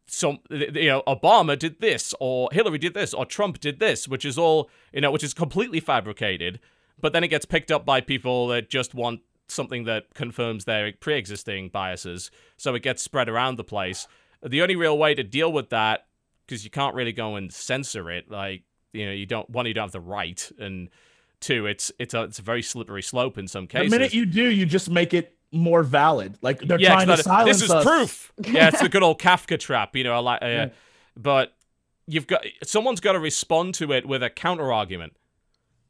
[0.09, 4.23] some you know obama did this or hillary did this or trump did this which
[4.23, 6.59] is all you know which is completely fabricated.
[6.99, 10.91] But then it gets picked up by people that just want something that confirms their
[10.93, 12.31] pre-existing biases.
[12.57, 14.07] So it gets spread around the place.
[14.43, 16.06] The only real way to deal with that
[16.47, 19.73] because you can't really go and censor it like you know you don't one you
[19.73, 20.89] don't have the right and
[21.39, 23.91] two it's it's a it's a very slippery slope in some cases.
[23.91, 26.37] The minute you do, you just make it more valid.
[26.41, 27.83] Like they're yeah, trying to silence this is us.
[27.83, 28.33] proof.
[28.45, 30.13] Yeah, it's the good old Kafka trap, you know.
[30.13, 30.69] I like, uh, Yeah.
[31.15, 31.53] but
[32.07, 35.15] you've got someone's got to respond to it with a counter argument.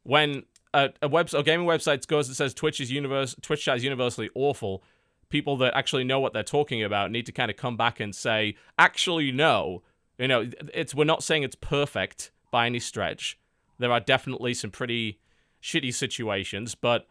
[0.03, 3.77] When a, a web a gaming website goes and says Twitch is universe Twitch chat
[3.77, 4.83] is universally awful,
[5.29, 8.15] people that actually know what they're talking about need to kind of come back and
[8.15, 9.83] say, actually, no.
[10.17, 13.37] You know, it's we're not saying it's perfect by any stretch.
[13.79, 15.19] There are definitely some pretty
[15.61, 17.07] shitty situations, but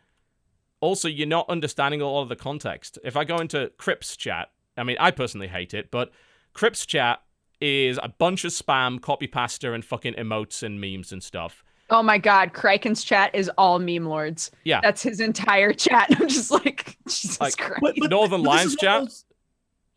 [0.80, 2.98] also you're not understanding a lot of the context.
[3.04, 6.10] If I go into Kripp's chat, I mean, I personally hate it, but
[6.54, 7.22] Kripp's chat
[7.60, 11.62] is a bunch of spam, copy pasta, and fucking emotes and memes and stuff.
[11.88, 14.50] Oh my god, Kraken's chat is all meme lords.
[14.64, 14.80] Yeah.
[14.82, 16.08] That's his entire chat.
[16.20, 17.80] I'm just like, Jesus Like, Christ.
[17.80, 19.00] But- but- Northern but Lions is one of chat?
[19.02, 19.24] those-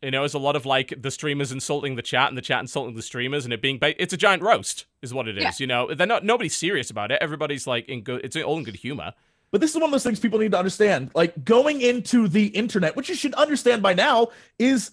[0.02, 2.60] You know, it's a lot of like the streamers insulting the chat and the chat
[2.60, 5.44] insulting the streamers, and it being ba- it's a giant roast, is what it is.
[5.44, 5.52] Yeah.
[5.58, 7.18] You know, they're not nobody's serious about it.
[7.20, 8.22] Everybody's like in good.
[8.24, 9.12] It's all in good humor.
[9.50, 11.10] But this is one of those things people need to understand.
[11.14, 14.92] Like going into the internet, which you should understand by now, is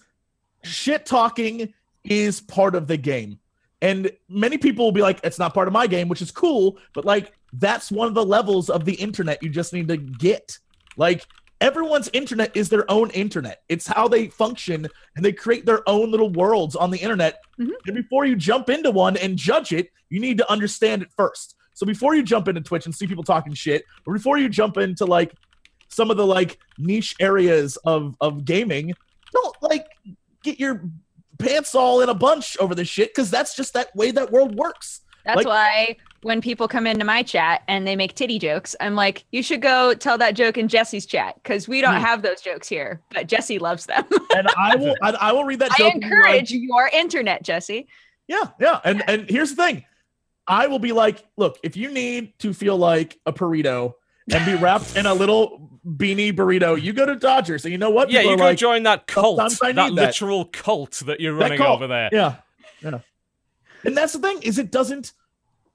[0.62, 1.72] shit talking
[2.04, 3.38] is part of the game.
[3.80, 6.78] And many people will be like, it's not part of my game, which is cool.
[6.92, 10.58] But like, that's one of the levels of the internet you just need to get.
[10.96, 11.26] Like,
[11.60, 13.62] everyone's internet is their own internet.
[13.68, 17.40] It's how they function and they create their own little worlds on the internet.
[17.58, 17.70] Mhm.
[17.86, 21.56] And before you jump into one and judge it, you need to understand it first.
[21.74, 24.76] So before you jump into Twitch and see people talking shit, or before you jump
[24.76, 25.32] into like
[25.88, 28.92] some of the like niche areas of of gaming,
[29.32, 29.86] don't like
[30.42, 30.82] get your
[31.38, 34.54] pants all in a bunch over this shit because that's just that way that world
[34.56, 35.02] works.
[35.24, 38.94] That's like- why when people come into my chat and they make titty jokes, I'm
[38.94, 42.00] like, you should go tell that joke in Jesse's chat because we don't Hmm.
[42.02, 44.04] have those jokes here, but Jesse loves them.
[44.36, 45.92] And I will I, I will read that I joke.
[45.94, 47.86] and be like, encourage your internet, Jesse.
[48.26, 48.80] Yeah, yeah.
[48.84, 49.84] And and here's the thing.
[50.46, 53.94] I will be like, look, if you need to feel like a burrito
[54.32, 57.64] and be wrapped in a little beanie burrito, you go to Dodgers.
[57.64, 58.10] And you know what?
[58.10, 60.06] Yeah, People you go like, join that cult, Sometimes I that need that.
[60.06, 61.76] literal cult that you're That running cult.
[61.76, 62.08] over there.
[62.12, 62.36] Yeah.
[62.82, 63.00] Yeah.
[63.84, 65.12] And that's the thing, is it doesn't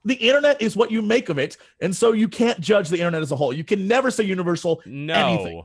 [0.04, 1.56] the internet is what you make of it.
[1.80, 3.52] And so you can't judge the internet as a whole.
[3.52, 5.14] You can never say universal No.
[5.14, 5.64] Anything.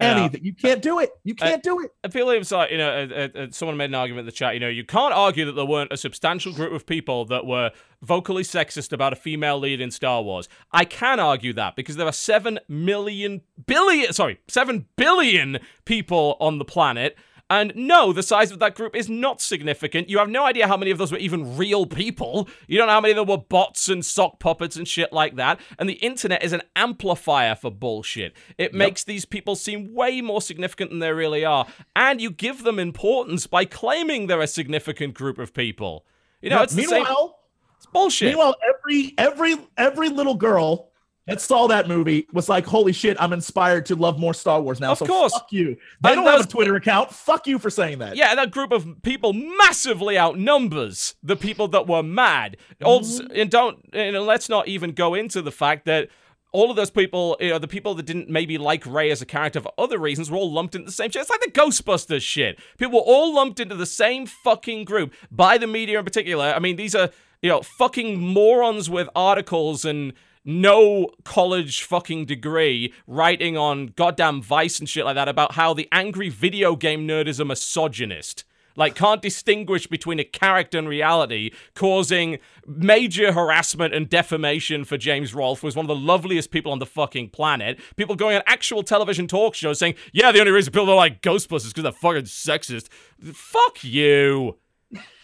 [0.00, 0.16] Yeah.
[0.18, 0.44] anything.
[0.44, 1.10] You can't do it.
[1.24, 1.90] You can't do it.
[2.04, 4.26] I feel like it's like, you know, uh, uh, uh, someone made an argument in
[4.26, 7.24] the chat, you know, you can't argue that there weren't a substantial group of people
[7.24, 10.48] that were vocally sexist about a female lead in Star Wars.
[10.70, 16.58] I can argue that because there are 7 million billion, sorry, 7 billion people on
[16.58, 17.16] the planet.
[17.50, 20.10] And no, the size of that group is not significant.
[20.10, 22.46] You have no idea how many of those were even real people.
[22.66, 25.36] You don't know how many of them were bots and sock puppets and shit like
[25.36, 25.58] that.
[25.78, 28.34] And the internet is an amplifier for bullshit.
[28.58, 31.66] It makes these people seem way more significant than they really are.
[31.96, 36.04] And you give them importance by claiming they're a significant group of people.
[36.42, 37.02] You know, Yeah, it's the same.
[37.04, 37.38] meanwhile,
[37.78, 38.28] It's bullshit.
[38.28, 40.87] meanwhile, every every every little girl
[41.28, 44.80] that saw that movie was like, "Holy shit, I'm inspired to love more Star Wars
[44.80, 45.32] now." Of so course.
[45.32, 45.76] fuck you.
[46.00, 47.12] They And don't have a Twitter account.
[47.14, 48.16] Fuck you for saying that.
[48.16, 52.56] Yeah, that group of people massively outnumbers the people that were mad.
[52.82, 53.40] Also, mm-hmm.
[53.40, 56.08] and don't you know, let's not even go into the fact that
[56.52, 59.26] all of those people, you know, the people that didn't maybe like Rey as a
[59.26, 61.20] character for other reasons were all lumped into the same shit.
[61.20, 62.58] It's like the Ghostbusters shit.
[62.78, 66.46] People were all lumped into the same fucking group by the media in particular.
[66.46, 67.10] I mean, these are,
[67.42, 74.78] you know, fucking morons with articles and no college fucking degree writing on goddamn Vice
[74.78, 78.44] and shit like that about how the angry video game nerd is a misogynist.
[78.76, 85.34] Like, can't distinguish between a character and reality, causing major harassment and defamation for James
[85.34, 87.80] Rolfe, who was one of the loveliest people on the fucking planet.
[87.96, 91.22] People going on actual television talk shows saying, yeah, the only reason people don't like
[91.22, 92.88] Ghostbusters is because they're fucking sexist.
[93.34, 94.58] Fuck you.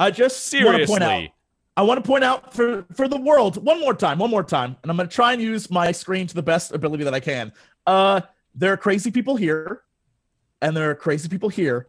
[0.00, 1.08] I just want to point out.
[1.10, 1.33] Seriously.
[1.76, 4.76] I want to point out for for the world one more time, one more time,
[4.82, 7.20] and I'm going to try and use my screen to the best ability that I
[7.20, 7.52] can.
[7.86, 8.20] Uh,
[8.54, 9.82] there are crazy people here,
[10.62, 11.88] and there are crazy people here,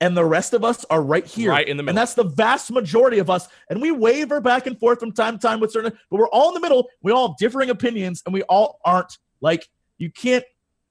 [0.00, 2.24] and the rest of us are right here, Right in the middle, and that's the
[2.24, 3.48] vast majority of us.
[3.70, 6.48] And we waver back and forth from time to time with certain, but we're all
[6.48, 6.88] in the middle.
[7.02, 10.44] We all have differing opinions, and we all aren't like you can't.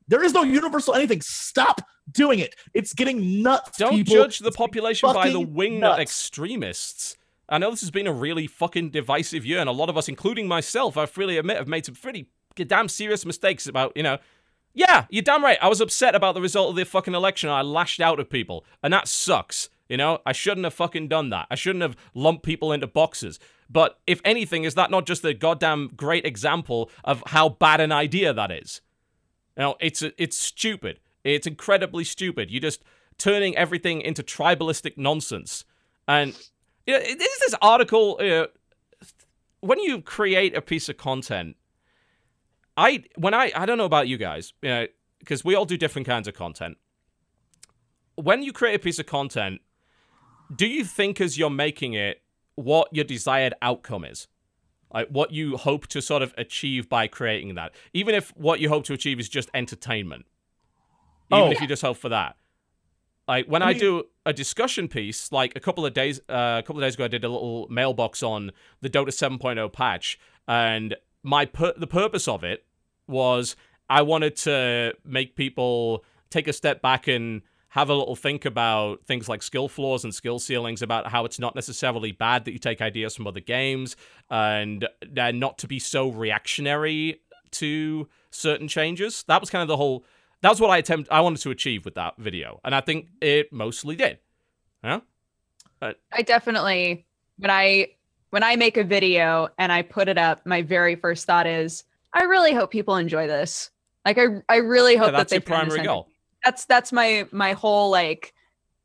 [0.07, 1.21] There is no universal anything.
[1.21, 1.81] Stop
[2.11, 2.55] doing it.
[2.73, 3.77] It's getting nuts.
[3.77, 4.15] Don't people.
[4.15, 6.01] judge the population by the wing nuts.
[6.01, 7.17] extremists.
[7.53, 10.09] I know this has been a really fucking divisive year, and a lot of us,
[10.09, 14.17] including myself, I freely admit, have made some pretty damn serious mistakes about, you know.
[14.73, 15.59] Yeah, you're damn right.
[15.61, 17.51] I was upset about the result of the fucking election.
[17.51, 19.69] I lashed out at people, and that sucks.
[19.88, 21.45] You know, I shouldn't have fucking done that.
[21.51, 23.40] I shouldn't have lumped people into boxes.
[23.69, 27.91] But if anything, is that not just a goddamn great example of how bad an
[27.91, 28.82] idea that is?
[29.56, 30.99] You know, it's it's stupid.
[31.23, 32.49] It's incredibly stupid.
[32.49, 32.83] You're just
[33.19, 35.65] turning everything into tribalistic nonsense.
[36.07, 36.35] And
[36.85, 38.17] you know, it- there's this article.
[38.21, 38.47] Uh,
[39.61, 41.55] when you create a piece of content,
[42.75, 44.87] I when I I don't know about you guys, you know,
[45.19, 46.77] because we all do different kinds of content.
[48.15, 49.61] When you create a piece of content,
[50.55, 52.21] do you think as you're making it
[52.55, 54.27] what your desired outcome is?
[54.93, 58.69] Like what you hope to sort of achieve by creating that, even if what you
[58.69, 60.25] hope to achieve is just entertainment,
[61.31, 61.51] even Oh.
[61.51, 62.35] if you just hope for that.
[63.27, 66.63] Like when I I, do a discussion piece, like a couple of days, uh, a
[66.65, 70.95] couple of days ago, I did a little mailbox on the Dota 7.0 patch, and
[71.23, 72.65] my pur- the purpose of it
[73.07, 73.55] was
[73.89, 79.03] I wanted to make people take a step back and have a little think about
[79.05, 82.59] things like skill floors and skill ceilings, about how it's not necessarily bad that you
[82.59, 83.95] take ideas from other games,
[84.29, 87.21] and not to be so reactionary
[87.51, 89.23] to certain changes.
[89.27, 90.05] That was kind of the whole.
[90.43, 91.09] That was what I attempt.
[91.09, 94.19] I wanted to achieve with that video, and I think it mostly did.
[94.83, 94.99] Yeah.
[95.80, 97.05] But- I definitely
[97.38, 97.88] when I
[98.30, 101.85] when I make a video and I put it up, my very first thought is,
[102.13, 103.72] I really hope people enjoy this.
[104.05, 106.09] Like I I really hope Yeah, that's that they this primary goal.
[106.43, 108.33] That's that's my my whole like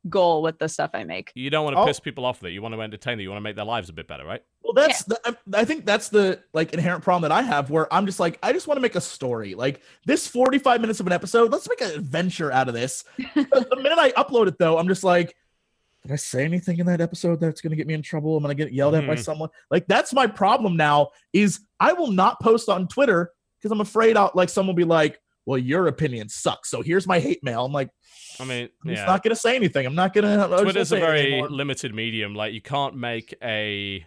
[0.07, 1.31] goal with the stuff I make.
[1.35, 1.85] You don't want to Oh.
[1.85, 2.53] piss people off with it.
[2.53, 3.21] You want to entertain them.
[3.21, 4.41] You want to make their lives a bit better, right?
[4.63, 7.91] Well, that's the, I- I think that's the like inherent problem that I have where
[7.93, 9.55] I'm just like I just want to make a story.
[9.55, 13.03] Like this 45 minutes of an episode, let's make an adventure out of this.
[13.17, 15.35] the, the minute I upload it though, I'm just like
[16.03, 18.37] did I say anything in that episode that's going to get me in trouble?
[18.37, 19.19] I'm I going to get yelled at by Mhm.
[19.23, 19.49] someone?
[19.69, 24.15] Like that's my problem now is I will not post on Twitter because I'm afraid
[24.15, 25.19] I'll like someone will be like,
[25.49, 27.65] "Well, your opinion sucks." So here's my hate mail.
[27.65, 27.89] I'm like,
[28.39, 29.05] I mean, I'm yeah.
[29.05, 29.85] not going to say anything.
[29.85, 32.35] I'm not going to Twitter's a very limited medium.
[32.35, 34.05] Like you can't make a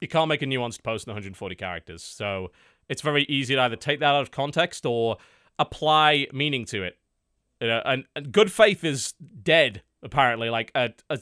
[0.00, 2.02] you can't make a nuanced post in 140 characters.
[2.02, 2.50] So
[2.88, 5.18] it's very easy to either take that out of context or
[5.58, 6.98] apply meaning to it.
[7.60, 9.82] You know, and, and good faith is dead.
[10.02, 11.18] Apparently, like uh uh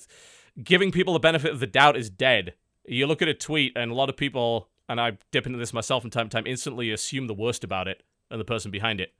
[0.62, 2.54] giving people the benefit of the doubt is dead.
[2.86, 5.74] You look at a tweet, and a lot of people, and I dip into this
[5.74, 9.00] myself from time to time, instantly assume the worst about it and the person behind
[9.00, 9.12] it.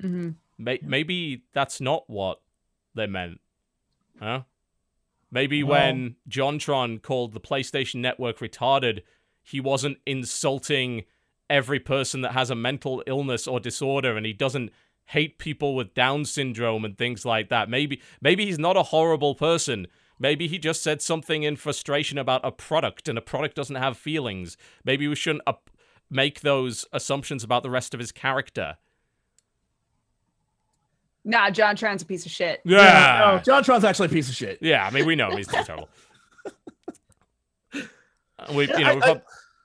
[0.00, 2.40] Hmm May- maybe that's not what
[2.94, 3.40] they meant.
[4.18, 4.42] Huh?
[5.30, 9.00] Maybe Well- when JonTron called the PlayStation Network retarded,
[9.42, 11.04] he wasn't insulting
[11.50, 14.72] every person that has a mental illness or disorder and he doesn't
[15.10, 17.68] hate people with Down syndrome and things like that.
[17.68, 19.86] Maybe maybe he's not a horrible person.
[20.18, 23.96] Maybe he just said something in frustration about a product and a product doesn't have
[23.98, 24.56] feelings.
[24.84, 25.70] Maybe we shouldn't up-
[26.10, 28.78] make those assumptions about the rest of his character.
[31.28, 32.60] Nah, JonTron's a piece of shit.
[32.64, 34.58] Yeah, no, JonTron's actually a piece of shit.
[34.62, 35.38] Yeah, I mean, we know him.
[35.38, 35.88] He's terrible.
[38.54, 39.22] we, you know, I- we've I- got,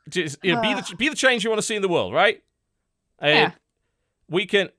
[0.09, 0.95] just, you know, be the ah.
[0.97, 2.41] be the change you want to see in the world, right?
[3.19, 3.51] And Yeah.
[4.27, 4.69] we can,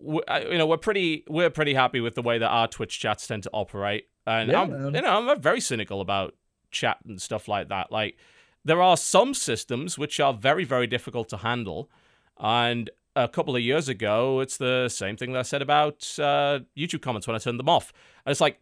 [0.00, 3.26] we, you know, we're pretty we're pretty happy with the way that our Twitch chats
[3.26, 4.94] tend to operate, and Yeah, I'm, man.
[4.96, 6.34] you know, I'm uh, very cynical about
[6.72, 7.92] chat and stuff like that.
[7.92, 8.16] Like,
[8.64, 11.88] there are some systems which are very very difficult to handle,
[12.38, 16.60] and a couple of years ago, it's the same thing that I said about uh,
[16.76, 17.92] YouTube comments when I turned them off.
[18.24, 18.60] And it's like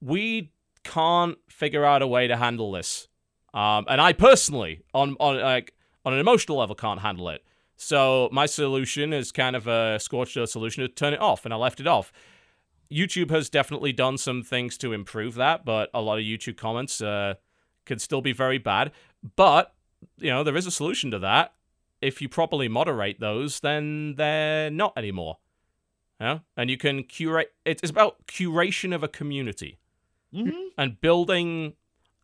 [0.00, 0.50] we
[0.84, 3.08] can't figure out a way to handle this.
[3.54, 5.74] Um, and I personally, on on like
[6.04, 7.44] on an emotional level, can't handle it.
[7.76, 11.52] So my solution is kind of a scorched earth solution to turn it off, and
[11.52, 12.12] I left it off.
[12.90, 17.00] YouTube has definitely done some things to improve that, but a lot of YouTube comments
[17.00, 17.34] uh,
[17.86, 18.92] can still be very bad.
[19.36, 19.74] But
[20.18, 21.54] you know there is a solution to that.
[22.02, 25.38] If you properly moderate those, then they're not anymore.
[26.20, 27.52] Yeah, and you can curate.
[27.64, 29.78] It's about curation of a community
[30.34, 30.70] Mhm.
[30.76, 31.74] and building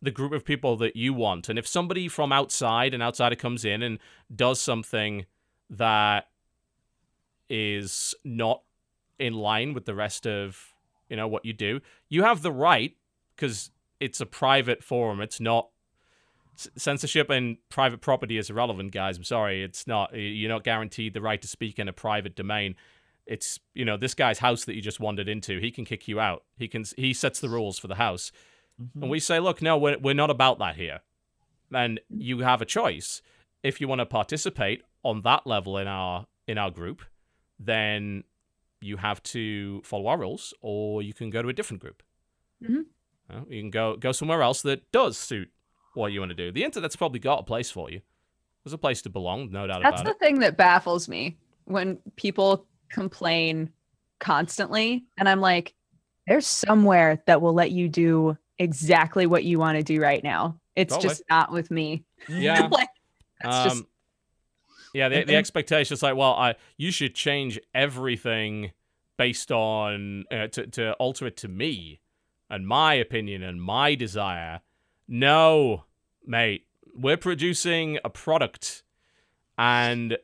[0.01, 1.49] the group of people that you want.
[1.49, 3.99] And if somebody from outside, an outsider comes in and
[4.33, 5.25] does something
[5.69, 6.29] that
[7.49, 8.63] is not
[9.17, 10.73] in line with the rest of,
[11.09, 12.95] you know, what you do, you have the right
[13.35, 15.19] because it's a private forum.
[15.19, 15.69] It's not
[16.75, 19.17] censorship and private property is irrelevant, guys.
[19.17, 20.13] I'm sorry, it's not.
[20.13, 22.75] You're not guaranteed the right to speak in a private domain.
[23.25, 25.59] It's you know this guy's house that you just wandered into.
[25.59, 26.43] He can kick you out.
[26.57, 28.31] He can he sets the rules for the house.
[28.81, 29.01] Mhm.
[29.03, 31.01] And we say, look, no, we're, we're not about that here.
[31.71, 33.21] And you have a choice.
[33.61, 37.01] If you want to participate on that level in our in our group,
[37.59, 38.23] then
[38.81, 42.01] you have to follow our rules, or you can go to a different group.
[42.63, 42.85] Mhm.
[43.29, 45.51] You, you can go go somewhere else that does suit
[45.93, 46.51] what you want to do.
[46.51, 48.01] The internet's probably got a place for you.
[48.63, 50.05] There's a place to belong, no doubt That's about it.
[50.05, 53.71] That's the thing that baffles me when people complain
[54.19, 55.05] constantly.
[55.17, 55.73] And I'm like,
[56.27, 60.59] there's somewhere that will let you do exactly what you want to do right now.
[60.75, 61.09] It's Totally.
[61.09, 62.05] just not with me.
[62.27, 62.67] Yeah.
[62.71, 62.89] like,
[63.41, 63.87] that's just Um,
[64.93, 68.71] yeah, the, the expectation is like, well, I you should change everything
[69.17, 72.01] based on uh, to to alter it to me
[72.49, 74.61] and my opinion and my desire.
[75.11, 75.85] No,
[76.23, 78.83] mate, we're producing a product,
[79.57, 80.17] and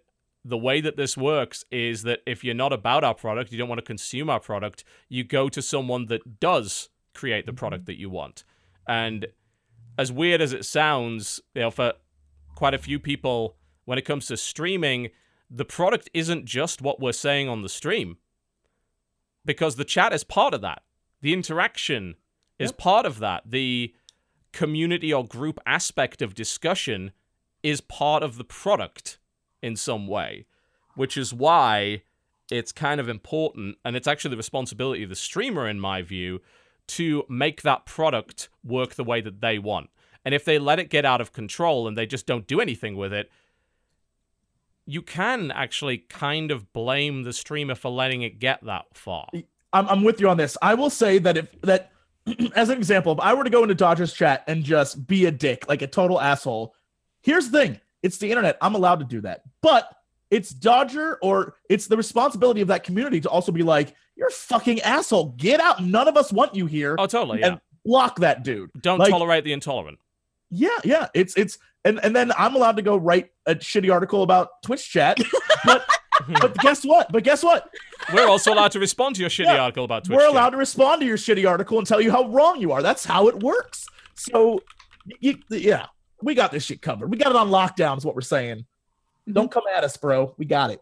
[0.45, 3.67] the way that this works is that if you're not about our product, you don't
[3.67, 7.93] want to consume our product, you go to someone that does create the product mm-hmm.
[7.93, 8.43] that you want.
[8.87, 9.25] And
[9.97, 11.93] as weird as it sounds, you know, for
[12.53, 15.09] quite a few people, when it comes to streaming,
[15.49, 18.17] the product isn't just what we're saying on the stream.
[19.43, 20.83] Because the chat is part of that.
[21.21, 22.15] The interaction
[22.59, 22.77] is Yep.
[22.77, 23.43] part of that.
[23.49, 23.95] The
[24.55, 27.11] community or group aspect of discussion
[27.61, 29.19] is part of the product
[29.61, 30.45] in some way,
[30.95, 32.01] which is why
[32.49, 36.39] it's kind of important and it's actually the responsibility of the streamer in my view
[36.87, 39.89] to make that product work the way that they want.
[40.23, 42.95] And if they let it get out of control and they just don't do anything
[42.95, 43.29] with it,
[44.85, 49.27] you can actually kind of blame the streamer for letting it get that far.
[49.73, 50.57] I'm, with you on this.
[50.61, 51.91] I will say that if that,
[52.55, 55.31] as an example, if I were to go into Dodgers chat and just be a
[55.31, 56.73] dick, like a total asshole,
[57.21, 58.57] here's the thing: it's the internet.
[58.61, 59.89] I'm allowed to do that, but
[60.31, 64.31] it's Dodger or it's the responsibility of that community to also be like, "You're a
[64.31, 65.35] fucking asshole.
[65.37, 65.83] Get out.
[65.83, 67.39] None of us want you here." Oh, totally.
[67.39, 67.47] Yeah.
[67.47, 68.71] And block that dude.
[68.81, 69.99] Don't like- tolerate the intolerant.
[70.49, 71.07] Yeah, yeah.
[71.13, 74.89] It's it's and and then I'm allowed to go write a shitty article about Twitch
[74.89, 75.19] chat.
[75.63, 75.85] But
[76.27, 77.11] but guess what?
[77.11, 77.69] But guess what?
[78.13, 80.15] We're also allowed to respond to your shitty Yeah, article about Twitch.
[80.15, 80.31] We're chat.
[80.31, 82.81] allowed to respond to your shitty article and tell you how wrong you are.
[82.81, 83.85] That's how it works.
[84.15, 84.61] So,
[85.19, 85.87] you, yeah,
[86.21, 87.09] we got this shit covered.
[87.09, 87.97] We got it on lockdown.
[87.97, 88.59] Is what we're saying.
[88.59, 89.33] Mm-hmm.
[89.33, 90.33] Don't come at us, bro.
[90.37, 90.81] We got it.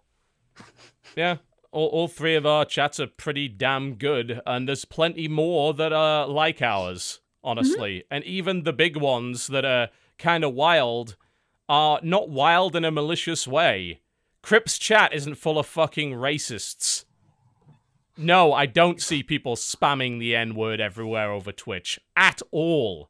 [1.15, 1.37] Yeah.
[1.71, 5.91] All, all three of our chats are pretty damn good, and there's plenty more that
[5.91, 7.99] are like ours, honestly.
[7.99, 8.13] Mm-hmm.
[8.13, 9.89] And even the big ones that are
[10.19, 11.15] kind of wild
[11.67, 14.01] are not wild in a malicious way.
[14.43, 17.05] Kripp's chat isn't full of fucking racists.
[18.17, 23.09] No, I don't see people spamming the N word everywhere over Twitch at all,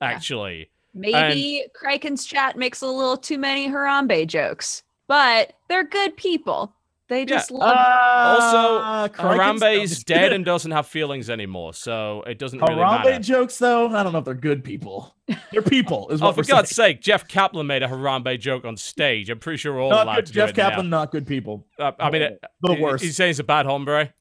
[0.00, 0.70] actually.
[0.92, 6.74] Maybe Kraken's chat makes a little too many Harambe jokes, but they're good people.
[7.10, 7.76] They just love.
[7.76, 13.18] Also, Crikey, Harambe's dead and doesn't have feelings anymore, so it doesn't really Harambe matter.
[13.18, 13.88] jokes, though.
[13.88, 15.14] I don't know if they're good people.
[15.52, 16.94] They're people, is Oh, what for we're God's saying.
[16.96, 19.28] sake, Jeff Kaplan made a Harambe joke on stage.
[19.28, 20.26] I'm pretty sure we're all Not allowed good.
[20.26, 20.68] to Jeff do it now.
[20.70, 21.66] Kaplan, not good people.
[21.78, 23.02] Uh, I mean, it, The worst.
[23.04, 24.14] He's saying he's a bad hombre.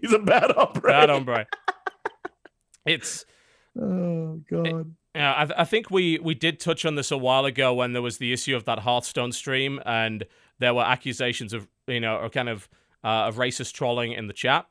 [0.00, 0.82] He's a bad hombre.
[0.90, 1.46] Bad hombre.
[2.86, 3.24] it's
[3.80, 4.94] Oh God.
[5.14, 5.32] yeah.
[5.32, 8.18] I, I think we we did touch on this a while ago when there was
[8.18, 10.24] the issue of that Hearthstone stream, and
[10.58, 12.68] there were accusations of you know, or kind of
[13.04, 14.66] uh, of racist trolling in the chat,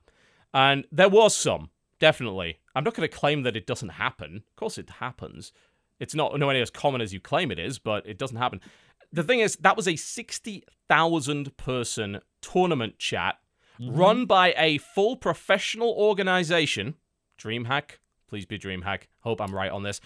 [0.54, 1.70] and there was some
[2.00, 2.60] definitely.
[2.76, 4.44] I'm not going to claim that it doesn't happen.
[4.50, 5.54] Of course, it happens.
[6.00, 8.60] It's not nowhere near as common as you claim it is, but it doesn't happen.
[9.14, 13.38] The thing is, that was a sixty thousand person tournament chat
[13.78, 13.98] Mm-hmm.
[13.98, 16.96] run by a full professional organization.
[17.38, 17.98] DreamHack,
[18.30, 19.08] please be DreamHack.
[19.20, 20.00] Hope I'm right on this.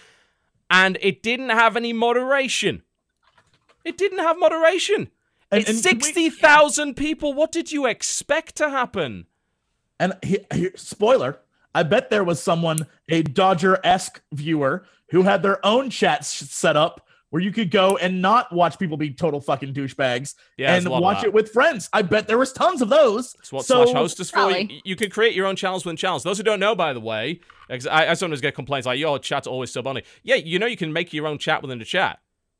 [0.71, 2.81] And it didn't have any moderation.
[3.85, 5.11] It didn't have moderation.
[5.51, 7.33] And- it's and 60,000 people.
[7.33, 9.25] What did you expect to happen?
[9.99, 11.39] And he, he- spoiler,
[11.73, 16.29] I bet there was someone, a Dodger esque viewer, who had their own chat s-
[16.51, 20.73] set up where you could go and not watch people be total fucking douchebags Yeah,
[20.73, 21.89] and a lot of watch it with friends.
[21.93, 23.33] I bet there was tons of those.
[23.33, 24.39] That's what so, Slash Host is for.
[24.39, 24.81] You, Probably.
[24.83, 26.23] you can create your own channels within channels.
[26.23, 29.45] Those who don't know, by the way, I, I sometimes get complaints like, "Yo, chat's
[29.45, 32.19] always sub only." Yeah, you know you can make your own chat within the chat.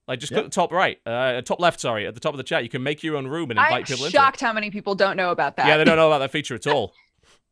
[0.09, 0.41] Like just go Yeah.
[0.41, 2.69] to the top right, uh, top left, sorry, at the top of the chat, you
[2.69, 4.19] can make your own room and invite I'm people into it.
[4.19, 5.67] shocked how many people don't know about that.
[5.67, 6.93] Yeah, they don't know about that feature at all.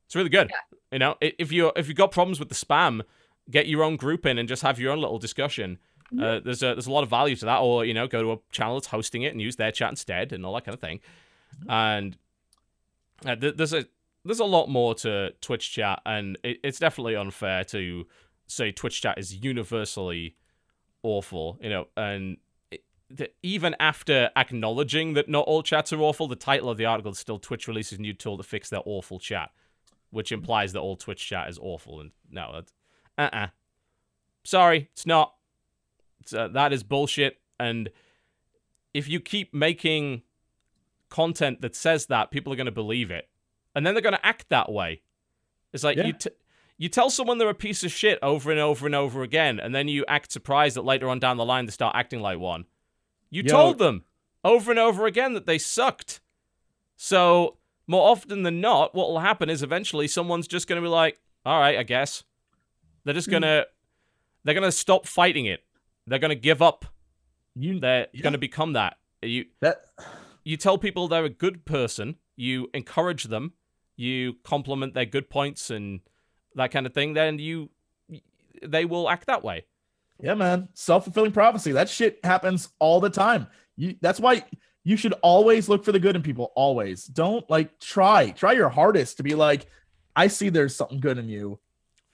[0.07, 0.51] It's really good.
[0.91, 3.01] You know, if you if you've got problems with the spam,
[3.49, 5.77] get your own group in and just have your own little discussion.
[6.19, 8.31] Uh, there's a there's a lot of value to that, or you know, go to
[8.31, 10.79] a channel that's hosting it and use their chat instead, and all that kind of
[10.81, 10.99] thing.
[11.69, 12.17] And
[13.25, 13.85] uh, th- there's a
[14.25, 18.07] there's a lot more to Twitch chat, and it, it's definitely unfair to
[18.47, 20.35] say Twitch chat is universally
[21.03, 21.57] awful.
[21.61, 22.46] You know, and it, the,
[23.41, 27.19] even after acknowledging that not all chats are awful, the title of the article is
[27.19, 29.51] still Twitch releases new tool to fix their awful chat,
[30.09, 32.01] which implies that all Twitch chat is awful.
[32.01, 32.73] And no, that's
[33.17, 33.47] uh uh
[34.43, 35.33] Sorry, it's not.
[36.21, 37.39] It's, uh, that is bullshit.
[37.59, 37.89] And
[38.93, 40.21] if you keep making
[41.09, 43.27] content that says that, people are going to believe it,
[43.75, 45.01] and then they're going to act that way.
[45.73, 46.07] It's like Yeah.
[46.07, 46.13] you.
[46.13, 46.29] T-
[46.77, 49.73] you tell someone they're a piece of shit over and over and over again, and
[49.73, 52.65] then you act surprised that later on down the line they start acting like one.
[53.29, 53.51] You Yo.
[53.51, 54.03] told them
[54.43, 56.21] over and over again that they sucked.
[56.95, 60.91] So, more often than not, what will happen is eventually someone's just going to be
[60.91, 62.23] like, all right, I guess.
[63.03, 63.31] They're just hmm.
[63.31, 63.67] going to
[64.43, 65.63] they're going to stop fighting it.
[66.05, 66.85] They're going to give up.
[67.55, 68.21] You They're Yeah.
[68.21, 68.97] going to become that.
[69.21, 69.85] You that
[70.43, 73.53] you tell people they're a good person, you encourage them,
[73.95, 76.01] you compliment their good points and
[76.55, 77.69] that kind of thing, then you
[78.63, 79.65] they will act that way.
[80.21, 80.67] Yeah, man.
[80.73, 81.71] Self fulfilling prophecy.
[81.71, 83.47] That shit happens all the time.
[83.75, 84.43] You that's why
[84.83, 86.51] you should always look for the good in people.
[86.55, 87.05] Always.
[87.05, 88.31] Don't like try.
[88.31, 89.67] Try your hardest to be like,
[90.15, 91.59] I see there's something good in you,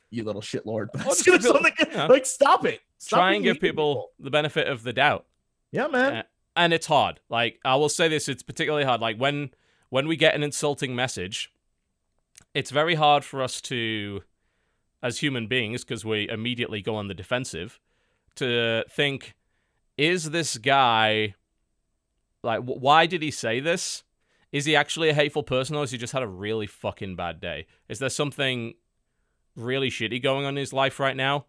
[0.10, 0.90] you little shit lord.
[0.92, 2.08] But I Or see just there's feel- something yeah.
[2.08, 2.82] like stop it.
[2.98, 5.26] Stop Try and give to people the benefit of the doubt.
[5.72, 6.14] Yeah, man.
[6.14, 6.24] Uh,
[6.56, 7.20] and it's hard.
[7.30, 9.02] Like I will say this, it's particularly hard.
[9.02, 9.52] Like when
[9.90, 11.52] when we get an insulting message,
[12.54, 14.24] it's very hard for us to,
[15.02, 17.80] as human beings, because we immediately go on the defensive,
[18.36, 19.36] to think,
[19.98, 21.36] is this guy
[22.44, 24.04] like wh- why did he say this?
[24.52, 27.40] Is he actually a hateful person, or has he just had a really fucking bad
[27.40, 27.66] day?
[27.90, 28.76] Is there something
[29.56, 31.46] really shitty going on in his life right now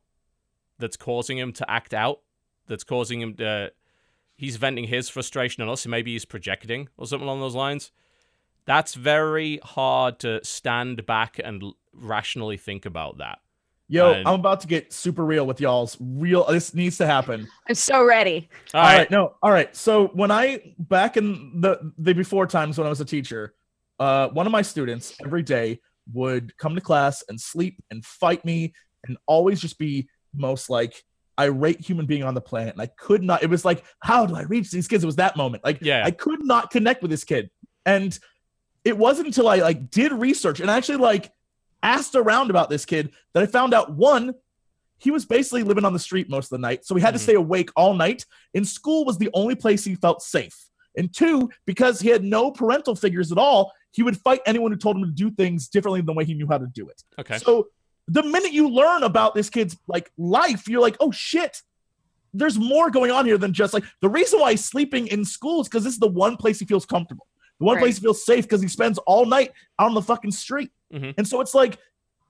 [0.78, 2.20] that's causing him to act out,
[2.66, 3.72] that's causing him to.
[4.36, 7.92] He's venting his frustration on us, maybe he's projecting or something along those lines.
[8.64, 13.38] That's very hard to stand back and rationally think about that.
[13.88, 16.44] Yo, And- I'm about to get super real with y'all's real.
[16.46, 17.46] This needs to happen.
[17.68, 18.48] I'm so ready.
[18.72, 18.98] All all right.
[18.98, 19.10] right.
[19.10, 19.74] no, all right.
[19.76, 23.54] So when I back in the the before times when I was a teacher,
[24.00, 25.80] uh, one of my students every day
[26.12, 28.72] would come to class and sleep and fight me
[29.06, 31.02] and always just be most like
[31.38, 32.72] irate human being on the planet.
[32.74, 33.42] And I could not.
[33.42, 35.02] It was like, how do I reach these kids?
[35.04, 35.62] It was that moment.
[35.64, 36.02] Like, Yeah.
[36.04, 37.50] I could not connect with this kid,
[37.84, 38.18] and
[38.84, 41.30] it wasn't until I like did research and actually like
[41.84, 44.34] asked around about this kid that I found out one
[44.98, 46.86] he was basically living on the street most of the night.
[46.86, 47.22] So he had to Mhm.
[47.24, 48.24] stay awake all night.
[48.54, 50.70] And school was the only place he felt safe.
[50.96, 54.78] And two, because he had no parental figures at all, he would fight anyone who
[54.78, 57.02] told him to do things differently than the way he knew how to do it.
[57.18, 57.36] Okay.
[57.38, 57.68] So
[58.08, 61.62] the minute you learn about this kid's like life, you're like, oh shit,
[62.32, 65.60] there's more going on here than just like the reason why he's sleeping in school
[65.60, 67.26] is because this is the one place he feels comfortable.
[67.60, 67.83] The one Right.
[67.83, 70.70] place he feels safe because he spends all night out on the fucking street.
[70.92, 71.15] Mhm.
[71.16, 71.78] And so it's like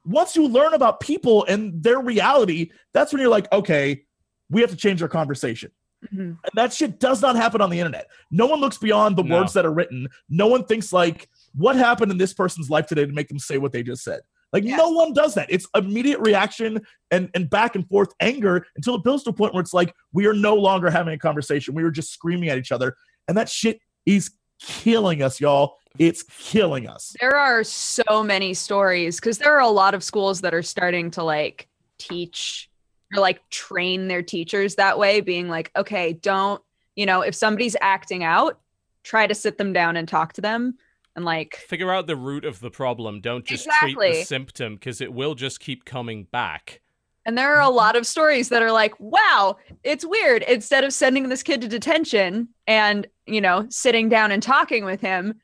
[0.05, 4.05] once you learn about people and their reality, that's when you're like, okay,
[4.51, 5.71] we have to change our conversation.
[6.13, 6.19] Mhm.
[6.21, 8.09] And that shit does not happen on the internet.
[8.31, 9.39] No one looks beyond the No.
[9.41, 10.09] words that are written.
[10.29, 13.57] No one thinks like, what happened in this person's life today to make them say
[13.59, 14.21] what they just said.
[14.53, 14.77] Like Yeah.
[14.77, 15.47] no one does that.
[15.51, 16.81] It's immediate reaction
[17.11, 19.95] and and back and forth anger until it builds to a point where it's like
[20.13, 21.75] we are no longer having a conversation.
[21.75, 22.95] We were just screaming at each other,
[23.27, 24.31] and that shit is
[24.67, 25.79] killing us, y'all.
[25.99, 27.15] It's killing us.
[27.21, 31.11] There are so many stories because there are a lot of schools that are starting
[31.13, 31.69] to like
[31.99, 32.69] teach
[33.15, 36.61] or like train their teachers that way, being like, okay, don't,
[36.97, 38.59] you know, if somebody's acting out,
[39.05, 40.77] try to sit them down and talk to them.
[41.15, 43.21] And like, Figure out the root of the problem.
[43.21, 46.81] Don't just treat the symptom because it will just keep coming back.
[47.27, 50.43] And there are a lot of stories that are like, wow, it's weird.
[50.43, 55.01] Instead of sending this kid to detention and, you know, sitting down and talking with
[55.01, 55.35] him,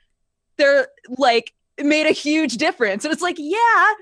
[0.57, 3.05] they're like, it made a huge difference.
[3.05, 3.94] And it's like, yeah.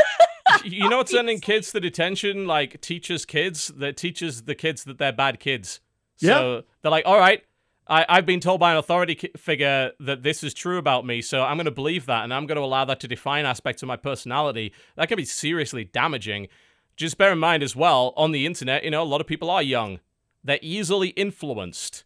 [0.64, 2.46] you know what's sending kids to detention?
[2.46, 5.80] Like teaches kids that teaches the kids that they're bad kids.
[6.16, 7.42] So they're like, all right,
[7.88, 11.42] I, I've been told by an authority figure that this is true about me, so
[11.42, 13.88] I'm going to believe that, and I'm going to allow that to define aspects of
[13.88, 14.72] my personality.
[14.96, 16.48] That can be seriously damaging.
[16.96, 19.50] Just bear in mind as well, on the internet, you know, a lot of people
[19.50, 20.00] are young.
[20.44, 22.04] They're easily influenced.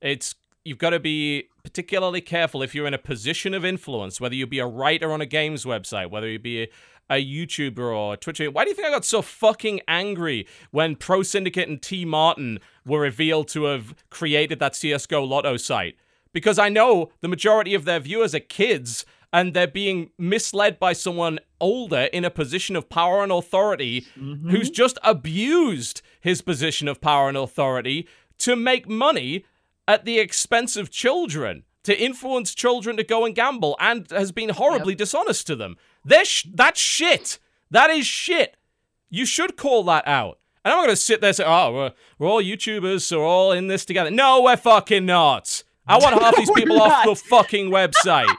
[0.00, 0.34] It's
[0.64, 4.46] you've got to be particularly careful if you're in a position of influence, whether you
[4.46, 6.68] be a writer on a games website, whether you be a,
[7.08, 8.50] a YouTuber or a Twitcher.
[8.50, 13.48] Why do you think I got so fucking angry when ProSyndicate and TmarTn were revealed
[13.48, 15.96] to have created that CSGO Lotto site?
[16.32, 20.92] Because I know the majority of their viewers are kids and they're being misled by
[20.92, 24.50] someone older in a position of power and authority mm-hmm.
[24.50, 29.44] who's just abused his position of power and authority to make money
[29.88, 34.50] at the expense of children, to influence children to go and gamble, and has been
[34.50, 35.76] horribly dishonest to them.
[36.04, 37.38] They're sh- that's shit.
[37.70, 38.56] That is shit.
[39.08, 40.38] You should call that out.
[40.64, 43.20] And I'm not going to sit there and say, oh, we're, we're all YouTubers, so
[43.20, 44.10] we're all in this together.
[44.10, 45.62] No, we're fucking not.
[45.86, 48.34] I want half these people off the fucking website.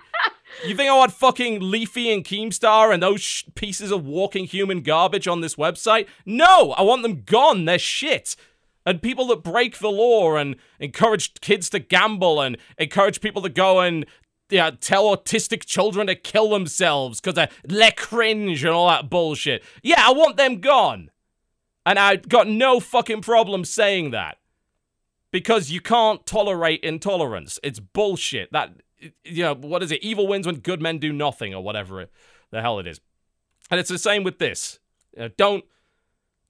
[0.66, 4.82] You think I want fucking Leafy and Keemstar and those sh- pieces of walking human
[4.82, 6.08] garbage on this website?
[6.26, 7.66] No, I want them gone.
[7.66, 8.36] They're shit.
[8.86, 13.50] And people that break the law and encourage kids to gamble and encourage people to
[13.50, 14.06] go and
[14.50, 19.64] yeah, tell autistic children to kill themselves because they're le cringe and all that bullshit.
[19.84, 21.12] Yeah, I want them gone.
[21.86, 24.38] And I got no fucking problem saying that.
[25.32, 27.60] Because you can't tolerate intolerance.
[27.62, 28.52] It's bullshit.
[28.54, 28.72] That
[29.24, 30.04] you know, what is it?
[30.04, 32.12] Evil wins when good men do nothing, or whatever it,
[32.52, 33.00] the hell it is.
[33.70, 34.80] And it's the same with this.
[35.16, 35.66] You know, don't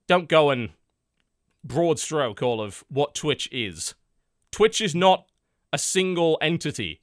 [0.07, 0.69] don't go and
[1.63, 3.95] broad stroke all of what Twitch is.
[4.51, 5.25] Twitch is not
[5.73, 7.01] a single entity.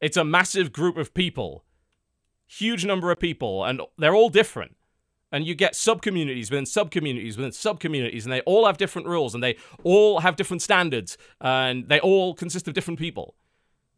[0.00, 1.64] It's a massive group of people.
[2.46, 4.76] Huge number of people, and they're all different.
[5.32, 8.78] And you get sub communities within sub communities within sub communities, and they all have
[8.78, 13.34] different rules, and they all have different standards, and they all consist of different people.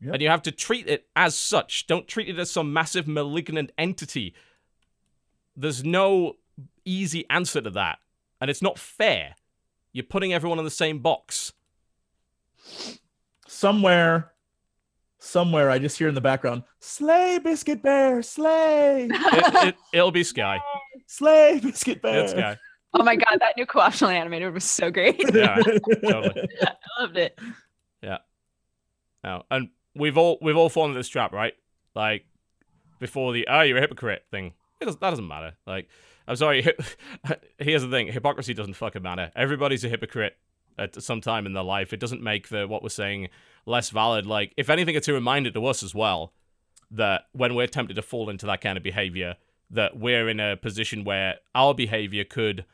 [0.00, 0.14] Yep.
[0.14, 1.86] And you have to treat it as such.
[1.86, 4.34] Don't treat it as some massive malignant entity.
[5.56, 6.34] There's no
[6.84, 7.98] easy answer to that.
[8.40, 9.34] And it's not fair.
[9.92, 11.52] You're putting everyone in the same box.
[13.48, 14.32] Somewhere,
[15.18, 20.22] somewhere, I just hear in the background, "Slay, Biscuit Bear, slay, It, it, will be
[20.22, 20.60] Sky.
[21.06, 22.56] slay, Biscuit Bear." It's Sky.
[22.94, 25.18] Oh my God, that new co-optional animator was so great.
[25.34, 26.48] Yeah, totally.
[26.62, 27.38] I loved it.
[28.02, 28.18] Yeah.
[29.24, 29.68] Now, and
[29.98, 31.54] we've all we've all fallen into this trap, right?
[31.94, 32.24] Like
[32.98, 34.54] before the "oh, you're a hypocrite" thing.
[34.80, 35.54] It does, that doesn't matter.
[35.66, 35.88] Like,
[36.26, 36.66] I'm sorry.
[37.58, 39.32] Here's the thing: hypocrisy doesn't fucking matter.
[39.34, 40.36] Everybody's a hypocrite
[40.78, 41.92] at some time in their life.
[41.92, 43.28] It doesn't make the what we're saying
[43.66, 44.26] less valid.
[44.26, 46.32] Like, if anything, it's a reminder to us as well
[46.90, 49.36] that when we're tempted to fall into that kind of behavior,
[49.70, 52.64] that we're in a position where our behavior could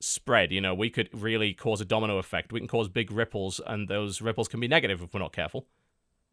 [0.00, 0.50] spread.
[0.50, 2.52] You know, we could really cause a domino effect.
[2.52, 5.66] We can cause big ripples, and those ripples can be negative if we're not careful.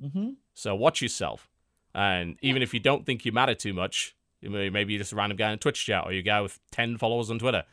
[0.04, 0.30] Mm-hmm.
[0.54, 1.50] So watch yourself.
[1.94, 5.38] And even if you don't think you matter too much, maybe you're just a random
[5.38, 7.64] guy in Twitch chat or you guy with 10 followers on Twitter.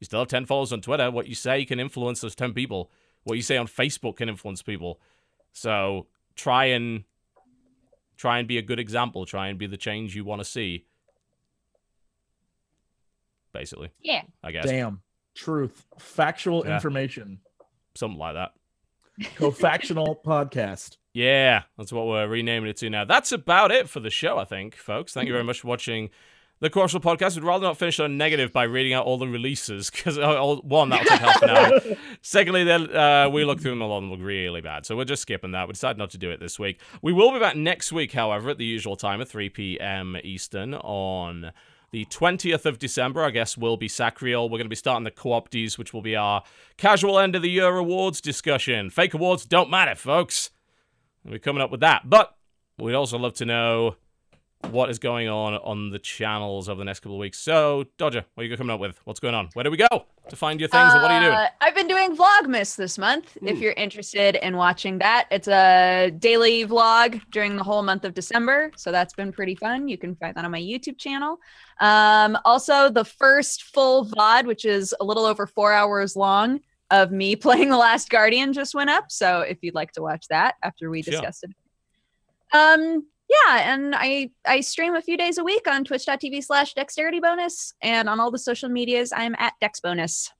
[0.00, 1.10] You still have 10 followers on Twitter.
[1.10, 2.90] What you say can influence those 10 people.
[3.24, 5.00] What you say on Facebook can influence people.
[5.52, 7.04] So try and
[8.16, 9.26] try and be a good example.
[9.26, 10.86] Try and be the change you want to see.
[13.52, 13.90] Basically.
[14.02, 14.22] Yeah.
[14.42, 14.64] I guess.
[14.66, 15.00] Damn.
[15.34, 15.86] Truth.
[15.98, 16.74] Factual Yeah.
[16.74, 17.40] information.
[17.94, 18.52] Something like that.
[19.36, 20.96] Co-factional podcast.
[21.14, 23.04] Yeah, that's what we're renaming it to now.
[23.04, 25.12] That's about it for the show, I think, folks.
[25.14, 26.10] Thank you very much for watching
[26.58, 27.36] the Crucial Podcast.
[27.36, 31.06] We'd rather not finish on negative by reading out all the releases, because, one, that'll
[31.06, 31.80] take half an hour.
[32.20, 34.86] Secondly, then uh, we look through them, a lot them look really bad.
[34.86, 35.68] So we're just skipping that.
[35.68, 36.80] We decided not to do it this week.
[37.00, 40.16] We will be back next week, however, at the usual time at 3 p.m.
[40.24, 41.52] Eastern on
[41.92, 44.48] the 20th of December, I guess, will be Sacriel.
[44.48, 46.42] We're going to be starting the Co-opties, which will be our
[46.76, 48.90] casual end of the year awards discussion.
[48.90, 50.50] Fake awards don't matter, folks.
[51.24, 52.08] We're coming up with that.
[52.08, 52.34] But
[52.78, 53.96] we'd also love to know
[54.70, 57.38] what is going on on the channels over the next couple of weeks.
[57.38, 58.98] So, Dodger, what are you coming up with?
[59.04, 59.50] What's going on?
[59.52, 60.92] Where do we go to find your things?
[60.92, 61.38] and what are you doing?
[61.38, 63.36] Uh, I've been doing Vlogmas this month.
[63.42, 68.14] If you're interested in watching that, it's a daily vlog during the whole month of
[68.14, 68.70] December.
[68.76, 69.88] So that's been pretty fun.
[69.88, 71.38] You can find that on my YouTube channel.
[71.80, 77.10] Um, also, the first full VOD, which is a little over four hours long, of
[77.10, 79.10] me playing The Last Guardian just went up.
[79.10, 81.12] So if you'd like to watch that after we Sure.
[81.12, 81.50] discussed it.
[82.56, 87.20] Um, yeah, and I I stream a few days a week on twitch.tv slash dexterity
[87.20, 90.30] bonus and on all the social medias I'm at dex bonus.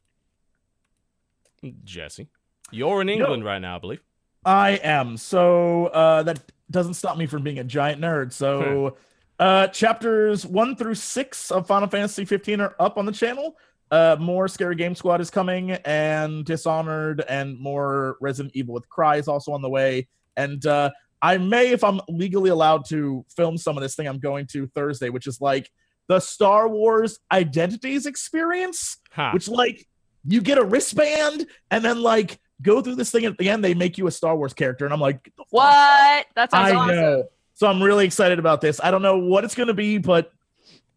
[1.84, 2.28] Jesse,
[2.70, 4.00] you're in England right now, I believe.
[4.44, 5.16] I am.
[5.16, 6.40] So uh, that
[6.70, 8.32] doesn't stop me from being a giant nerd.
[8.32, 8.96] So
[9.38, 13.56] uh, chapters one through six of Final Fantasy 15 are up on the channel.
[13.94, 19.16] Uh, more Scary Game Squad is coming, and Dishonored, and more Resident Evil with Cry
[19.18, 20.08] is also on the way.
[20.36, 20.90] And uh,
[21.22, 24.66] I may, if I'm legally allowed to film some of this thing, I'm going to
[24.66, 25.70] Thursday, which is like
[26.08, 29.30] the Star Wars Identities experience Ha.
[29.32, 29.86] which like
[30.26, 33.74] you get a wristband and then like go through this thing at the end they
[33.74, 35.32] make you a star wars character and i'm like?
[35.50, 36.26] What?
[36.34, 36.96] That's i awesome.
[36.96, 39.98] know so i'm really excited about this i don't know what it's going to be
[39.98, 40.32] but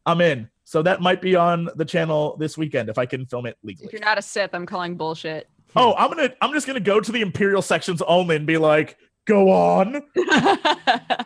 [0.08, 3.45] i'm in so that might be on the channel this weekend if i can film
[3.45, 3.86] it legally.
[3.86, 5.48] If you're not a Sith, I'm calling bullshit.
[5.76, 8.98] oh i'm gonna i'm just gonna go to the imperial sections only and be like
[9.26, 10.02] go on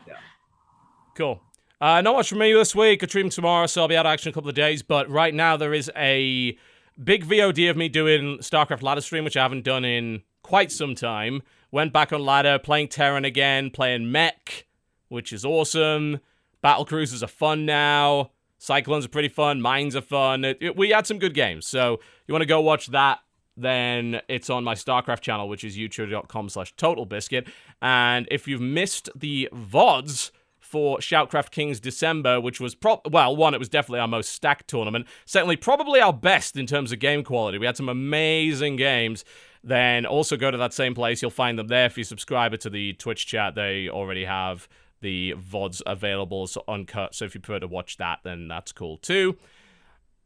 [1.16, 1.42] Cool.
[1.80, 3.04] Uh, not much from me this week.
[3.04, 4.82] I stream tomorrow, so I'll be out of action in a couple of days.
[4.82, 6.58] But right now, there is a
[7.04, 10.96] big VOD of me doing StarCraft ladder stream, which I haven't done in quite some
[10.96, 11.42] time.
[11.72, 14.66] Went back on ladder, playing Terran again, playing Mech,
[15.10, 16.20] which is awesome.
[16.62, 18.32] Battle cruisers are fun now.
[18.64, 19.60] Cyclones are pretty fun.
[19.60, 20.46] Mines are fun.
[20.46, 21.66] It- it- we had some good games.
[21.66, 23.20] So you want to go watch that,
[23.58, 27.48] then it's on my StarCraft channel, which is youtube.com slash totalbiscuit.
[27.82, 33.56] And if you've missed the VODs for Shoutcraft Kings December, which was, pro- well, one,
[33.56, 35.08] it was definitely our most stacked tournament.
[35.26, 37.58] Secondly, probably our best in terms of game quality.
[37.58, 39.26] We had some amazing games.
[39.64, 41.22] Then also go to that same place.
[41.24, 41.88] You'll find them there.
[41.88, 44.68] If you subscribe to the Twitch chat, they already have
[45.02, 47.14] the VODs available, so uncut.
[47.16, 49.38] So if you prefer to watch that, then that's cool too.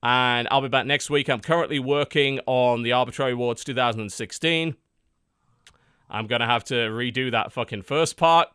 [0.04, 1.30] And I'll be back next week.
[1.30, 4.76] I'm currently working on the Arbitrary Awards 2016.
[6.10, 8.50] I'm going to have to redo that fucking first part.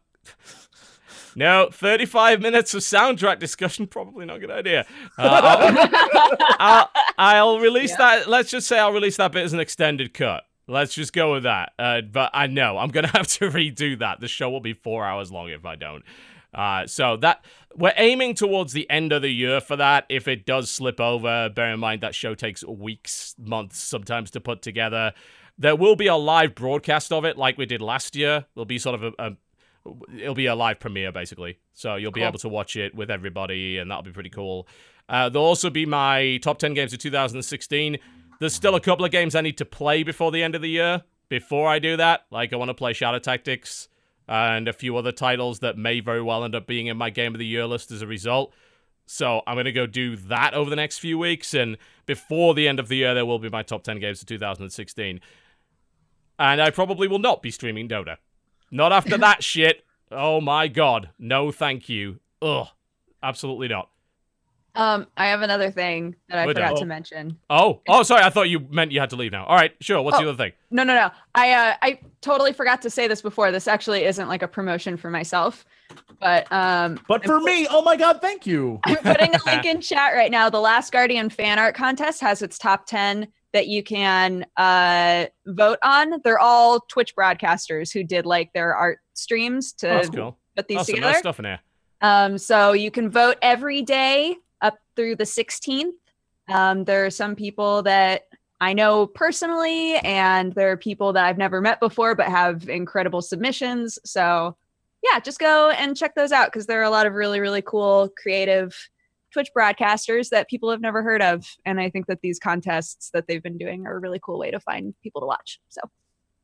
[1.37, 4.85] No, 35 minutes of soundtrack discussion, probably not a good idea.
[5.17, 7.97] Uh, I'll, I'll, I'll release Yeah.
[8.19, 8.29] that.
[8.29, 10.45] Let's just say I'll release that bit as an extended cut.
[10.71, 11.73] Let's just go with that.
[11.79, 14.21] Uh, but I know I'm going to have to redo that.
[14.21, 16.05] The show will be four hours long if I don't.
[16.53, 17.45] Uh, so that
[17.77, 20.05] we're aiming towards the end of the year for that.
[20.09, 24.41] If it does slip over, bear in mind that show takes weeks, months, sometimes to
[24.41, 25.13] put together.
[25.59, 28.47] There will be a live broadcast of it, like we did last year.
[28.55, 29.37] There'll be sort of a, a
[30.19, 33.79] it'll be a live premiere basically so you'll be able to watch it with everybody
[33.79, 34.69] and that'll be pretty cool
[35.09, 37.99] uh, there'll also be my top 10 games of 2016
[38.41, 40.69] there's still a couple of games i need to play before the end of the
[40.69, 43.89] year before i do that like i want to play shadow tactics
[44.29, 47.35] and a few other titles that may very well end up being in my game
[47.35, 48.53] of the year list as a result
[49.07, 52.67] so i'm going to go do that over the next few weeks and before the
[52.67, 55.21] end of the year there will be my top 10 games of 2016
[56.39, 58.17] and i probably will not be streaming dota
[58.71, 59.85] not after that shit.
[60.11, 61.11] Oh my god.
[61.19, 62.21] No, thank you.
[62.43, 62.69] Ugh.
[63.23, 63.90] Absolutely not.
[64.75, 66.77] Um, I have another thing that I We're forgot done.
[66.81, 67.39] to mention.
[67.51, 68.23] Oh, oh, sorry.
[68.23, 69.45] I thought you meant you had to leave now.
[69.45, 70.01] All right, sure.
[70.03, 70.29] What's the Oh.
[70.29, 70.53] other thing?
[70.71, 71.11] No, no, no.
[71.35, 73.51] I uh, I totally forgot to say this before.
[73.51, 75.65] This actually isn't like a promotion for myself,
[76.21, 78.79] but um, But for me, oh my god, thank you.
[78.85, 80.49] I'm putting a link in chat right now.
[80.51, 85.79] The Last Guardian fan art contest has its top 10 that you can uh, vote
[85.83, 86.21] on.
[86.23, 90.39] They're all Twitch broadcasters who did like their art streams to Oh, that's cool.
[90.57, 91.13] put these Oh, some together.
[91.13, 91.61] nice stuff in there.
[92.01, 94.39] Um, so you can vote every day up
[95.01, 95.93] through the 16th.
[96.49, 98.25] Um, there are some people that
[98.61, 103.23] I know personally, and there are people that I've never met before but have incredible
[103.23, 103.99] submissions.
[104.05, 104.59] So
[105.03, 107.63] yeah, just go and check those out because there are a lot of really, really
[107.63, 108.77] cool, creative
[109.33, 111.47] Twitch broadcasters that people have never heard of.
[111.65, 114.51] And I think that these contests that they've been doing are a really cool way
[114.51, 115.61] to find people to watch.
[115.71, 115.81] So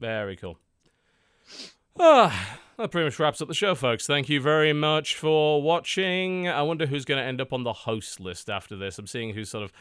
[0.01, 0.59] Very cool.
[2.01, 4.07] Ah, that pretty much wraps up the show, folks.
[4.07, 6.49] Thank you very much for watching.
[6.49, 8.99] I wonder who's going to end up on the host list after this.
[8.99, 9.73] I'm seeing who's sort of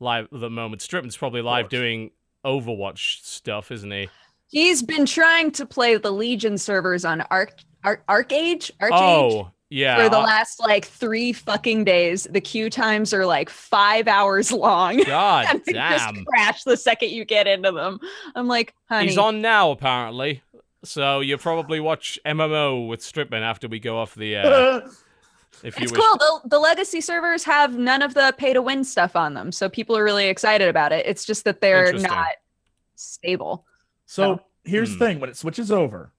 [0.00, 0.82] live at the moment.
[0.82, 2.10] Stripman's probably live doing
[2.44, 4.08] Overwatch stuff, isn't he?
[4.54, 8.90] he's been trying to play the Legion servers on Arc Arc ArcheAge ArcheAge.
[8.92, 9.96] Oh, yeah.
[10.04, 12.28] for the I- last like three fucking days.
[12.30, 14.98] The queue times are like five hours long.
[15.06, 16.24] God and they just damn.
[16.26, 17.98] crash the second you get into them.
[18.36, 19.08] I'm like, honey.
[19.08, 20.42] He's on now, apparently.
[20.84, 24.82] So you'll probably watch MMO with Stripman after we go off the air,
[25.62, 26.00] if you it's wish.
[26.00, 26.18] cool.
[26.18, 29.50] The, the legacy servers have none of the pay to win stuff on them.
[29.52, 31.06] So people are really excited about it.
[31.06, 32.28] It's just that they're not
[32.96, 33.64] stable.
[34.06, 34.98] So here's Hmm.
[34.98, 36.12] the thing: when it switches over,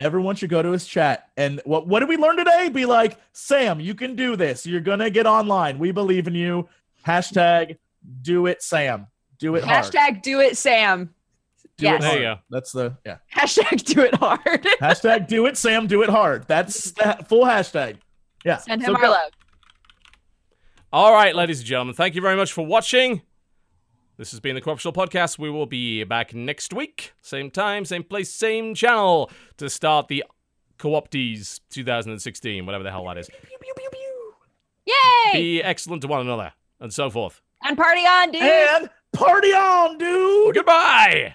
[0.00, 1.28] everyone should go to his chat.
[1.36, 2.68] And what what did we learn today?
[2.68, 4.64] Be like, Sam, you can do this.
[4.66, 5.78] You're gonna get online.
[5.78, 6.68] We believe in you.
[7.06, 7.78] Hashtag
[8.22, 9.06] do it, Sam.
[9.38, 9.84] Do it hard.
[9.84, 11.12] Hashtag do it, Sam.
[11.78, 11.96] Do yes.
[11.98, 12.20] it There hard.
[12.22, 12.36] you go.
[12.50, 13.16] That's the yeah.
[13.34, 14.40] Hashtag do it hard.
[14.80, 15.86] Hashtag do it, Sam.
[15.86, 16.46] Do it hard.
[16.48, 17.96] That's the full hashtag.
[18.44, 18.58] Yeah.
[18.58, 19.30] Send So him our go- love.
[20.92, 23.22] All right, ladies and gentlemen, thank you very much for watching.
[24.16, 25.38] This has been the Corruptional Podcast.
[25.38, 30.24] We will be back next week, same time, same place, same channel, to start the
[30.78, 33.28] Co-opties 2016, whatever the hell that is.
[34.86, 34.94] Yay!
[35.32, 37.42] Be excellent to one another, and so forth.
[37.64, 38.42] and party on, dude.
[38.42, 40.54] And party on, dude.
[40.54, 41.34] Goodbye.